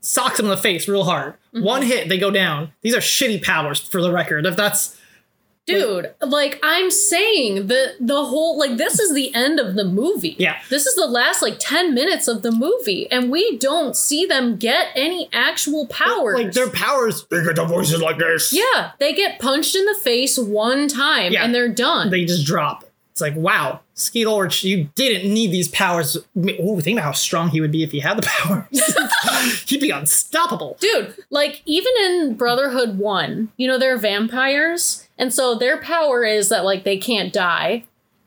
socks 0.00 0.38
him 0.38 0.46
in 0.46 0.50
the 0.50 0.56
face 0.56 0.88
real 0.88 1.04
hard. 1.04 1.34
Mm-hmm. 1.54 1.64
One 1.64 1.82
hit, 1.82 2.08
they 2.08 2.18
go 2.18 2.30
down. 2.30 2.72
These 2.82 2.94
are 2.94 3.00
shitty 3.00 3.42
powers, 3.42 3.80
for 3.80 4.00
the 4.00 4.12
record. 4.12 4.46
If 4.46 4.56
that's 4.56 4.98
Dude, 5.66 6.14
like 6.20 6.60
I'm 6.62 6.90
saying, 6.92 7.66
the 7.66 7.94
the 7.98 8.24
whole 8.24 8.56
like 8.58 8.76
this 8.76 9.00
is 9.00 9.12
the 9.14 9.34
end 9.34 9.58
of 9.58 9.74
the 9.74 9.84
movie. 9.84 10.36
Yeah. 10.38 10.58
This 10.70 10.86
is 10.86 10.94
the 10.94 11.06
last 11.06 11.42
like 11.42 11.56
10 11.58 11.92
minutes 11.92 12.28
of 12.28 12.42
the 12.42 12.52
movie 12.52 13.10
and 13.10 13.30
we 13.30 13.58
don't 13.58 13.96
see 13.96 14.26
them 14.26 14.56
get 14.56 14.88
any 14.94 15.28
actual 15.32 15.86
powers. 15.88 16.38
like 16.38 16.52
their 16.52 16.70
powers, 16.70 17.26
they 17.30 17.42
get 17.42 17.56
the 17.56 17.64
voices 17.64 18.00
like 18.00 18.18
this. 18.18 18.52
yeah, 18.52 18.92
they 19.00 19.12
get 19.12 19.40
punched 19.40 19.74
in 19.74 19.84
the 19.86 19.94
face 20.02 20.38
one 20.38 20.86
time 20.86 21.32
Yeah. 21.32 21.44
and 21.44 21.52
they're 21.54 21.68
done. 21.68 22.10
They 22.10 22.24
just 22.24 22.46
drop. 22.46 22.84
It's 23.10 23.20
like, 23.22 23.34
wow, 23.34 23.80
Skeet 23.94 24.26
Ulrich, 24.26 24.62
you 24.62 24.90
didn't 24.94 25.32
need 25.32 25.50
these 25.50 25.68
powers. 25.68 26.18
Ooh, 26.36 26.80
think 26.82 26.98
about 26.98 27.04
how 27.06 27.12
strong 27.12 27.48
he 27.48 27.62
would 27.62 27.72
be 27.72 27.82
if 27.82 27.90
he 27.90 27.98
had 28.00 28.18
the 28.18 28.22
powers. 28.26 29.64
He'd 29.68 29.80
be 29.80 29.88
unstoppable. 29.90 30.76
Dude, 30.80 31.14
like 31.30 31.62
even 31.64 31.92
in 32.04 32.34
Brotherhood 32.34 32.98
1, 32.98 33.48
you 33.56 33.66
know, 33.66 33.78
they're 33.78 33.96
vampires. 33.96 35.05
And 35.18 35.32
so 35.32 35.54
their 35.54 35.78
power 35.78 36.24
is 36.24 36.48
that 36.50 36.64
like 36.64 36.84
they 36.84 36.98
can't 36.98 37.32
die. 37.32 37.84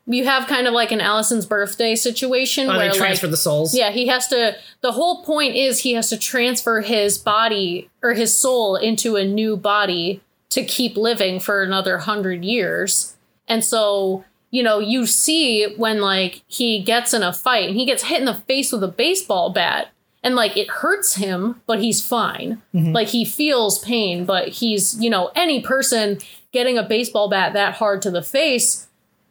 You 0.08 0.26
have 0.26 0.48
kind 0.48 0.66
of 0.66 0.74
like 0.74 0.92
an 0.92 1.02
Alison's 1.02 1.46
birthday 1.46 1.94
situation 1.96 2.68
Oh, 2.68 2.78
where 2.78 2.92
they 2.92 2.98
transfer 2.98 3.28
like 3.28 3.32
the 3.32 3.38
souls. 3.38 3.76
yeah, 3.76 3.92
he 3.92 4.08
has 4.08 4.28
to 4.30 4.56
the 4.82 4.94
whole 4.94 5.24
point 5.24 5.56
is 5.56 5.82
he 5.82 5.94
has 5.94 6.10
to 6.10 6.18
transfer 6.18 6.82
his 6.82 7.20
body 7.20 7.90
or 8.02 8.14
his 8.14 8.36
soul 8.36 8.76
into 8.76 9.16
a 9.18 9.24
new 9.24 9.56
body 9.56 10.22
to 10.50 10.64
keep 10.66 10.98
living 10.98 11.40
for 11.40 11.62
another 11.62 11.98
100 11.98 12.44
years. 12.44 13.16
And 13.48 13.64
so, 13.64 14.26
you 14.50 14.64
know, 14.64 14.80
you 14.80 15.06
see 15.06 15.76
when 15.78 16.02
like 16.02 16.42
he 16.48 16.82
gets 16.82 17.14
in 17.14 17.22
a 17.22 17.32
fight 17.32 17.70
and 17.70 17.78
he 17.78 17.86
gets 17.86 18.06
hit 18.06 18.18
in 18.20 18.26
the 18.26 18.34
face 18.34 18.72
with 18.72 18.84
a 18.84 18.88
baseball 18.88 19.52
bat 19.52 19.90
and 20.24 20.36
like 20.36 20.58
it 20.58 20.70
hurts 20.70 21.16
him, 21.16 21.62
but 21.68 21.82
he's 21.82 22.04
fine. 22.04 22.64
Mm-hmm. 22.74 22.94
Like 22.94 23.10
he 23.10 23.26
feels 23.26 23.78
pain, 23.78 24.26
but 24.26 24.48
he's, 24.48 25.00
you 25.00 25.12
know, 25.12 25.30
any 25.36 25.62
person 25.62 26.18
getting 26.52 26.78
a 26.78 26.84
baseball 26.84 27.30
bat 27.30 27.54
that 27.54 27.76
hard 27.76 28.02
to 28.02 28.12
the 28.12 28.24
face 28.24 28.88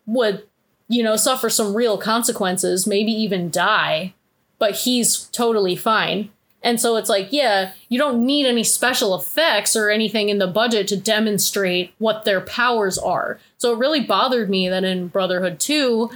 would, 0.06 0.46
you 0.88 1.02
know, 1.02 1.16
suffer 1.16 1.50
some 1.50 1.74
real 1.74 1.98
consequences, 1.98 2.86
maybe 2.86 3.12
even 3.12 3.50
die, 3.50 4.14
but 4.58 4.74
he's 4.74 5.24
totally 5.26 5.76
fine. 5.76 6.30
And 6.62 6.80
so 6.80 6.96
it's 6.96 7.08
like, 7.08 7.28
yeah, 7.30 7.72
you 7.88 7.98
don't 7.98 8.24
need 8.26 8.46
any 8.46 8.64
special 8.64 9.14
effects 9.14 9.76
or 9.76 9.90
anything 9.90 10.28
in 10.28 10.38
the 10.38 10.46
budget 10.46 10.88
to 10.88 10.96
demonstrate 10.96 11.92
what 11.98 12.24
their 12.24 12.40
powers 12.40 12.98
are. 12.98 13.38
So 13.58 13.72
it 13.72 13.78
really 13.78 14.00
bothered 14.00 14.50
me 14.50 14.68
that 14.68 14.82
in 14.82 15.08
Brotherhood 15.08 15.60
2, 15.60 16.10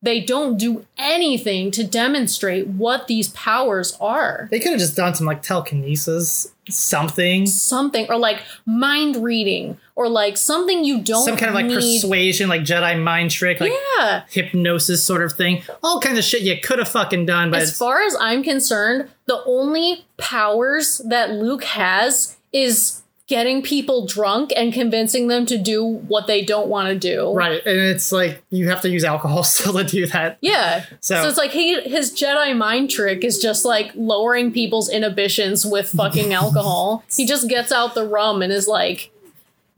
they 0.00 0.20
don't 0.20 0.56
do 0.56 0.86
anything 0.96 1.72
to 1.72 1.84
demonstrate 1.84 2.68
what 2.68 3.08
these 3.08 3.30
powers 3.30 3.96
are. 4.00 4.46
They 4.50 4.60
could 4.60 4.70
have 4.70 4.78
just 4.78 4.96
done 4.96 5.14
some 5.14 5.26
like 5.26 5.42
telekinesis, 5.42 6.52
something, 6.68 7.46
Something, 7.46 8.06
or 8.08 8.16
like 8.16 8.42
mind 8.64 9.16
reading, 9.16 9.78
or 9.98 10.08
like 10.08 10.36
something 10.36 10.84
you 10.84 11.00
don't 11.00 11.24
some 11.24 11.36
kind 11.36 11.48
of 11.48 11.56
like 11.56 11.66
need. 11.66 11.74
persuasion, 11.74 12.48
like 12.48 12.60
Jedi 12.62 13.02
mind 13.02 13.32
trick, 13.32 13.58
like 13.58 13.72
yeah. 13.98 14.22
hypnosis 14.30 15.02
sort 15.04 15.22
of 15.24 15.32
thing. 15.32 15.62
All 15.82 15.98
kinds 16.00 16.18
of 16.18 16.24
shit 16.24 16.42
you 16.42 16.56
could 16.60 16.78
have 16.78 16.88
fucking 16.88 17.26
done, 17.26 17.50
but 17.50 17.60
As 17.60 17.76
far 17.76 18.02
as 18.02 18.14
I'm 18.20 18.44
concerned, 18.44 19.10
the 19.26 19.42
only 19.44 20.04
powers 20.16 21.02
that 21.08 21.32
Luke 21.32 21.64
has 21.64 22.36
is 22.52 23.02
getting 23.26 23.60
people 23.60 24.06
drunk 24.06 24.52
and 24.56 24.72
convincing 24.72 25.26
them 25.26 25.44
to 25.46 25.58
do 25.58 25.84
what 25.84 26.28
they 26.28 26.42
don't 26.42 26.68
want 26.68 26.88
to 26.88 26.94
do. 26.96 27.32
right, 27.34 27.60
and 27.66 27.76
it's 27.78 28.12
like 28.12 28.40
you 28.50 28.68
have 28.68 28.80
to 28.82 28.88
use 28.88 29.02
alcohol 29.02 29.42
still 29.54 29.72
to 29.74 29.82
do 29.84 30.06
that. 30.06 30.38
Yeah. 30.40 30.84
So- 31.00 31.22
So, 31.22 31.28
it's 31.28 31.36
like 31.36 31.50
he 31.50 31.80
his 31.80 32.12
Jedi 32.12 32.56
mind 32.56 32.88
trick 32.88 33.24
is 33.24 33.38
just 33.38 33.64
like 33.64 33.90
lowering 33.96 34.52
people's 34.52 34.88
inhibitions 34.88 35.66
with 35.66 35.88
fucking 35.90 36.32
alcohol. 36.42 37.02
He 37.12 37.26
just 37.26 37.48
gets 37.48 37.72
out 37.72 37.94
the 37.96 38.06
rum 38.06 38.42
and 38.42 38.52
is 38.52 38.68
like, 38.68 39.10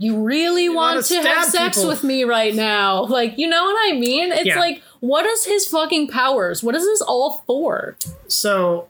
You 0.01 0.23
really 0.25 0.69
want 0.71 0.97
wanna 0.97 1.23
to 1.23 1.29
have 1.29 1.45
sex 1.45 1.77
people." 1.77 1.91
with 1.91 2.03
me 2.03 2.25
right 2.25 2.55
now? 2.55 3.05
Like, 3.09 3.37
you 3.39 3.47
know 3.49 3.63
what 3.65 3.77
I 3.93 3.99
mean? 3.99 4.33
It's 4.33 4.47
Yeah. 4.47 4.59
like, 4.59 4.83
what 5.01 5.27
is 5.27 5.45
his 5.45 5.67
fucking 5.67 6.09
powers? 6.09 6.63
What 6.63 6.75
is 6.75 6.85
this 6.85 7.03
all 7.03 7.45
for? 7.47 7.97
So 8.27 8.89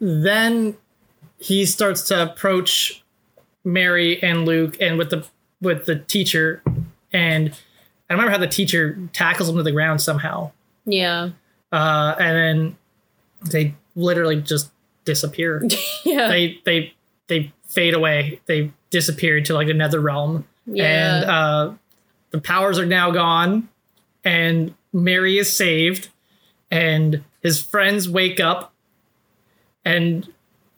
then 0.00 0.76
he 1.38 1.64
starts 1.66 2.02
to 2.08 2.20
approach 2.22 3.02
Mary 3.64 4.20
and 4.22 4.44
Luke 4.44 4.76
and 4.80 4.98
with 4.98 5.10
the 5.10 5.24
with 5.62 5.86
the 5.86 5.96
teacher 5.96 6.62
and 7.12 7.54
I 8.08 8.14
remember 8.14 8.32
how 8.32 8.38
the 8.38 8.46
teacher 8.48 8.98
tackles 9.12 9.48
him 9.48 9.56
to 9.56 9.62
the 9.62 9.72
ground 9.72 10.00
somehow. 10.02 10.50
Yeah. 10.84 11.30
Uh, 11.70 12.14
and 12.18 12.36
then 12.36 12.76
they 13.52 13.74
literally 13.94 14.40
just 14.42 14.70
disappear. 15.04 15.62
Yeah. 16.04 16.26
they 16.28 16.58
they 16.64 16.92
they 17.28 17.52
fade 17.68 17.94
away. 17.94 18.40
They 18.46 18.72
disappear 18.90 19.40
to 19.42 19.54
like 19.54 19.68
another 19.68 20.00
realm. 20.00 20.46
Yeah. 20.66 20.84
And 21.20 21.24
uh, 21.30 21.72
the 22.30 22.40
powers 22.40 22.78
are 22.78 22.86
now 22.86 23.10
gone, 23.10 23.68
and 24.24 24.74
Mary 24.92 25.38
is 25.38 25.56
saved, 25.56 26.08
and 26.70 27.24
his 27.42 27.62
friends 27.62 28.08
wake 28.08 28.38
up, 28.40 28.72
and 29.84 30.28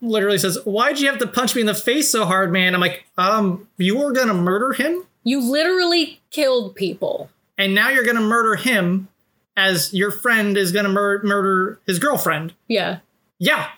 literally 0.01 0.39
says, 0.39 0.59
"Why'd 0.65 1.01
you 1.01 1.09
have 1.09 1.19
to 1.19 1.27
punch 1.27 1.55
me 1.55 1.61
in 1.63 1.67
the 1.67 1.75
face 1.75 2.11
so 2.11 2.25
hard, 2.25 2.53
man?" 2.53 2.75
I'm 2.75 2.81
like, 2.81 3.05
"Um, 3.19 3.69
you 3.77 3.99
were 3.99 4.13
gonna 4.13 4.35
murder 4.35 4.73
him, 4.73 5.05
You 5.25 5.41
literally 5.41 6.21
killed 6.31 6.75
people. 6.75 7.31
and 7.59 7.75
now 7.75 7.91
you're 7.91 8.05
gonna 8.05 8.21
murder 8.21 8.57
him, 8.57 9.09
as 9.57 9.93
your 9.93 10.11
friend 10.11 10.57
is 10.57 10.73
gonna 10.73 10.89
mur- 10.89 11.23
murder 11.23 11.79
his 11.87 11.99
girlfriend." 11.99 12.55
Yeah. 12.69 12.99
Yeah, 13.39 13.69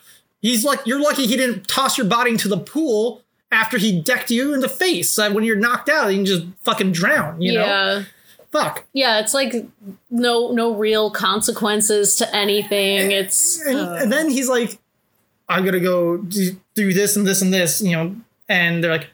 he's 0.43 0.63
like, 0.63 0.81
you're 0.85 1.01
lucky 1.01 1.27
he 1.27 1.37
didn't 1.39 1.67
toss 1.67 1.97
your 1.97 2.07
body 2.07 2.31
into 2.33 2.49
the 2.49 2.59
pool 2.59 3.23
after 3.51 3.79
he 3.79 4.01
decked 4.01 4.31
you 4.31 4.53
in 4.55 4.61
the 4.61 4.69
face. 4.69 5.11
So 5.11 5.33
when 5.33 5.45
you're 5.45 5.57
knocked 5.57 5.89
out, 5.89 6.09
you 6.09 6.17
can 6.17 6.27
just 6.27 6.45
fucking 6.61 6.93
drown. 6.93 7.41
You 7.41 7.55
know, 7.55 7.65
yeah. 7.65 8.03
fuck. 8.51 8.85
Yeah, 8.93 9.21
it's 9.21 9.35
like 9.35 9.55
no 10.11 10.51
no 10.51 10.75
real 10.75 11.11
consequences 11.11 12.17
to 12.17 12.35
anything. 12.35 13.11
It's 13.11 13.61
And, 13.61 13.79
uh, 13.79 13.99
and 14.01 14.13
then 14.13 14.31
he's 14.31 14.49
like, 14.49 14.79
I'm 15.49 15.65
gonna 15.65 15.81
go 15.81 16.17
do, 16.19 16.57
do 16.75 16.93
this 16.93 17.17
and 17.17 17.27
this 17.27 17.43
and 17.43 17.53
this, 17.53 17.81
you 17.81 17.93
know. 17.93 18.17
And 18.49 18.83
they're 18.83 18.91
like, 18.91 19.09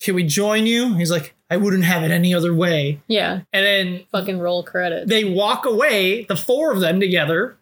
Can 0.00 0.14
we 0.14 0.24
join 0.24 0.66
you? 0.66 0.94
He's 0.94 1.10
like, 1.10 1.34
I 1.50 1.56
wouldn't 1.56 1.84
have 1.84 2.02
it 2.02 2.10
any 2.10 2.34
other 2.34 2.52
way. 2.54 3.00
yeah, 3.08 3.40
And 3.54 3.64
then 3.64 4.04
fucking 4.12 4.38
roll 4.38 4.62
credits. 4.62 5.08
they 5.08 5.24
walk 5.24 5.64
away, 5.64 6.24
the 6.24 6.36
four 6.36 6.72
of 6.72 6.80
them 6.80 7.00
together, 7.00 7.56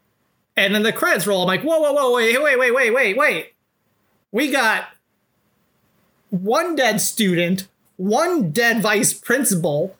and 0.57 0.75
then 0.75 0.83
the 0.83 0.93
credits 0.93 1.27
roll. 1.27 1.43
I'm 1.43 1.47
like, 1.47 1.63
whoa, 1.63 1.79
whoa, 1.79 1.93
whoa, 1.93 2.13
wait, 2.15 2.43
wait, 2.43 2.59
wait, 2.59 2.75
wait, 2.75 2.91
wait, 2.91 3.17
wait. 3.17 3.53
We 4.33 4.51
got 4.51 4.89
one 6.45 6.77
dead 6.77 7.01
student, 7.01 7.69
one 7.97 8.51
dead 8.51 8.83
vice 8.83 9.13
principal. 9.15 9.97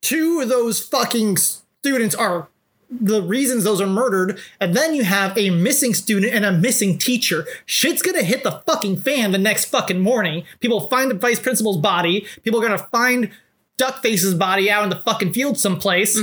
Two 0.00 0.40
of 0.40 0.48
those 0.48 0.80
fucking 0.84 1.36
students 1.36 2.14
are 2.14 2.48
the 2.90 3.20
reasons 3.20 3.64
those 3.64 3.80
are 3.82 3.86
murdered, 3.86 4.38
and 4.60 4.74
then 4.74 4.94
you 4.94 5.04
have 5.04 5.36
a 5.36 5.50
missing 5.50 5.92
student 5.92 6.32
and 6.32 6.44
a 6.44 6.52
missing 6.52 6.96
teacher. 6.96 7.44
Shit's 7.66 8.00
gonna 8.00 8.22
hit 8.22 8.44
the 8.44 8.62
fucking 8.66 8.98
fan 8.98 9.32
the 9.32 9.38
next 9.38 9.66
fucking 9.66 10.00
morning. 10.00 10.44
People 10.60 10.88
find 10.88 11.10
the 11.10 11.14
vice 11.14 11.38
principal's 11.38 11.76
body. 11.76 12.26
People 12.44 12.60
are 12.60 12.66
gonna 12.66 12.78
find 12.78 13.30
Duckface's 13.76 14.34
body 14.34 14.70
out 14.70 14.84
in 14.84 14.88
the 14.90 14.96
fucking 14.96 15.32
field 15.32 15.58
someplace. 15.58 16.18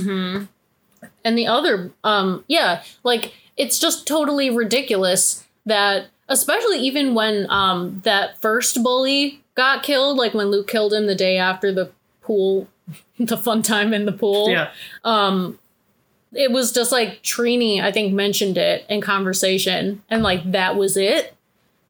and 1.23 1.37
the 1.37 1.47
other 1.47 1.91
um 2.03 2.43
yeah 2.47 2.83
like 3.03 3.33
it's 3.57 3.77
just 3.79 4.07
totally 4.07 4.49
ridiculous 4.49 5.43
that 5.65 6.07
especially 6.27 6.79
even 6.79 7.13
when 7.13 7.45
um 7.49 8.01
that 8.03 8.39
first 8.41 8.81
bully 8.83 9.41
got 9.55 9.83
killed 9.83 10.17
like 10.17 10.33
when 10.33 10.47
luke 10.47 10.67
killed 10.67 10.93
him 10.93 11.07
the 11.07 11.15
day 11.15 11.37
after 11.37 11.71
the 11.71 11.91
pool 12.21 12.67
the 13.19 13.37
fun 13.37 13.61
time 13.61 13.93
in 13.93 14.05
the 14.05 14.11
pool. 14.11 14.49
Yeah. 14.49 14.69
it 16.33 16.51
was 16.51 16.71
just 16.71 16.91
like 16.91 17.23
trini 17.23 17.81
i 17.81 17.91
think 17.91 18.13
mentioned 18.13 18.57
it 18.57 18.85
in 18.89 19.01
conversation 19.01 20.03
and 20.09 20.21
like 20.23 20.51
that 20.51 20.75
was 20.75 20.97
it. 20.97 21.35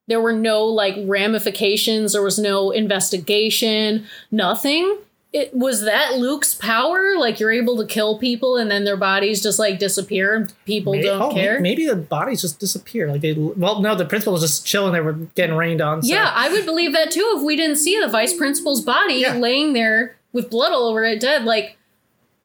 There 0.08 0.22
were 0.22 0.34
no 0.34 0.66
like 0.66 0.96
ramifications. 1.06 2.14
There 2.14 2.22
was 2.22 2.38
no 2.38 2.70
investigation. 2.70 4.06
Nothing 4.30 5.00
it 5.36 5.54
was 5.54 5.84
that 5.84 6.14
luke's 6.16 6.54
power 6.54 7.18
like 7.18 7.42
you're 7.42 7.52
able 7.52 7.76
to 7.76 7.86
kill 7.86 8.18
people 8.18 8.56
and 8.56 8.72
then 8.72 8.86
their 8.86 8.96
bodies 8.96 9.44
just 9.44 9.60
like 9.60 9.78
disappear 9.80 10.34
and 10.34 10.54
people 10.66 10.94
Maybe, 10.94 11.04
don't 11.08 11.22
oh, 11.22 11.34
care 11.34 11.60
Maybe 11.60 11.86
the 11.86 11.96
bodies 11.98 12.42
just 12.42 12.58
disappear. 12.60 13.12
Like 13.12 13.20
they, 13.22 13.34
well, 13.34 13.82
no, 13.82 13.96
the 13.96 14.06
principal 14.06 14.34
was 14.34 14.42
just 14.42 14.66
chilling. 14.66 14.94
They 14.94 15.02
were 15.02 15.14
getting 15.14 15.56
rained 15.56 15.82
on. 15.82 16.02
So. 16.02 16.14
yeah 16.14 16.32
i 16.34 16.50
would 16.50 16.66
believe 16.66 16.94
that 16.94 17.12
too 17.12 17.36
if 17.38 17.44
we 17.44 17.56
didn't 17.58 17.76
see 17.76 18.00
the 18.00 18.08
vice 18.08 18.34
principal's 18.34 18.82
body 18.82 19.16
Yeah. 19.16 19.34
laying 19.36 19.74
there 19.74 20.16
with 20.32 20.50
blood 20.50 20.72
all 20.72 20.88
over 20.88 21.04
it 21.04 21.20
dead 21.20 21.44
like 21.44 21.78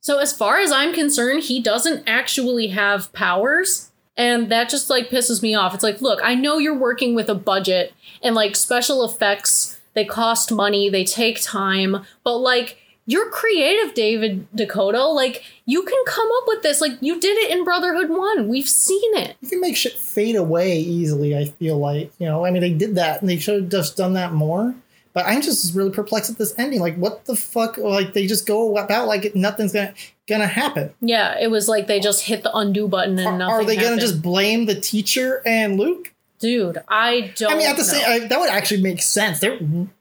so 0.01 0.19
as 0.19 0.33
far 0.33 0.59
as 0.59 0.73
i'm 0.73 0.93
concerned 0.93 1.45
he 1.45 1.63
doesn't 1.63 2.03
actually 2.09 2.69
have 2.69 3.13
powers 3.13 3.91
and 4.17 4.51
that 4.51 4.69
just 4.69 4.91
like 4.91 5.11
pisses 5.11 5.43
me 5.43 5.55
off 5.55 5.75
it's 5.75 5.85
like 5.85 6.01
look 6.01 6.19
i 6.25 6.35
know 6.35 6.59
you're 6.59 6.77
working 6.77 7.15
with 7.15 7.29
a 7.29 7.35
budget 7.35 7.93
and 8.23 8.35
like 8.35 8.57
special 8.57 9.05
effects 9.05 9.80
they 9.95 10.05
cost 10.05 10.53
money 10.53 10.89
they 10.89 11.05
take 11.05 11.43
time 11.43 12.05
but 12.25 12.37
like 12.37 12.79
you're 13.07 13.31
creative 13.31 13.95
david 13.95 14.47
decoteau 14.55 15.15
like 15.15 15.43
you 15.67 15.83
can 15.83 15.99
come 16.07 16.29
up 16.39 16.45
with 16.47 16.63
this 16.63 16.81
like 16.81 16.93
you 17.01 17.19
did 17.21 17.37
it 17.39 17.51
in 17.51 17.65
brotherhood 17.65 18.09
1 18.09 18.49
we've 18.49 18.69
seen 18.69 19.17
it 19.17 19.37
you 19.41 19.49
can 19.49 19.61
make 19.61 19.77
shit 19.77 19.95
fade 19.95 20.37
away 20.37 20.79
easily. 20.79 21.37
I 21.37 21.47
feel 21.47 21.79
like 21.79 22.13
you 22.19 22.27
know. 22.27 22.45
I 22.45 22.51
mean, 22.51 22.61
they 22.61 22.73
did 22.73 22.97
that, 22.97 23.21
and 23.21 23.29
they 23.31 23.39
should 23.39 23.63
have 23.63 23.71
just 23.71 23.97
done 23.97 24.15
that 24.15 24.33
more. 24.33 24.75
But 25.13 25.27
I'm 25.27 25.43
just 25.43 25.75
really 25.75 25.91
perplexed 25.91 26.31
at 26.31 26.39
this 26.39 26.55
ending. 26.59 26.81
Like, 26.81 26.97
what 26.97 27.25
the 27.25 27.35
fuck? 27.35 27.79
Like, 27.79 28.13
they 28.13 28.27
just 28.27 28.47
go 28.47 28.77
about 28.77 29.09
like 29.09 29.35
nothing's 29.35 29.73
gonna 29.73 29.95
gonna 30.29 30.47
happen. 30.47 30.93
yeah 31.01 31.37
it 31.41 31.51
was 31.51 31.69
like 31.69 31.89
they 31.89 31.99
just 31.99 32.23
hit 32.25 32.45
the 32.45 32.57
undo 32.57 32.87
button 32.87 33.19
and 33.19 33.27
Are, 33.27 33.39
nothing 33.39 33.55
are 33.55 33.65
they 33.65 33.77
gonna 33.77 34.01
just 34.01 34.23
blame 34.23 34.67
the 34.67 34.81
teacher 34.81 35.43
and 35.45 35.77
Luke? 35.77 36.13
Dude, 36.41 36.79
I 36.89 37.33
don't. 37.37 37.53
I 37.53 37.57
mean, 37.57 37.69
at 37.69 37.77
the 37.77 37.83
know. 37.83 37.89
same, 37.89 38.05
I, 38.07 38.27
that 38.27 38.41
would 38.41 38.49
actually 38.49 38.81
make 38.83 39.03
sense. 39.03 39.41
They're 39.41 39.59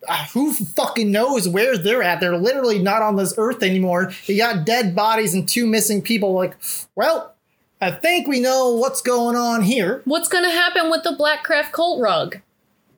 uh, 0.07 0.25
who 0.33 0.53
fucking 0.53 1.11
knows 1.11 1.49
where 1.49 1.77
they're 1.77 2.01
at? 2.01 2.21
They're 2.21 2.37
literally 2.37 2.79
not 2.79 3.01
on 3.01 3.17
this 3.17 3.33
earth 3.37 3.61
anymore. 3.61 4.13
You 4.25 4.37
got 4.37 4.65
dead 4.65 4.95
bodies 4.95 5.33
and 5.33 5.47
two 5.47 5.67
missing 5.67 6.01
people. 6.01 6.33
Like, 6.33 6.57
well, 6.95 7.35
I 7.81 7.91
think 7.91 8.27
we 8.27 8.39
know 8.39 8.73
what's 8.73 9.01
going 9.01 9.35
on 9.35 9.63
here. 9.63 10.01
What's 10.05 10.29
gonna 10.29 10.49
happen 10.49 10.89
with 10.89 11.03
the 11.03 11.11
Blackcraft 11.11 11.73
cult 11.73 12.01
rug? 12.01 12.39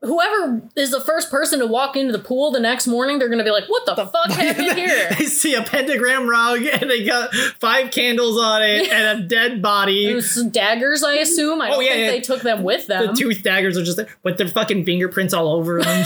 Whoever 0.03 0.63
is 0.75 0.89
the 0.89 0.99
first 0.99 1.29
person 1.29 1.59
to 1.59 1.67
walk 1.67 1.95
into 1.95 2.11
the 2.11 2.17
pool 2.23 2.51
the 2.51 2.59
next 2.59 2.87
morning, 2.87 3.19
they're 3.19 3.29
gonna 3.29 3.43
be 3.43 3.51
like, 3.51 3.65
"What 3.67 3.85
the, 3.85 3.95
fuck 3.95 4.31
happened 4.31 4.71
here?" 4.77 5.09
they 5.17 5.25
see 5.25 5.53
a 5.53 5.61
pentagram 5.61 6.27
rug 6.27 6.63
and 6.63 6.89
they 6.89 7.03
got 7.05 7.31
five 7.59 7.91
candles 7.91 8.39
on 8.39 8.63
it 8.63 8.89
and 8.91 9.19
a 9.19 9.27
dead 9.27 9.61
body. 9.61 10.19
daggers, 10.51 11.03
I 11.03 11.15
assume. 11.15 11.61
I 11.61 11.67
oh, 11.67 11.71
don't 11.73 11.77
Oh, 11.77 11.81
yeah, 11.81 11.89
think 11.91 12.01
yeah. 12.05 12.11
they 12.11 12.21
took 12.21 12.41
them 12.41 12.63
with 12.63 12.87
them. 12.87 13.07
The 13.07 13.13
tooth 13.13 13.43
daggers 13.43 13.77
are 13.77 13.83
just 13.83 13.97
there 13.97 14.07
with 14.23 14.37
their 14.39 14.47
fucking 14.47 14.85
fingerprints 14.85 15.35
all 15.35 15.49
over 15.49 15.81
them. 15.83 16.05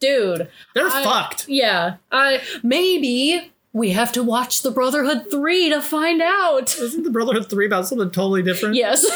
dude. 0.00 0.48
They're 0.74 0.88
I- 0.88 1.04
fucked. 1.04 1.48
Yeah, 1.48 1.96
I 2.10 2.42
maybe 2.64 3.51
we 3.72 3.90
have 3.90 4.12
to 4.12 4.22
watch 4.22 4.62
the 4.62 4.70
Brotherhood 4.70 5.30
three 5.30 5.70
to 5.70 5.80
find 5.80 6.20
out. 6.20 6.76
Isn't 6.76 7.04
the 7.04 7.10
Brotherhood 7.10 7.48
3 7.48 7.66
about 7.66 7.86
something 7.86 8.10
totally 8.10 8.42
different? 8.42 8.74
Yes, 8.74 9.06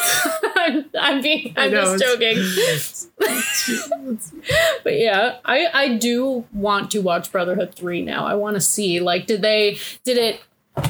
I'm, 0.57 0.87
I'm 0.99 1.21
being, 1.21 1.53
I'm 1.57 1.71
know, 1.71 1.97
just 1.97 2.03
it's- 2.03 3.09
joking. 3.19 4.19
but 4.85 4.99
yeah, 4.99 5.37
I 5.45 5.67
I 5.73 5.97
do 5.97 6.47
want 6.53 6.91
to 6.93 7.01
watch 7.01 7.33
Brotherhood 7.33 7.75
three 7.75 8.03
now. 8.03 8.27
I 8.27 8.35
want 8.35 8.55
to 8.55 8.61
see 8.61 9.01
like 9.01 9.27
did 9.27 9.43
they 9.43 9.79
did 10.05 10.17
it 10.19 10.41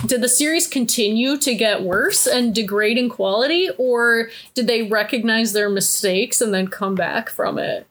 did 0.06 0.20
the 0.20 0.28
series 0.28 0.66
continue 0.66 1.38
to 1.38 1.55
get 1.55 1.82
worse 1.82 2.26
and 2.26 2.55
degrade 2.55 2.98
in 2.98 3.09
quality, 3.09 3.70
or 3.78 4.30
did 4.55 4.66
they 4.66 4.82
recognize 4.82 5.52
their 5.52 5.68
mistakes 5.70 6.40
and 6.40 6.52
then 6.52 6.66
come 6.68 6.94
back 6.94 7.30
from 7.30 7.59
it? 7.59 7.86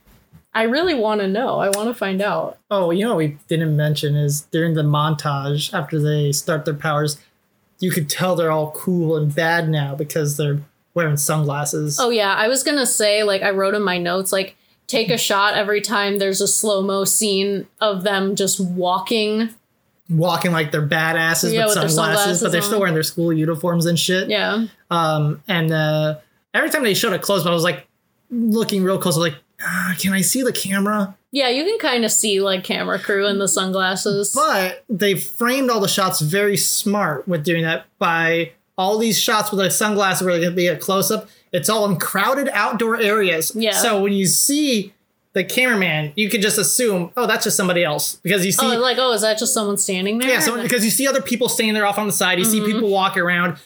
I 0.56 0.64
really 0.64 0.94
want 0.94 1.20
to 1.20 1.28
know. 1.28 1.60
I 1.60 1.68
want 1.68 1.90
to 1.90 1.94
find 1.94 2.22
out. 2.22 2.58
Oh, 2.72 2.90
you 2.90 3.04
know 3.04 3.10
what 3.10 3.18
we 3.18 3.38
didn't 3.50 3.76
mention 3.76 4.16
is 4.16 4.42
during 4.52 4.74
the 4.74 4.84
montage 4.84 5.74
after 5.74 6.00
they 6.02 6.32
start 6.32 6.64
their 6.64 6.74
powers, 6.74 7.20
you 7.80 7.92
could 7.92 8.10
tell 8.10 8.38
they're 8.38 8.52
all 8.52 8.72
cool 8.72 9.18
and 9.18 9.36
bad 9.36 9.68
now 9.68 9.96
because 9.96 10.38
they're 10.38 10.62
wearing 10.94 11.18
sunglasses. 11.18 12.00
Oh 12.00 12.10
yeah, 12.10 12.34
I 12.34 12.48
was 12.48 12.64
gonna 12.64 12.86
say 12.86 13.24
like 13.24 13.42
I 13.42 13.50
wrote 13.52 13.74
in 13.76 13.84
my 13.84 13.98
notes 13.98 14.32
like 14.32 14.56
take 14.88 15.10
a 15.10 15.18
shot 15.18 15.56
every 15.56 15.82
time 15.82 16.20
there's 16.20 16.40
a 16.40 16.48
slow 16.48 16.82
mo 16.82 17.04
scene 17.04 17.68
of 17.82 18.04
them 18.04 18.36
just 18.36 18.60
walking. 18.60 19.50
Walking 20.10 20.54
like 20.54 20.72
they're 20.72 20.88
badasses 20.88 21.52
Yeah, 21.52 21.66
with 21.66 21.74
sunglasses, 21.74 21.96
sunglasses 21.96 22.42
but 22.42 22.52
they're 22.54 22.62
still 22.62 22.80
wearing 22.80 22.94
their 22.94 23.04
school 23.04 23.34
uniforms 23.34 23.86
and 23.88 24.00
shit. 24.00 24.30
Yeah. 24.30 24.68
Um, 24.90 25.44
and 25.50 25.72
uh, 25.74 26.20
every 26.54 26.70
time 26.70 26.84
they 26.84 26.94
showed 26.94 27.12
it 27.14 27.22
close, 27.22 27.44
but 27.44 27.50
I 27.50 27.54
was 27.54 27.64
like 27.64 27.88
looking 28.30 28.84
real 28.84 29.00
close, 29.00 29.16
I 29.16 29.20
was 29.20 29.32
like, 29.32 29.42
ah, 29.66 29.96
can 30.00 30.14
I 30.14 30.22
see 30.22 30.42
the 30.42 30.54
camera? 30.54 31.18
Yeah, 31.32 31.50
you 31.50 31.66
can 31.66 31.78
kind 31.80 32.06
of 32.06 32.12
see 32.12 32.40
like 32.40 32.64
camera 32.64 33.00
crew 33.00 33.28
in 33.28 33.40
the 33.40 33.48
sunglasses. 33.48 34.34
But 34.34 34.86
they 34.88 35.16
framed 35.16 35.70
all 35.70 35.82
the 35.82 35.88
shots 35.88 36.22
very 36.22 36.56
smart 36.56 37.28
with 37.28 37.44
doing 37.44 37.64
that 37.64 37.86
by 38.00 38.52
all 38.78 38.98
these 38.98 39.20
shots 39.20 39.52
with 39.52 39.60
the 39.60 39.70
sunglasses 39.70 40.26
where 40.26 40.38
going 40.38 40.50
to 40.50 40.56
be 40.56 40.68
a 40.68 40.78
close 40.78 41.12
up. 41.12 41.30
It's 41.52 41.70
all 41.70 41.90
in 41.90 41.98
crowded 41.98 42.50
outdoor 42.50 42.98
areas. 42.98 43.52
Yeah. 43.56 43.74
So 43.74 44.02
when 44.02 44.14
you 44.14 44.26
see 44.28 44.94
the 45.34 45.44
cameraman, 45.44 46.14
you 46.16 46.30
can 46.30 46.42
just 46.42 46.58
assume, 46.58 47.12
oh, 47.18 47.28
that's 47.28 47.44
just 47.44 47.58
somebody 47.58 47.84
else 47.84 48.16
because 48.16 48.46
you 48.46 48.52
see, 48.52 48.66
oh, 48.66 48.80
like 48.80 48.98
oh, 48.98 49.12
is 49.12 49.22
that 49.22 49.38
just 49.38 49.54
someone 49.54 49.78
standing 49.78 50.18
there? 50.18 50.30
yeah, 50.30 50.40
so 50.40 50.62
because 50.62 50.86
you 50.86 50.92
see 50.92 51.08
other 51.08 51.22
people 51.22 51.50
standing 51.50 51.74
there 51.74 51.86
off 51.86 51.98
on 51.98 52.08
the 52.08 52.14
side, 52.14 52.40
you 52.40 52.46
see 52.46 52.62
people 52.62 52.90
walk 52.90 53.18
around. 53.18 53.58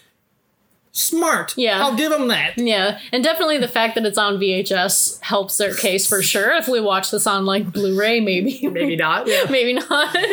Smart. 1.00 1.54
Yeah. 1.58 1.82
I'll 1.82 1.96
give 1.96 2.12
them 2.12 2.28
that. 2.28 2.58
yeah, 2.58 3.00
and 3.12 3.24
definitely 3.24 3.58
the 3.58 3.68
fact 3.68 3.96
that 3.96 4.06
it's 4.06 4.18
on 4.18 4.38
VHS 4.38 5.22
helps 5.22 5.58
their 5.58 5.74
case 5.74 6.06
for 6.08 6.22
sure. 6.22 6.52
If 6.56 6.68
we 6.68 6.82
watch 6.82 7.12
this 7.12 7.26
on 7.26 7.46
like 7.46 7.72
Blu-ray, 7.72 8.20
maybe, 8.20 8.68
Maybe 8.68 8.96
not. 8.96 9.28
Yeah. 9.28 9.46
maybe 9.50 9.74
not. 9.74 10.16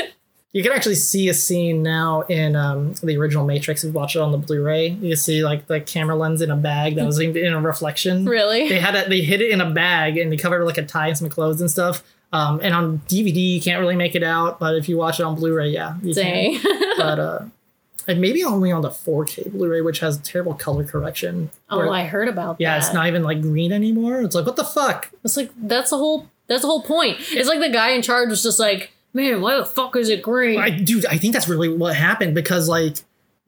You 0.53 0.63
can 0.63 0.73
actually 0.73 0.95
see 0.95 1.29
a 1.29 1.35
scene 1.35 1.83
now 1.83 2.23
in 2.23 2.57
um, 2.57 2.95
the 3.03 3.15
original 3.19 3.45
Matrix. 3.45 3.85
If 3.85 3.89
you 3.89 3.93
watch 3.93 4.17
it 4.17 4.21
on 4.23 4.33
the 4.33 4.39
Blu-ray, 4.39 4.89
you 4.89 5.09
can 5.11 5.17
see 5.19 5.45
like 5.45 5.67
the 5.67 5.83
camera 5.83 6.17
lens 6.17 6.41
in 6.41 6.51
a 6.51 6.57
bag 6.57 6.95
that 6.95 7.05
was 7.05 7.19
in 7.19 7.37
in 7.37 7.53
a 7.53 7.61
reflection. 7.61 8.25
really? 8.25 8.67
They 8.67 8.79
had 8.81 8.95
it. 8.95 9.11
They 9.11 9.21
hid 9.21 9.43
it 9.43 9.51
in 9.51 9.61
a 9.61 9.69
bag 9.69 10.17
and 10.17 10.33
they 10.33 10.39
covered 10.39 10.63
it 10.63 10.65
with, 10.65 10.75
like 10.79 10.83
a 10.83 10.89
tie 10.89 11.09
and 11.09 11.19
some 11.19 11.29
clothes 11.29 11.61
and 11.61 11.71
stuff. 11.71 12.03
Um, 12.33 12.61
and 12.63 12.75
on 12.75 13.03
DVD, 13.07 13.57
you 13.57 13.61
can't 13.61 13.81
really 13.81 13.97
make 13.97 14.15
it 14.15 14.23
out, 14.23 14.59
but 14.59 14.77
if 14.77 14.89
you 14.89 14.97
watch 14.97 15.21
it 15.21 15.25
on 15.25 15.35
Blu-ray, 15.35 15.69
yeah, 15.69 15.97
you 16.03 16.15
Dang. 16.15 16.59
can. 16.59 16.97
But 16.97 17.19
uh, 17.19 17.41
and 18.07 18.21
maybe 18.21 18.45
only 18.45 18.71
on 18.71 18.83
the 18.83 18.91
4K 18.91 19.53
Blu-ray, 19.53 19.81
which 19.81 20.01
has 20.01 20.19
terrible 20.19 20.55
color 20.55 20.85
correction. 20.85 21.51
oh, 21.71 21.79
where- 21.79 21.93
I 21.93 22.05
heard 22.05 22.29
about 22.29 22.57
yeah, 22.59 22.71
that. 22.71 22.83
Yeah, 22.83 22.87
it's 22.87 22.95
not 22.95 23.07
even 23.07 23.23
like 23.23 23.43
green 23.43 23.73
anymore. 23.73 24.23
It's 24.23 24.35
like 24.35 24.47
what 24.47 24.57
the 24.57 24.65
fuck? 24.65 25.11
It's 25.25 25.37
like 25.37 25.51
that's 25.57 25.91
the 25.91 25.99
whole 25.99 26.29
that's 26.47 26.63
the 26.63 26.69
whole 26.69 26.83
point. 26.83 27.19
It's 27.31 27.49
like 27.49 27.61
the 27.61 27.71
guy 27.71 27.91
in 27.91 28.03
charge 28.03 28.29
was 28.31 28.43
just 28.43 28.59
like, 28.59 28.93
man, 29.13 29.41
why 29.41 29.57
the 29.57 29.65
fuck 29.65 29.97
is 29.97 30.09
it 30.09 30.23
green? 30.23 30.61
I 30.61 30.71
dude, 30.71 31.07
I 31.07 31.19
think 31.19 31.33
that's 31.33 31.49
really 31.49 31.69
what 31.69 31.97
happened 31.97 32.35
because 32.35 32.69
like 32.69 32.99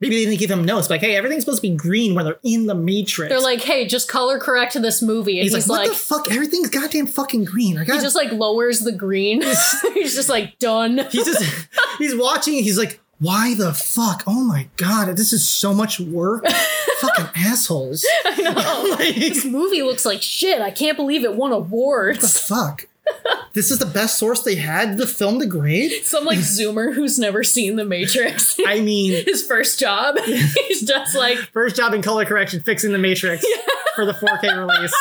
maybe 0.01 0.15
they 0.15 0.25
didn't 0.25 0.39
give 0.39 0.51
him 0.51 0.65
notes, 0.65 0.89
like 0.89 1.01
hey, 1.01 1.15
everything's 1.15 1.43
supposed 1.43 1.61
to 1.61 1.69
be 1.69 1.75
green 1.75 2.15
when 2.15 2.25
they're 2.25 2.39
in 2.43 2.65
the 2.65 2.75
Matrix. 2.75 3.29
They're 3.29 3.41
like, 3.41 3.61
hey, 3.61 3.87
just 3.87 4.09
color 4.09 4.39
correct 4.39 4.73
this 4.81 5.01
movie, 5.01 5.39
and 5.39 5.43
he's, 5.43 5.53
he's, 5.53 5.67
like, 5.67 5.79
what 5.79 5.87
like, 5.87 5.97
the 5.97 6.03
fuck? 6.03 6.31
Everything's 6.31 6.69
goddamn 6.69 7.07
fucking 7.07 7.45
green. 7.45 7.77
I 7.77 7.85
got. 7.85 7.95
he 7.95 8.01
just 8.01 8.15
like 8.15 8.31
lowers 8.31 8.81
the 8.81 8.91
green. 8.91 9.41
he's 9.93 10.15
just 10.15 10.29
like 10.29 10.59
done. 10.59 10.99
he's 11.09 11.25
just 11.25 11.67
he's 11.97 12.15
watching. 12.15 12.55
He's 12.55 12.77
like, 12.77 12.99
why 13.19 13.53
the 13.53 13.73
fuck? 13.73 14.23
Oh 14.25 14.43
my 14.43 14.67
god, 14.77 15.15
this 15.17 15.33
is 15.33 15.47
so 15.47 15.73
much 15.73 15.99
work. 15.99 16.45
fucking 16.99 17.27
assholes. 17.35 18.05
I 18.25 18.41
know. 18.41 18.95
Like, 18.97 19.15
this 19.15 19.45
movie 19.45 19.81
looks 19.83 20.05
like 20.05 20.21
shit. 20.21 20.61
I 20.61 20.71
can't 20.71 20.97
believe 20.97 21.23
it 21.23 21.35
won 21.35 21.51
awards. 21.51 22.21
What 22.23 22.33
the 22.33 22.39
fuck. 22.39 22.85
This 23.53 23.71
is 23.71 23.79
the 23.79 23.85
best 23.87 24.19
source 24.19 24.43
they 24.43 24.55
had. 24.55 24.97
The 24.99 25.07
film 25.07 25.39
degrade. 25.39 25.91
Some 26.05 26.25
like 26.25 26.37
Zoomer 26.39 26.93
who's 26.93 27.17
never 27.17 27.43
seen 27.43 27.75
The 27.75 27.83
Matrix. 27.85 28.57
I 28.67 28.79
mean, 28.81 29.25
His 29.25 29.45
first 29.45 29.79
job, 29.79 30.19
he's 30.19 30.83
just 30.83 31.15
like, 31.15 31.37
first 31.51 31.75
job 31.75 31.93
in 31.95 32.01
color 32.03 32.23
correction, 32.25 32.59
fixing 32.61 32.91
the 32.91 32.99
Matrix 32.99 33.43
for 33.95 34.05
the 34.05 34.13
4K 34.13 34.55
release. 34.57 34.93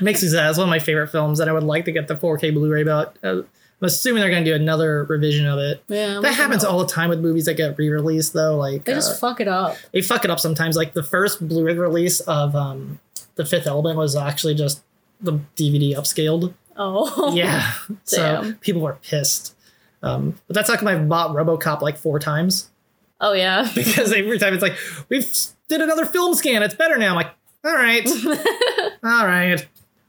Makes 0.00 0.22
me 0.22 0.28
sad. 0.28 0.50
It's 0.50 0.58
one 0.58 0.66
of 0.68 0.70
my 0.70 0.78
favorite 0.78 1.08
films, 1.08 1.40
and 1.40 1.48
I 1.48 1.52
would 1.52 1.62
like 1.62 1.84
to 1.86 1.92
get 1.92 2.08
the 2.08 2.16
4K 2.16 2.52
Blu-ray. 2.52 2.82
about. 2.82 3.16
uh, 3.22 3.42
I'm 3.84 3.88
assuming 3.88 4.22
they're 4.22 4.30
going 4.30 4.44
to 4.44 4.50
do 4.50 4.54
another 4.54 5.04
revision 5.04 5.46
of 5.46 5.58
it. 5.58 5.84
yeah, 5.88 6.20
That 6.20 6.32
happens 6.34 6.64
all 6.64 6.78
the 6.78 6.86
time 6.86 7.10
with 7.10 7.20
movies 7.20 7.44
that 7.44 7.54
get 7.54 7.76
re-released, 7.76 8.32
though. 8.32 8.56
Like 8.56 8.84
They 8.84 8.92
uh, 8.92 8.96
just 8.96 9.20
fuck 9.20 9.40
it 9.40 9.48
up. 9.48 9.76
they 9.92 10.00
fuck 10.00 10.24
it 10.24 10.30
up 10.30 10.40
sometimes. 10.40 10.76
Like 10.76 10.94
the 10.94 11.02
first 11.02 11.46
Blu-ray 11.46 11.74
release 11.74 12.20
of 12.20 12.56
um, 12.56 12.98
the 13.34 13.44
Fifth 13.44 13.66
Element 13.66 13.98
was 13.98 14.16
actually 14.16 14.54
just 14.54 14.82
the 15.20 15.40
DVD 15.56 15.94
upscaled. 15.94 16.54
Oh, 16.76 17.32
Yeah, 17.34 17.72
so 18.04 18.54
people 18.60 18.80
were 18.80 18.98
pissed. 19.02 19.54
Um, 20.02 20.38
but 20.46 20.54
that's 20.54 20.68
how 20.68 20.76
come 20.76 20.88
I've 20.88 21.08
bought 21.08 21.30
RoboCop 21.30 21.80
like 21.80 21.96
four 21.96 22.18
times 22.18 22.70
Oh 23.20 23.32
yeah. 23.32 23.68
because 23.74 24.12
every 24.12 24.38
time 24.38 24.54
it's 24.54 24.62
like 24.62 24.76
we've 25.08 25.30
did 25.68 25.80
another 25.80 26.04
film 26.04 26.34
scan. 26.34 26.62
It's 26.62 26.74
better 26.74 26.96
now. 26.96 27.10
I'm 27.10 27.16
like, 27.16 27.30
all 27.64 27.72
right, 27.72 28.06
all 29.02 29.26
right. 29.26 29.66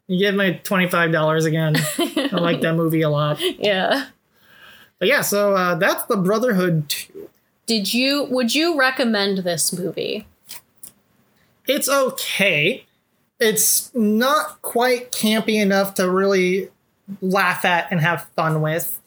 You 0.07 0.19
give 0.19 0.35
me 0.35 0.59
twenty 0.63 0.89
five 0.89 1.11
dollars 1.11 1.45
again. 1.45 1.75
I 2.35 2.41
like 2.41 2.61
that 2.61 2.75
movie 2.75 3.01
a 3.01 3.09
lot. 3.09 3.39
yeah. 3.59 4.07
But 4.99 5.07
yeah, 5.07 5.21
so 5.21 5.53
uh, 5.53 5.75
that's 5.75 6.03
the 6.05 6.17
Brotherhood 6.17 6.89
two. 6.89 7.29
Did 7.65 7.93
you? 7.93 8.23
Would 8.25 8.53
you 8.55 8.77
recommend 8.77 9.39
this 9.39 9.73
movie? 9.73 10.25
it's 11.67 11.89
okay. 11.89 12.85
It's 13.39 13.93
not 13.93 14.61
quite 14.61 15.11
campy 15.11 15.61
enough 15.61 15.95
to 15.95 16.09
really 16.09 16.69
laugh 17.21 17.65
at 17.65 17.91
and 17.91 17.99
have 18.01 18.27
fun 18.35 18.61
with. 18.61 18.99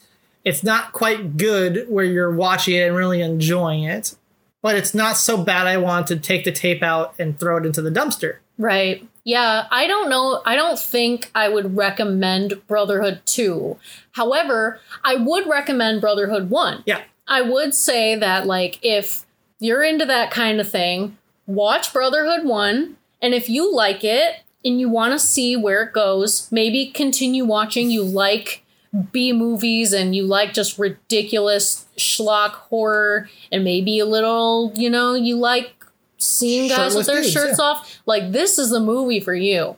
It's 0.45 0.63
not 0.63 0.93
quite 0.93 1.37
good 1.37 1.87
where 1.89 2.05
you're 2.05 2.35
watching 2.35 2.75
it 2.75 2.89
and 2.89 2.97
really 2.97 3.23
enjoying 3.23 3.85
it. 3.85 4.15
But 4.61 4.77
it's 4.77 4.95
not 4.95 5.17
so 5.17 5.43
bad 5.43 5.67
I 5.67 5.77
want 5.77 6.09
to 6.09 6.17
take 6.17 6.45
the 6.45 6.53
tape 6.53 6.83
out 6.83 7.15
and 7.19 7.39
throw 7.39 7.59
it 7.59 7.67
into 7.67 7.81
the 7.81 7.91
dumpster. 7.91 8.39
Right. 8.59 9.08
Yeah, 9.29 9.67
I 9.71 9.87
don't 9.87 10.09
know. 10.09 10.41
I 10.47 10.57
don't 10.57 10.79
think 10.79 11.31
I 11.35 11.51
would 11.51 11.77
recommend 11.77 12.67
Brotherhood 12.67 13.21
2. 13.27 13.77
However, 14.13 14.81
I 15.05 15.17
would 15.17 15.47
recommend 15.47 16.01
Brotherhood 16.01 16.49
1. 16.49 16.85
Yeah. 16.87 17.03
I 17.27 17.43
would 17.43 17.75
say 17.75 18.17
that, 18.17 18.47
like, 18.47 18.79
if 18.81 19.27
you're 19.59 19.83
into 19.83 20.07
that 20.07 20.31
kind 20.31 20.63
of 20.63 20.71
thing, 20.71 21.19
watch 21.47 21.93
Brotherhood 21.93 22.47
1. 22.47 22.97
And 23.21 23.35
if 23.35 23.51
you 23.51 23.71
like 23.71 24.03
it 24.03 24.37
and 24.65 24.81
you 24.81 24.89
want 24.89 25.13
to 25.13 25.19
see 25.19 25.57
where 25.57 25.83
it 25.83 25.93
goes, 25.93 26.51
maybe 26.51 26.87
continue 26.87 27.45
watching. 27.45 27.91
You 27.91 28.05
like 28.05 28.65
B 29.13 29.35
movies 29.35 29.93
and 29.93 30.17
you 30.17 30.25
like 30.25 30.55
just 30.55 30.79
ridiculous 30.79 31.87
schlock 31.99 32.53
horror 32.53 33.29
and 33.53 33.63
maybe 33.63 33.99
a 33.99 34.07
little, 34.07 34.73
you 34.75 34.89
know, 34.89 35.13
you 35.13 35.37
like 35.37 35.78
seeing 36.19 36.69
guys 36.69 36.77
Shirtless 36.77 36.95
with 36.95 37.07
their 37.07 37.23
dudes, 37.23 37.33
shirts 37.33 37.59
yeah. 37.59 37.65
off. 37.65 38.01
Like, 38.07 38.33
this 38.33 38.59
is 38.59 38.71
the 38.71 38.81
movie 38.81 39.21
for 39.21 39.35
you. 39.35 39.77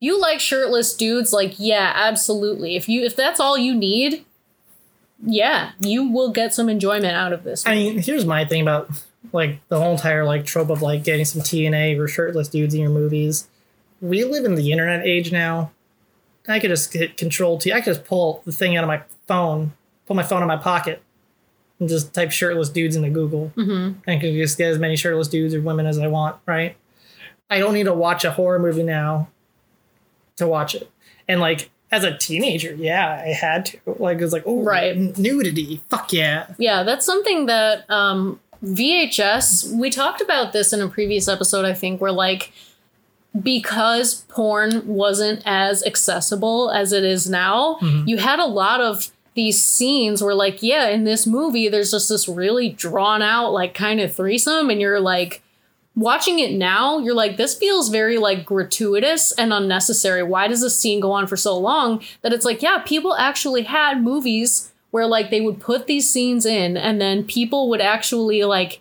You 0.00 0.20
like 0.20 0.38
shirtless 0.38 0.94
dudes, 0.94 1.32
like, 1.32 1.54
yeah, 1.58 1.92
absolutely. 1.94 2.76
If 2.76 2.88
you 2.88 3.02
if 3.02 3.16
that's 3.16 3.40
all 3.40 3.58
you 3.58 3.74
need, 3.74 4.24
yeah, 5.24 5.72
you 5.80 6.08
will 6.08 6.30
get 6.30 6.54
some 6.54 6.68
enjoyment 6.68 7.14
out 7.16 7.32
of 7.32 7.42
this. 7.42 7.66
I 7.66 7.74
mean, 7.74 7.98
here's 7.98 8.24
my 8.24 8.44
thing 8.44 8.62
about 8.62 8.90
like 9.32 9.60
the 9.68 9.78
whole 9.78 9.92
entire 9.92 10.24
like 10.24 10.44
trope 10.44 10.70
of 10.70 10.82
like 10.82 11.04
getting 11.04 11.24
some 11.24 11.42
TNA 11.42 11.98
or 11.98 12.06
shirtless 12.06 12.48
dudes 12.48 12.74
in 12.74 12.80
your 12.80 12.90
movies. 12.90 13.48
We 14.00 14.24
live 14.24 14.44
in 14.44 14.54
the 14.54 14.70
internet 14.70 15.04
age 15.04 15.32
now. 15.32 15.72
I 16.46 16.60
could 16.60 16.70
just 16.70 16.92
hit 16.92 17.16
Control 17.16 17.58
T. 17.58 17.72
I 17.72 17.80
could 17.80 17.94
just 17.94 18.04
pull 18.04 18.42
the 18.46 18.52
thing 18.52 18.76
out 18.76 18.84
of 18.84 18.88
my 18.88 19.02
phone, 19.26 19.72
pull 20.06 20.16
my 20.16 20.22
phone 20.22 20.40
in 20.42 20.48
my 20.48 20.56
pocket, 20.56 21.02
and 21.80 21.88
just 21.88 22.12
type 22.14 22.30
shirtless 22.30 22.68
dudes 22.68 22.96
into 22.96 23.10
Google. 23.10 23.52
Mm-hmm. 23.56 23.98
I 24.10 24.16
can 24.18 24.34
just 24.34 24.58
get 24.58 24.70
as 24.70 24.78
many 24.78 24.96
shirtless 24.96 25.28
dudes 25.28 25.54
or 25.54 25.60
women 25.60 25.86
as 25.86 25.98
I 25.98 26.06
want. 26.08 26.36
Right? 26.46 26.76
I 27.50 27.58
don't 27.58 27.74
need 27.74 27.84
to 27.84 27.94
watch 27.94 28.24
a 28.24 28.30
horror 28.32 28.58
movie 28.58 28.82
now 28.82 29.28
to 30.36 30.46
watch 30.46 30.74
it. 30.74 30.90
And 31.26 31.40
like 31.40 31.70
as 31.90 32.04
a 32.04 32.16
teenager, 32.16 32.74
yeah, 32.74 33.22
I 33.24 33.28
had 33.28 33.66
to. 33.66 33.78
Like 33.86 34.18
it 34.18 34.22
was 34.24 34.32
like, 34.32 34.42
oh, 34.46 34.62
Right. 34.62 34.96
nudity, 35.18 35.80
fuck 35.88 36.12
yeah. 36.12 36.46
Yeah, 36.58 36.82
that's 36.82 37.06
something 37.06 37.46
that 37.46 37.88
um, 37.90 38.40
VHS, 38.64 39.72
we 39.78 39.90
talked 39.90 40.20
about 40.20 40.52
this 40.52 40.72
in 40.72 40.80
a 40.80 40.88
previous 40.88 41.28
episode, 41.28 41.64
I 41.64 41.72
think, 41.74 42.00
where 42.00 42.12
like, 42.12 42.52
because 43.40 44.24
porn 44.28 44.86
wasn't 44.86 45.42
as 45.44 45.84
accessible 45.84 46.70
as 46.70 46.92
it 46.92 47.04
is 47.04 47.28
now, 47.28 47.78
you 48.06 48.16
had 48.16 48.38
a 48.40 48.46
lot 48.46 48.80
of 48.80 49.10
these 49.38 49.62
scenes 49.62 50.20
where, 50.20 50.34
like, 50.34 50.64
yeah, 50.64 50.88
in 50.88 51.04
this 51.04 51.28
movie, 51.28 51.68
there's 51.68 51.92
just 51.92 52.08
this 52.08 52.28
really 52.28 52.70
drawn 52.70 53.22
out, 53.22 53.52
like, 53.52 53.72
kind 53.72 54.00
of 54.00 54.12
threesome, 54.12 54.68
and 54.68 54.80
you're 54.80 54.98
like, 54.98 55.42
watching 55.94 56.40
it 56.40 56.52
now, 56.52 56.98
you're 56.98 57.14
like, 57.14 57.36
this 57.36 57.56
feels 57.56 57.88
very 57.88 58.18
like 58.18 58.44
gratuitous 58.44 59.32
and 59.32 59.52
unnecessary. 59.52 60.22
Why 60.22 60.48
does 60.48 60.60
this 60.60 60.78
scene 60.78 61.00
go 61.00 61.12
on 61.12 61.26
for 61.26 61.36
so 61.36 61.56
long? 61.56 62.02
That 62.22 62.32
it's 62.32 62.44
like, 62.44 62.62
yeah, 62.62 62.82
people 62.84 63.14
actually 63.14 63.62
had 63.62 64.02
movies 64.02 64.72
where 64.90 65.06
like 65.06 65.30
they 65.30 65.40
would 65.40 65.60
put 65.60 65.86
these 65.86 66.10
scenes 66.10 66.46
in 66.46 66.76
and 66.76 67.00
then 67.00 67.24
people 67.24 67.68
would 67.68 67.80
actually 67.80 68.44
like 68.44 68.80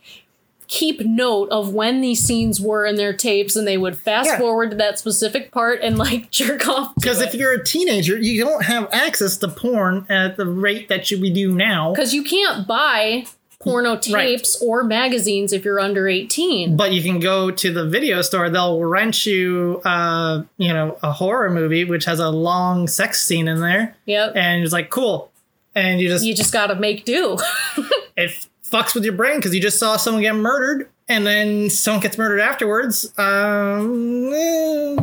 keep 0.67 0.99
note 1.01 1.49
of 1.49 1.73
when 1.73 2.01
these 2.01 2.21
scenes 2.23 2.59
were 2.59 2.85
in 2.85 2.95
their 2.95 3.13
tapes 3.13 3.55
and 3.55 3.65
they 3.67 3.77
would 3.77 3.97
fast 3.97 4.27
Yeah. 4.27 4.37
forward 4.39 4.71
to 4.71 4.75
that 4.77 4.99
specific 4.99 5.51
part 5.51 5.79
and 5.81 5.97
like 5.97 6.29
jerk 6.31 6.67
off. 6.67 6.93
Because 6.95 7.21
if 7.21 7.33
you're 7.33 7.53
a 7.53 7.63
teenager, 7.63 8.17
you 8.17 8.43
don't 8.43 8.63
have 8.65 8.87
access 8.91 9.37
to 9.37 9.47
porn 9.47 10.05
at 10.09 10.35
the 10.37 10.45
rate 10.45 10.89
that 10.89 11.09
you, 11.09 11.19
we 11.21 11.29
do 11.29 11.53
now. 11.53 11.93
Because 11.93 12.13
you 12.13 12.23
can't 12.23 12.67
buy 12.67 13.25
porno 13.59 13.95
tapes 13.97 14.61
or 14.61 14.83
magazines 14.83 15.51
if 15.51 15.65
you're 15.65 15.79
under 15.79 16.07
18. 16.07 16.77
But 16.77 16.91
you 16.93 17.01
can 17.01 17.19
go 17.19 17.49
to 17.49 17.73
the 17.73 17.85
video 17.87 18.21
store. 18.21 18.49
They'll 18.49 18.83
rent 18.83 19.25
you, 19.25 19.81
uh, 19.83 20.43
you 20.57 20.71
know, 20.71 20.97
a 21.01 21.11
horror 21.11 21.49
movie 21.49 21.83
which 21.83 22.05
has 22.05 22.19
a 22.19 22.29
long 22.29 22.87
sex 22.87 23.25
scene 23.25 23.47
in 23.47 23.59
there, 23.61 23.95
Yep. 24.05 24.33
and 24.35 24.63
it's 24.63 24.73
like 24.73 24.89
cool. 24.91 25.31
And 25.73 25.99
you 25.99 26.07
just 26.07 26.23
you 26.25 26.35
just 26.35 26.53
gotta 26.53 26.75
make 26.75 27.03
do. 27.05 27.37
it 28.17 28.47
fucks 28.69 28.93
with 28.93 29.03
your 29.03 29.13
brain 29.13 29.37
because 29.37 29.53
you 29.53 29.61
just 29.61 29.79
saw 29.79 29.97
someone 29.97 30.21
get 30.21 30.35
murdered 30.35 30.89
and 31.07 31.25
then 31.25 31.69
someone 31.69 32.01
gets 32.01 32.17
murdered 32.17 32.39
afterwards. 32.39 33.05
Um, 33.17 34.31
eh, 34.33 34.95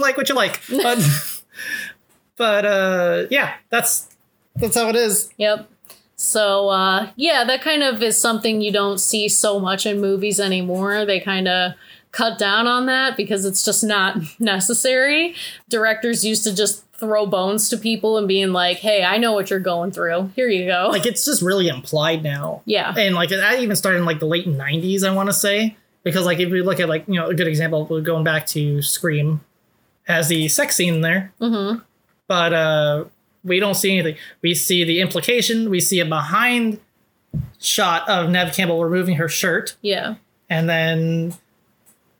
like 0.00 0.16
what 0.16 0.28
you 0.28 0.34
like, 0.34 0.60
but 0.70 1.42
but 2.36 2.64
uh, 2.64 3.26
yeah, 3.30 3.54
that's 3.70 4.08
that's 4.56 4.76
how 4.76 4.88
it 4.88 4.96
is. 4.96 5.30
Yep. 5.36 5.68
So 6.16 6.68
uh, 6.68 7.10
yeah, 7.16 7.44
that 7.44 7.62
kind 7.62 7.82
of 7.82 8.02
is 8.02 8.20
something 8.20 8.60
you 8.60 8.72
don't 8.72 8.98
see 8.98 9.28
so 9.28 9.60
much 9.60 9.86
in 9.86 10.00
movies 10.00 10.40
anymore. 10.40 11.04
They 11.04 11.20
kind 11.20 11.46
of 11.46 11.72
cut 12.18 12.38
down 12.38 12.66
on 12.66 12.86
that 12.86 13.16
because 13.16 13.44
it's 13.44 13.64
just 13.64 13.84
not 13.84 14.16
necessary. 14.40 15.34
Directors 15.68 16.24
used 16.24 16.44
to 16.44 16.54
just 16.54 16.84
throw 16.94 17.26
bones 17.26 17.68
to 17.68 17.76
people 17.76 18.18
and 18.18 18.26
being 18.26 18.52
like, 18.52 18.78
"Hey, 18.78 19.04
I 19.04 19.18
know 19.18 19.32
what 19.32 19.50
you're 19.50 19.60
going 19.60 19.92
through. 19.92 20.32
Here 20.34 20.48
you 20.48 20.66
go." 20.66 20.88
Like 20.90 21.06
it's 21.06 21.24
just 21.24 21.42
really 21.42 21.68
implied 21.68 22.22
now. 22.24 22.62
yeah. 22.64 22.92
and 22.96 23.14
like 23.14 23.30
that 23.30 23.60
even 23.60 23.76
started 23.76 23.98
in 23.98 24.04
like 24.04 24.18
the 24.18 24.26
late 24.26 24.46
90s 24.48 25.04
i 25.08 25.14
want 25.14 25.28
to 25.28 25.32
say 25.32 25.76
because 26.02 26.24
like 26.26 26.38
if 26.40 26.50
we 26.50 26.60
look 26.62 26.80
at 26.80 26.88
like 26.88 27.04
you 27.06 27.14
know 27.14 27.28
a 27.28 27.34
good 27.34 27.46
example 27.48 27.84
going 28.02 28.24
back 28.24 28.46
to 28.46 28.82
scream 28.82 29.40
has 30.04 30.28
the 30.28 30.48
sex 30.48 30.74
scene 30.76 31.00
there 31.02 31.32
Mhm. 31.40 31.82
but 32.26 32.52
uh 32.52 33.04
we 33.44 33.60
don't 33.60 33.74
see 33.76 33.92
anything 33.92 34.16
we 34.42 34.54
see 34.54 34.82
the 34.84 35.00
implication 35.00 35.70
we 35.70 35.80
see 35.80 36.00
a 36.00 36.04
behind 36.04 36.80
shot 37.60 38.08
of 38.08 38.28
neve 38.30 38.52
campbell 38.54 38.82
removing 38.84 39.16
her 39.16 39.28
shirt 39.28 39.76
Yeah. 39.82 40.14
and 40.50 40.68
then 40.68 41.34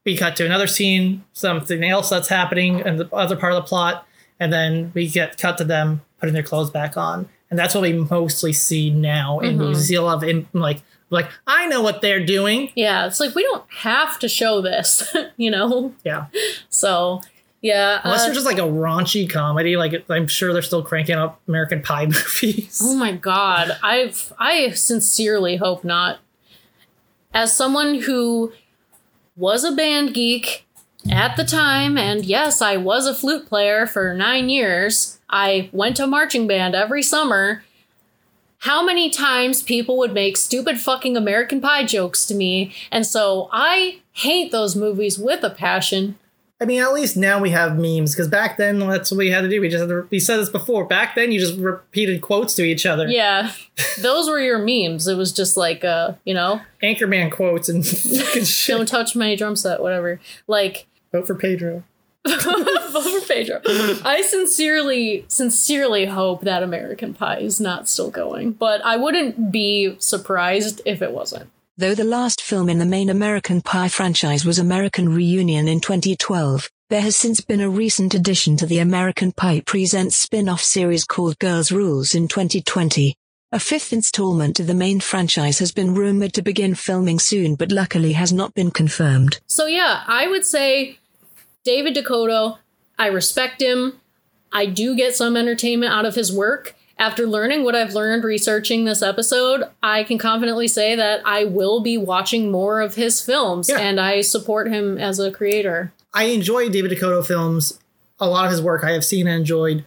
we 0.09 0.17
cut 0.17 0.37
to 0.37 0.45
another 0.47 0.67
scene 0.67 1.23
something 1.33 1.85
else 1.85 2.09
that's 2.09 2.29
happening 2.29 2.81
in 2.81 2.97
the 2.97 3.09
other 3.15 3.37
part 3.37 3.53
of 3.53 3.63
the 3.63 3.69
plot 3.69 4.07
and 4.41 4.51
then 4.53 4.91
we 4.95 5.07
get 5.07 5.37
cut 5.37 5.59
to 5.59 5.65
them 5.65 6.01
putting 6.19 6.33
their 6.33 6.43
clothes 6.43 6.71
back 6.71 6.97
on 6.97 7.29
and 7.51 7.59
that's 7.59 7.75
what 7.75 7.83
we 7.83 7.93
mostly 7.93 8.53
see 8.53 8.91
now 8.91 9.39
in 9.41 9.75
see 9.75 9.95
a 9.95 10.03
of 10.03 10.23
in, 10.25 10.47
like 10.55 10.83
like 11.11 11.29
i 11.47 11.67
know 11.67 11.83
what 11.83 12.01
they're 12.01 12.25
doing 12.25 12.71
Yeah, 12.75 13.07
it's 13.07 13.21
like 13.21 13.35
we 13.35 13.43
don't 13.43 13.65
have 13.71 14.19
to 14.21 14.29
show 14.29 14.61
this, 14.63 15.15
you 15.37 15.51
know. 15.51 15.95
yeah 16.05 16.27
So, 16.71 17.21
yeah. 17.61 18.01
unless 18.05 18.21
uh, 18.23 18.25
they're 18.27 18.35
just 18.35 18.47
like 18.47 18.59
a 18.59 18.63
raunchy 18.63 19.29
comedy 19.29 19.77
like 19.77 20.05
i'm 20.09 20.27
sure 20.27 20.53
they're 20.53 20.63
still 20.63 20.83
cranking 20.83 21.17
up 21.17 21.41
american 21.49 21.83
pie 21.83 22.07
movies 22.17 22.81
Oh 22.83 22.95
my 22.95 23.13
god, 23.13 23.77
I've 23.83 24.33
I 24.39 24.71
sincerely 24.71 25.57
hope 25.57 25.85
not. 25.85 26.19
As 27.35 27.55
someone 27.55 28.01
who 28.03 28.53
was 29.39 29.63
a 29.63 29.73
band 29.73 30.13
geek 30.13 30.67
at 31.11 31.37
the 31.37 31.45
time 31.45 31.97
and 31.97 32.25
yes, 32.25 32.61
I 32.61 32.77
was 32.77 33.07
a 33.07 33.15
flute 33.15 33.47
player 33.47 33.87
for 33.87 34.13
9 34.13 34.49
years. 34.49 35.21
I 35.31 35.71
went 35.73 35.97
to 35.97 36.07
marching 36.07 36.47
band 36.49 36.75
every 36.75 37.03
summer. 37.03 37.63
How 38.63 38.85
many 38.85 39.09
times 39.09 39.63
people 39.63 39.97
would 39.99 40.13
make 40.13 40.37
stupid 40.37 40.81
fucking 40.81 41.17
American 41.17 41.61
Pie 41.61 41.85
jokes 41.85 42.27
to 42.27 42.35
me, 42.35 42.75
and 42.91 43.07
so 43.07 43.49
I 43.53 44.01
hate 44.13 44.51
those 44.51 44.75
movies 44.75 45.17
with 45.17 45.45
a 45.45 45.51
passion. 45.51 46.19
I 46.61 46.65
mean 46.65 46.81
at 46.83 46.93
least 46.93 47.17
now 47.17 47.41
we 47.41 47.51
have 47.51 47.79
memes 47.79 48.15
because 48.15 48.29
back 48.29 48.57
then 48.57 48.79
that's 48.79 49.11
what 49.11 49.19
we 49.19 49.31
had 49.31 49.43
to 49.43 49.49
do 49.49 49.61
we 49.61 49.69
just 49.69 49.81
had 49.81 49.89
to 49.89 50.07
we 50.11 50.19
said 50.19 50.37
this 50.39 50.49
before 50.49 50.85
back 50.85 51.15
then 51.15 51.33
you 51.33 51.39
just 51.39 51.59
repeated 51.59 52.21
quotes 52.21 52.55
to 52.55 52.63
each 52.63 52.87
other 52.87 53.09
Yeah, 53.09 53.53
those 54.01 54.29
were 54.29 54.41
your 54.41 54.59
memes. 54.59 55.07
It 55.07 55.17
was 55.17 55.33
just 55.33 55.57
like, 55.57 55.85
uh, 55.85 56.15
you 56.25 56.35
know, 56.35 56.61
anchorman 56.83 57.31
quotes 57.31 57.69
and 57.69 57.85
don't 58.67 58.89
touch 58.89 59.17
my 59.17 59.35
drum 59.35 59.57
set, 59.57 59.81
whatever. 59.81 60.21
Like, 60.47 60.87
vote 61.13 61.27
for 61.27 61.35
pedro 61.35 61.85
vote 62.29 63.21
for 63.21 63.27
Pedro. 63.27 63.61
I 64.05 64.23
sincerely, 64.27 65.25
sincerely 65.29 66.07
hope 66.07 66.43
that 66.43 66.63
American 66.63 67.15
Pie 67.15 67.39
is 67.39 67.61
not 67.61 67.89
still 67.89 68.11
going, 68.11 68.53
but 68.53 68.85
I 68.85 68.97
wouldn't 68.97 69.51
be 69.51 69.97
surprised 69.99 70.81
if 70.85 71.03
it 71.03 71.13
wasn't. 71.13 71.51
Though 71.79 71.95
the 71.95 72.03
last 72.03 72.41
film 72.41 72.69
in 72.69 72.81
the 72.81 72.85
main 72.85 73.09
American 73.09 73.61
Pie 73.61 73.87
franchise 73.87 74.45
was 74.45 74.59
American 74.59 75.15
Reunion 75.15 75.69
in 75.69 75.79
2012, 75.79 76.69
there 76.91 77.03
has 77.03 77.15
since 77.15 77.41
been 77.41 77.61
a 77.61 77.71
recent 77.71 78.15
addition 78.15 78.57
to 78.57 78.67
the 78.67 78.81
American 78.81 79.31
Pie 79.31 79.63
Presents 79.65 80.17
spin-off 80.17 80.61
series 80.61 81.05
called 81.05 81.39
Girls 81.39 81.71
Rules 81.71 82.17
in 82.17 82.27
2020. 82.27 83.15
A 83.53 83.61
fifth 83.61 83.93
installment 83.93 84.57
to 84.57 84.65
the 84.65 84.75
main 84.75 84.99
franchise 84.99 85.61
has 85.61 85.71
been 85.71 85.95
rumored 85.95 86.33
to 86.33 86.43
begin 86.43 86.75
filming 86.75 87.21
soon 87.21 87.55
but 87.55 87.71
luckily 87.71 88.15
has 88.15 88.33
not 88.33 88.55
been 88.55 88.73
confirmed. 88.73 89.39
So 89.47 89.67
yeah, 89.67 90.03
I 90.09 90.27
would 90.27 90.45
say 90.45 90.99
David 91.63 91.95
DeCoteau, 91.95 92.59
I 92.99 93.07
respect 93.07 93.63
him. 93.63 94.01
I 94.51 94.67
do 94.67 94.97
get 94.97 95.15
some 95.15 95.37
entertainment 95.37 95.93
out 95.93 96.07
of 96.07 96.17
his 96.17 96.33
work. 96.33 96.75
After 96.99 97.27
learning 97.27 97.63
what 97.65 97.77
I've 97.77 97.95
learned 97.95 98.25
researching 98.25 98.85
this 98.85 99.03
episode, 99.03 99.65
I 99.83 100.03
can 100.03 100.19
confidently 100.19 100.67
say 100.67 100.97
that 100.97 101.21
I 101.25 101.45
will 101.45 101.81
be 101.81 101.97
watching 101.97 102.51
more 102.51 102.81
of 102.81 102.97
his 102.97 103.21
films 103.21 103.69
Yeah. 103.69 103.79
and 103.79 104.01
I 104.01 104.21
support 104.23 104.69
him 104.69 104.99
as 104.99 105.21
a 105.21 105.31
creator. 105.31 105.93
I 106.13 106.25
enjoy 106.25 106.69
David 106.69 106.91
DeCoteau 106.91 107.25
films. 107.25 107.79
A 108.19 108.29
lot 108.29 108.47
of 108.47 108.51
his 108.51 108.61
work 108.61 108.83
I 108.83 108.93
have 108.93 109.05
seen 109.05 109.29
and 109.29 109.37
enjoyed. 109.41 109.85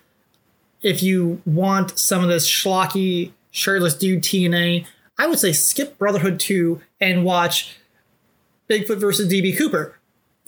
If 0.81 1.03
you 1.03 1.41
want 1.45 1.99
some 1.99 2.23
of 2.23 2.29
this 2.29 2.49
schlocky, 2.49 3.31
shirtless 3.51 3.93
dude 3.95 4.23
TNA, 4.23 4.85
I 5.17 5.27
would 5.27 5.37
say 5.37 5.51
skip 5.51 5.97
Brotherhood 5.97 6.39
2 6.39 6.81
and 7.01 7.25
watch 7.25 7.75
Bigfoot 8.69 8.99
versus 9.01 9.31
DB 9.31 9.55
Cooper. 9.57 9.97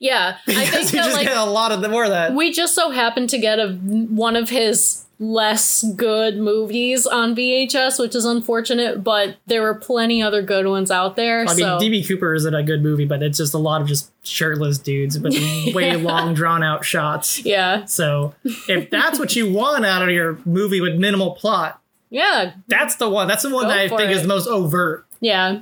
Yeah, 0.00 0.36
I 0.46 0.66
think 0.66 0.90
that 0.90 1.04
just 1.04 1.16
like 1.16 1.26
get 1.26 1.36
a 1.36 1.44
lot 1.44 1.72
of 1.72 1.80
the 1.80 1.88
more 1.88 2.04
of 2.04 2.10
that. 2.10 2.34
we 2.34 2.52
just 2.52 2.74
so 2.74 2.90
happened 2.90 3.30
to 3.30 3.38
get 3.38 3.58
a 3.58 3.72
one 3.74 4.36
of 4.36 4.50
his 4.50 5.04
less 5.18 5.84
good 5.94 6.36
movies 6.36 7.06
on 7.06 7.36
VHS, 7.36 8.00
which 8.00 8.14
is 8.16 8.24
unfortunate, 8.24 9.04
but 9.04 9.36
there 9.46 9.62
were 9.62 9.74
plenty 9.74 10.20
other 10.20 10.42
good 10.42 10.66
ones 10.66 10.90
out 10.90 11.14
there. 11.14 11.42
I 11.42 11.54
mean, 11.54 11.58
so 11.58 11.78
DB 11.78 12.06
Cooper 12.06 12.34
isn't 12.34 12.52
a 12.54 12.62
good 12.62 12.82
movie, 12.82 13.04
but 13.04 13.22
it's 13.22 13.38
just 13.38 13.54
a 13.54 13.58
lot 13.58 13.80
of 13.80 13.86
just 13.86 14.10
shirtless 14.26 14.78
dudes, 14.78 15.16
but 15.18 15.32
way 15.74 15.94
long, 15.96 16.34
drawn 16.34 16.64
out 16.64 16.84
shots. 16.84 17.44
yeah, 17.44 17.84
So 17.84 18.34
if 18.68 18.90
that's 18.90 19.18
what 19.20 19.36
you 19.36 19.52
want 19.52 19.86
out 19.86 20.02
of 20.02 20.10
your 20.10 20.38
movie 20.44 20.80
with 20.80 20.96
minimal 20.96 21.32
plot, 21.36 21.80
yeah, 22.10 22.54
that's 22.66 22.96
the 22.96 23.08
one. 23.08 23.28
That's 23.28 23.44
the 23.44 23.50
one 23.54 23.64
Go 23.64 23.68
that 23.68 23.78
I 23.78 23.88
think 23.88 24.02
it. 24.02 24.10
is 24.10 24.22
the 24.22 24.28
most 24.28 24.48
overt. 24.48 25.06
yeah. 25.20 25.60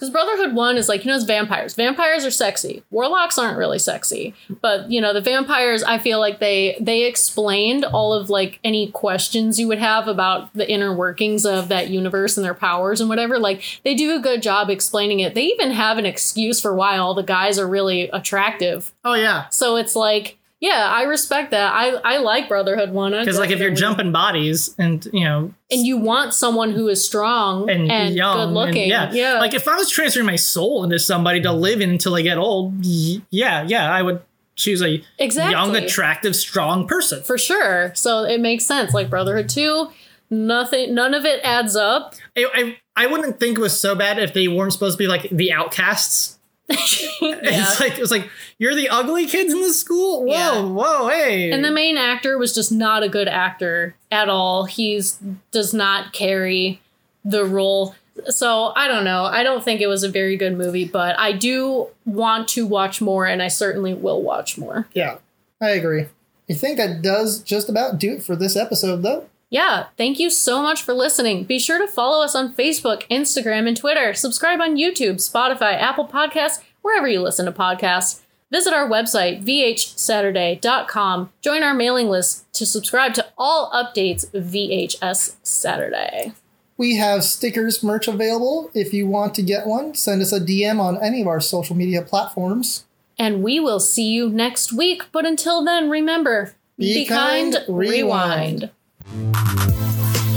Because 0.00 0.10
Brotherhood 0.10 0.54
One 0.54 0.78
is 0.78 0.88
like 0.88 1.04
you 1.04 1.10
know 1.10 1.16
it's 1.16 1.24
vampires. 1.24 1.74
Vampires 1.74 2.24
are 2.24 2.30
sexy. 2.30 2.82
Warlocks 2.90 3.38
aren't 3.38 3.58
really 3.58 3.78
sexy, 3.78 4.34
but 4.62 4.90
you 4.90 5.00
know 5.00 5.12
the 5.12 5.20
vampires. 5.20 5.82
I 5.82 5.98
feel 5.98 6.18
like 6.18 6.40
they 6.40 6.76
they 6.80 7.04
explained 7.04 7.84
all 7.84 8.14
of 8.14 8.30
like 8.30 8.58
any 8.64 8.90
questions 8.90 9.60
you 9.60 9.68
would 9.68 9.78
have 9.78 10.08
about 10.08 10.52
the 10.54 10.68
inner 10.68 10.94
workings 10.94 11.44
of 11.44 11.68
that 11.68 11.90
universe 11.90 12.38
and 12.38 12.44
their 12.44 12.54
powers 12.54 13.00
and 13.00 13.10
whatever. 13.10 13.38
Like 13.38 13.62
they 13.84 13.94
do 13.94 14.16
a 14.16 14.20
good 14.20 14.42
job 14.42 14.70
explaining 14.70 15.20
it. 15.20 15.34
They 15.34 15.44
even 15.44 15.70
have 15.72 15.98
an 15.98 16.06
excuse 16.06 16.60
for 16.60 16.74
why 16.74 16.96
all 16.96 17.12
the 17.12 17.22
guys 17.22 17.58
are 17.58 17.68
really 17.68 18.08
attractive. 18.10 18.92
Oh 19.04 19.14
yeah, 19.14 19.48
So 19.50 19.76
it's 19.76 19.94
like. 19.94 20.38
Yeah, 20.60 20.90
I 20.94 21.04
respect 21.04 21.52
that. 21.52 21.72
I, 21.72 21.88
I 22.04 22.18
like 22.18 22.46
Brotherhood 22.48 22.92
one 22.92 23.12
because 23.12 23.38
like 23.38 23.50
if 23.50 23.60
you're 23.60 23.70
jumping 23.74 24.12
bodies 24.12 24.74
and 24.78 25.02
you 25.12 25.24
know 25.24 25.54
and 25.70 25.86
you 25.86 25.96
want 25.96 26.34
someone 26.34 26.72
who 26.72 26.88
is 26.88 27.02
strong 27.02 27.70
and, 27.70 27.90
and, 27.90 28.14
young, 28.14 28.52
good 28.52 28.68
and- 28.68 28.76
yeah. 28.76 29.10
yeah, 29.10 29.38
Like 29.38 29.54
if 29.54 29.66
I 29.66 29.76
was 29.76 29.88
transferring 29.90 30.26
my 30.26 30.36
soul 30.36 30.84
into 30.84 30.98
somebody 30.98 31.40
to 31.42 31.52
live 31.52 31.80
in 31.80 31.88
until 31.90 32.14
I 32.14 32.20
get 32.22 32.36
old, 32.36 32.74
yeah, 32.84 33.64
yeah, 33.66 33.90
I 33.90 34.02
would 34.02 34.20
choose 34.54 34.82
a 34.82 35.02
exactly 35.18 35.52
young, 35.52 35.74
attractive, 35.76 36.36
strong 36.36 36.86
person. 36.86 37.22
for 37.22 37.38
sure. 37.38 37.92
So 37.94 38.24
it 38.24 38.40
makes 38.40 38.66
sense. 38.66 38.92
Like 38.92 39.08
Brotherhood 39.08 39.48
two, 39.48 39.88
nothing, 40.28 40.94
none 40.94 41.14
of 41.14 41.24
it 41.24 41.40
adds 41.42 41.74
up. 41.74 42.14
I, 42.36 42.46
I 42.54 43.04
I 43.04 43.06
wouldn't 43.06 43.40
think 43.40 43.56
it 43.56 43.62
was 43.62 43.80
so 43.80 43.94
bad 43.94 44.18
if 44.18 44.34
they 44.34 44.46
weren't 44.46 44.74
supposed 44.74 44.98
to 44.98 45.02
be 45.02 45.08
like 45.08 45.30
the 45.30 45.52
outcasts. 45.52 46.36
yeah. 47.20 47.38
It's 47.42 47.80
like 47.80 47.92
it 47.98 48.00
was 48.00 48.10
like 48.10 48.28
you're 48.58 48.74
the 48.74 48.88
ugly 48.88 49.26
kids 49.26 49.52
in 49.52 49.60
the 49.60 49.72
school. 49.72 50.24
Whoa, 50.24 50.28
Yeah. 50.32 50.62
whoa, 50.62 51.08
hey. 51.08 51.50
And 51.50 51.64
the 51.64 51.70
main 51.70 51.96
actor 51.96 52.38
was 52.38 52.54
just 52.54 52.70
not 52.70 53.02
a 53.02 53.08
good 53.08 53.28
actor 53.28 53.94
at 54.12 54.28
all. 54.28 54.64
He's 54.64 55.18
does 55.50 55.74
not 55.74 56.12
carry 56.12 56.80
the 57.24 57.44
role. 57.44 57.94
So 58.26 58.72
I 58.76 58.86
don't 58.88 59.04
know. 59.04 59.24
I 59.24 59.42
don't 59.42 59.64
think 59.64 59.80
it 59.80 59.86
was 59.86 60.02
a 60.04 60.08
very 60.10 60.36
good 60.36 60.56
movie, 60.56 60.84
but 60.84 61.18
I 61.18 61.32
do 61.32 61.88
want 62.04 62.48
to 62.48 62.66
watch 62.66 63.00
more, 63.00 63.26
and 63.26 63.42
I 63.42 63.48
certainly 63.48 63.94
will 63.94 64.22
watch 64.22 64.58
more. 64.58 64.86
yeah, 64.92 65.18
I 65.60 65.70
agree. 65.70 66.06
I 66.48 66.54
think 66.54 66.76
that 66.78 67.00
does 67.02 67.42
just 67.42 67.68
about 67.68 67.98
do 67.98 68.14
it 68.14 68.22
for 68.22 68.34
this 68.36 68.56
episode, 68.56 69.02
though. 69.02 69.26
Yeah, 69.50 69.86
thank 69.98 70.20
you 70.20 70.30
so 70.30 70.62
much 70.62 70.82
for 70.82 70.94
listening. 70.94 71.42
Be 71.42 71.58
sure 71.58 71.78
to 71.78 71.92
follow 71.92 72.24
us 72.24 72.36
on 72.36 72.54
Facebook, 72.54 73.02
Instagram, 73.10 73.66
and 73.66 73.76
Twitter. 73.76 74.14
Subscribe 74.14 74.60
on 74.60 74.76
YouTube, 74.76 75.16
Spotify, 75.16 75.74
Apple 75.74 76.06
Podcasts, 76.06 76.62
wherever 76.82 77.08
you 77.08 77.20
listen 77.20 77.46
to 77.46 77.52
podcasts. 77.52 78.20
Visit 78.52 78.72
our 78.72 78.88
website, 78.88 79.44
vhsaturday.com. 79.44 81.32
Join 81.40 81.62
our 81.62 81.74
mailing 81.74 82.08
list 82.08 82.52
to 82.54 82.64
subscribe 82.64 83.14
to 83.14 83.26
all 83.36 83.70
updates 83.72 84.30
VHS 84.30 85.36
Saturday. 85.42 86.32
We 86.76 86.96
have 86.96 87.24
stickers 87.24 87.82
merch 87.82 88.08
available. 88.08 88.70
If 88.72 88.92
you 88.94 89.06
want 89.06 89.34
to 89.34 89.42
get 89.42 89.66
one, 89.66 89.94
send 89.94 90.22
us 90.22 90.32
a 90.32 90.40
DM 90.40 90.80
on 90.80 90.96
any 91.02 91.20
of 91.20 91.26
our 91.26 91.40
social 91.40 91.76
media 91.76 92.02
platforms. 92.02 92.86
And 93.18 93.42
we 93.42 93.60
will 93.60 93.80
see 93.80 94.10
you 94.10 94.30
next 94.30 94.72
week. 94.72 95.02
But 95.12 95.26
until 95.26 95.64
then, 95.64 95.90
remember 95.90 96.54
Be 96.78 97.04
kind, 97.04 97.56
rewind. 97.68 98.62
rewind. 98.62 98.70
Música 99.12 100.29